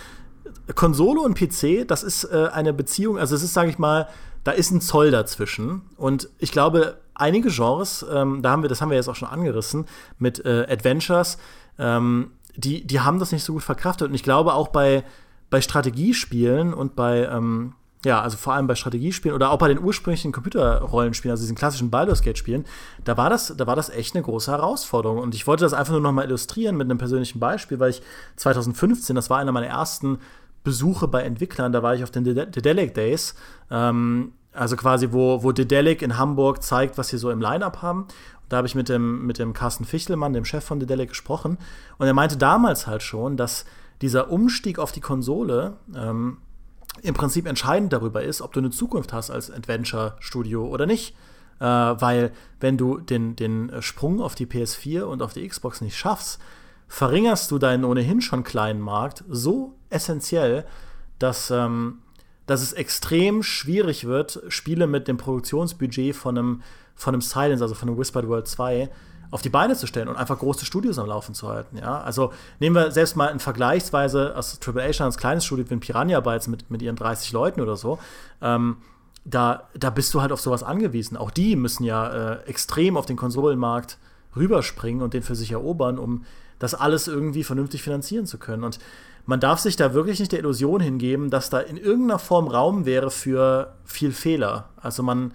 Konsole 0.74 1.20
und 1.20 1.34
PC, 1.34 1.86
das 1.86 2.03
ist 2.03 2.24
äh, 2.24 2.49
eine 2.53 2.72
Beziehung, 2.72 3.18
also 3.18 3.34
es 3.34 3.43
ist, 3.43 3.55
sage 3.55 3.70
ich 3.70 3.78
mal, 3.78 4.09
da 4.45 4.53
ist 4.53 4.70
ein 4.70 4.80
Zoll 4.80 5.11
dazwischen. 5.11 5.82
Und 5.97 6.28
ich 6.38 6.53
glaube, 6.53 6.99
einige 7.14 7.51
Genres, 7.51 8.05
ähm, 8.11 8.43
da 8.43 8.51
haben 8.51 8.62
wir, 8.62 8.68
das 8.68 8.80
haben 8.80 8.91
wir 8.91 8.97
jetzt 8.97 9.09
auch 9.09 9.16
schon 9.16 9.28
angerissen, 9.28 9.86
mit 10.18 10.45
äh, 10.45 10.66
Adventures, 10.68 11.38
ähm, 11.78 12.32
die, 12.57 12.86
die 12.86 13.01
haben 13.01 13.18
das 13.18 13.32
nicht 13.32 13.45
so 13.45 13.55
gut 13.55 13.62
verkraftet. 13.62 14.09
Und 14.09 14.14
ich 14.14 14.22
glaube 14.22 14.55
auch 14.55 14.68
bei, 14.68 15.05
bei 15.51 15.61
Strategiespielen 15.61 16.74
und 16.74 16.97
bei, 16.97 17.26
ähm, 17.26 17.74
ja, 18.05 18.22
also 18.22 18.38
vor 18.38 18.55
allem 18.55 18.66
bei 18.66 18.74
Strategiespielen 18.74 19.34
oder 19.34 19.51
auch 19.51 19.59
bei 19.59 19.68
den 19.68 19.78
ursprünglichen 19.78 20.32
Computerrollenspielen, 20.32 21.32
also 21.32 21.42
diesen 21.42 21.57
klassischen 21.57 21.90
Baldur's 21.90 22.22
Gate 22.22 22.38
Spielen, 22.38 22.64
da 23.05 23.16
war 23.16 23.28
das, 23.28 23.55
da 23.57 23.66
war 23.66 23.76
das 23.76 23.90
echt 23.90 24.14
eine 24.14 24.24
große 24.24 24.51
Herausforderung. 24.51 25.18
Und 25.18 25.34
ich 25.34 25.46
wollte 25.46 25.64
das 25.64 25.74
einfach 25.74 25.92
nur 25.92 26.01
noch 26.01 26.12
mal 26.12 26.24
illustrieren 26.24 26.76
mit 26.76 26.86
einem 26.86 26.98
persönlichen 26.98 27.40
Beispiel, 27.40 27.78
weil 27.78 27.90
ich 27.90 28.03
2015, 28.36 29.14
das 29.16 29.28
war 29.28 29.38
einer 29.38 29.53
meiner 29.53 29.66
ersten 29.66 30.18
Besuche 30.64 31.09
bei 31.09 31.22
Entwicklern, 31.22 31.72
da 31.72 31.82
war 31.82 31.94
ich 31.94 32.03
auf 32.03 32.11
den 32.11 32.24
Dedelic 32.24 32.94
Days, 32.94 33.34
ähm, 33.70 34.32
also 34.53 34.76
quasi, 34.76 35.12
wo, 35.12 35.42
wo 35.42 35.53
Dedelic 35.53 36.03
in 36.03 36.16
Hamburg 36.16 36.62
zeigt, 36.62 36.96
was 36.98 37.09
sie 37.09 37.18
so 37.18 37.30
im 37.30 37.40
Line-Up 37.40 37.82
haben. 37.82 38.09
Da 38.48 38.57
habe 38.57 38.66
ich 38.66 38.74
mit 38.74 38.88
dem, 38.88 39.26
mit 39.26 39.38
dem 39.38 39.53
Carsten 39.53 39.84
Fichtelmann, 39.84 40.32
dem 40.32 40.44
Chef 40.44 40.64
von 40.64 40.80
Dedelic, 40.80 41.11
gesprochen. 41.11 41.57
Und 41.98 42.07
er 42.07 42.14
meinte 42.14 42.36
damals 42.36 42.86
halt 42.86 43.03
schon, 43.03 43.36
dass 43.36 43.64
dieser 44.03 44.30
Umstieg 44.30 44.78
auf 44.78 44.90
die 44.90 45.01
Konsole 45.01 45.76
ähm, 45.94 46.38
im 47.03 47.14
Prinzip 47.14 47.46
entscheidend 47.46 47.92
darüber 47.92 48.22
ist, 48.22 48.42
ob 48.42 48.53
du 48.53 48.61
eine 48.61 48.70
Zukunft 48.70 49.12
hast 49.12 49.30
als 49.30 49.51
Adventure-Studio 49.51 50.66
oder 50.66 50.86
nicht. 50.86 51.14
Äh, 51.61 51.64
weil 51.64 52.32
wenn 52.59 52.76
du 52.76 52.98
den, 52.98 53.36
den 53.36 53.70
Sprung 53.80 54.20
auf 54.20 54.34
die 54.34 54.46
PS4 54.46 55.03
und 55.03 55.22
auf 55.22 55.32
die 55.32 55.46
Xbox 55.46 55.80
nicht 55.80 55.96
schaffst, 55.96 56.40
verringerst 56.88 57.51
du 57.51 57.59
deinen 57.59 57.84
ohnehin 57.84 58.20
schon 58.20 58.42
kleinen 58.42 58.80
Markt 58.80 59.24
so 59.28 59.76
essentiell, 59.90 60.66
dass, 61.18 61.51
ähm, 61.51 62.01
dass 62.46 62.62
es 62.62 62.72
extrem 62.72 63.42
schwierig 63.42 64.07
wird, 64.07 64.42
Spiele 64.48 64.86
mit 64.86 65.07
dem 65.07 65.16
Produktionsbudget 65.16 66.16
von 66.16 66.36
einem, 66.36 66.62
von 66.94 67.14
einem 67.14 67.20
Silence, 67.20 67.62
also 67.62 67.74
von 67.74 67.88
einem 67.88 67.98
Whispered 67.98 68.26
World 68.26 68.48
2, 68.48 68.90
auf 69.31 69.43
die 69.43 69.49
Beine 69.49 69.76
zu 69.76 69.87
stellen 69.87 70.09
und 70.09 70.16
einfach 70.16 70.39
große 70.39 70.64
Studios 70.64 70.99
am 70.99 71.07
Laufen 71.07 71.35
zu 71.35 71.49
halten. 71.49 71.76
Ja? 71.78 72.01
Also 72.01 72.33
nehmen 72.59 72.74
wir 72.74 72.91
selbst 72.91 73.16
mal 73.16 73.28
ein 73.28 73.39
vergleichsweise 73.39 74.37
aus 74.37 74.59
AAA 74.64 74.93
schon 74.93 75.07
ein 75.07 75.12
kleines 75.12 75.45
Studio 75.45 75.68
wie 75.68 75.74
ein 75.74 75.81
Piranha 75.81 76.20
Bytes 76.20 76.49
mit, 76.49 76.70
mit 76.70 76.83
ihren 76.83 76.97
30 76.97 77.33
Leuten 77.33 77.61
oder 77.61 77.76
so. 77.76 77.99
Ähm, 78.43 78.78
da, 79.24 79.68
da 79.74 79.91
bist 79.91 80.12
du 80.14 80.20
halt 80.20 80.33
auf 80.33 80.41
sowas 80.41 80.62
angewiesen. 80.62 81.16
Auch 81.16 81.31
die 81.31 81.57
müssen 81.57 81.85
ja 81.85 82.09
äh, 82.33 82.43
extrem 82.47 82.97
auf 82.97 83.07
den 83.07 83.16
Konsolenmarkt 83.16 83.99
rüberspringen 84.35 85.03
und 85.03 85.14
den 85.14 85.22
für 85.22 85.35
sich 85.35 85.53
erobern, 85.53 85.99
um 85.99 86.24
das 86.59 86.74
alles 86.74 87.09
irgendwie 87.09 87.45
vernünftig 87.45 87.83
finanzieren 87.83 88.26
zu 88.26 88.39
können. 88.39 88.64
Und 88.64 88.78
man 89.26 89.41
darf 89.41 89.61
sich 89.61 89.76
da 89.76 89.95
wirklich 89.95 90.18
nicht 90.18 90.33
der 90.33 90.39
Illusion 90.41 90.81
hingeben, 90.81 91.31
dass 91.31 91.51
da 91.51 91.61
in 91.61 91.76
irgendeiner 91.76 92.18
Form 92.18 92.49
Raum 92.49 92.85
wäre 92.87 93.11
für 93.11 93.74
viel 93.85 94.12
Fehler. 94.12 94.70
Also 94.76 95.03
man, 95.03 95.33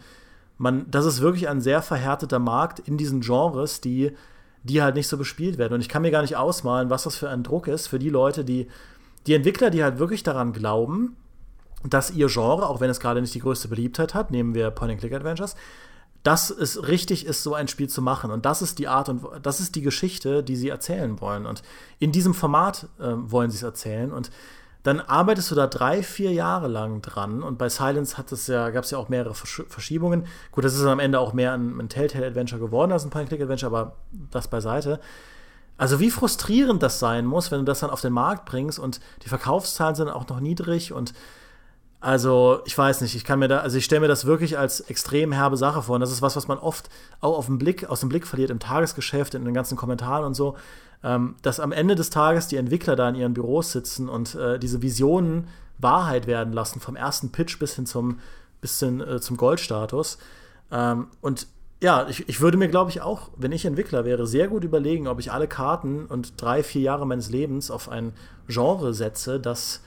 man, 0.58 0.90
das 0.90 1.06
ist 1.06 1.22
wirklich 1.22 1.50
ein 1.50 1.62
sehr 1.62 1.82
verhärteter 1.82 2.40
Markt 2.40 2.80
in 2.80 2.98
diesen 2.98 3.22
Genres, 3.22 3.82
die, 3.82 4.12
die 4.64 4.82
halt 4.82 4.96
nicht 4.96 5.08
so 5.08 5.18
bespielt 5.18 5.58
werden. 5.58 5.74
Und 5.74 5.82
ich 5.82 5.90
kann 5.90 6.02
mir 6.02 6.12
gar 6.12 6.22
nicht 6.22 6.38
ausmalen, 6.38 6.90
was 6.90 7.04
das 7.04 7.16
für 7.16 7.30
ein 7.30 7.44
Druck 7.44 7.68
ist 7.68 7.88
für 7.88 8.00
die 8.00 8.10
Leute, 8.10 8.46
die, 8.46 8.68
die 9.28 9.34
Entwickler, 9.34 9.70
die 9.70 9.84
halt 9.84 10.00
wirklich 10.00 10.24
daran 10.24 10.54
glauben, 10.54 11.18
dass 11.84 12.12
ihr 12.12 12.28
Genre, 12.28 12.68
auch 12.68 12.80
wenn 12.80 12.90
es 12.90 13.00
gerade 13.00 13.22
nicht 13.22 13.36
die 13.36 13.40
größte 13.40 13.68
Beliebtheit 13.68 14.14
hat, 14.14 14.32
nehmen 14.32 14.56
wir 14.56 14.72
Point-and-Click-Adventures, 14.72 15.56
dass 16.24 16.50
es 16.50 16.88
richtig 16.88 17.28
ist, 17.28 17.44
so 17.44 17.54
ein 17.54 17.68
Spiel 17.68 17.88
zu 17.88 18.02
machen. 18.02 18.32
Und 18.32 18.46
das 18.46 18.64
ist 18.64 18.80
die 18.80 18.88
Art 18.88 19.10
und 19.10 19.24
das 19.44 19.60
ist 19.60 19.76
die 19.76 19.84
Geschichte, 19.84 20.42
die 20.42 20.56
sie 20.56 20.70
erzählen 20.70 21.22
wollen. 21.22 21.46
Und 21.46 21.62
in 22.00 22.12
diesem 22.12 22.34
Format 22.34 22.88
äh, 23.00 23.12
wollen 23.16 23.52
sie 23.52 23.58
es 23.58 23.64
erzählen. 23.64 24.12
Und 24.12 24.32
dann 24.86 25.00
arbeitest 25.00 25.50
du 25.50 25.56
da 25.56 25.66
drei, 25.66 26.04
vier 26.04 26.32
Jahre 26.32 26.68
lang 26.68 27.02
dran 27.02 27.42
und 27.42 27.58
bei 27.58 27.70
Silence 27.70 28.20
hat 28.20 28.32
es 28.32 28.46
ja, 28.46 28.70
gab 28.70 28.84
es 28.84 28.92
ja 28.92 29.00
auch 29.00 29.10
mehrere 29.10 29.34
Versch 29.34 29.64
Verschiebungen. 29.68 30.28
Gut, 30.52 30.64
das 30.64 30.76
ist 30.76 30.86
am 30.86 31.00
Ende 31.00 31.20
auch 31.20 31.34
mehr 31.34 31.54
ein, 31.54 31.80
ein 31.80 31.90
Telltale-Adventure 31.90 32.62
geworden 32.62 32.92
als 32.92 33.04
ein 33.04 33.10
Point-Click-Adventure, 33.10 33.76
aber 33.76 33.96
das 34.30 34.48
beiseite. 34.48 35.00
Also 35.76 36.00
wie 36.00 36.12
frustrierend 36.12 36.84
das 36.84 37.00
sein 37.00 37.26
muss, 37.26 37.50
wenn 37.50 37.60
du 37.60 37.66
das 37.66 37.80
dann 37.80 37.90
auf 37.90 38.02
den 38.02 38.14
Markt 38.14 38.46
bringst 38.46 38.78
und 38.78 39.00
die 39.24 39.30
Verkaufszahlen 39.30 39.96
sind 39.96 40.08
auch 40.08 40.28
noch 40.28 40.40
niedrig 40.40 40.94
und 40.94 41.14
also, 42.00 42.60
ich 42.66 42.78
weiß 42.78 43.02
nicht, 43.02 43.16
ich 43.16 43.24
kann 43.24 43.40
mir 43.40 43.48
da, 43.48 43.62
also 43.62 43.80
ich 43.80 43.86
stelle 43.86 44.02
mir 44.02 44.08
das 44.08 44.26
wirklich 44.26 44.60
als 44.60 44.80
extrem 44.82 45.32
herbe 45.32 45.58
Sache 45.58 45.82
vor. 45.82 45.96
Und 45.96 46.02
das 46.02 46.12
ist 46.12 46.22
was, 46.22 46.36
was 46.36 46.48
man 46.48 46.60
oft 46.60 46.88
auch 47.20 47.36
auf 47.36 47.48
den 47.48 47.58
Blick, 47.58 47.90
aus 47.90 48.02
dem 48.02 48.10
Blick 48.10 48.28
verliert 48.28 48.52
im 48.52 48.60
Tagesgeschäft, 48.60 49.34
in 49.34 49.44
den 49.44 49.56
ganzen 49.56 49.76
Kommentaren 49.76 50.24
und 50.24 50.36
so, 50.36 50.56
ähm, 51.06 51.36
dass 51.44 51.60
am 51.60 51.72
Ende 51.72 51.94
des 51.94 52.10
Tages 52.10 52.48
die 52.48 52.56
Entwickler 52.56 52.96
da 52.96 53.08
in 53.08 53.16
ihren 53.16 53.36
Büros 53.36 53.72
sitzen 53.72 54.10
und 54.10 54.34
äh, 54.34 54.58
diese 54.58 54.82
Visionen 54.82 55.48
Wahrheit 55.78 56.26
werden 56.26 56.52
lassen, 56.52 56.80
vom 56.80 56.96
ersten 56.96 57.32
Pitch 57.32 57.60
bis 57.60 57.76
hin 57.76 57.86
zum, 57.86 58.20
bis 58.60 58.80
hin, 58.80 59.02
äh, 59.02 59.22
zum 59.22 59.38
Goldstatus. 59.38 60.18
Ähm, 60.72 61.08
und 61.22 61.48
ja, 61.84 62.08
ich, 62.10 62.28
ich 62.28 62.42
würde 62.42 62.58
mir, 62.58 62.70
glaube 62.70 62.90
ich, 62.90 63.02
auch, 63.02 63.30
wenn 63.38 63.52
ich 63.52 63.66
Entwickler 63.66 64.04
wäre, 64.04 64.26
sehr 64.26 64.48
gut 64.48 64.64
überlegen, 64.64 65.08
ob 65.08 65.20
ich 65.20 65.32
alle 65.32 65.48
Karten 65.48 66.08
und 66.08 66.42
drei, 66.42 66.64
vier 66.64 66.82
Jahre 66.82 67.06
meines 67.06 67.30
Lebens 67.30 67.70
auf 67.70 67.88
ein 67.88 68.14
Genre 68.48 68.94
setze, 68.96 69.40
das 69.40 69.82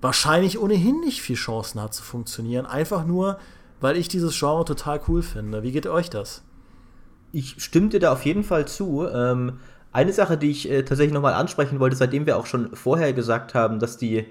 wahrscheinlich 0.00 0.60
ohnehin 0.60 1.00
nicht 1.00 1.22
viel 1.22 1.36
Chancen 1.36 1.80
hat 1.82 1.92
zu 1.92 2.04
funktionieren. 2.04 2.66
Einfach 2.66 3.04
nur, 3.04 3.38
weil 3.80 3.96
ich 3.96 4.06
dieses 4.06 4.38
Genre 4.38 4.64
total 4.64 5.00
cool 5.08 5.22
finde. 5.22 5.64
Wie 5.64 5.72
geht 5.72 5.88
euch 5.88 6.08
das? 6.08 6.44
Ich 7.32 7.64
stimme 7.64 7.88
dir 7.88 7.98
da 7.98 8.12
auf 8.12 8.24
jeden 8.24 8.44
Fall 8.44 8.68
zu. 8.68 9.08
Ähm, 9.08 9.58
eine 9.92 10.12
Sache, 10.12 10.36
die 10.36 10.50
ich 10.50 10.70
äh, 10.70 10.82
tatsächlich 10.82 11.14
nochmal 11.14 11.34
ansprechen 11.34 11.80
wollte, 11.80 11.96
seitdem 11.96 12.26
wir 12.26 12.36
auch 12.36 12.46
schon 12.46 12.74
vorher 12.74 13.12
gesagt 13.12 13.54
haben, 13.54 13.78
dass 13.78 13.96
die, 13.96 14.26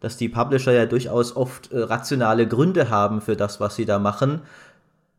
dass 0.00 0.16
die 0.16 0.28
Publisher 0.28 0.72
ja 0.72 0.86
durchaus 0.86 1.36
oft 1.36 1.72
äh, 1.72 1.80
rationale 1.80 2.46
Gründe 2.48 2.90
haben 2.90 3.20
für 3.20 3.36
das, 3.36 3.60
was 3.60 3.76
sie 3.76 3.84
da 3.84 3.98
machen. 3.98 4.42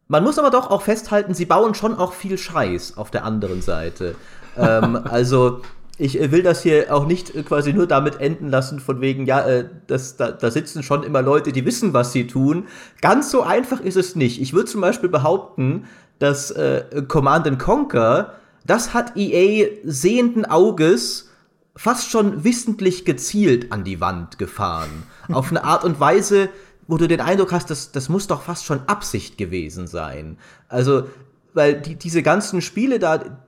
Man 0.07 0.23
muss 0.23 0.37
aber 0.37 0.49
doch 0.49 0.69
auch 0.69 0.81
festhalten, 0.81 1.33
sie 1.33 1.45
bauen 1.45 1.75
schon 1.75 1.97
auch 1.97 2.13
viel 2.13 2.37
Scheiß 2.37 2.97
auf 2.97 3.11
der 3.11 3.23
anderen 3.23 3.61
Seite. 3.61 4.15
ähm, 4.57 4.95
also 5.05 5.61
ich 5.97 6.19
äh, 6.19 6.31
will 6.31 6.43
das 6.43 6.63
hier 6.63 6.93
auch 6.93 7.05
nicht 7.05 7.35
äh, 7.35 7.43
quasi 7.43 7.73
nur 7.73 7.87
damit 7.87 8.19
enden 8.19 8.49
lassen, 8.49 8.79
von 8.79 9.01
wegen, 9.01 9.25
ja, 9.25 9.41
äh, 9.41 9.65
das, 9.87 10.17
da, 10.17 10.31
da 10.31 10.49
sitzen 10.49 10.83
schon 10.83 11.03
immer 11.03 11.21
Leute, 11.21 11.51
die 11.51 11.65
wissen, 11.65 11.93
was 11.93 12.11
sie 12.11 12.27
tun. 12.27 12.65
Ganz 13.01 13.31
so 13.31 13.43
einfach 13.43 13.79
ist 13.79 13.97
es 13.97 14.15
nicht. 14.15 14.41
Ich 14.41 14.53
würde 14.53 14.69
zum 14.69 14.81
Beispiel 14.81 15.09
behaupten, 15.09 15.85
dass 16.19 16.51
äh, 16.51 17.03
Command 17.07 17.59
Conquer, 17.59 18.33
das 18.65 18.93
hat 18.93 19.17
EA 19.17 19.67
sehenden 19.83 20.45
Auges 20.45 21.29
fast 21.75 22.09
schon 22.09 22.43
wissentlich 22.43 23.05
gezielt 23.05 23.71
an 23.71 23.83
die 23.83 23.99
Wand 23.99 24.37
gefahren. 24.37 25.03
Auf 25.31 25.49
eine 25.49 25.63
Art 25.63 25.83
und 25.83 25.99
Weise, 25.99 26.49
wo 26.87 26.97
du 26.97 27.07
den 27.07 27.21
Eindruck 27.21 27.51
hast, 27.51 27.69
das, 27.69 27.91
das 27.91 28.09
muss 28.09 28.27
doch 28.27 28.43
fast 28.43 28.65
schon 28.65 28.87
Absicht 28.87 29.37
gewesen 29.37 29.87
sein. 29.87 30.37
Also, 30.67 31.07
weil 31.53 31.81
die, 31.81 31.95
diese 31.95 32.23
ganzen 32.23 32.61
Spiele 32.61 32.99
da, 32.99 33.42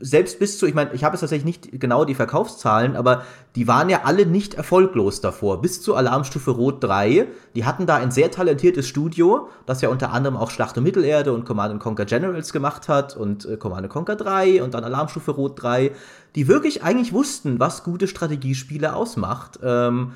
selbst 0.00 0.38
bis 0.38 0.58
zu, 0.58 0.66
ich 0.66 0.74
meine, 0.74 0.92
ich 0.94 1.04
habe 1.04 1.14
jetzt 1.14 1.20
tatsächlich 1.20 1.44
nicht 1.44 1.80
genau 1.80 2.04
die 2.04 2.14
Verkaufszahlen, 2.14 2.96
aber 2.96 3.24
die 3.54 3.68
waren 3.68 3.88
ja 3.88 4.02
alle 4.04 4.24
nicht 4.26 4.54
erfolglos 4.54 5.20
davor. 5.20 5.60
Bis 5.60 5.82
zu 5.82 5.94
Alarmstufe 5.94 6.50
Rot 6.50 6.82
3, 6.82 7.26
die 7.54 7.64
hatten 7.64 7.86
da 7.86 7.96
ein 7.96 8.10
sehr 8.10 8.30
talentiertes 8.30 8.88
Studio, 8.88 9.48
das 9.66 9.80
ja 9.82 9.90
unter 9.90 10.12
anderem 10.12 10.36
auch 10.36 10.50
Schlacht 10.50 10.78
um 10.78 10.84
Mittelerde 10.84 11.32
und 11.32 11.44
Command 11.44 11.78
Conquer 11.80 12.06
Generals 12.06 12.52
gemacht 12.52 12.88
hat 12.88 13.16
und 13.16 13.44
äh, 13.44 13.56
Command 13.56 13.88
Conquer 13.88 14.16
3 14.16 14.62
und 14.62 14.74
dann 14.74 14.84
Alarmstufe 14.84 15.32
Rot 15.32 15.62
3, 15.62 15.92
die 16.34 16.48
wirklich 16.48 16.82
eigentlich 16.82 17.12
wussten, 17.12 17.60
was 17.60 17.84
gute 17.84 18.08
Strategiespiele 18.08 18.94
ausmacht. 18.94 19.58
Ähm, 19.62 20.12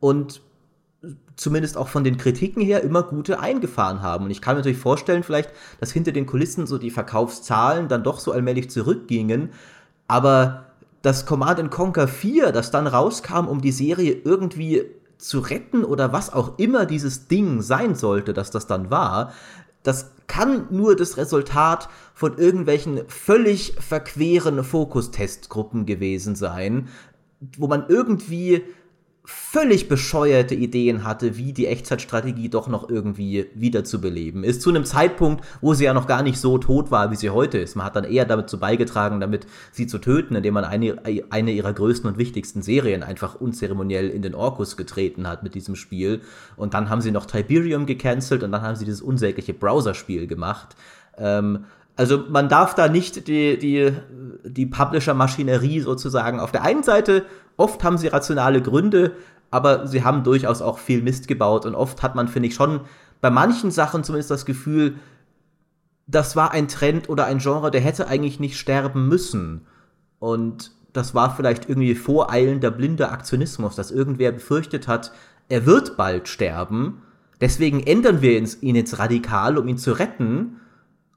und 0.00 0.40
zumindest 1.36 1.76
auch 1.76 1.88
von 1.88 2.02
den 2.02 2.16
Kritiken 2.16 2.62
her 2.62 2.82
immer 2.82 3.02
gute 3.02 3.40
eingefahren 3.40 4.02
haben. 4.02 4.24
Und 4.24 4.30
ich 4.30 4.40
kann 4.40 4.54
mir 4.54 4.60
natürlich 4.60 4.78
vorstellen, 4.78 5.22
vielleicht, 5.22 5.50
dass 5.80 5.92
hinter 5.92 6.12
den 6.12 6.26
Kulissen 6.26 6.66
so 6.66 6.78
die 6.78 6.90
Verkaufszahlen 6.90 7.88
dann 7.88 8.02
doch 8.02 8.18
so 8.18 8.32
allmählich 8.32 8.70
zurückgingen. 8.70 9.50
Aber 10.08 10.66
das 11.02 11.26
Command 11.26 11.70
Conquer 11.70 12.08
4, 12.08 12.52
das 12.52 12.70
dann 12.70 12.86
rauskam, 12.86 13.46
um 13.46 13.60
die 13.60 13.72
Serie 13.72 14.12
irgendwie 14.24 14.84
zu 15.18 15.40
retten 15.40 15.84
oder 15.84 16.12
was 16.12 16.32
auch 16.32 16.58
immer 16.58 16.86
dieses 16.86 17.28
Ding 17.28 17.62
sein 17.62 17.94
sollte, 17.94 18.34
dass 18.34 18.50
das 18.50 18.66
dann 18.66 18.90
war, 18.90 19.32
das 19.82 20.10
kann 20.26 20.66
nur 20.70 20.96
das 20.96 21.16
Resultat 21.16 21.88
von 22.12 22.36
irgendwelchen 22.38 23.02
völlig 23.08 23.74
verqueren 23.78 24.64
Fokustestgruppen 24.64 25.86
gewesen 25.86 26.34
sein, 26.34 26.88
wo 27.56 27.68
man 27.68 27.84
irgendwie 27.88 28.64
völlig 29.26 29.88
bescheuerte 29.88 30.54
Ideen 30.54 31.02
hatte, 31.02 31.36
wie 31.36 31.52
die 31.52 31.66
Echtzeitstrategie 31.66 32.48
doch 32.48 32.68
noch 32.68 32.88
irgendwie 32.88 33.46
wiederzubeleben 33.54 34.44
ist. 34.44 34.62
Zu 34.62 34.70
einem 34.70 34.84
Zeitpunkt, 34.84 35.44
wo 35.60 35.74
sie 35.74 35.84
ja 35.84 35.94
noch 35.94 36.06
gar 36.06 36.22
nicht 36.22 36.38
so 36.38 36.58
tot 36.58 36.92
war, 36.92 37.10
wie 37.10 37.16
sie 37.16 37.30
heute 37.30 37.58
ist. 37.58 37.74
Man 37.74 37.84
hat 37.84 37.96
dann 37.96 38.04
eher 38.04 38.24
damit 38.24 38.48
zu 38.48 38.60
beigetragen, 38.60 39.18
damit 39.18 39.48
sie 39.72 39.88
zu 39.88 39.98
töten, 39.98 40.36
indem 40.36 40.54
man 40.54 40.64
eine, 40.64 40.96
eine 41.30 41.50
ihrer 41.50 41.72
größten 41.72 42.08
und 42.08 42.18
wichtigsten 42.18 42.62
Serien 42.62 43.02
einfach 43.02 43.34
unzeremoniell 43.34 44.10
in 44.10 44.22
den 44.22 44.36
Orkus 44.36 44.76
getreten 44.76 45.26
hat 45.26 45.42
mit 45.42 45.56
diesem 45.56 45.74
Spiel. 45.74 46.20
Und 46.56 46.74
dann 46.74 46.88
haben 46.88 47.00
sie 47.00 47.10
noch 47.10 47.26
Tiberium 47.26 47.86
gecancelt 47.86 48.44
und 48.44 48.52
dann 48.52 48.62
haben 48.62 48.76
sie 48.76 48.84
dieses 48.84 49.02
unsägliche 49.02 49.54
Browserspiel 49.54 50.28
gemacht. 50.28 50.76
Ähm, 51.18 51.64
also 51.96 52.24
man 52.28 52.48
darf 52.48 52.74
da 52.74 52.88
nicht 52.88 53.26
die, 53.26 53.58
die, 53.58 53.90
die 54.44 54.66
Publisher-Maschinerie 54.66 55.80
sozusagen 55.80 56.38
auf 56.38 56.52
der 56.52 56.62
einen 56.62 56.82
Seite, 56.82 57.24
oft 57.56 57.82
haben 57.84 57.98
sie 57.98 58.08
rationale 58.08 58.62
Gründe, 58.62 59.16
aber 59.50 59.86
sie 59.86 60.04
haben 60.04 60.24
durchaus 60.24 60.62
auch 60.62 60.78
viel 60.78 61.02
Mist 61.02 61.28
gebaut 61.28 61.66
und 61.66 61.74
oft 61.74 62.02
hat 62.02 62.14
man, 62.14 62.28
finde 62.28 62.48
ich, 62.48 62.54
schon 62.54 62.80
bei 63.20 63.30
manchen 63.30 63.70
Sachen 63.70 64.04
zumindest 64.04 64.30
das 64.30 64.44
Gefühl, 64.44 64.96
das 66.06 66.36
war 66.36 66.52
ein 66.52 66.68
Trend 66.68 67.08
oder 67.08 67.26
ein 67.26 67.38
Genre, 67.38 67.70
der 67.70 67.80
hätte 67.80 68.08
eigentlich 68.08 68.38
nicht 68.38 68.58
sterben 68.58 69.08
müssen. 69.08 69.66
Und 70.18 70.72
das 70.92 71.14
war 71.14 71.34
vielleicht 71.34 71.68
irgendwie 71.68 71.94
voreilender 71.94 72.70
blinder 72.70 73.12
Aktionismus, 73.12 73.74
dass 73.74 73.90
irgendwer 73.90 74.32
befürchtet 74.32 74.88
hat, 74.88 75.12
er 75.48 75.66
wird 75.66 75.96
bald 75.96 76.28
sterben. 76.28 77.02
Deswegen 77.40 77.80
ändern 77.80 78.22
wir 78.22 78.32
ihn 78.32 78.76
jetzt 78.76 78.98
radikal, 78.98 79.58
um 79.58 79.68
ihn 79.68 79.78
zu 79.78 79.92
retten. 79.92 80.60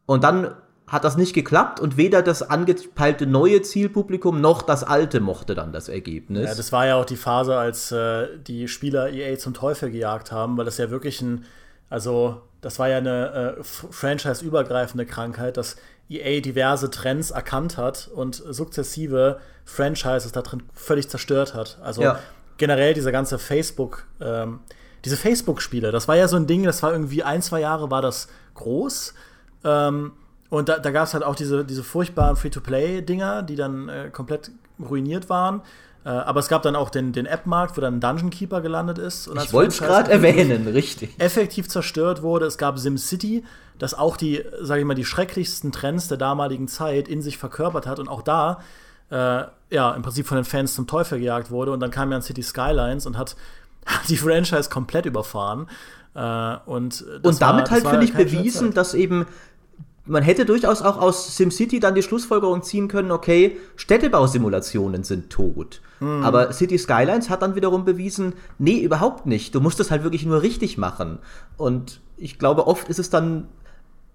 Und 0.06 0.24
dann 0.24 0.56
hat 0.90 1.04
das 1.04 1.18
nicht 1.18 1.34
geklappt 1.34 1.80
und 1.80 1.98
weder 1.98 2.24
das 2.24 2.42
angepeilte 2.42 3.28
neue 3.28 3.62
Zielpublikum 3.62 4.42
noch 4.42 4.64
das 4.64 4.84
alte 4.84 5.20
mochte 5.20 5.54
dann 5.54 5.72
das 5.72 5.88
Ergebnis. 5.88 6.50
Ja, 6.50 6.56
das 6.56 6.72
war 6.72 6.88
ja 6.88 6.96
auch 6.96 7.06
die 7.06 7.16
Phase, 7.16 7.56
als 7.56 7.92
äh, 7.92 8.28
die 8.40 8.68
Spieler 8.68 9.10
EA 9.14 9.38
zum 9.38 9.54
Teufel 9.54 9.92
gejagt 9.92 10.32
haben, 10.32 10.58
weil 10.58 10.66
das 10.66 10.80
ja 10.80 10.90
wirklich 10.90 11.22
ein, 11.22 11.46
also 11.92 12.42
das 12.62 12.80
war 12.80 12.90
ja 12.90 12.98
eine 12.98 13.56
äh, 13.60 13.64
franchise-übergreifende 13.64 15.06
Krankheit, 15.06 15.58
dass 15.58 15.76
EA 16.10 16.42
diverse 16.42 16.90
Trends 16.90 17.30
erkannt 17.30 17.78
hat 17.78 18.10
und 18.14 18.36
sukzessive 18.36 19.40
Franchises 19.66 20.32
da 20.32 20.42
drin 20.42 20.64
völlig 20.74 21.08
zerstört 21.08 21.54
hat. 21.54 21.78
Also 21.84 22.02
ja. 22.02 22.20
generell 22.58 22.96
dieser 22.96 23.12
ganze 23.12 23.38
Facebook, 23.38 24.08
ähm, 24.20 24.62
diese 25.06 25.18
Facebook-Spiele, 25.18 25.92
das 25.92 26.08
war 26.08 26.16
ja 26.16 26.28
so 26.28 26.36
ein 26.36 26.48
Ding, 26.48 26.64
das 26.64 26.82
war 26.82 26.92
irgendwie 26.92 27.22
ein, 27.22 27.44
zwei 27.44 27.60
Jahre 27.60 27.92
war 27.92 28.02
das 28.02 28.28
groß. 28.56 29.14
Ähm, 29.64 30.14
und 30.50 30.70
da, 30.70 30.80
da 30.80 30.92
gab 30.92 31.06
es 31.06 31.14
halt 31.14 31.24
auch 31.24 31.36
diese, 31.36 31.64
diese 31.64 31.84
furchtbaren 31.84 32.36
Free-to-Play-Dinger, 32.36 33.44
die 33.44 33.56
dann 33.56 33.90
äh, 33.90 34.10
komplett 34.12 34.52
ruiniert 34.80 35.30
waren. 35.30 35.62
Äh, 36.06 36.10
aber 36.10 36.40
es 36.40 36.48
gab 36.48 36.64
dann 36.64 36.76
auch 36.76 36.90
den, 36.90 37.12
den 37.12 37.26
App-Markt, 37.26 37.78
wo 37.78 37.82
dann 37.82 38.00
Dungeon 38.00 38.30
Keeper 38.30 38.62
gelandet 38.62 38.98
ist. 38.98 39.28
Und 39.28 39.42
ich 39.44 39.54
wollte 39.54 39.74
es 39.74 39.80
gerade 39.80 40.12
erwähnen, 40.12 40.68
richtig. 40.68 41.14
Effektiv 41.20 41.68
zerstört 41.68 42.24
wurde. 42.24 42.46
Es 42.46 42.58
gab 42.58 42.80
SimCity, 42.80 43.44
das 43.78 43.94
auch 43.94 44.18
die, 44.18 44.44
sage 44.62 44.82
ich 44.82 44.88
mal, 44.88 44.96
die 44.96 45.06
schrecklichsten 45.06 45.72
Trends 45.72 46.08
der 46.08 46.18
damaligen 46.18 46.68
Zeit 46.68 47.08
in 47.08 47.22
sich 47.22 47.38
verkörpert 47.38 47.86
hat. 47.86 48.00
Und 48.00 48.08
auch 48.08 48.24
da, 48.24 48.62
äh, 49.12 49.44
ja, 49.70 49.92
im 49.92 50.02
Prinzip 50.02 50.26
von 50.26 50.38
den 50.38 50.46
Fans 50.46 50.74
zum 50.74 50.88
Teufel 50.88 51.20
gejagt 51.20 51.52
wurde. 51.52 51.74
Und 51.74 51.80
dann 51.80 51.92
kam 51.92 52.12
ja 52.12 52.18
ein 52.18 52.24
City 52.24 52.42
Skylines 52.42 53.06
und 53.06 53.18
hat 53.18 53.36
die 54.10 54.18
Franchise 54.18 54.70
komplett 54.70 55.06
überfahren. 55.06 55.68
Äh, 56.16 56.56
und, 56.66 57.04
und 57.22 57.42
damit 57.42 57.66
war, 57.66 57.72
halt, 57.72 57.88
finde 57.88 58.06
ich, 58.06 58.14
bewiesen, 58.14 58.74
dass 58.74 58.96
eben 58.96 59.28
man 60.10 60.24
hätte 60.24 60.46
durchaus 60.46 60.82
auch 60.82 60.98
aus 60.98 61.38
SimCity 61.38 61.80
dann 61.80 61.94
die 61.94 62.02
Schlussfolgerung 62.02 62.64
ziehen 62.64 62.88
können, 62.88 63.12
okay, 63.12 63.58
Städtebausimulationen 63.76 65.04
sind 65.04 65.30
tot. 65.30 65.82
Mhm. 66.00 66.24
Aber 66.24 66.52
City 66.52 66.78
Skylines 66.78 67.30
hat 67.30 67.44
dann 67.44 67.56
wiederum 67.56 67.86
bewiesen, 67.86 68.34
nee, 68.58 68.80
überhaupt 68.80 69.28
nicht. 69.28 69.54
Du 69.54 69.62
musst 69.62 69.80
es 69.80 69.92
halt 69.92 70.04
wirklich 70.04 70.26
nur 70.26 70.42
richtig 70.42 70.78
machen. 70.78 71.20
Und 71.58 72.02
ich 72.18 72.40
glaube, 72.40 72.66
oft 72.66 72.90
ist 72.90 72.98
es 72.98 73.10
dann, 73.12 73.48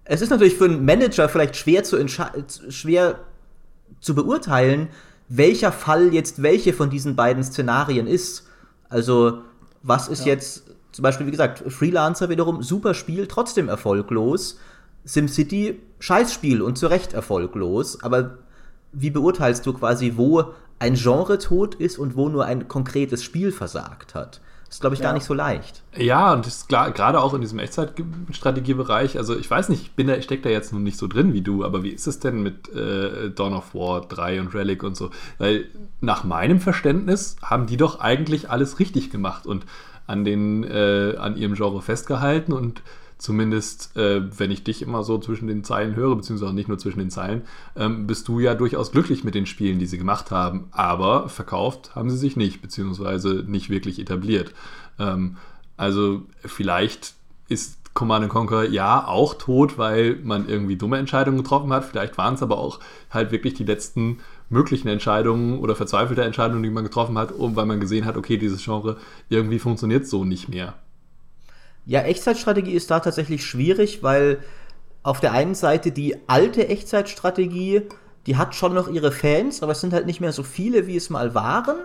es 0.03 0.21
ist 0.21 0.29
natürlich 0.29 0.55
für 0.55 0.65
einen 0.65 0.83
Manager 0.83 1.29
vielleicht 1.29 1.55
schwer 1.55 1.83
zu, 1.83 1.97
schwer 2.69 3.19
zu 4.01 4.15
beurteilen, 4.15 4.89
welcher 5.29 5.71
Fall 5.71 6.13
jetzt 6.13 6.43
welche 6.43 6.73
von 6.73 6.89
diesen 6.89 7.15
beiden 7.15 7.43
Szenarien 7.43 8.05
ist. 8.05 8.47
Also, 8.89 9.39
was 9.81 10.09
ist 10.09 10.25
ja. 10.25 10.33
jetzt, 10.33 10.63
zum 10.91 11.03
Beispiel, 11.03 11.25
wie 11.25 11.31
gesagt, 11.31 11.63
Freelancer 11.71 12.29
wiederum, 12.29 12.61
super 12.61 12.93
Spiel, 12.93 13.27
trotzdem 13.27 13.69
erfolglos. 13.69 14.59
SimCity 15.05 15.79
Scheißspiel 15.99 16.61
und 16.61 16.77
zu 16.77 16.87
Recht 16.87 17.13
erfolglos, 17.13 18.03
aber 18.03 18.37
wie 18.91 19.09
beurteilst 19.09 19.65
du 19.65 19.73
quasi, 19.73 20.13
wo 20.15 20.53
ein 20.79 20.95
Genre 20.95 21.37
tot 21.37 21.75
ist 21.75 21.97
und 21.97 22.15
wo 22.15 22.29
nur 22.29 22.45
ein 22.45 22.67
konkretes 22.67 23.23
Spiel 23.23 23.51
versagt 23.51 24.13
hat. 24.15 24.41
Das 24.65 24.77
ist, 24.77 24.81
glaube 24.81 24.95
ich, 24.95 24.99
ja. 24.99 25.07
gar 25.07 25.13
nicht 25.13 25.25
so 25.25 25.33
leicht. 25.33 25.83
Ja, 25.95 26.33
und 26.33 26.45
das 26.45 26.57
ist 26.57 26.69
klar, 26.69 26.91
gerade 26.91 27.21
auch 27.21 27.33
in 27.33 27.41
diesem 27.41 27.59
Echtzeitstrategiebereich. 27.59 29.17
Also, 29.17 29.37
ich 29.37 29.49
weiß 29.49 29.69
nicht, 29.69 29.83
ich 29.83 29.91
bin 29.91 30.07
da, 30.07 30.19
stecke 30.21 30.43
da 30.43 30.49
jetzt 30.49 30.73
noch 30.73 30.79
nicht 30.79 30.97
so 30.97 31.07
drin 31.07 31.33
wie 31.33 31.41
du, 31.41 31.63
aber 31.63 31.83
wie 31.83 31.91
ist 31.91 32.07
es 32.07 32.19
denn 32.19 32.41
mit 32.41 32.73
äh, 32.73 33.29
Dawn 33.29 33.53
of 33.53 33.73
War 33.75 34.01
3 34.01 34.41
und 34.41 34.53
Relic 34.53 34.83
und 34.83 34.97
so? 34.97 35.11
Weil 35.37 35.65
nach 36.01 36.23
meinem 36.23 36.59
Verständnis 36.59 37.37
haben 37.41 37.67
die 37.67 37.77
doch 37.77 37.99
eigentlich 37.99 38.49
alles 38.49 38.79
richtig 38.79 39.11
gemacht 39.11 39.45
und 39.45 39.65
an, 40.07 40.25
den, 40.25 40.63
äh, 40.63 41.15
an 41.17 41.37
ihrem 41.37 41.53
Genre 41.53 41.81
festgehalten 41.81 42.51
und 42.51 42.81
zumindest, 43.25 43.97
äh, 43.97 44.21
wenn 44.39 44.51
ich 44.51 44.63
dich 44.63 44.83
immer 44.83 45.03
so 45.03 45.17
zwischen 45.17 45.47
den 45.47 45.63
Zeilen 45.63 45.95
höre, 45.95 46.15
beziehungsweise 46.15 46.53
nicht 46.53 46.69
nur 46.69 46.77
zwischen 46.77 46.99
den 46.99 47.09
Zeilen, 47.09 47.41
ähm, 47.75 48.05
bist 48.05 48.27
du 48.27 48.39
ja 48.39 48.53
durchaus 48.53 48.91
glücklich 48.91 49.23
mit 49.23 49.33
den 49.33 49.47
Spielen, 49.47 49.79
die 49.79 49.87
sie 49.87 49.97
gemacht 49.97 50.29
haben. 50.29 50.67
Aber 50.71 51.27
verkauft 51.27 51.95
haben 51.95 52.11
sie 52.11 52.17
sich 52.17 52.37
nicht, 52.37 52.61
beziehungsweise 52.61 53.43
nicht 53.47 53.69
wirklich 53.71 53.99
etabliert. 53.99 54.53
Ähm, 54.99 55.37
also 55.75 56.21
vielleicht 56.45 57.15
ist 57.49 57.79
Command 57.95 58.29
Conquer 58.29 58.69
ja 58.69 59.07
auch 59.07 59.33
tot, 59.33 59.77
weil 59.77 60.19
man 60.23 60.47
irgendwie 60.47 60.75
dumme 60.75 60.97
Entscheidungen 60.97 61.37
getroffen 61.37 61.73
hat. 61.73 61.85
Vielleicht 61.85 62.17
waren 62.19 62.35
es 62.35 62.43
aber 62.43 62.59
auch 62.59 62.79
halt 63.09 63.31
wirklich 63.31 63.55
die 63.55 63.63
letzten 63.63 64.19
möglichen 64.49 64.87
Entscheidungen 64.87 65.59
oder 65.59 65.75
verzweifelte 65.75 66.23
Entscheidungen, 66.23 66.61
die 66.61 66.69
man 66.69 66.83
getroffen 66.83 67.17
hat, 67.17 67.33
weil 67.37 67.65
man 67.65 67.79
gesehen 67.79 68.05
hat, 68.05 68.17
okay, 68.17 68.37
dieses 68.37 68.63
Genre 68.63 68.97
irgendwie 69.29 69.57
funktioniert 69.57 70.05
so 70.05 70.25
nicht 70.25 70.47
mehr. 70.47 70.75
Ja, 71.85 72.01
Echtzeitstrategie 72.01 72.71
ist 72.73 72.89
da 72.91 72.99
tatsächlich 72.99 73.45
schwierig, 73.45 74.01
weil 74.01 74.39
auf 75.03 75.19
der 75.19 75.33
einen 75.33 75.55
Seite 75.55 75.91
die 75.91 76.17
alte 76.27 76.67
Echtzeitstrategie, 76.67 77.83
die 78.25 78.37
hat 78.37 78.55
schon 78.55 78.73
noch 78.73 78.87
ihre 78.87 79.11
Fans, 79.11 79.61
aber 79.61 79.73
es 79.73 79.81
sind 79.81 79.93
halt 79.93 80.07
nicht 80.07 80.19
mehr 80.19 80.31
so 80.31 80.41
viele, 80.41 80.87
wie 80.87 80.95
es 80.95 81.11
mal 81.11 81.35
waren. 81.35 81.77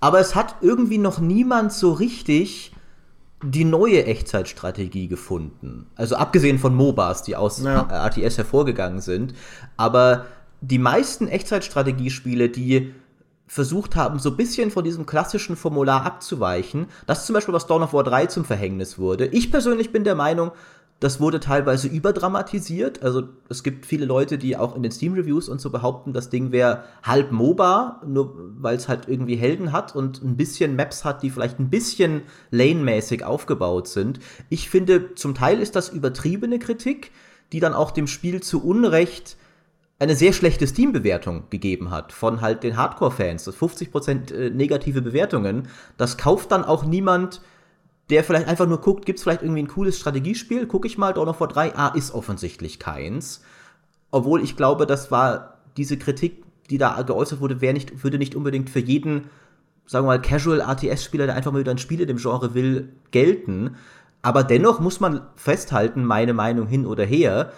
Aber 0.00 0.20
es 0.20 0.36
hat 0.36 0.56
irgendwie 0.60 0.98
noch 0.98 1.18
niemand 1.18 1.72
so 1.72 1.92
richtig 1.92 2.72
die 3.42 3.64
neue 3.64 4.04
Echtzeitstrategie 4.04 5.08
gefunden. 5.08 5.86
Also 5.96 6.16
abgesehen 6.16 6.58
von 6.58 6.74
MOBAs, 6.74 7.22
die 7.22 7.36
aus 7.36 7.60
ja. 7.62 7.82
RTS 8.06 8.38
hervorgegangen 8.38 9.00
sind. 9.00 9.34
Aber 9.76 10.26
die 10.60 10.78
meisten 10.78 11.28
Echtzeitstrategiespiele, 11.28 12.48
die 12.48 12.94
versucht 13.48 13.96
haben, 13.96 14.18
so 14.18 14.30
ein 14.30 14.36
bisschen 14.36 14.70
von 14.70 14.84
diesem 14.84 15.06
klassischen 15.06 15.56
Formular 15.56 16.04
abzuweichen. 16.04 16.86
Das 17.06 17.26
zum 17.26 17.34
Beispiel, 17.34 17.54
was 17.54 17.66
Dawn 17.66 17.82
of 17.82 17.94
War 17.94 18.04
3 18.04 18.26
zum 18.26 18.44
Verhängnis 18.44 18.98
wurde. 18.98 19.26
Ich 19.26 19.50
persönlich 19.50 19.90
bin 19.90 20.04
der 20.04 20.14
Meinung, 20.14 20.52
das 21.00 21.20
wurde 21.20 21.38
teilweise 21.40 21.88
überdramatisiert. 21.88 23.02
Also 23.02 23.22
es 23.48 23.62
gibt 23.62 23.86
viele 23.86 24.04
Leute, 24.04 24.36
die 24.36 24.56
auch 24.56 24.76
in 24.76 24.82
den 24.82 24.92
Steam-Reviews 24.92 25.48
und 25.48 25.60
so 25.60 25.70
behaupten, 25.70 26.12
das 26.12 26.28
Ding 26.28 26.52
wäre 26.52 26.84
halb 27.02 27.30
MOBA, 27.30 28.02
nur 28.06 28.34
weil 28.58 28.76
es 28.76 28.88
halt 28.88 29.08
irgendwie 29.08 29.36
Helden 29.36 29.72
hat 29.72 29.94
und 29.94 30.22
ein 30.22 30.36
bisschen 30.36 30.76
Maps 30.76 31.04
hat, 31.04 31.22
die 31.22 31.30
vielleicht 31.30 31.58
ein 31.58 31.70
bisschen 31.70 32.22
lane-mäßig 32.50 33.24
aufgebaut 33.24 33.88
sind. 33.88 34.18
Ich 34.50 34.68
finde, 34.68 35.14
zum 35.14 35.34
Teil 35.34 35.60
ist 35.60 35.76
das 35.76 35.88
übertriebene 35.88 36.58
Kritik, 36.58 37.12
die 37.52 37.60
dann 37.60 37.74
auch 37.74 37.92
dem 37.92 38.08
Spiel 38.08 38.42
zu 38.42 38.62
Unrecht 38.62 39.36
eine 39.98 40.14
sehr 40.14 40.32
schlechte 40.32 40.66
Steam-Bewertung 40.66 41.44
gegeben 41.50 41.90
hat 41.90 42.12
von 42.12 42.40
halt 42.40 42.62
den 42.62 42.76
Hardcore-Fans. 42.76 43.44
Das 43.44 43.56
50% 43.56 44.32
äh, 44.32 44.50
negative 44.50 45.02
Bewertungen. 45.02 45.68
Das 45.96 46.16
kauft 46.16 46.52
dann 46.52 46.64
auch 46.64 46.84
niemand, 46.84 47.40
der 48.10 48.24
vielleicht 48.24 48.48
einfach 48.48 48.66
nur 48.66 48.80
guckt, 48.80 49.06
gibt 49.06 49.18
es 49.18 49.22
vielleicht 49.24 49.42
irgendwie 49.42 49.62
ein 49.62 49.68
cooles 49.68 49.98
Strategiespiel? 49.98 50.66
Gucke 50.66 50.86
ich 50.86 50.98
mal, 50.98 51.12
Dawn 51.12 51.28
of 51.28 51.40
War 51.40 51.48
3, 51.48 51.76
ah, 51.76 51.88
ist 51.88 52.14
offensichtlich 52.14 52.78
keins. 52.78 53.42
Obwohl 54.10 54.42
ich 54.42 54.56
glaube, 54.56 54.86
das 54.86 55.10
war 55.10 55.58
diese 55.76 55.98
Kritik, 55.98 56.44
die 56.70 56.78
da 56.78 57.02
geäußert 57.02 57.40
wurde, 57.40 57.56
nicht, 57.72 58.04
würde 58.04 58.18
nicht 58.18 58.34
unbedingt 58.34 58.70
für 58.70 58.80
jeden, 58.80 59.24
sagen 59.86 60.06
wir 60.06 60.12
mal, 60.12 60.22
Casual 60.22 60.60
RTS-Spieler, 60.60 61.26
der 61.26 61.34
einfach 61.34 61.52
mal 61.52 61.60
wieder 61.60 61.72
ein 61.72 61.78
Spiel 61.78 62.00
in 62.00 62.06
dem 62.06 62.16
Genre 62.18 62.54
will, 62.54 62.90
gelten. 63.10 63.76
Aber 64.22 64.44
dennoch 64.44 64.80
muss 64.80 65.00
man 65.00 65.22
festhalten, 65.36 66.04
meine 66.04 66.34
Meinung 66.34 66.66
hin 66.66 66.86
oder 66.86 67.04
her, 67.04 67.52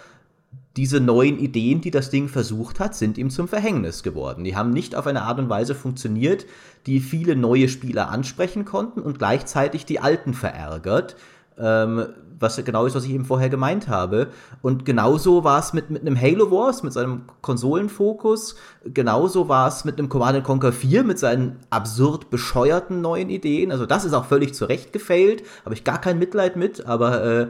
diese 0.77 1.01
neuen 1.01 1.39
Ideen, 1.39 1.81
die 1.81 1.91
das 1.91 2.11
Ding 2.11 2.29
versucht 2.29 2.79
hat, 2.79 2.95
sind 2.95 3.19
ihm 3.19 3.31
zum 3.31 3.49
Verhängnis 3.49 4.03
geworden. 4.03 4.45
Die 4.45 4.57
haben 4.57 4.71
nicht 4.71 4.95
auf 4.95 5.07
eine 5.07 5.23
Art 5.23 5.39
und 5.39 5.49
Weise 5.49 5.75
funktioniert, 5.75 6.47
die 6.87 7.01
viele 7.01 7.35
neue 7.35 7.69
Spieler 7.69 8.09
ansprechen 8.11 8.65
konnten 8.65 9.01
und 9.01 9.19
gleichzeitig 9.19 9.85
die 9.85 10.01
alten 10.01 10.33
verärgert. 10.33 11.17
Ähm, 11.59 12.07
was 12.41 12.57
genau 12.65 12.87
ist, 12.87 12.95
was 12.95 13.05
ich 13.05 13.11
eben 13.11 13.27
vorher 13.27 13.51
gemeint 13.51 13.87
habe. 13.89 14.29
Und 14.63 14.87
genauso 14.87 15.45
war 15.45 15.61
es 15.61 15.75
mit, 15.75 15.91
mit 15.91 16.01
einem 16.01 16.19
Halo 16.19 16.51
Wars, 16.51 16.83
mit 16.83 16.93
seinem 16.93 17.25
Konsolenfokus. 17.43 18.57
Genauso 18.85 19.49
war 19.49 19.69
es 19.69 19.85
mit 19.85 19.99
einem 19.99 20.09
Command 20.09 20.43
Conquer 20.43 20.73
4, 20.73 21.05
mit 21.05 21.19
seinen 21.19 21.59
absurd 21.69 22.31
bescheuerten 22.31 23.03
neuen 23.03 23.29
Ideen. 23.29 23.71
Also 23.71 23.85
das 23.85 24.07
ist 24.07 24.15
auch 24.15 24.25
völlig 24.25 24.55
zurecht 24.55 24.93
gefailt. 24.95 25.43
Habe 25.67 25.75
ich 25.75 25.85
gar 25.85 26.01
kein 26.01 26.19
Mitleid 26.19 26.57
mit, 26.57 26.87
aber 26.87 27.25
äh, 27.25 27.47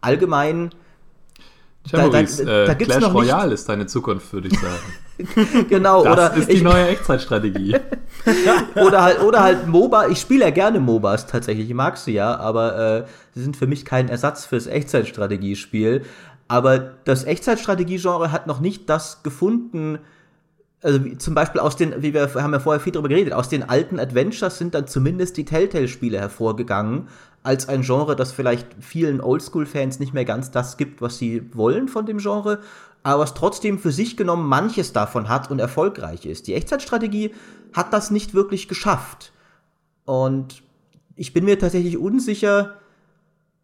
allgemein 0.00 0.70
Tja, 1.90 2.08
da, 2.08 2.22
da, 2.22 2.66
da, 2.66 2.72
äh, 2.72 2.74
Clash 2.76 3.12
Royale 3.12 3.54
ist 3.54 3.68
deine 3.68 3.86
Zukunft, 3.86 4.32
würde 4.32 4.46
ich 4.46 4.58
sagen. 4.58 5.66
genau, 5.68 6.04
das 6.04 6.12
oder. 6.12 6.36
ist 6.36 6.48
die 6.48 6.52
ich, 6.54 6.62
neue 6.62 6.86
Echtzeitstrategie. 6.86 7.76
oder, 8.76 9.02
halt, 9.02 9.20
oder 9.22 9.42
halt 9.42 9.66
MOBA. 9.66 10.06
Ich 10.06 10.20
spiele 10.20 10.44
ja 10.44 10.50
gerne 10.50 10.78
MOBAs 10.78 11.26
tatsächlich, 11.26 11.68
ich 11.68 11.74
mag 11.74 11.96
sie 11.96 12.12
ja, 12.12 12.38
aber 12.38 12.78
äh, 12.78 13.04
sie 13.34 13.42
sind 13.42 13.56
für 13.56 13.66
mich 13.66 13.84
kein 13.84 14.08
Ersatz 14.08 14.46
fürs 14.46 14.68
Echtzeitstrategiespiel. 14.68 16.04
Aber 16.46 16.78
das 16.78 17.24
Echtzeitstrategie-Genre 17.24 18.30
hat 18.30 18.46
noch 18.46 18.60
nicht 18.60 18.88
das 18.88 19.24
gefunden, 19.24 19.98
also 20.82 20.98
zum 21.16 21.34
Beispiel 21.34 21.60
aus 21.60 21.76
den, 21.76 22.02
wie 22.02 22.14
wir 22.14 22.32
haben 22.34 22.52
ja 22.52 22.58
vorher 22.58 22.80
viel 22.80 22.92
darüber 22.92 23.08
geredet, 23.08 23.34
aus 23.34 23.48
den 23.48 23.68
alten 23.68 23.98
Adventures 23.98 24.58
sind 24.58 24.74
dann 24.74 24.86
zumindest 24.86 25.36
die 25.36 25.44
Telltale-Spiele 25.44 26.18
hervorgegangen, 26.18 27.08
als 27.42 27.68
ein 27.68 27.82
Genre, 27.82 28.16
das 28.16 28.32
vielleicht 28.32 28.66
vielen 28.80 29.20
Oldschool-Fans 29.20 29.98
nicht 29.98 30.14
mehr 30.14 30.24
ganz 30.24 30.50
das 30.50 30.76
gibt, 30.76 31.00
was 31.00 31.18
sie 31.18 31.54
wollen 31.54 31.88
von 31.88 32.06
dem 32.06 32.18
Genre, 32.18 32.60
aber 33.02 33.22
was 33.22 33.34
trotzdem 33.34 33.78
für 33.78 33.92
sich 33.92 34.16
genommen 34.16 34.46
manches 34.46 34.92
davon 34.92 35.28
hat 35.28 35.50
und 35.50 35.58
erfolgreich 35.58 36.26
ist. 36.26 36.46
Die 36.46 36.54
Echtzeitstrategie 36.54 37.34
hat 37.72 37.92
das 37.92 38.10
nicht 38.10 38.34
wirklich 38.34 38.68
geschafft. 38.68 39.32
Und 40.04 40.62
ich 41.16 41.32
bin 41.32 41.44
mir 41.44 41.58
tatsächlich 41.58 41.96
unsicher, 41.96 42.76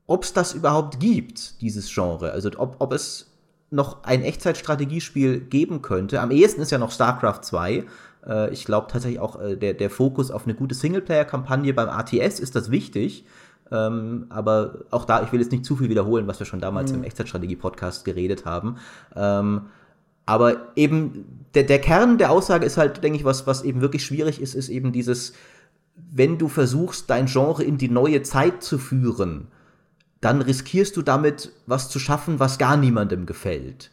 ob 0.07 0.25
es 0.25 0.33
das 0.33 0.55
überhaupt 0.55 1.01
gibt, 1.01 1.61
dieses 1.61 1.93
Genre. 1.93 2.33
Also 2.33 2.51
ob, 2.57 2.77
ob 2.79 2.93
es 2.93 3.36
noch 3.77 4.03
ein 4.03 4.23
Echtzeitstrategiespiel 4.23 5.39
geben 5.41 5.83
könnte. 5.83 6.21
Am 6.21 6.33
ehesten 6.33 6.63
ist 6.63 6.73
ja 6.73 6.79
noch 6.79 6.91
StarCraft 6.91 7.43
2. 7.43 7.85
Äh, 8.27 8.53
ich 8.53 8.65
glaube 8.65 8.89
tatsächlich 8.91 9.21
auch, 9.21 9.41
äh, 9.41 9.57
der, 9.57 9.75
der 9.75 9.91
Fokus 9.91 10.33
auf 10.33 10.45
eine 10.45 10.55
gute 10.55 10.75
Singleplayer-Kampagne 10.75 11.73
beim 11.75 11.89
ATS 11.89 12.41
ist 12.41 12.57
das 12.57 12.71
wichtig. 12.73 13.25
Ähm, 13.71 14.27
aber 14.29 14.79
auch 14.91 15.05
da, 15.05 15.23
ich 15.23 15.33
will 15.33 15.41
jetzt 15.41 15.53
nicht 15.53 15.65
zu 15.65 15.77
viel 15.77 15.89
wiederholen, 15.89 16.27
was 16.27 16.39
wir 16.39 16.47
schon 16.47 16.61
damals 16.61 16.91
mhm. 16.91 16.99
im 16.99 17.05
Echtzeitstrategie-Podcast 17.05 18.05
geredet 18.05 18.45
haben. 18.45 18.79
Ähm, 19.15 19.67
aber 20.25 20.57
eben 20.75 21.45
der, 21.55 21.63
der 21.63 21.81
Kern 21.81 22.19
der 22.19 22.33
Aussage 22.33 22.67
ist 22.67 22.77
halt, 22.77 23.05
denke 23.05 23.19
ich, 23.19 23.25
was, 23.25 23.47
was 23.47 23.63
eben 23.63 23.81
wirklich 23.81 24.05
schwierig 24.05 24.41
ist, 24.41 24.55
ist 24.55 24.69
eben 24.69 24.93
dieses, 24.93 25.35
wenn 25.95 26.39
du 26.39 26.49
versuchst, 26.49 27.11
dein 27.11 27.27
Genre 27.27 27.63
in 27.63 27.79
die 27.79 27.89
neue 27.89 28.23
Zeit 28.23 28.63
zu 28.63 28.79
führen, 28.79 29.49
dann 30.27 30.43
riskierst 30.43 30.97
du 30.97 31.03
damit 31.03 31.53
was 31.67 31.89
zu 31.89 32.01
schaffen, 32.01 32.41
was 32.41 32.59
gar 32.59 32.77
niemandem 32.77 33.27
gefällt. 33.27 33.93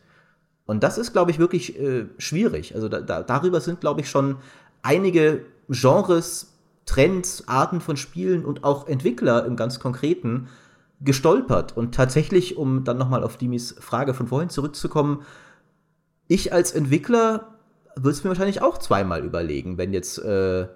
Und 0.65 0.81
das 0.81 0.97
ist, 0.97 1.13
glaube 1.13 1.29
ich, 1.29 1.37
wirklich 1.37 1.79
äh, 1.79 2.07
schwierig. 2.17 2.73
Also 2.73 2.89
da, 2.89 3.01
da, 3.01 3.21
darüber 3.21 3.61
sind, 3.61 3.81
glaube 3.81 4.01
ich, 4.01 4.09
schon 4.09 4.37
einige 4.81 5.45
Genres 5.69 6.53
Trends, 6.87 7.47
Arten 7.47 7.81
von 7.81 7.97
Spielen 7.97 8.45
und 8.45 8.63
auch 8.63 8.87
Entwickler 8.87 9.45
im 9.45 9.55
ganz 9.55 9.79
Konkreten 9.79 10.47
gestolpert. 11.01 11.77
Und 11.77 11.93
tatsächlich, 11.93 12.57
um 12.57 12.83
dann 12.83 12.97
nochmal 12.97 13.23
auf 13.23 13.37
Dimis 13.37 13.75
Frage 13.79 14.15
von 14.15 14.25
vorhin 14.25 14.49
zurückzukommen, 14.49 15.21
ich 16.27 16.51
als 16.51 16.71
Entwickler 16.71 17.59
würde 17.95 18.09
es 18.09 18.23
mir 18.23 18.31
wahrscheinlich 18.31 18.63
auch 18.63 18.79
zweimal 18.79 19.23
überlegen, 19.23 19.77
wenn 19.77 19.93
jetzt 19.93 20.17
äh, 20.17 20.67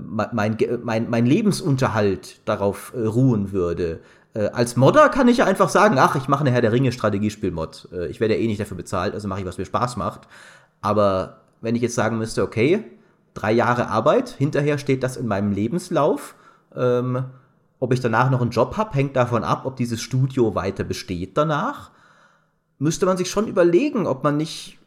mein, 0.00 0.56
mein, 0.84 1.10
mein 1.10 1.26
Lebensunterhalt 1.26 2.40
darauf 2.44 2.92
äh, 2.94 3.00
ruhen 3.00 3.50
würde. 3.50 3.98
Äh, 4.36 4.50
als 4.52 4.76
Modder 4.76 5.08
kann 5.08 5.28
ich 5.28 5.38
ja 5.38 5.46
einfach 5.46 5.70
sagen, 5.70 5.98
ach, 5.98 6.14
ich 6.14 6.28
mache 6.28 6.42
eine 6.42 6.50
Herr 6.50 6.60
der 6.60 6.72
Ringe 6.72 6.92
Strategiespiel-Mod. 6.92 7.88
Äh, 7.92 8.06
ich 8.08 8.20
werde 8.20 8.34
ja 8.34 8.40
eh 8.40 8.46
nicht 8.46 8.60
dafür 8.60 8.76
bezahlt, 8.76 9.14
also 9.14 9.28
mache 9.28 9.40
ich, 9.40 9.46
was 9.46 9.56
mir 9.56 9.64
Spaß 9.64 9.96
macht. 9.96 10.28
Aber 10.82 11.40
wenn 11.62 11.74
ich 11.74 11.82
jetzt 11.82 11.94
sagen 11.94 12.18
müsste, 12.18 12.42
okay, 12.42 12.84
drei 13.32 13.52
Jahre 13.52 13.88
Arbeit, 13.88 14.28
hinterher 14.28 14.76
steht 14.76 15.02
das 15.02 15.16
in 15.16 15.26
meinem 15.26 15.52
Lebenslauf. 15.52 16.34
Ähm, 16.74 17.24
ob 17.78 17.92
ich 17.94 18.00
danach 18.00 18.30
noch 18.30 18.42
einen 18.42 18.50
Job 18.50 18.76
habe, 18.76 18.94
hängt 18.94 19.16
davon 19.16 19.42
ab, 19.42 19.64
ob 19.64 19.76
dieses 19.76 20.02
Studio 20.02 20.54
weiter 20.54 20.84
besteht 20.84 21.36
danach. 21.38 21.90
Müsste 22.78 23.06
man 23.06 23.16
sich 23.16 23.30
schon 23.30 23.48
überlegen, 23.48 24.06
ob 24.06 24.22
man 24.22 24.36
nicht 24.36 24.78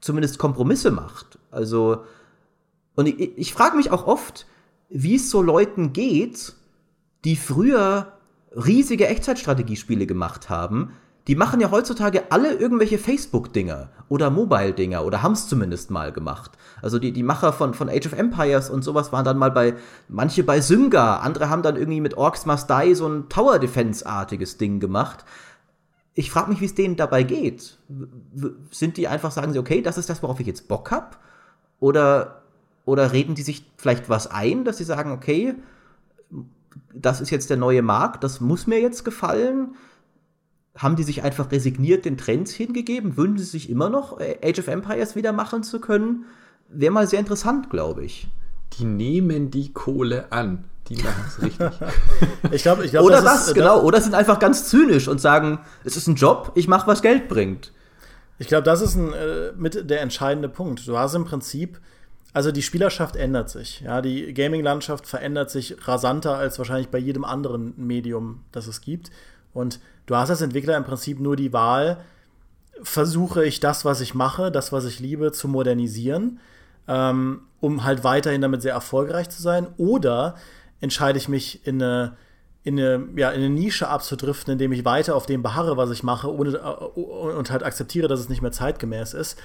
zumindest 0.00 0.38
Kompromisse 0.38 0.90
macht. 0.90 1.38
Also, 1.52 2.04
und 2.96 3.06
ich, 3.06 3.38
ich 3.38 3.54
frage 3.54 3.76
mich 3.76 3.92
auch 3.92 4.08
oft, 4.08 4.46
wie 4.88 5.14
es 5.14 5.30
so 5.30 5.40
Leuten 5.40 5.92
geht, 5.92 6.54
die 7.24 7.36
früher 7.36 8.12
riesige 8.56 9.08
Echtzeitstrategiespiele 9.08 10.06
gemacht 10.06 10.50
haben, 10.50 10.92
die 11.28 11.36
machen 11.36 11.60
ja 11.60 11.70
heutzutage 11.70 12.24
alle 12.30 12.52
irgendwelche 12.54 12.98
Facebook-Dinger 12.98 13.90
oder 14.08 14.30
Mobile-Dinger 14.30 15.04
oder 15.04 15.22
haben 15.22 15.32
es 15.32 15.46
zumindest 15.46 15.90
mal 15.90 16.10
gemacht. 16.12 16.52
Also 16.80 16.98
die, 16.98 17.12
die 17.12 17.22
Macher 17.22 17.52
von, 17.52 17.74
von 17.74 17.88
Age 17.88 18.06
of 18.06 18.12
Empires 18.12 18.70
und 18.70 18.82
sowas 18.82 19.12
waren 19.12 19.24
dann 19.24 19.38
mal 19.38 19.52
bei, 19.52 19.74
manche 20.08 20.42
bei 20.42 20.60
Synga, 20.60 21.18
andere 21.18 21.48
haben 21.48 21.62
dann 21.62 21.76
irgendwie 21.76 22.00
mit 22.00 22.16
Orcs 22.16 22.44
Must 22.44 22.68
Die 22.68 22.94
so 22.94 23.06
ein 23.06 23.28
Tower-Defense-artiges 23.28 24.58
Ding 24.58 24.80
gemacht. 24.80 25.24
Ich 26.14 26.30
frage 26.30 26.50
mich, 26.50 26.60
wie 26.60 26.66
es 26.66 26.74
denen 26.74 26.96
dabei 26.96 27.22
geht. 27.22 27.78
Sind 28.72 28.96
die 28.96 29.06
einfach, 29.06 29.30
sagen 29.30 29.52
sie, 29.52 29.60
okay, 29.60 29.80
das 29.80 29.98
ist 29.98 30.10
das, 30.10 30.22
worauf 30.24 30.40
ich 30.40 30.46
jetzt 30.46 30.66
Bock 30.66 30.90
habe? 30.90 31.16
Oder, 31.78 32.42
oder 32.84 33.12
reden 33.12 33.36
die 33.36 33.42
sich 33.42 33.64
vielleicht 33.76 34.08
was 34.08 34.26
ein, 34.26 34.64
dass 34.64 34.78
sie 34.78 34.84
sagen, 34.84 35.12
okay, 35.12 35.54
das 36.94 37.20
ist 37.20 37.30
jetzt 37.30 37.50
der 37.50 37.56
neue 37.56 37.82
Markt, 37.82 38.24
das 38.24 38.40
muss 38.40 38.66
mir 38.66 38.80
jetzt 38.80 39.04
gefallen? 39.04 39.74
haben 40.76 40.96
die 40.96 41.02
sich 41.02 41.22
einfach 41.22 41.50
resigniert 41.52 42.04
den 42.04 42.16
Trends 42.16 42.52
hingegeben? 42.52 43.16
Wünschen 43.16 43.38
sie 43.38 43.44
sich 43.44 43.70
immer 43.70 43.90
noch, 43.90 44.20
äh, 44.20 44.38
Age 44.42 44.60
of 44.60 44.68
Empires 44.68 45.16
wieder 45.16 45.32
machen 45.32 45.62
zu 45.62 45.80
können? 45.80 46.24
Wäre 46.68 46.92
mal 46.92 47.06
sehr 47.06 47.20
interessant, 47.20 47.70
glaube 47.70 48.04
ich. 48.04 48.28
Die 48.78 48.84
nehmen 48.84 49.50
die 49.50 49.72
Kohle 49.72 50.32
an. 50.32 50.64
Die 50.88 50.96
machen 50.96 51.24
es 51.28 51.42
richtig. 51.42 51.70
ich 52.50 52.62
glaub, 52.62 52.82
ich 52.82 52.90
glaub, 52.90 53.04
Oder 53.04 53.16
das, 53.16 53.24
das 53.24 53.48
ist, 53.48 53.54
genau. 53.54 53.82
Oder 53.82 54.00
sind 54.00 54.14
einfach 54.14 54.38
ganz 54.38 54.68
zynisch 54.68 55.08
und 55.08 55.20
sagen, 55.20 55.58
es 55.84 55.96
ist 55.96 56.06
ein 56.06 56.16
Job, 56.16 56.52
ich 56.54 56.68
mache, 56.68 56.86
was 56.86 57.02
Geld 57.02 57.28
bringt. 57.28 57.72
Ich 58.38 58.48
glaube, 58.48 58.64
das 58.64 58.80
ist 58.80 58.96
ein, 58.96 59.12
äh, 59.12 59.52
mit 59.54 59.88
der 59.88 60.00
entscheidende 60.00 60.48
Punkt. 60.48 60.88
Du 60.88 60.98
hast 60.98 61.14
im 61.14 61.24
Prinzip, 61.24 61.78
also 62.32 62.50
die 62.50 62.62
Spielerschaft 62.62 63.16
ändert 63.16 63.50
sich. 63.50 63.80
Ja, 63.80 64.00
die 64.00 64.32
Gaming-Landschaft 64.32 65.06
verändert 65.06 65.50
sich 65.50 65.76
rasanter 65.86 66.36
als 66.36 66.58
wahrscheinlich 66.58 66.88
bei 66.88 66.98
jedem 66.98 67.24
anderen 67.24 67.74
Medium, 67.76 68.40
das 68.52 68.66
es 68.66 68.80
gibt. 68.80 69.10
Und 69.52 69.80
du 70.06 70.16
hast 70.16 70.30
als 70.30 70.40
Entwickler 70.40 70.76
im 70.76 70.84
Prinzip 70.84 71.20
nur 71.20 71.36
die 71.36 71.52
Wahl, 71.52 71.98
versuche 72.82 73.44
ich 73.44 73.60
das, 73.60 73.84
was 73.84 74.00
ich 74.00 74.14
mache, 74.14 74.50
das, 74.50 74.72
was 74.72 74.86
ich 74.86 74.98
liebe, 74.98 75.32
zu 75.32 75.46
modernisieren, 75.46 76.40
ähm, 76.88 77.42
um 77.60 77.84
halt 77.84 78.02
weiterhin 78.02 78.40
damit 78.40 78.62
sehr 78.62 78.72
erfolgreich 78.72 79.28
zu 79.28 79.42
sein, 79.42 79.68
oder 79.76 80.36
entscheide 80.80 81.18
ich 81.18 81.28
mich 81.28 81.66
in 81.66 81.82
eine, 81.82 82.16
in 82.64 82.78
eine, 82.78 83.08
ja, 83.16 83.30
in 83.30 83.42
eine 83.42 83.50
Nische 83.50 83.88
abzudriften, 83.88 84.52
indem 84.52 84.72
ich 84.72 84.84
weiter 84.84 85.14
auf 85.14 85.26
dem 85.26 85.42
beharre, 85.42 85.76
was 85.76 85.90
ich 85.90 86.02
mache, 86.02 86.32
ohne, 86.32 86.56
äh, 86.56 87.00
und 87.00 87.50
halt 87.50 87.62
akzeptiere, 87.62 88.08
dass 88.08 88.20
es 88.20 88.28
nicht 88.28 88.42
mehr 88.42 88.52
zeitgemäß 88.52 89.14
ist. 89.14 89.38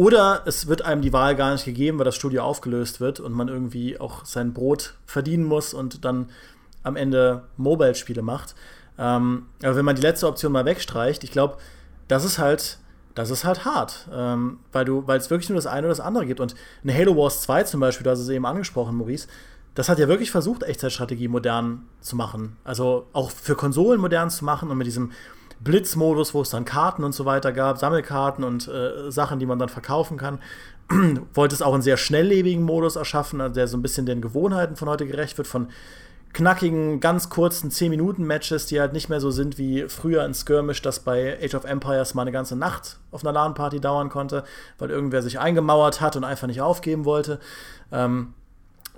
Oder 0.00 0.44
es 0.46 0.66
wird 0.66 0.80
einem 0.80 1.02
die 1.02 1.12
Wahl 1.12 1.36
gar 1.36 1.52
nicht 1.52 1.66
gegeben, 1.66 1.98
weil 1.98 2.06
das 2.06 2.16
Studio 2.16 2.42
aufgelöst 2.42 3.00
wird 3.00 3.20
und 3.20 3.34
man 3.34 3.48
irgendwie 3.48 4.00
auch 4.00 4.24
sein 4.24 4.54
Brot 4.54 4.94
verdienen 5.04 5.44
muss 5.44 5.74
und 5.74 6.06
dann 6.06 6.30
am 6.82 6.96
Ende 6.96 7.42
Mobile-Spiele 7.58 8.22
macht. 8.22 8.54
Ähm, 8.98 9.48
aber 9.62 9.76
wenn 9.76 9.84
man 9.84 9.96
die 9.96 10.00
letzte 10.00 10.26
Option 10.26 10.52
mal 10.52 10.64
wegstreicht, 10.64 11.22
ich 11.22 11.32
glaube, 11.32 11.58
das 12.08 12.24
ist 12.24 12.38
halt, 12.38 12.78
das 13.14 13.28
ist 13.28 13.44
halt 13.44 13.66
hart, 13.66 14.08
ähm, 14.10 14.60
weil 14.72 14.86
du, 14.86 15.06
weil 15.06 15.18
es 15.18 15.28
wirklich 15.28 15.50
nur 15.50 15.56
das 15.56 15.66
eine 15.66 15.80
oder 15.80 15.90
das 15.90 16.00
andere 16.00 16.24
gibt. 16.24 16.40
Und 16.40 16.54
eine 16.82 16.94
Halo 16.94 17.14
Wars 17.18 17.42
2 17.42 17.64
zum 17.64 17.80
Beispiel, 17.80 18.04
du 18.04 18.10
hast 18.10 18.20
es 18.20 18.28
eben 18.30 18.46
angesprochen, 18.46 18.96
Maurice, 18.96 19.28
das 19.74 19.90
hat 19.90 19.98
ja 19.98 20.08
wirklich 20.08 20.30
versucht, 20.30 20.62
Echtzeitstrategie 20.62 21.28
modern 21.28 21.82
zu 22.00 22.16
machen. 22.16 22.56
Also 22.64 23.06
auch 23.12 23.30
für 23.30 23.54
Konsolen 23.54 24.00
modern 24.00 24.30
zu 24.30 24.46
machen 24.46 24.70
und 24.70 24.78
mit 24.78 24.86
diesem 24.86 25.12
Blitzmodus, 25.60 26.34
wo 26.34 26.42
es 26.42 26.50
dann 26.50 26.64
Karten 26.64 27.04
und 27.04 27.12
so 27.12 27.24
weiter 27.24 27.52
gab, 27.52 27.78
Sammelkarten 27.78 28.44
und 28.44 28.68
äh, 28.68 29.10
Sachen, 29.10 29.38
die 29.38 29.46
man 29.46 29.58
dann 29.58 29.68
verkaufen 29.68 30.16
kann. 30.16 30.38
Wollte 31.34 31.54
es 31.54 31.62
auch 31.62 31.74
einen 31.74 31.82
sehr 31.82 31.96
schnelllebigen 31.96 32.62
Modus 32.62 32.96
erschaffen, 32.96 33.52
der 33.52 33.68
so 33.68 33.76
ein 33.76 33.82
bisschen 33.82 34.06
den 34.06 34.20
Gewohnheiten 34.20 34.76
von 34.76 34.88
heute 34.88 35.06
gerecht 35.06 35.38
wird, 35.38 35.46
von 35.46 35.68
knackigen, 36.32 37.00
ganz 37.00 37.28
kurzen 37.28 37.70
10-Minuten-Matches, 37.70 38.66
die 38.66 38.80
halt 38.80 38.92
nicht 38.92 39.08
mehr 39.08 39.20
so 39.20 39.30
sind 39.30 39.58
wie 39.58 39.88
früher 39.88 40.24
in 40.24 40.32
Skirmish, 40.32 40.80
das 40.80 41.00
bei 41.00 41.38
Age 41.42 41.54
of 41.54 41.64
Empires 41.64 42.14
mal 42.14 42.22
eine 42.22 42.32
ganze 42.32 42.56
Nacht 42.56 42.98
auf 43.10 43.24
einer 43.24 43.32
LAN-Party 43.32 43.80
dauern 43.80 44.08
konnte, 44.08 44.44
weil 44.78 44.90
irgendwer 44.90 45.22
sich 45.22 45.40
eingemauert 45.40 46.00
hat 46.00 46.16
und 46.16 46.24
einfach 46.24 46.46
nicht 46.46 46.60
aufgeben 46.60 47.04
wollte. 47.04 47.40
Ähm, 47.90 48.34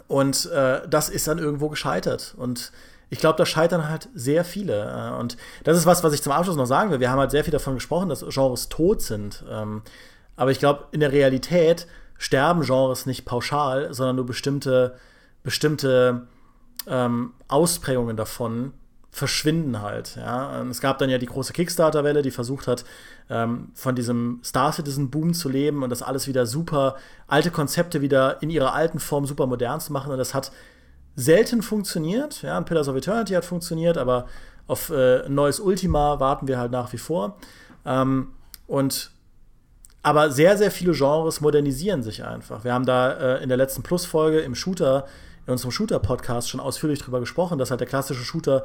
und 0.08 0.50
äh, 0.50 0.86
das 0.88 1.08
ist 1.08 1.26
dann 1.26 1.38
irgendwo 1.38 1.70
gescheitert. 1.70 2.34
Und 2.36 2.70
ich 3.12 3.18
glaube, 3.18 3.36
da 3.36 3.44
scheitern 3.44 3.90
halt 3.90 4.08
sehr 4.14 4.42
viele. 4.42 4.90
Äh, 4.90 5.20
und 5.20 5.36
das 5.64 5.76
ist 5.76 5.84
was, 5.84 6.02
was 6.02 6.14
ich 6.14 6.22
zum 6.22 6.32
Abschluss 6.32 6.56
noch 6.56 6.64
sagen 6.64 6.90
will. 6.90 6.98
Wir 6.98 7.10
haben 7.10 7.18
halt 7.18 7.30
sehr 7.30 7.44
viel 7.44 7.52
davon 7.52 7.74
gesprochen, 7.74 8.08
dass 8.08 8.24
Genres 8.26 8.70
tot 8.70 9.02
sind. 9.02 9.44
Ähm, 9.50 9.82
aber 10.34 10.50
ich 10.50 10.58
glaube, 10.58 10.86
in 10.92 11.00
der 11.00 11.12
Realität 11.12 11.86
sterben 12.16 12.62
Genres 12.62 13.04
nicht 13.04 13.26
pauschal, 13.26 13.92
sondern 13.92 14.16
nur 14.16 14.24
bestimmte, 14.24 14.96
bestimmte 15.42 16.26
ähm, 16.86 17.34
Ausprägungen 17.48 18.16
davon 18.16 18.72
verschwinden 19.10 19.82
halt. 19.82 20.16
Ja? 20.16 20.62
Es 20.62 20.80
gab 20.80 20.96
dann 20.96 21.10
ja 21.10 21.18
die 21.18 21.26
große 21.26 21.52
Kickstarter-Welle, 21.52 22.22
die 22.22 22.30
versucht 22.30 22.66
hat, 22.66 22.86
ähm, 23.28 23.72
von 23.74 23.94
diesem 23.94 24.40
Star 24.42 24.72
Citizen-Boom 24.72 25.34
zu 25.34 25.50
leben 25.50 25.82
und 25.82 25.90
das 25.90 26.00
alles 26.00 26.28
wieder 26.28 26.46
super, 26.46 26.96
alte 27.26 27.50
Konzepte 27.50 28.00
wieder 28.00 28.40
in 28.40 28.48
ihrer 28.48 28.72
alten 28.72 29.00
Form 29.00 29.26
super 29.26 29.46
modern 29.46 29.80
zu 29.80 29.92
machen. 29.92 30.12
Und 30.12 30.16
das 30.16 30.32
hat 30.32 30.50
selten 31.16 31.62
funktioniert. 31.62 32.42
Ja, 32.42 32.56
ein 32.56 32.64
Pillars 32.64 32.88
of 32.88 32.96
Eternity 32.96 33.34
hat 33.34 33.44
funktioniert, 33.44 33.98
aber 33.98 34.26
auf 34.66 34.90
äh, 34.90 35.24
ein 35.24 35.34
neues 35.34 35.60
Ultima 35.60 36.20
warten 36.20 36.48
wir 36.48 36.58
halt 36.58 36.72
nach 36.72 36.92
wie 36.92 36.98
vor. 36.98 37.36
Ähm, 37.84 38.28
und 38.66 39.10
aber 40.02 40.30
sehr, 40.30 40.56
sehr 40.56 40.70
viele 40.70 40.92
Genres 40.92 41.40
modernisieren 41.40 42.02
sich 42.02 42.24
einfach. 42.24 42.64
Wir 42.64 42.72
haben 42.72 42.86
da 42.86 43.12
äh, 43.12 43.42
in 43.42 43.48
der 43.48 43.58
letzten 43.58 43.82
Plus-Folge 43.82 44.40
im 44.40 44.54
Shooter 44.54 45.06
in 45.46 45.52
unserem 45.52 45.72
Shooter-Podcast 45.72 46.50
schon 46.50 46.60
ausführlich 46.60 47.00
darüber 47.00 47.20
gesprochen, 47.20 47.58
dass 47.58 47.70
halt 47.70 47.80
der 47.80 47.88
klassische 47.88 48.22
Shooter 48.22 48.64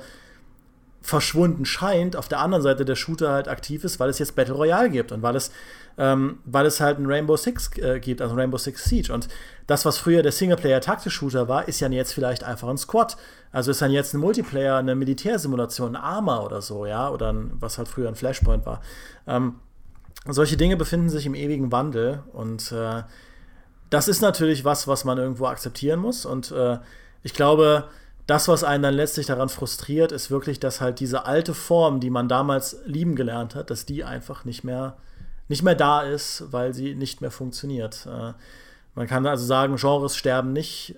verschwunden 1.02 1.66
scheint, 1.66 2.16
auf 2.16 2.28
der 2.28 2.40
anderen 2.40 2.62
Seite 2.62 2.84
der 2.84 2.96
Shooter 2.96 3.32
halt 3.32 3.48
aktiv 3.48 3.84
ist, 3.84 4.00
weil 4.00 4.10
es 4.10 4.20
jetzt 4.20 4.36
Battle 4.36 4.56
Royale 4.56 4.90
gibt 4.90 5.12
und 5.12 5.22
weil 5.22 5.36
es, 5.36 5.52
ähm, 5.98 6.40
weil 6.46 6.66
es 6.66 6.82
halt 6.82 7.00
ein 7.00 7.06
Rainbow 7.06 7.38
Six 7.38 7.78
äh, 7.78 8.00
gibt, 8.00 8.22
also 8.22 8.36
Rainbow 8.36 8.58
Six 8.58 8.84
Siege. 8.86 9.14
Und 9.14 9.28
das, 9.68 9.86
was 9.86 9.98
früher 9.98 10.22
der 10.22 10.32
Singleplayer-Taktik-Shooter 10.32 11.48
war, 11.48 11.68
ist 11.68 11.80
ja 11.80 11.90
jetzt 11.90 12.14
vielleicht 12.14 12.44
einfach 12.44 12.68
ein 12.68 12.78
Squad. 12.78 13.18
Also 13.52 13.72
ist 13.72 13.82
dann 13.82 13.92
jetzt 13.92 14.14
ein 14.14 14.20
Multiplayer, 14.20 14.78
eine 14.78 14.96
Militärsimulation, 14.96 15.96
ein 15.96 16.02
Arma 16.02 16.42
oder 16.42 16.62
so, 16.62 16.86
ja, 16.86 17.10
oder 17.10 17.32
ein, 17.32 17.52
was 17.60 17.78
halt 17.78 17.88
früher 17.88 18.10
ein 18.10 18.16
Flashpoint 18.16 18.66
war. 18.66 18.82
Ähm, 19.28 19.56
solche 20.28 20.58
Dinge 20.58 20.76
befinden 20.76 21.10
sich 21.10 21.26
im 21.26 21.36
ewigen 21.36 21.72
Wandel 21.72 22.24
und 22.34 22.72
äh, 22.72 23.04
das 23.90 24.08
ist 24.08 24.22
natürlich 24.22 24.66
was, 24.66 24.88
was 24.88 25.06
man 25.06 25.18
irgendwo 25.18 25.46
akzeptieren 25.46 26.00
muss. 26.00 26.26
Und 26.26 26.52
äh, 26.52 26.80
ich 27.24 27.34
glaube, 27.34 27.86
das, 28.28 28.50
was 28.50 28.66
einen 28.66 28.84
dann 28.84 28.94
letztlich 28.94 29.26
daran 29.26 29.48
frustriert, 29.48 30.12
ist 30.12 30.30
wirklich, 30.30 30.60
dass 30.60 30.82
halt 30.82 31.00
diese 31.00 31.26
alte 31.26 31.54
Form, 31.54 32.02
die 32.02 32.10
man 32.10 32.28
damals 32.28 32.78
lieben 32.86 33.16
gelernt 33.16 33.56
hat, 33.56 33.70
dass 33.70 33.86
die 33.86 34.04
einfach 34.04 34.44
nicht 34.44 34.66
mehr, 34.66 34.98
nicht 35.48 35.64
mehr 35.64 35.76
da 35.76 36.02
ist, 36.02 36.44
weil 36.52 36.74
sie 36.74 36.94
nicht 36.94 37.22
mehr 37.22 37.32
funktioniert. 37.32 38.06
Äh, 38.06 38.34
man 38.96 39.08
kann 39.08 39.26
also 39.26 39.46
sagen, 39.46 39.78
Genres 39.78 40.18
sterben 40.18 40.52
nicht 40.52 40.96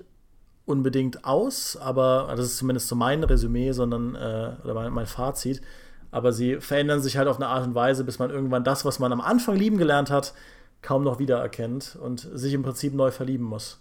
unbedingt 0.66 1.24
aus, 1.24 1.78
aber 1.78 2.34
das 2.36 2.48
ist 2.48 2.58
zumindest 2.58 2.88
so 2.88 2.96
mein 2.96 3.24
Resümee, 3.24 3.74
sondern 3.74 4.16
äh, 4.16 4.56
oder 4.64 4.74
mein, 4.74 4.92
mein 4.92 5.06
Fazit. 5.06 5.62
Aber 6.12 6.34
sie 6.34 6.60
verändern 6.60 7.00
sich 7.00 7.18
halt 7.18 7.28
auf 7.28 7.36
eine 7.36 7.48
Art 7.48 7.68
und 7.68 7.76
Weise, 7.76 8.04
bis 8.04 8.18
man 8.18 8.32
irgendwann 8.32 8.64
das, 8.64 8.86
was 8.86 8.98
man 8.98 9.14
am 9.14 9.22
Anfang 9.22 9.56
lieben 9.56 9.78
gelernt 9.78 10.10
hat, 10.10 10.34
kaum 10.82 11.04
noch 11.04 11.20
wiedererkennt 11.20 11.96
und 12.02 12.28
sich 12.34 12.54
im 12.54 12.64
Prinzip 12.64 12.96
neu 12.96 13.12
verlieben 13.12 13.46
muss. 13.46 13.80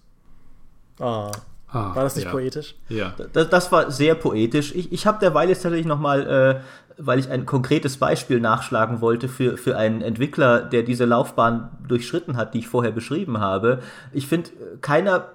Ah. 0.99 1.31
Ah, 1.71 1.95
war 1.95 2.05
das 2.05 2.17
nicht 2.17 2.25
ja. 2.25 2.31
poetisch? 2.31 2.75
Ja. 2.89 3.15
Das, 3.33 3.51
das, 3.51 3.73
war 3.73 3.91
sehr 3.91 4.15
poetisch. 4.15 4.75
Ich, 4.75 4.91
ich 4.91 5.07
habe 5.07 5.19
derweil 5.19 5.49
jetzt 5.49 5.63
tatsächlich 5.63 5.87
noch 5.87 5.99
mal, 5.99 6.27
äh, 6.27 6.61
weil 6.97 7.19
ich 7.19 7.31
ein 7.31 7.45
konkretes 7.45 7.99
Beispiel 7.99 8.41
nachschlagen 8.41 9.01
wollte 9.01 9.29
für, 9.29 9.57
für 9.59 9.77
einen 9.77 10.01
Entwickler, 10.01 10.61
der 10.61 10.83
diese 10.83 11.05
Laufbahn 11.05 11.69
durchschritten 11.87 12.37
hat, 12.37 12.55
die 12.55 12.61
ich 12.61 12.69
vorher 12.69 12.93
beschrieben 12.93 13.39
habe. 13.39 13.81
Ich 14.13 14.27
finde, 14.27 14.51
keiner 14.81 15.29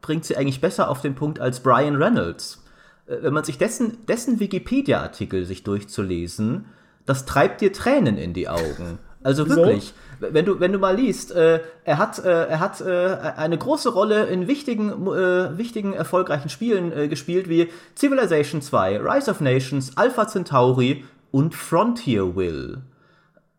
bringt 0.00 0.24
sie 0.24 0.36
eigentlich 0.36 0.60
besser 0.60 0.88
auf 0.88 1.00
den 1.00 1.14
Punkt 1.14 1.40
als 1.40 1.60
Brian 1.60 1.96
Reynolds. 1.96 2.62
Äh, 3.06 3.16
wenn 3.22 3.34
man 3.34 3.44
sich 3.44 3.58
dessen, 3.58 4.06
dessen 4.06 4.38
Wikipedia-Artikel 4.38 5.44
sich 5.44 5.64
durchzulesen, 5.64 6.66
das 7.04 7.26
treibt 7.26 7.60
dir 7.60 7.72
Tränen 7.72 8.16
in 8.16 8.32
die 8.32 8.48
Augen. 8.48 8.98
Also 9.22 9.48
wirklich, 9.48 9.92
wenn 10.20 10.44
du, 10.44 10.60
wenn 10.60 10.72
du 10.72 10.78
mal 10.78 10.96
liest, 10.96 11.32
äh, 11.32 11.60
er 11.84 11.98
hat, 11.98 12.18
äh, 12.24 12.46
er 12.46 12.60
hat 12.60 12.80
äh, 12.80 13.16
eine 13.36 13.58
große 13.58 13.88
Rolle 13.88 14.26
in 14.26 14.46
wichtigen, 14.46 14.90
äh, 14.90 15.58
wichtigen, 15.58 15.94
erfolgreichen 15.94 16.48
Spielen 16.48 16.92
äh, 16.92 17.08
gespielt, 17.08 17.48
wie 17.48 17.70
Civilization 17.96 18.62
2, 18.62 19.00
Rise 19.00 19.30
of 19.30 19.40
Nations, 19.40 19.96
Alpha 19.96 20.28
Centauri 20.28 21.04
und 21.30 21.54
Frontier 21.54 22.36
Will. 22.36 22.82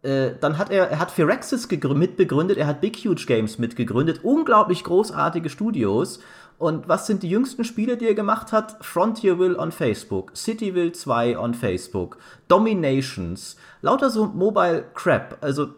Äh, 0.03 0.31
dann 0.39 0.57
hat 0.57 0.71
er, 0.71 0.89
er 0.89 0.99
hat 0.99 1.11
Firaxis 1.11 1.67
mitbegründet, 1.69 2.57
er 2.57 2.67
hat 2.67 2.81
Big 2.81 2.97
Huge 2.97 3.25
Games 3.27 3.59
mitgegründet, 3.59 4.21
unglaublich 4.23 4.83
großartige 4.83 5.49
Studios. 5.49 6.19
Und 6.57 6.88
was 6.88 7.07
sind 7.07 7.23
die 7.23 7.29
jüngsten 7.29 7.63
Spiele, 7.63 7.97
die 7.97 8.07
er 8.07 8.13
gemacht 8.13 8.51
hat? 8.51 8.77
Frontier 8.85 9.39
Will 9.39 9.55
on 9.55 9.71
Facebook, 9.71 10.38
Cityville 10.38 10.91
2 10.91 11.38
on 11.38 11.55
Facebook, 11.55 12.17
Dominations, 12.47 13.55
lauter 13.81 14.11
so 14.11 14.27
Mobile 14.27 14.85
Crap. 14.93 15.38
Also 15.41 15.69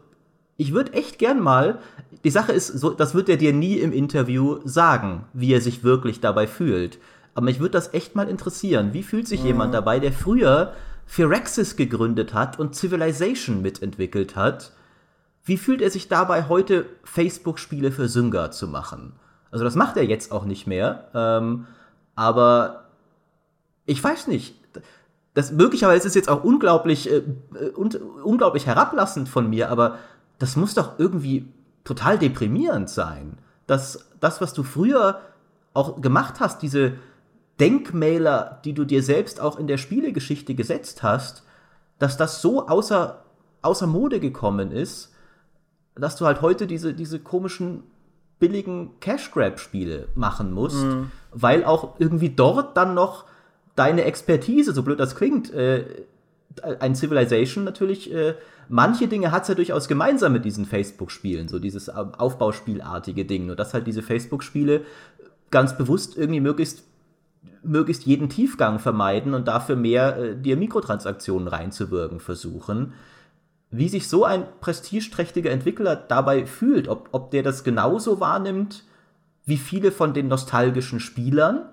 ich 0.57 0.73
würde 0.73 0.93
echt 0.93 1.19
gern 1.19 1.39
mal, 1.39 1.79
die 2.23 2.29
Sache 2.29 2.51
ist, 2.51 2.67
so, 2.67 2.91
das 2.91 3.15
wird 3.15 3.29
er 3.29 3.37
dir 3.37 3.53
nie 3.53 3.77
im 3.77 3.91
Interview 3.91 4.59
sagen, 4.63 5.25
wie 5.33 5.53
er 5.53 5.61
sich 5.61 5.83
wirklich 5.83 6.19
dabei 6.19 6.47
fühlt. 6.47 6.99
Aber 7.35 7.45
mich 7.45 7.59
würde 7.59 7.71
das 7.71 7.93
echt 7.93 8.15
mal 8.15 8.29
interessieren. 8.29 8.93
Wie 8.93 9.03
fühlt 9.03 9.27
sich 9.27 9.41
mhm. 9.41 9.47
jemand 9.47 9.73
dabei, 9.73 9.99
der 9.99 10.13
früher 10.13 10.73
Firaxis 11.05 11.75
gegründet 11.75 12.33
hat 12.33 12.59
und 12.59 12.75
Civilization 12.75 13.61
mitentwickelt 13.61 14.35
hat, 14.35 14.71
wie 15.45 15.57
fühlt 15.57 15.81
er 15.81 15.89
sich 15.89 16.07
dabei, 16.07 16.47
heute 16.47 16.85
Facebook-Spiele 17.03 17.91
für 17.91 18.07
Synga 18.07 18.51
zu 18.51 18.67
machen? 18.67 19.13
Also 19.51 19.65
das 19.65 19.75
macht 19.75 19.97
er 19.97 20.03
jetzt 20.03 20.31
auch 20.31 20.45
nicht 20.45 20.67
mehr, 20.67 21.09
ähm, 21.13 21.67
aber 22.15 22.85
ich 23.85 24.01
weiß 24.01 24.27
nicht. 24.27 24.55
Das 25.33 25.51
möglicherweise 25.51 26.07
ist 26.07 26.15
jetzt 26.15 26.29
auch 26.29 26.43
unglaublich, 26.43 27.11
äh, 27.11 27.23
un 27.75 27.89
unglaublich 28.23 28.67
herablassend 28.67 29.27
von 29.27 29.49
mir, 29.49 29.69
aber 29.69 29.97
das 30.39 30.55
muss 30.55 30.73
doch 30.73 30.99
irgendwie 30.99 31.47
total 31.83 32.17
deprimierend 32.17 32.89
sein. 32.89 33.37
Dass 33.67 34.09
das, 34.19 34.41
was 34.41 34.53
du 34.53 34.63
früher 34.63 35.21
auch 35.73 36.01
gemacht 36.01 36.39
hast, 36.39 36.61
diese 36.61 36.93
Denkmäler, 37.59 38.59
die 38.65 38.73
du 38.73 38.85
dir 38.85 39.03
selbst 39.03 39.39
auch 39.39 39.57
in 39.57 39.67
der 39.67 39.77
Spielegeschichte 39.77 40.55
gesetzt 40.55 41.03
hast, 41.03 41.43
dass 41.99 42.17
das 42.17 42.41
so 42.41 42.67
außer, 42.67 43.23
außer 43.61 43.87
Mode 43.87 44.19
gekommen 44.19 44.71
ist, 44.71 45.13
dass 45.95 46.15
du 46.15 46.25
halt 46.25 46.41
heute 46.41 46.67
diese, 46.67 46.93
diese 46.93 47.19
komischen 47.19 47.83
billigen 48.39 48.99
Cash-Grab-Spiele 48.99 50.09
machen 50.15 50.51
musst, 50.51 50.83
mhm. 50.83 51.11
weil 51.31 51.63
auch 51.63 51.99
irgendwie 51.99 52.29
dort 52.29 52.75
dann 52.75 52.93
noch 52.93 53.25
deine 53.75 54.03
Expertise, 54.03 54.73
so 54.73 54.83
blöd 54.83 54.99
das 54.99 55.15
klingt, 55.15 55.53
äh, 55.53 56.05
ein 56.61 56.95
Civilization 56.95 57.63
natürlich, 57.63 58.13
äh, 58.13 58.35
manche 58.69 59.07
Dinge 59.07 59.31
hat 59.31 59.43
es 59.43 59.49
ja 59.49 59.55
durchaus 59.55 59.87
gemeinsam 59.87 60.33
mit 60.33 60.45
diesen 60.45 60.65
Facebook-Spielen, 60.65 61.47
so 61.47 61.59
dieses 61.59 61.89
Aufbauspielartige 61.89 63.25
Ding. 63.25 63.45
Nur 63.47 63.55
dass 63.55 63.73
halt 63.73 63.87
diese 63.87 64.01
Facebook-Spiele 64.01 64.81
ganz 65.51 65.77
bewusst 65.77 66.17
irgendwie 66.17 66.41
möglichst 66.41 66.83
möglichst 67.65 68.03
jeden 68.05 68.29
Tiefgang 68.29 68.79
vermeiden 68.79 69.33
und 69.33 69.47
dafür 69.47 69.75
mehr 69.75 70.17
äh, 70.17 70.35
dir 70.35 70.57
Mikrotransaktionen 70.57 71.47
reinzuwirken 71.47 72.19
versuchen. 72.19 72.93
Wie 73.71 73.89
sich 73.89 74.07
so 74.07 74.25
ein 74.25 74.45
prestigeträchtiger 74.59 75.49
Entwickler 75.49 75.95
dabei 75.95 76.45
fühlt, 76.45 76.87
ob, 76.87 77.09
ob 77.11 77.31
der 77.31 77.41
das 77.41 77.63
genauso 77.63 78.19
wahrnimmt 78.19 78.83
wie 79.45 79.57
viele 79.57 79.91
von 79.91 80.13
den 80.13 80.27
nostalgischen 80.27 80.99
Spielern, 80.99 81.65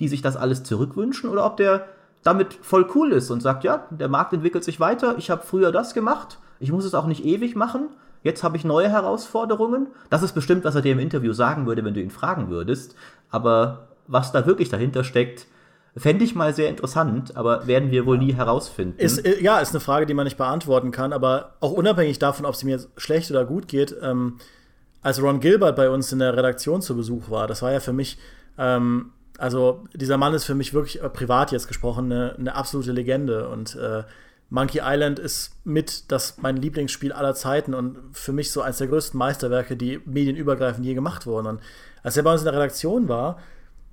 die 0.00 0.08
sich 0.08 0.22
das 0.22 0.36
alles 0.36 0.62
zurückwünschen, 0.62 1.28
oder 1.28 1.44
ob 1.44 1.56
der 1.56 1.86
damit 2.28 2.58
voll 2.60 2.86
cool 2.94 3.12
ist 3.12 3.30
und 3.30 3.40
sagt, 3.40 3.64
ja, 3.64 3.86
der 3.88 4.08
Markt 4.08 4.34
entwickelt 4.34 4.62
sich 4.62 4.78
weiter, 4.78 5.14
ich 5.16 5.30
habe 5.30 5.42
früher 5.46 5.72
das 5.72 5.94
gemacht, 5.94 6.38
ich 6.60 6.70
muss 6.70 6.84
es 6.84 6.94
auch 6.94 7.06
nicht 7.06 7.24
ewig 7.24 7.56
machen, 7.56 7.88
jetzt 8.22 8.44
habe 8.44 8.58
ich 8.58 8.64
neue 8.64 8.90
Herausforderungen. 8.90 9.86
Das 10.10 10.22
ist 10.22 10.34
bestimmt, 10.34 10.64
was 10.64 10.74
er 10.74 10.82
dir 10.82 10.92
im 10.92 10.98
Interview 10.98 11.32
sagen 11.32 11.66
würde, 11.66 11.82
wenn 11.86 11.94
du 11.94 12.02
ihn 12.02 12.10
fragen 12.10 12.50
würdest, 12.50 12.94
aber 13.30 13.88
was 14.06 14.30
da 14.30 14.44
wirklich 14.44 14.68
dahinter 14.68 15.04
steckt, 15.04 15.46
fände 15.96 16.22
ich 16.22 16.34
mal 16.34 16.54
sehr 16.54 16.68
interessant, 16.68 17.34
aber 17.34 17.66
werden 17.66 17.90
wir 17.90 18.04
wohl 18.04 18.18
nie 18.18 18.34
herausfinden. 18.34 18.98
Ist, 18.98 19.24
äh, 19.24 19.42
ja, 19.42 19.58
ist 19.60 19.70
eine 19.70 19.80
Frage, 19.80 20.04
die 20.04 20.12
man 20.12 20.24
nicht 20.24 20.36
beantworten 20.36 20.90
kann, 20.90 21.14
aber 21.14 21.54
auch 21.60 21.72
unabhängig 21.72 22.18
davon, 22.18 22.44
ob 22.44 22.54
es 22.54 22.62
mir 22.62 22.78
schlecht 22.98 23.30
oder 23.30 23.46
gut 23.46 23.68
geht, 23.68 23.96
ähm, 24.02 24.36
als 25.00 25.22
Ron 25.22 25.40
Gilbert 25.40 25.76
bei 25.76 25.88
uns 25.88 26.12
in 26.12 26.18
der 26.18 26.36
Redaktion 26.36 26.82
zu 26.82 26.94
Besuch 26.94 27.30
war, 27.30 27.46
das 27.46 27.62
war 27.62 27.72
ja 27.72 27.80
für 27.80 27.94
mich, 27.94 28.18
ähm, 28.58 29.12
also 29.38 29.84
dieser 29.94 30.18
Mann 30.18 30.34
ist 30.34 30.44
für 30.44 30.54
mich 30.54 30.74
wirklich 30.74 31.02
äh, 31.02 31.08
privat 31.08 31.52
jetzt 31.52 31.68
gesprochen 31.68 32.12
eine, 32.12 32.34
eine 32.36 32.54
absolute 32.54 32.92
Legende 32.92 33.48
und 33.48 33.76
äh, 33.76 34.02
Monkey 34.50 34.80
Island 34.82 35.18
ist 35.18 35.52
mit 35.64 36.10
das 36.10 36.38
mein 36.38 36.56
Lieblingsspiel 36.56 37.12
aller 37.12 37.34
Zeiten 37.34 37.74
und 37.74 37.98
für 38.12 38.32
mich 38.32 38.50
so 38.50 38.62
eines 38.62 38.78
der 38.78 38.88
größten 38.88 39.16
Meisterwerke, 39.16 39.76
die 39.76 40.00
medienübergreifend 40.06 40.84
je 40.84 40.94
gemacht 40.94 41.26
wurden. 41.26 41.46
Und 41.46 41.60
als 42.02 42.16
er 42.16 42.22
bei 42.22 42.32
uns 42.32 42.40
in 42.40 42.46
der 42.46 42.54
Redaktion 42.54 43.08
war, 43.08 43.38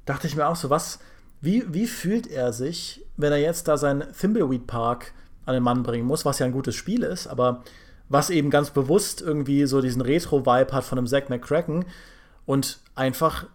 dachte 0.05 0.27
ich 0.27 0.35
mir 0.35 0.47
auch 0.47 0.55
so, 0.55 0.69
was, 0.69 0.99
wie, 1.41 1.65
wie 1.67 1.87
fühlt 1.87 2.27
er 2.27 2.53
sich, 2.53 3.05
wenn 3.17 3.33
er 3.33 3.37
jetzt 3.39 3.67
da 3.67 3.77
seinen 3.77 4.05
Thimbleweed 4.13 4.65
Park 4.65 5.11
an 5.45 5.53
den 5.53 5.63
Mann 5.63 5.83
bringen 5.83 6.07
muss, 6.07 6.25
was 6.25 6.39
ja 6.39 6.45
ein 6.45 6.53
gutes 6.53 6.75
Spiel 6.75 7.03
ist, 7.03 7.27
aber 7.27 7.63
was 8.07 8.29
eben 8.29 8.49
ganz 8.49 8.69
bewusst 8.69 9.21
irgendwie 9.21 9.65
so 9.65 9.81
diesen 9.81 10.01
Retro-Vibe 10.01 10.71
hat 10.71 10.85
von 10.85 10.97
einem 10.97 11.07
Zack 11.07 11.29
McCracken 11.29 11.85
und 12.45 12.79
einfach, 12.95 13.47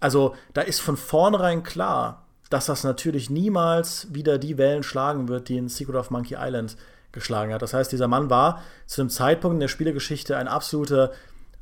also 0.00 0.34
da 0.54 0.62
ist 0.62 0.80
von 0.80 0.96
vornherein 0.96 1.62
klar, 1.62 2.26
dass 2.48 2.66
das 2.66 2.82
natürlich 2.82 3.30
niemals 3.30 4.12
wieder 4.12 4.38
die 4.38 4.58
Wellen 4.58 4.82
schlagen 4.82 5.28
wird, 5.28 5.48
die 5.48 5.58
in 5.58 5.68
Secret 5.68 5.96
of 5.96 6.10
Monkey 6.10 6.36
Island 6.38 6.76
geschlagen 7.12 7.52
hat. 7.52 7.62
Das 7.62 7.74
heißt, 7.74 7.92
dieser 7.92 8.08
Mann 8.08 8.30
war 8.30 8.62
zu 8.86 9.00
einem 9.00 9.10
Zeitpunkt 9.10 9.54
in 9.54 9.60
der 9.60 9.68
Spielegeschichte 9.68 10.36
ein 10.36 10.48
absoluter 10.48 11.12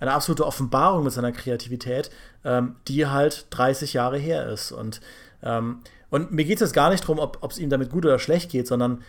eine 0.01 0.13
absolute 0.13 0.47
Offenbarung 0.47 1.05
mit 1.05 1.13
seiner 1.13 1.33
Kreativität, 1.33 2.11
ähm, 2.45 2.77
die 2.87 3.07
halt 3.07 3.47
30 3.51 3.95
Jahre 3.95 4.19
her 4.19 4.47
ist. 4.47 4.73
Und, 4.73 5.01
ähm, 5.43 5.81
und 6.11 6.33
mir 6.33 6.45
geht 6.45 6.61
es 6.61 6.73
gar 6.73 6.91
nicht 6.91 7.05
darum, 7.05 7.19
ob 7.19 7.51
es 7.51 7.59
ihm 7.59 7.71
damit 7.71 7.91
gut 7.91 8.05
oder 8.05 8.19
schlecht 8.19 8.51
geht, 8.51 8.67
sondern 8.67 9.03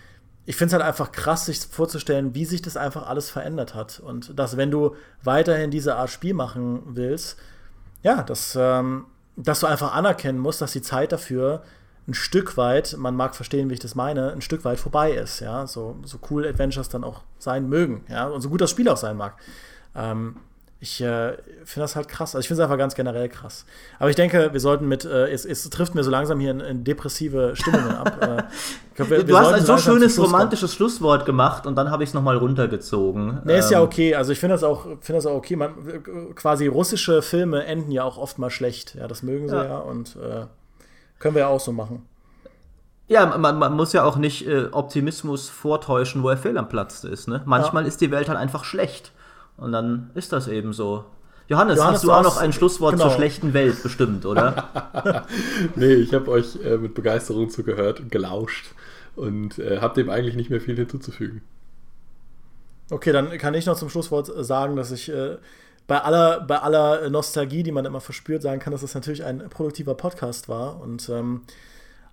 ich 0.46 0.56
finde 0.56 0.68
es 0.68 0.74
halt 0.74 0.84
einfach 0.84 1.12
krass, 1.12 1.46
sich 1.46 1.60
vorzustellen, 1.60 2.34
wie 2.34 2.46
sich 2.46 2.62
das 2.62 2.76
einfach 2.76 3.08
alles 3.08 3.30
verändert 3.30 3.76
hat. 3.76 4.00
Und 4.00 4.38
dass, 4.38 4.58
wenn 4.58 4.72
du 4.72 4.96
weiterhin 5.24 5.70
diese 5.70 5.96
Art 5.96 6.10
Spiel 6.10 6.34
machen 6.34 6.82
willst, 6.86 7.38
ja, 8.02 8.24
dass, 8.24 8.58
ähm, 8.60 9.06
dass 9.44 9.62
du 9.62 9.68
einfach 9.68 9.94
anerkennen 9.94 10.40
musst, 10.40 10.62
dass 10.62 10.74
die 10.74 10.82
Zeit 10.82 11.12
dafür 11.12 11.64
ein 12.08 12.14
Stück 12.14 12.58
weit, 12.58 12.96
man 12.98 13.16
mag 13.16 13.36
verstehen, 13.36 13.70
wie 13.70 13.76
ich 13.76 13.80
das 13.80 13.96
meine, 13.96 14.32
ein 14.32 14.42
Stück 14.42 14.66
weit 14.66 14.80
vorbei 14.80 15.12
ist, 15.12 15.40
ja, 15.40 15.66
so, 15.68 15.98
so 16.04 16.20
cool 16.30 16.46
Adventures 16.46 16.90
dann 16.90 17.04
auch 17.04 17.22
sein 17.38 17.70
mögen, 17.70 18.04
ja, 18.10 18.28
und 18.28 18.42
so 18.42 18.50
gut 18.50 18.62
das 18.62 18.72
Spiel 18.72 18.90
auch 18.90 18.98
sein 18.98 19.16
mag. 19.16 19.36
Ähm, 19.96 20.38
ich 20.82 21.02
äh, 21.02 21.34
finde 21.66 21.84
das 21.84 21.98
halt 21.98 22.08
krass. 22.08 22.36
Also 22.36 22.40
ich 22.40 22.48
finde 22.48 22.64
es 22.64 22.66
einfach 22.66 22.78
ganz 22.78 22.96
generell 22.96 23.28
krass. 23.28 23.66
Aber 24.00 24.10
ich 24.10 24.16
denke, 24.16 24.54
wir 24.54 24.60
sollten 24.62 24.88
mit, 24.88 25.04
äh, 25.04 25.30
es, 25.30 25.44
es, 25.44 25.70
trifft 25.70 25.94
mir 25.94 26.06
so 26.06 26.10
langsam 26.12 26.40
hier 26.40 26.52
in, 26.52 26.62
in 26.62 26.84
depressive 26.86 27.52
Stimmungen 27.56 27.96
ab. 27.96 28.18
äh, 28.22 28.44
glaub, 28.96 29.10
wir, 29.10 29.24
du 29.24 29.28
wir 29.28 29.40
hast 29.40 29.54
ein 29.54 29.66
so 29.66 29.78
schönes 29.78 30.18
romantisches 30.18 30.74
Schlusswort 30.74 31.26
gemacht 31.26 31.68
und 31.68 31.76
dann 31.76 31.92
habe 31.92 32.04
ich 32.04 32.12
es 32.12 32.14
nochmal 32.14 32.38
runtergezogen. 32.38 33.42
Nee, 33.44 33.60
ist 33.60 33.72
ja 33.72 33.80
ähm, 33.80 33.86
okay. 33.86 34.16
Also 34.16 34.32
ich 34.32 34.40
finde 34.40 34.56
das 34.56 34.64
auch, 34.64 34.84
finde 34.84 35.14
das 35.14 35.26
auch 35.26 35.36
okay. 35.36 35.58
Man, 35.58 35.74
quasi 36.36 36.68
russische 36.68 37.22
Filme 37.22 37.66
enden 37.66 37.92
ja 37.92 38.06
auch 38.06 38.18
oft 38.18 38.40
mal 38.40 38.50
schlecht. 38.50 38.96
Ja, 38.96 39.10
das 39.10 39.22
mögen 39.22 39.50
sie 39.50 39.56
ja, 39.56 39.66
ja 39.66 39.78
und 39.80 40.16
äh, 40.16 40.46
können 41.20 41.36
wir 41.36 41.42
ja 41.42 41.48
auch 41.50 41.60
so 41.60 41.74
machen. 41.74 42.06
Ja, 43.10 43.26
man, 43.38 43.58
man, 43.58 43.74
muss 43.74 43.92
ja 43.92 44.06
auch 44.06 44.16
nicht 44.16 44.48
äh, 44.48 44.68
Optimismus 44.72 45.50
vortäuschen, 45.50 46.24
wo 46.24 46.30
er 46.30 46.38
fehl 46.38 46.58
am 46.58 46.70
Platz 46.70 47.04
ist. 47.04 47.28
Ne? 47.28 47.42
Manchmal 47.46 47.84
ja. 47.84 47.90
ist 47.90 48.00
die 48.00 48.12
Welt 48.12 48.30
halt 48.30 48.38
einfach 48.38 48.64
schlecht. 48.64 49.12
Und 49.60 49.72
dann 49.72 50.12
ist 50.16 50.32
das 50.32 50.48
eben 50.48 50.74
so. 50.74 51.06
Johannes, 51.48 51.78
Johannes 51.78 51.96
hast 51.96 52.04
du 52.04 52.12
auch 52.12 52.24
noch 52.24 52.38
ein 52.38 52.54
Schlusswort 52.54 52.94
genau. 52.94 53.06
zur 53.06 53.14
schlechten 53.16 53.54
Welt 53.54 53.82
bestimmt, 53.82 54.26
oder? 54.26 54.70
nee, 55.76 55.94
ich 55.94 56.14
habe 56.14 56.30
euch 56.30 56.58
äh, 56.64 56.78
mit 56.78 56.94
Begeisterung 56.94 57.50
zugehört 57.50 58.00
und 58.00 58.12
gelauscht 58.12 58.68
und 59.16 59.58
äh, 59.58 59.80
habe 59.80 59.96
dem 59.96 60.10
eigentlich 60.10 60.36
nicht 60.36 60.50
mehr 60.50 60.62
viel 60.62 60.76
hinzuzufügen. 60.76 61.42
Okay, 62.92 63.12
dann 63.12 63.36
kann 63.38 63.54
ich 63.54 63.66
noch 63.66 63.78
zum 63.78 63.90
Schlusswort 63.90 64.32
sagen, 64.46 64.76
dass 64.76 64.92
ich 64.92 65.10
äh, 65.10 65.38
bei, 65.88 66.00
aller, 66.02 66.42
bei 66.42 66.60
aller 66.60 67.10
Nostalgie, 67.10 67.64
die 67.64 67.72
man 67.72 67.86
immer 67.86 68.00
verspürt, 68.00 68.42
sagen 68.42 68.60
kann, 68.60 68.72
dass 68.72 68.82
das 68.82 68.94
natürlich 68.94 69.26
ein 69.26 69.50
produktiver 69.50 69.96
Podcast 69.96 70.50
war 70.50 70.80
und 70.82 71.10
ähm, 71.10 71.42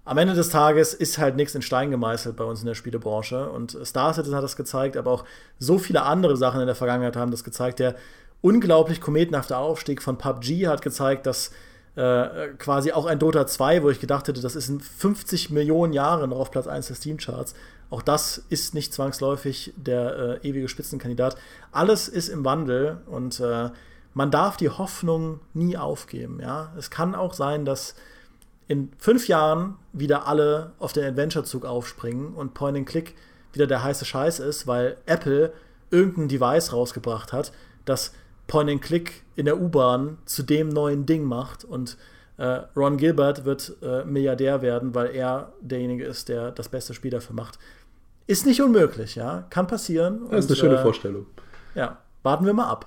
am 0.07 0.19
Ende 0.19 0.35
des 0.35 0.51
Tages 0.51 0.95
ist 0.95 1.19
halt 1.19 1.35
nichts 1.35 1.57
in 1.57 1.63
Stein 1.63 1.91
gemeißelt 1.91 2.37
bei 2.37 2.45
uns 2.45 2.61
in 2.61 2.67
der 2.67 2.77
Spielebranche. 2.77 3.51
Und 3.51 3.77
Star 3.85 4.15
Citizen 4.15 4.37
hat 4.37 4.45
das 4.45 4.55
gezeigt, 4.55 4.97
aber 4.97 5.11
auch 5.11 5.25
so 5.59 5.79
viele 5.79 6.03
andere 6.03 6.37
Sachen 6.37 6.61
in 6.61 6.67
der 6.67 6.77
Vergangenheit 6.77 7.17
haben 7.17 7.33
das 7.33 7.43
gezeigt. 7.43 7.81
Der 7.81 7.97
unglaublich 8.41 9.01
kometenhafte 9.01 9.57
Aufstieg 9.57 10.01
von 10.01 10.17
PUBG 10.17 10.69
hat 10.69 10.81
gezeigt, 10.81 11.27
dass 11.27 11.51
äh, 11.97 12.49
quasi 12.59 12.93
auch 12.93 13.07
ein 13.07 13.19
Dota 13.19 13.49
2, 13.49 13.83
wo 13.83 13.91
ich 13.91 13.99
gedacht 13.99 14.29
hätte, 14.29 14.41
das 14.41 14.55
ist 14.55 14.69
in 14.69 14.79
50 14.79 15.51
Millionen 15.51 15.93
Jahren 15.93 16.31
noch 16.31 16.39
auf 16.39 16.53
Platz 16.53 16.69
1 16.69 16.87
des 16.87 16.99
Steam-Charts. 16.99 17.55
Auch 17.91 18.03
das 18.03 18.45
ist 18.49 18.75
nicht 18.75 18.95
zwangsläufig 18.95 19.75
der 19.77 20.41
äh, 20.45 20.49
ewige 20.49 20.69
Spitzenkandidat. 20.69 21.37
Alles 21.73 22.07
ist 22.07 22.29
im 22.29 22.45
Wandel 22.45 22.99
und 23.07 23.41
äh, 23.41 23.71
man 24.15 24.31
darf 24.31 24.57
die 24.57 24.71
Hoffnung 24.71 25.41
nie 25.53 25.77
aufgeben. 25.77 26.39
Ja? 26.41 26.73
Es 26.79 26.91
kann 26.91 27.17
auch 27.17 27.35
sein, 27.35 27.65
dass 27.65 27.97
in 28.69 28.91
fünf 28.99 29.29
Jahren 29.29 29.77
wieder 29.93 30.27
alle 30.27 30.73
auf 30.79 30.93
den 30.93 31.05
Adventure-Zug 31.05 31.65
aufspringen 31.65 32.35
und 32.35 32.55
Point-and-Click 32.55 33.15
wieder 33.53 33.67
der 33.67 33.83
heiße 33.83 34.05
Scheiß 34.05 34.41
ist, 34.41 34.67
weil 34.67 34.97
Apple 35.07 35.53
irgendein 35.91 36.29
Device 36.29 36.73
rausgebracht 36.73 37.33
hat, 37.33 37.53
das 37.85 38.13
Point-and-Click 38.49 39.23
in 39.35 39.47
der 39.47 39.61
U-Bahn 39.61 40.19
zu 40.25 40.43
dem 40.43 40.69
neuen 40.69 41.07
Ding 41.07 41.25
macht 41.25 41.65
und 41.65 41.97
äh, 42.39 42.61
Ron 42.77 42.97
Gilbert 42.97 43.45
wird 43.45 43.77
äh, 43.83 44.05
Milliardär 44.05 44.63
werden, 44.63 44.95
weil 44.95 45.15
er 45.15 45.53
derjenige 45.61 46.05
ist, 46.05 46.29
der 46.29 46.51
das 46.51 46.69
beste 46.69 46.93
Spiel 46.93 47.11
dafür 47.11 47.35
macht. 47.35 47.59
Ist 48.27 48.45
nicht 48.45 48.61
unmöglich, 48.61 49.15
ja. 49.15 49.47
Kann 49.51 49.67
passieren. 49.67 50.29
Das 50.31 50.45
ist 50.45 50.51
eine 50.51 50.57
schöne 50.57 50.77
äh, 50.77 50.83
Vorstellung. 50.83 51.27
Ja, 51.75 51.99
warten 52.23 52.45
wir 52.45 52.53
mal 52.53 52.69
ab. 52.69 52.87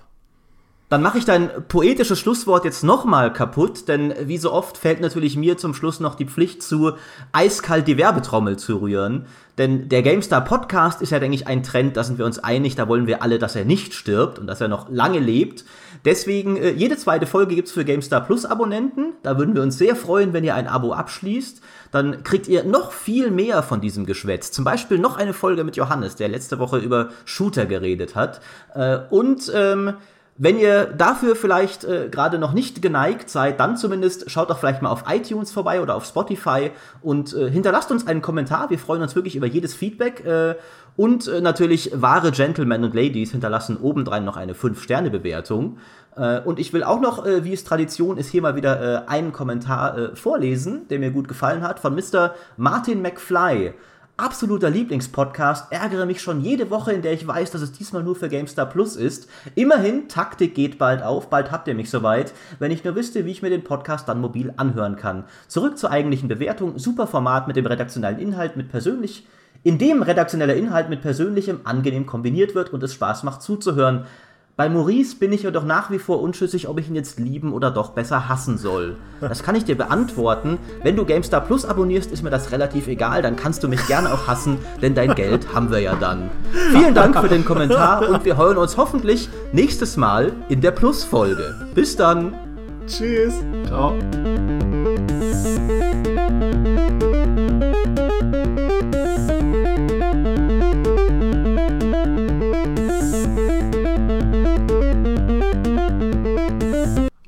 Dann 0.90 1.04
mache 1.04 1.20
ich 1.20 1.26
dein 1.26 1.52
poetisches 1.68 2.20
Schlusswort 2.20 2.66
jetzt 2.66 2.84
nochmal 2.84 3.32
kaputt, 3.32 3.88
denn 3.88 4.12
wie 4.24 4.40
so 4.40 4.52
oft 4.52 4.76
fällt 4.76 5.02
natürlich 5.02 5.38
mir 5.38 5.56
zum 5.56 5.76
Schluss 5.76 6.00
noch 6.00 6.16
die 6.16 6.26
Pflicht 6.26 6.64
zu, 6.64 6.94
eiskalt 7.32 7.88
die 7.88 7.98
Werbetrommel 7.98 8.58
zu 8.58 8.78
rühren. 8.78 9.28
Denn 9.60 9.88
der 9.88 10.02
GameStar 10.02 10.44
Podcast 10.44 11.04
ist 11.04 11.12
ja, 11.12 11.20
denke 11.20 11.36
ich, 11.36 11.46
ein 11.46 11.62
Trend, 11.62 11.96
da 11.96 12.04
sind 12.04 12.18
wir 12.18 12.26
uns 12.26 12.40
einig, 12.40 12.76
da 12.76 12.88
wollen 12.88 13.06
wir 13.06 13.22
alle, 13.22 13.38
dass 13.38 13.56
er 13.56 13.66
nicht 13.66 13.94
stirbt 13.94 14.40
und 14.40 14.48
dass 14.48 14.62
er 14.62 14.68
noch 14.68 14.90
lange 14.90 15.20
lebt. 15.20 15.64
Deswegen, 16.06 16.58
äh, 16.58 16.72
jede 16.72 16.98
zweite 16.98 17.28
Folge 17.28 17.54
gibt's 17.54 17.74
für 17.74 17.86
GameStar 17.86 18.22
Plus 18.22 18.46
Abonnenten. 18.46 19.14
Da 19.22 19.38
würden 19.38 19.54
wir 19.54 19.62
uns 19.62 19.78
sehr 19.78 19.96
freuen, 19.96 20.34
wenn 20.34 20.44
ihr 20.44 20.56
ein 20.56 20.68
Abo 20.68 20.94
abschließt. 20.94 21.62
Dann 21.92 22.24
kriegt 22.24 22.48
ihr 22.48 22.64
noch 22.64 22.94
viel 22.94 23.30
mehr 23.30 23.62
von 23.62 23.82
diesem 23.82 24.06
Geschwätz. 24.08 24.52
Zum 24.52 24.64
Beispiel 24.64 24.98
noch 24.98 25.18
eine 25.18 25.34
Folge 25.34 25.64
mit 25.64 25.76
Johannes, 25.76 26.16
der 26.16 26.30
letzte 26.30 26.58
Woche 26.58 26.78
über 26.78 27.10
Shooter 27.26 27.66
geredet 27.66 28.16
hat. 28.16 28.42
Äh, 28.74 29.00
und 29.10 29.52
ähm, 29.54 29.94
wenn 30.42 30.58
ihr 30.58 30.86
dafür 30.86 31.36
vielleicht 31.36 31.84
äh, 31.84 32.08
gerade 32.10 32.40
noch 32.40 32.54
nicht 32.54 32.82
geneigt 32.82 33.30
seid, 33.30 33.60
dann 33.60 33.76
zumindest 33.76 34.32
schaut 34.32 34.50
doch 34.50 34.58
vielleicht 34.58 34.82
mal 34.82 34.90
auf 34.90 35.04
iTunes 35.10 35.52
vorbei 35.52 35.82
oder 35.82 35.96
auf 35.96 36.06
Spotify 36.06 36.72
und 37.02 37.34
äh, 37.34 37.52
hinterlasst 37.52 37.92
uns 37.92 38.08
einen 38.08 38.22
Kommentar. 38.22 38.70
Wir 38.70 38.80
freuen 38.80 39.02
uns 39.02 39.18
wirklich 39.18 39.36
über 39.36 39.48
jedes 39.48 39.74
Feedback. 39.74 40.26
Äh, 40.26 40.56
und 40.96 41.28
äh, 41.28 41.42
natürlich 41.42 41.92
wahre 41.94 42.32
Gentlemen 42.32 42.86
und 42.86 42.96
Ladies 42.96 43.32
hinterlassen 43.32 43.78
obendrein 43.82 44.24
noch 44.24 44.38
eine 44.38 44.54
5-Sterne-Bewertung. 44.54 45.78
Äh, 46.16 46.40
und 46.40 46.58
ich 46.58 46.72
will 46.72 46.86
auch 46.86 47.02
noch, 47.02 47.26
äh, 47.26 47.44
wie 47.44 47.52
es 47.52 47.66
Tradition 47.66 48.18
ist, 48.18 48.30
hier 48.30 48.42
mal 48.42 48.56
wieder 48.56 49.10
einen 49.10 49.34
Kommentar 49.34 50.16
vorlesen, 50.16 50.88
der 50.88 51.00
mir 51.00 51.12
gut 51.12 51.28
gefallen 51.28 51.64
hat, 51.64 51.82
von 51.82 51.94
Mr. 51.96 52.34
Martin 52.56 53.02
McFly 53.02 53.74
absoluter 54.20 54.70
Lieblingspodcast, 54.70 55.72
ärgere 55.72 56.06
mich 56.06 56.22
schon 56.22 56.42
jede 56.42 56.70
Woche, 56.70 56.92
in 56.92 57.02
der 57.02 57.14
ich 57.14 57.26
weiß, 57.26 57.52
dass 57.52 57.62
es 57.62 57.72
diesmal 57.72 58.04
nur 58.04 58.16
für 58.16 58.30
GameStar 58.30 58.66
Plus 58.66 58.96
ist. 58.96 59.30
Immerhin, 59.56 60.08
Taktik 60.08 60.54
geht 60.56 60.78
bald 60.78 61.02
auf, 61.02 61.30
bald 61.30 61.52
habt 61.52 61.68
ihr 61.68 61.76
mich 61.76 61.90
soweit, 61.90 62.34
wenn 62.60 62.72
ich 62.72 62.84
nur 62.84 62.96
wüsste, 62.96 63.26
wie 63.26 63.32
ich 63.32 63.42
mir 63.42 63.50
den 63.50 63.64
Podcast 63.64 64.08
dann 64.10 64.22
mobil 64.22 64.54
anhören 64.58 64.96
kann. 64.96 65.24
Zurück 65.48 65.78
zur 65.78 65.92
eigentlichen 65.92 66.28
Bewertung, 66.28 66.78
super 66.78 67.08
Format 67.08 67.48
mit 67.48 67.56
dem 67.56 67.66
redaktionellen 67.66 68.20
Inhalt, 68.20 68.58
mit 68.58 68.70
persönlich 68.70 69.26
in 69.64 69.78
dem 69.78 70.02
redaktioneller 70.02 70.56
Inhalt 70.56 70.90
mit 70.90 71.02
persönlichem 71.02 71.62
angenehm 71.66 72.06
kombiniert 72.06 72.56
wird 72.56 72.72
und 72.72 72.82
es 72.84 72.94
Spaß 72.94 73.24
macht 73.24 73.42
zuzuhören. 73.42 74.06
Bei 74.60 74.68
Maurice 74.68 75.16
bin 75.16 75.32
ich 75.32 75.44
jedoch 75.44 75.64
nach 75.64 75.90
wie 75.90 76.00
vor 76.00 76.22
unschlüssig, 76.22 76.68
ob 76.68 76.82
ich 76.82 76.90
ihn 76.90 76.96
jetzt 76.96 77.18
lieben 77.18 77.54
oder 77.54 77.72
doch 77.72 77.92
besser 77.92 78.28
hassen 78.28 78.58
soll. 78.58 78.98
Das 79.22 79.42
kann 79.42 79.56
ich 79.56 79.64
dir 79.64 79.78
beantworten. 79.78 80.58
Wenn 80.84 80.98
du 80.98 81.06
GameStar 81.06 81.40
Plus 81.40 81.64
abonnierst, 81.64 82.12
ist 82.12 82.24
mir 82.24 82.30
das 82.30 82.52
relativ 82.52 82.88
egal. 82.88 83.22
Dann 83.22 83.38
kannst 83.38 83.64
du 83.64 83.70
mich 83.70 83.88
gerne 83.88 84.12
auch 84.14 84.28
hassen, 84.28 84.58
denn 84.82 84.96
dein 84.96 85.16
Geld 85.16 85.56
haben 85.56 85.72
wir 85.72 85.80
ja 85.80 85.96
dann. 85.96 86.30
Vielen 86.74 86.94
Dank 86.94 87.18
für 87.18 87.30
den 87.30 87.46
Kommentar 87.46 88.10
und 88.10 88.26
wir 88.26 88.36
hören 88.36 88.58
uns 88.58 88.76
hoffentlich 88.76 89.30
nächstes 89.54 89.96
Mal 89.96 90.34
in 90.50 90.60
der 90.60 90.72
Plus-Folge. 90.72 91.56
Bis 91.74 91.96
dann. 91.96 92.34
Tschüss. 92.86 93.36
Ciao. 93.66 93.94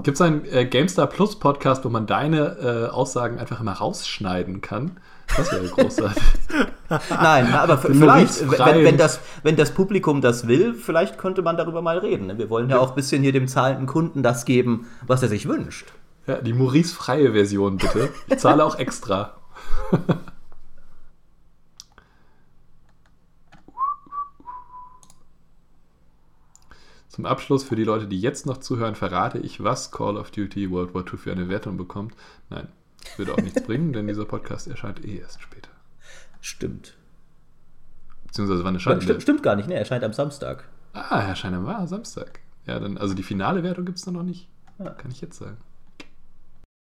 Gibt 0.03 0.15
es 0.15 0.21
einen 0.21 0.45
äh, 0.45 0.65
GameStar 0.65 1.07
Plus 1.07 1.37
Podcast, 1.37 1.85
wo 1.85 1.89
man 1.89 2.07
deine 2.07 2.87
äh, 2.89 2.91
Aussagen 2.91 3.37
einfach 3.37 3.61
immer 3.61 3.73
rausschneiden 3.73 4.61
kann? 4.61 4.97
Das 5.37 5.51
wäre 5.51 5.67
großartig. 5.67 6.23
Nein, 7.09 7.53
aber 7.53 7.77
vielleicht, 7.77 8.49
wenn, 8.49 8.83
wenn, 8.83 8.97
das, 8.97 9.19
wenn 9.43 9.55
das 9.55 9.71
Publikum 9.71 10.21
das 10.21 10.47
will, 10.47 10.73
vielleicht 10.73 11.17
könnte 11.17 11.41
man 11.41 11.55
darüber 11.55 11.81
mal 11.81 11.99
reden. 11.99 12.37
Wir 12.37 12.49
wollen 12.49 12.69
ja, 12.69 12.77
ja. 12.77 12.81
auch 12.81 12.89
ein 12.89 12.95
bisschen 12.95 13.21
hier 13.21 13.31
dem 13.31 13.47
zahlenden 13.47 13.85
Kunden 13.85 14.23
das 14.23 14.45
geben, 14.45 14.87
was 15.07 15.21
er 15.21 15.29
sich 15.29 15.47
wünscht. 15.47 15.87
Ja, 16.27 16.35
die 16.35 16.53
Maurice-freie 16.53 17.31
Version 17.33 17.77
bitte. 17.77 18.09
Ich 18.27 18.39
zahle 18.39 18.65
auch 18.65 18.77
extra. 18.77 19.35
Zum 27.11 27.25
Abschluss 27.25 27.65
für 27.65 27.75
die 27.75 27.83
Leute, 27.83 28.07
die 28.07 28.21
jetzt 28.21 28.45
noch 28.45 28.59
zuhören, 28.59 28.95
verrate 28.95 29.37
ich, 29.37 29.61
was 29.61 29.91
Call 29.91 30.15
of 30.15 30.31
Duty 30.31 30.71
World 30.71 30.93
War 30.93 31.05
II 31.05 31.17
für 31.17 31.33
eine 31.33 31.49
Wertung 31.49 31.75
bekommt. 31.75 32.15
Nein, 32.49 32.69
würde 33.17 33.33
auch 33.33 33.41
nichts 33.41 33.61
bringen, 33.63 33.91
denn 33.91 34.07
dieser 34.07 34.23
Podcast 34.23 34.69
erscheint 34.69 35.03
eh 35.03 35.17
erst 35.17 35.41
später. 35.41 35.71
Stimmt. 36.39 36.95
Beziehungsweise 38.27 38.63
wann 38.63 38.75
erscheint 38.75 39.03
Stimmt, 39.03 39.23
stimmt 39.23 39.43
gar 39.43 39.57
nicht, 39.57 39.67
ne? 39.67 39.73
Er 39.73 39.81
erscheint 39.81 40.05
am 40.05 40.13
Samstag. 40.13 40.63
Ah, 40.93 41.19
er 41.19 41.27
erscheint 41.27 41.53
am 41.53 41.85
Samstag. 41.85 42.39
Ja, 42.65 42.79
dann, 42.79 42.97
also 42.97 43.13
die 43.13 43.23
finale 43.23 43.61
Wertung 43.61 43.83
gibt 43.83 43.97
es 43.97 44.05
dann 44.05 44.13
noch 44.13 44.23
nicht. 44.23 44.47
Ja. 44.79 44.91
Kann 44.91 45.11
ich 45.11 45.19
jetzt 45.19 45.37
sagen. 45.37 45.57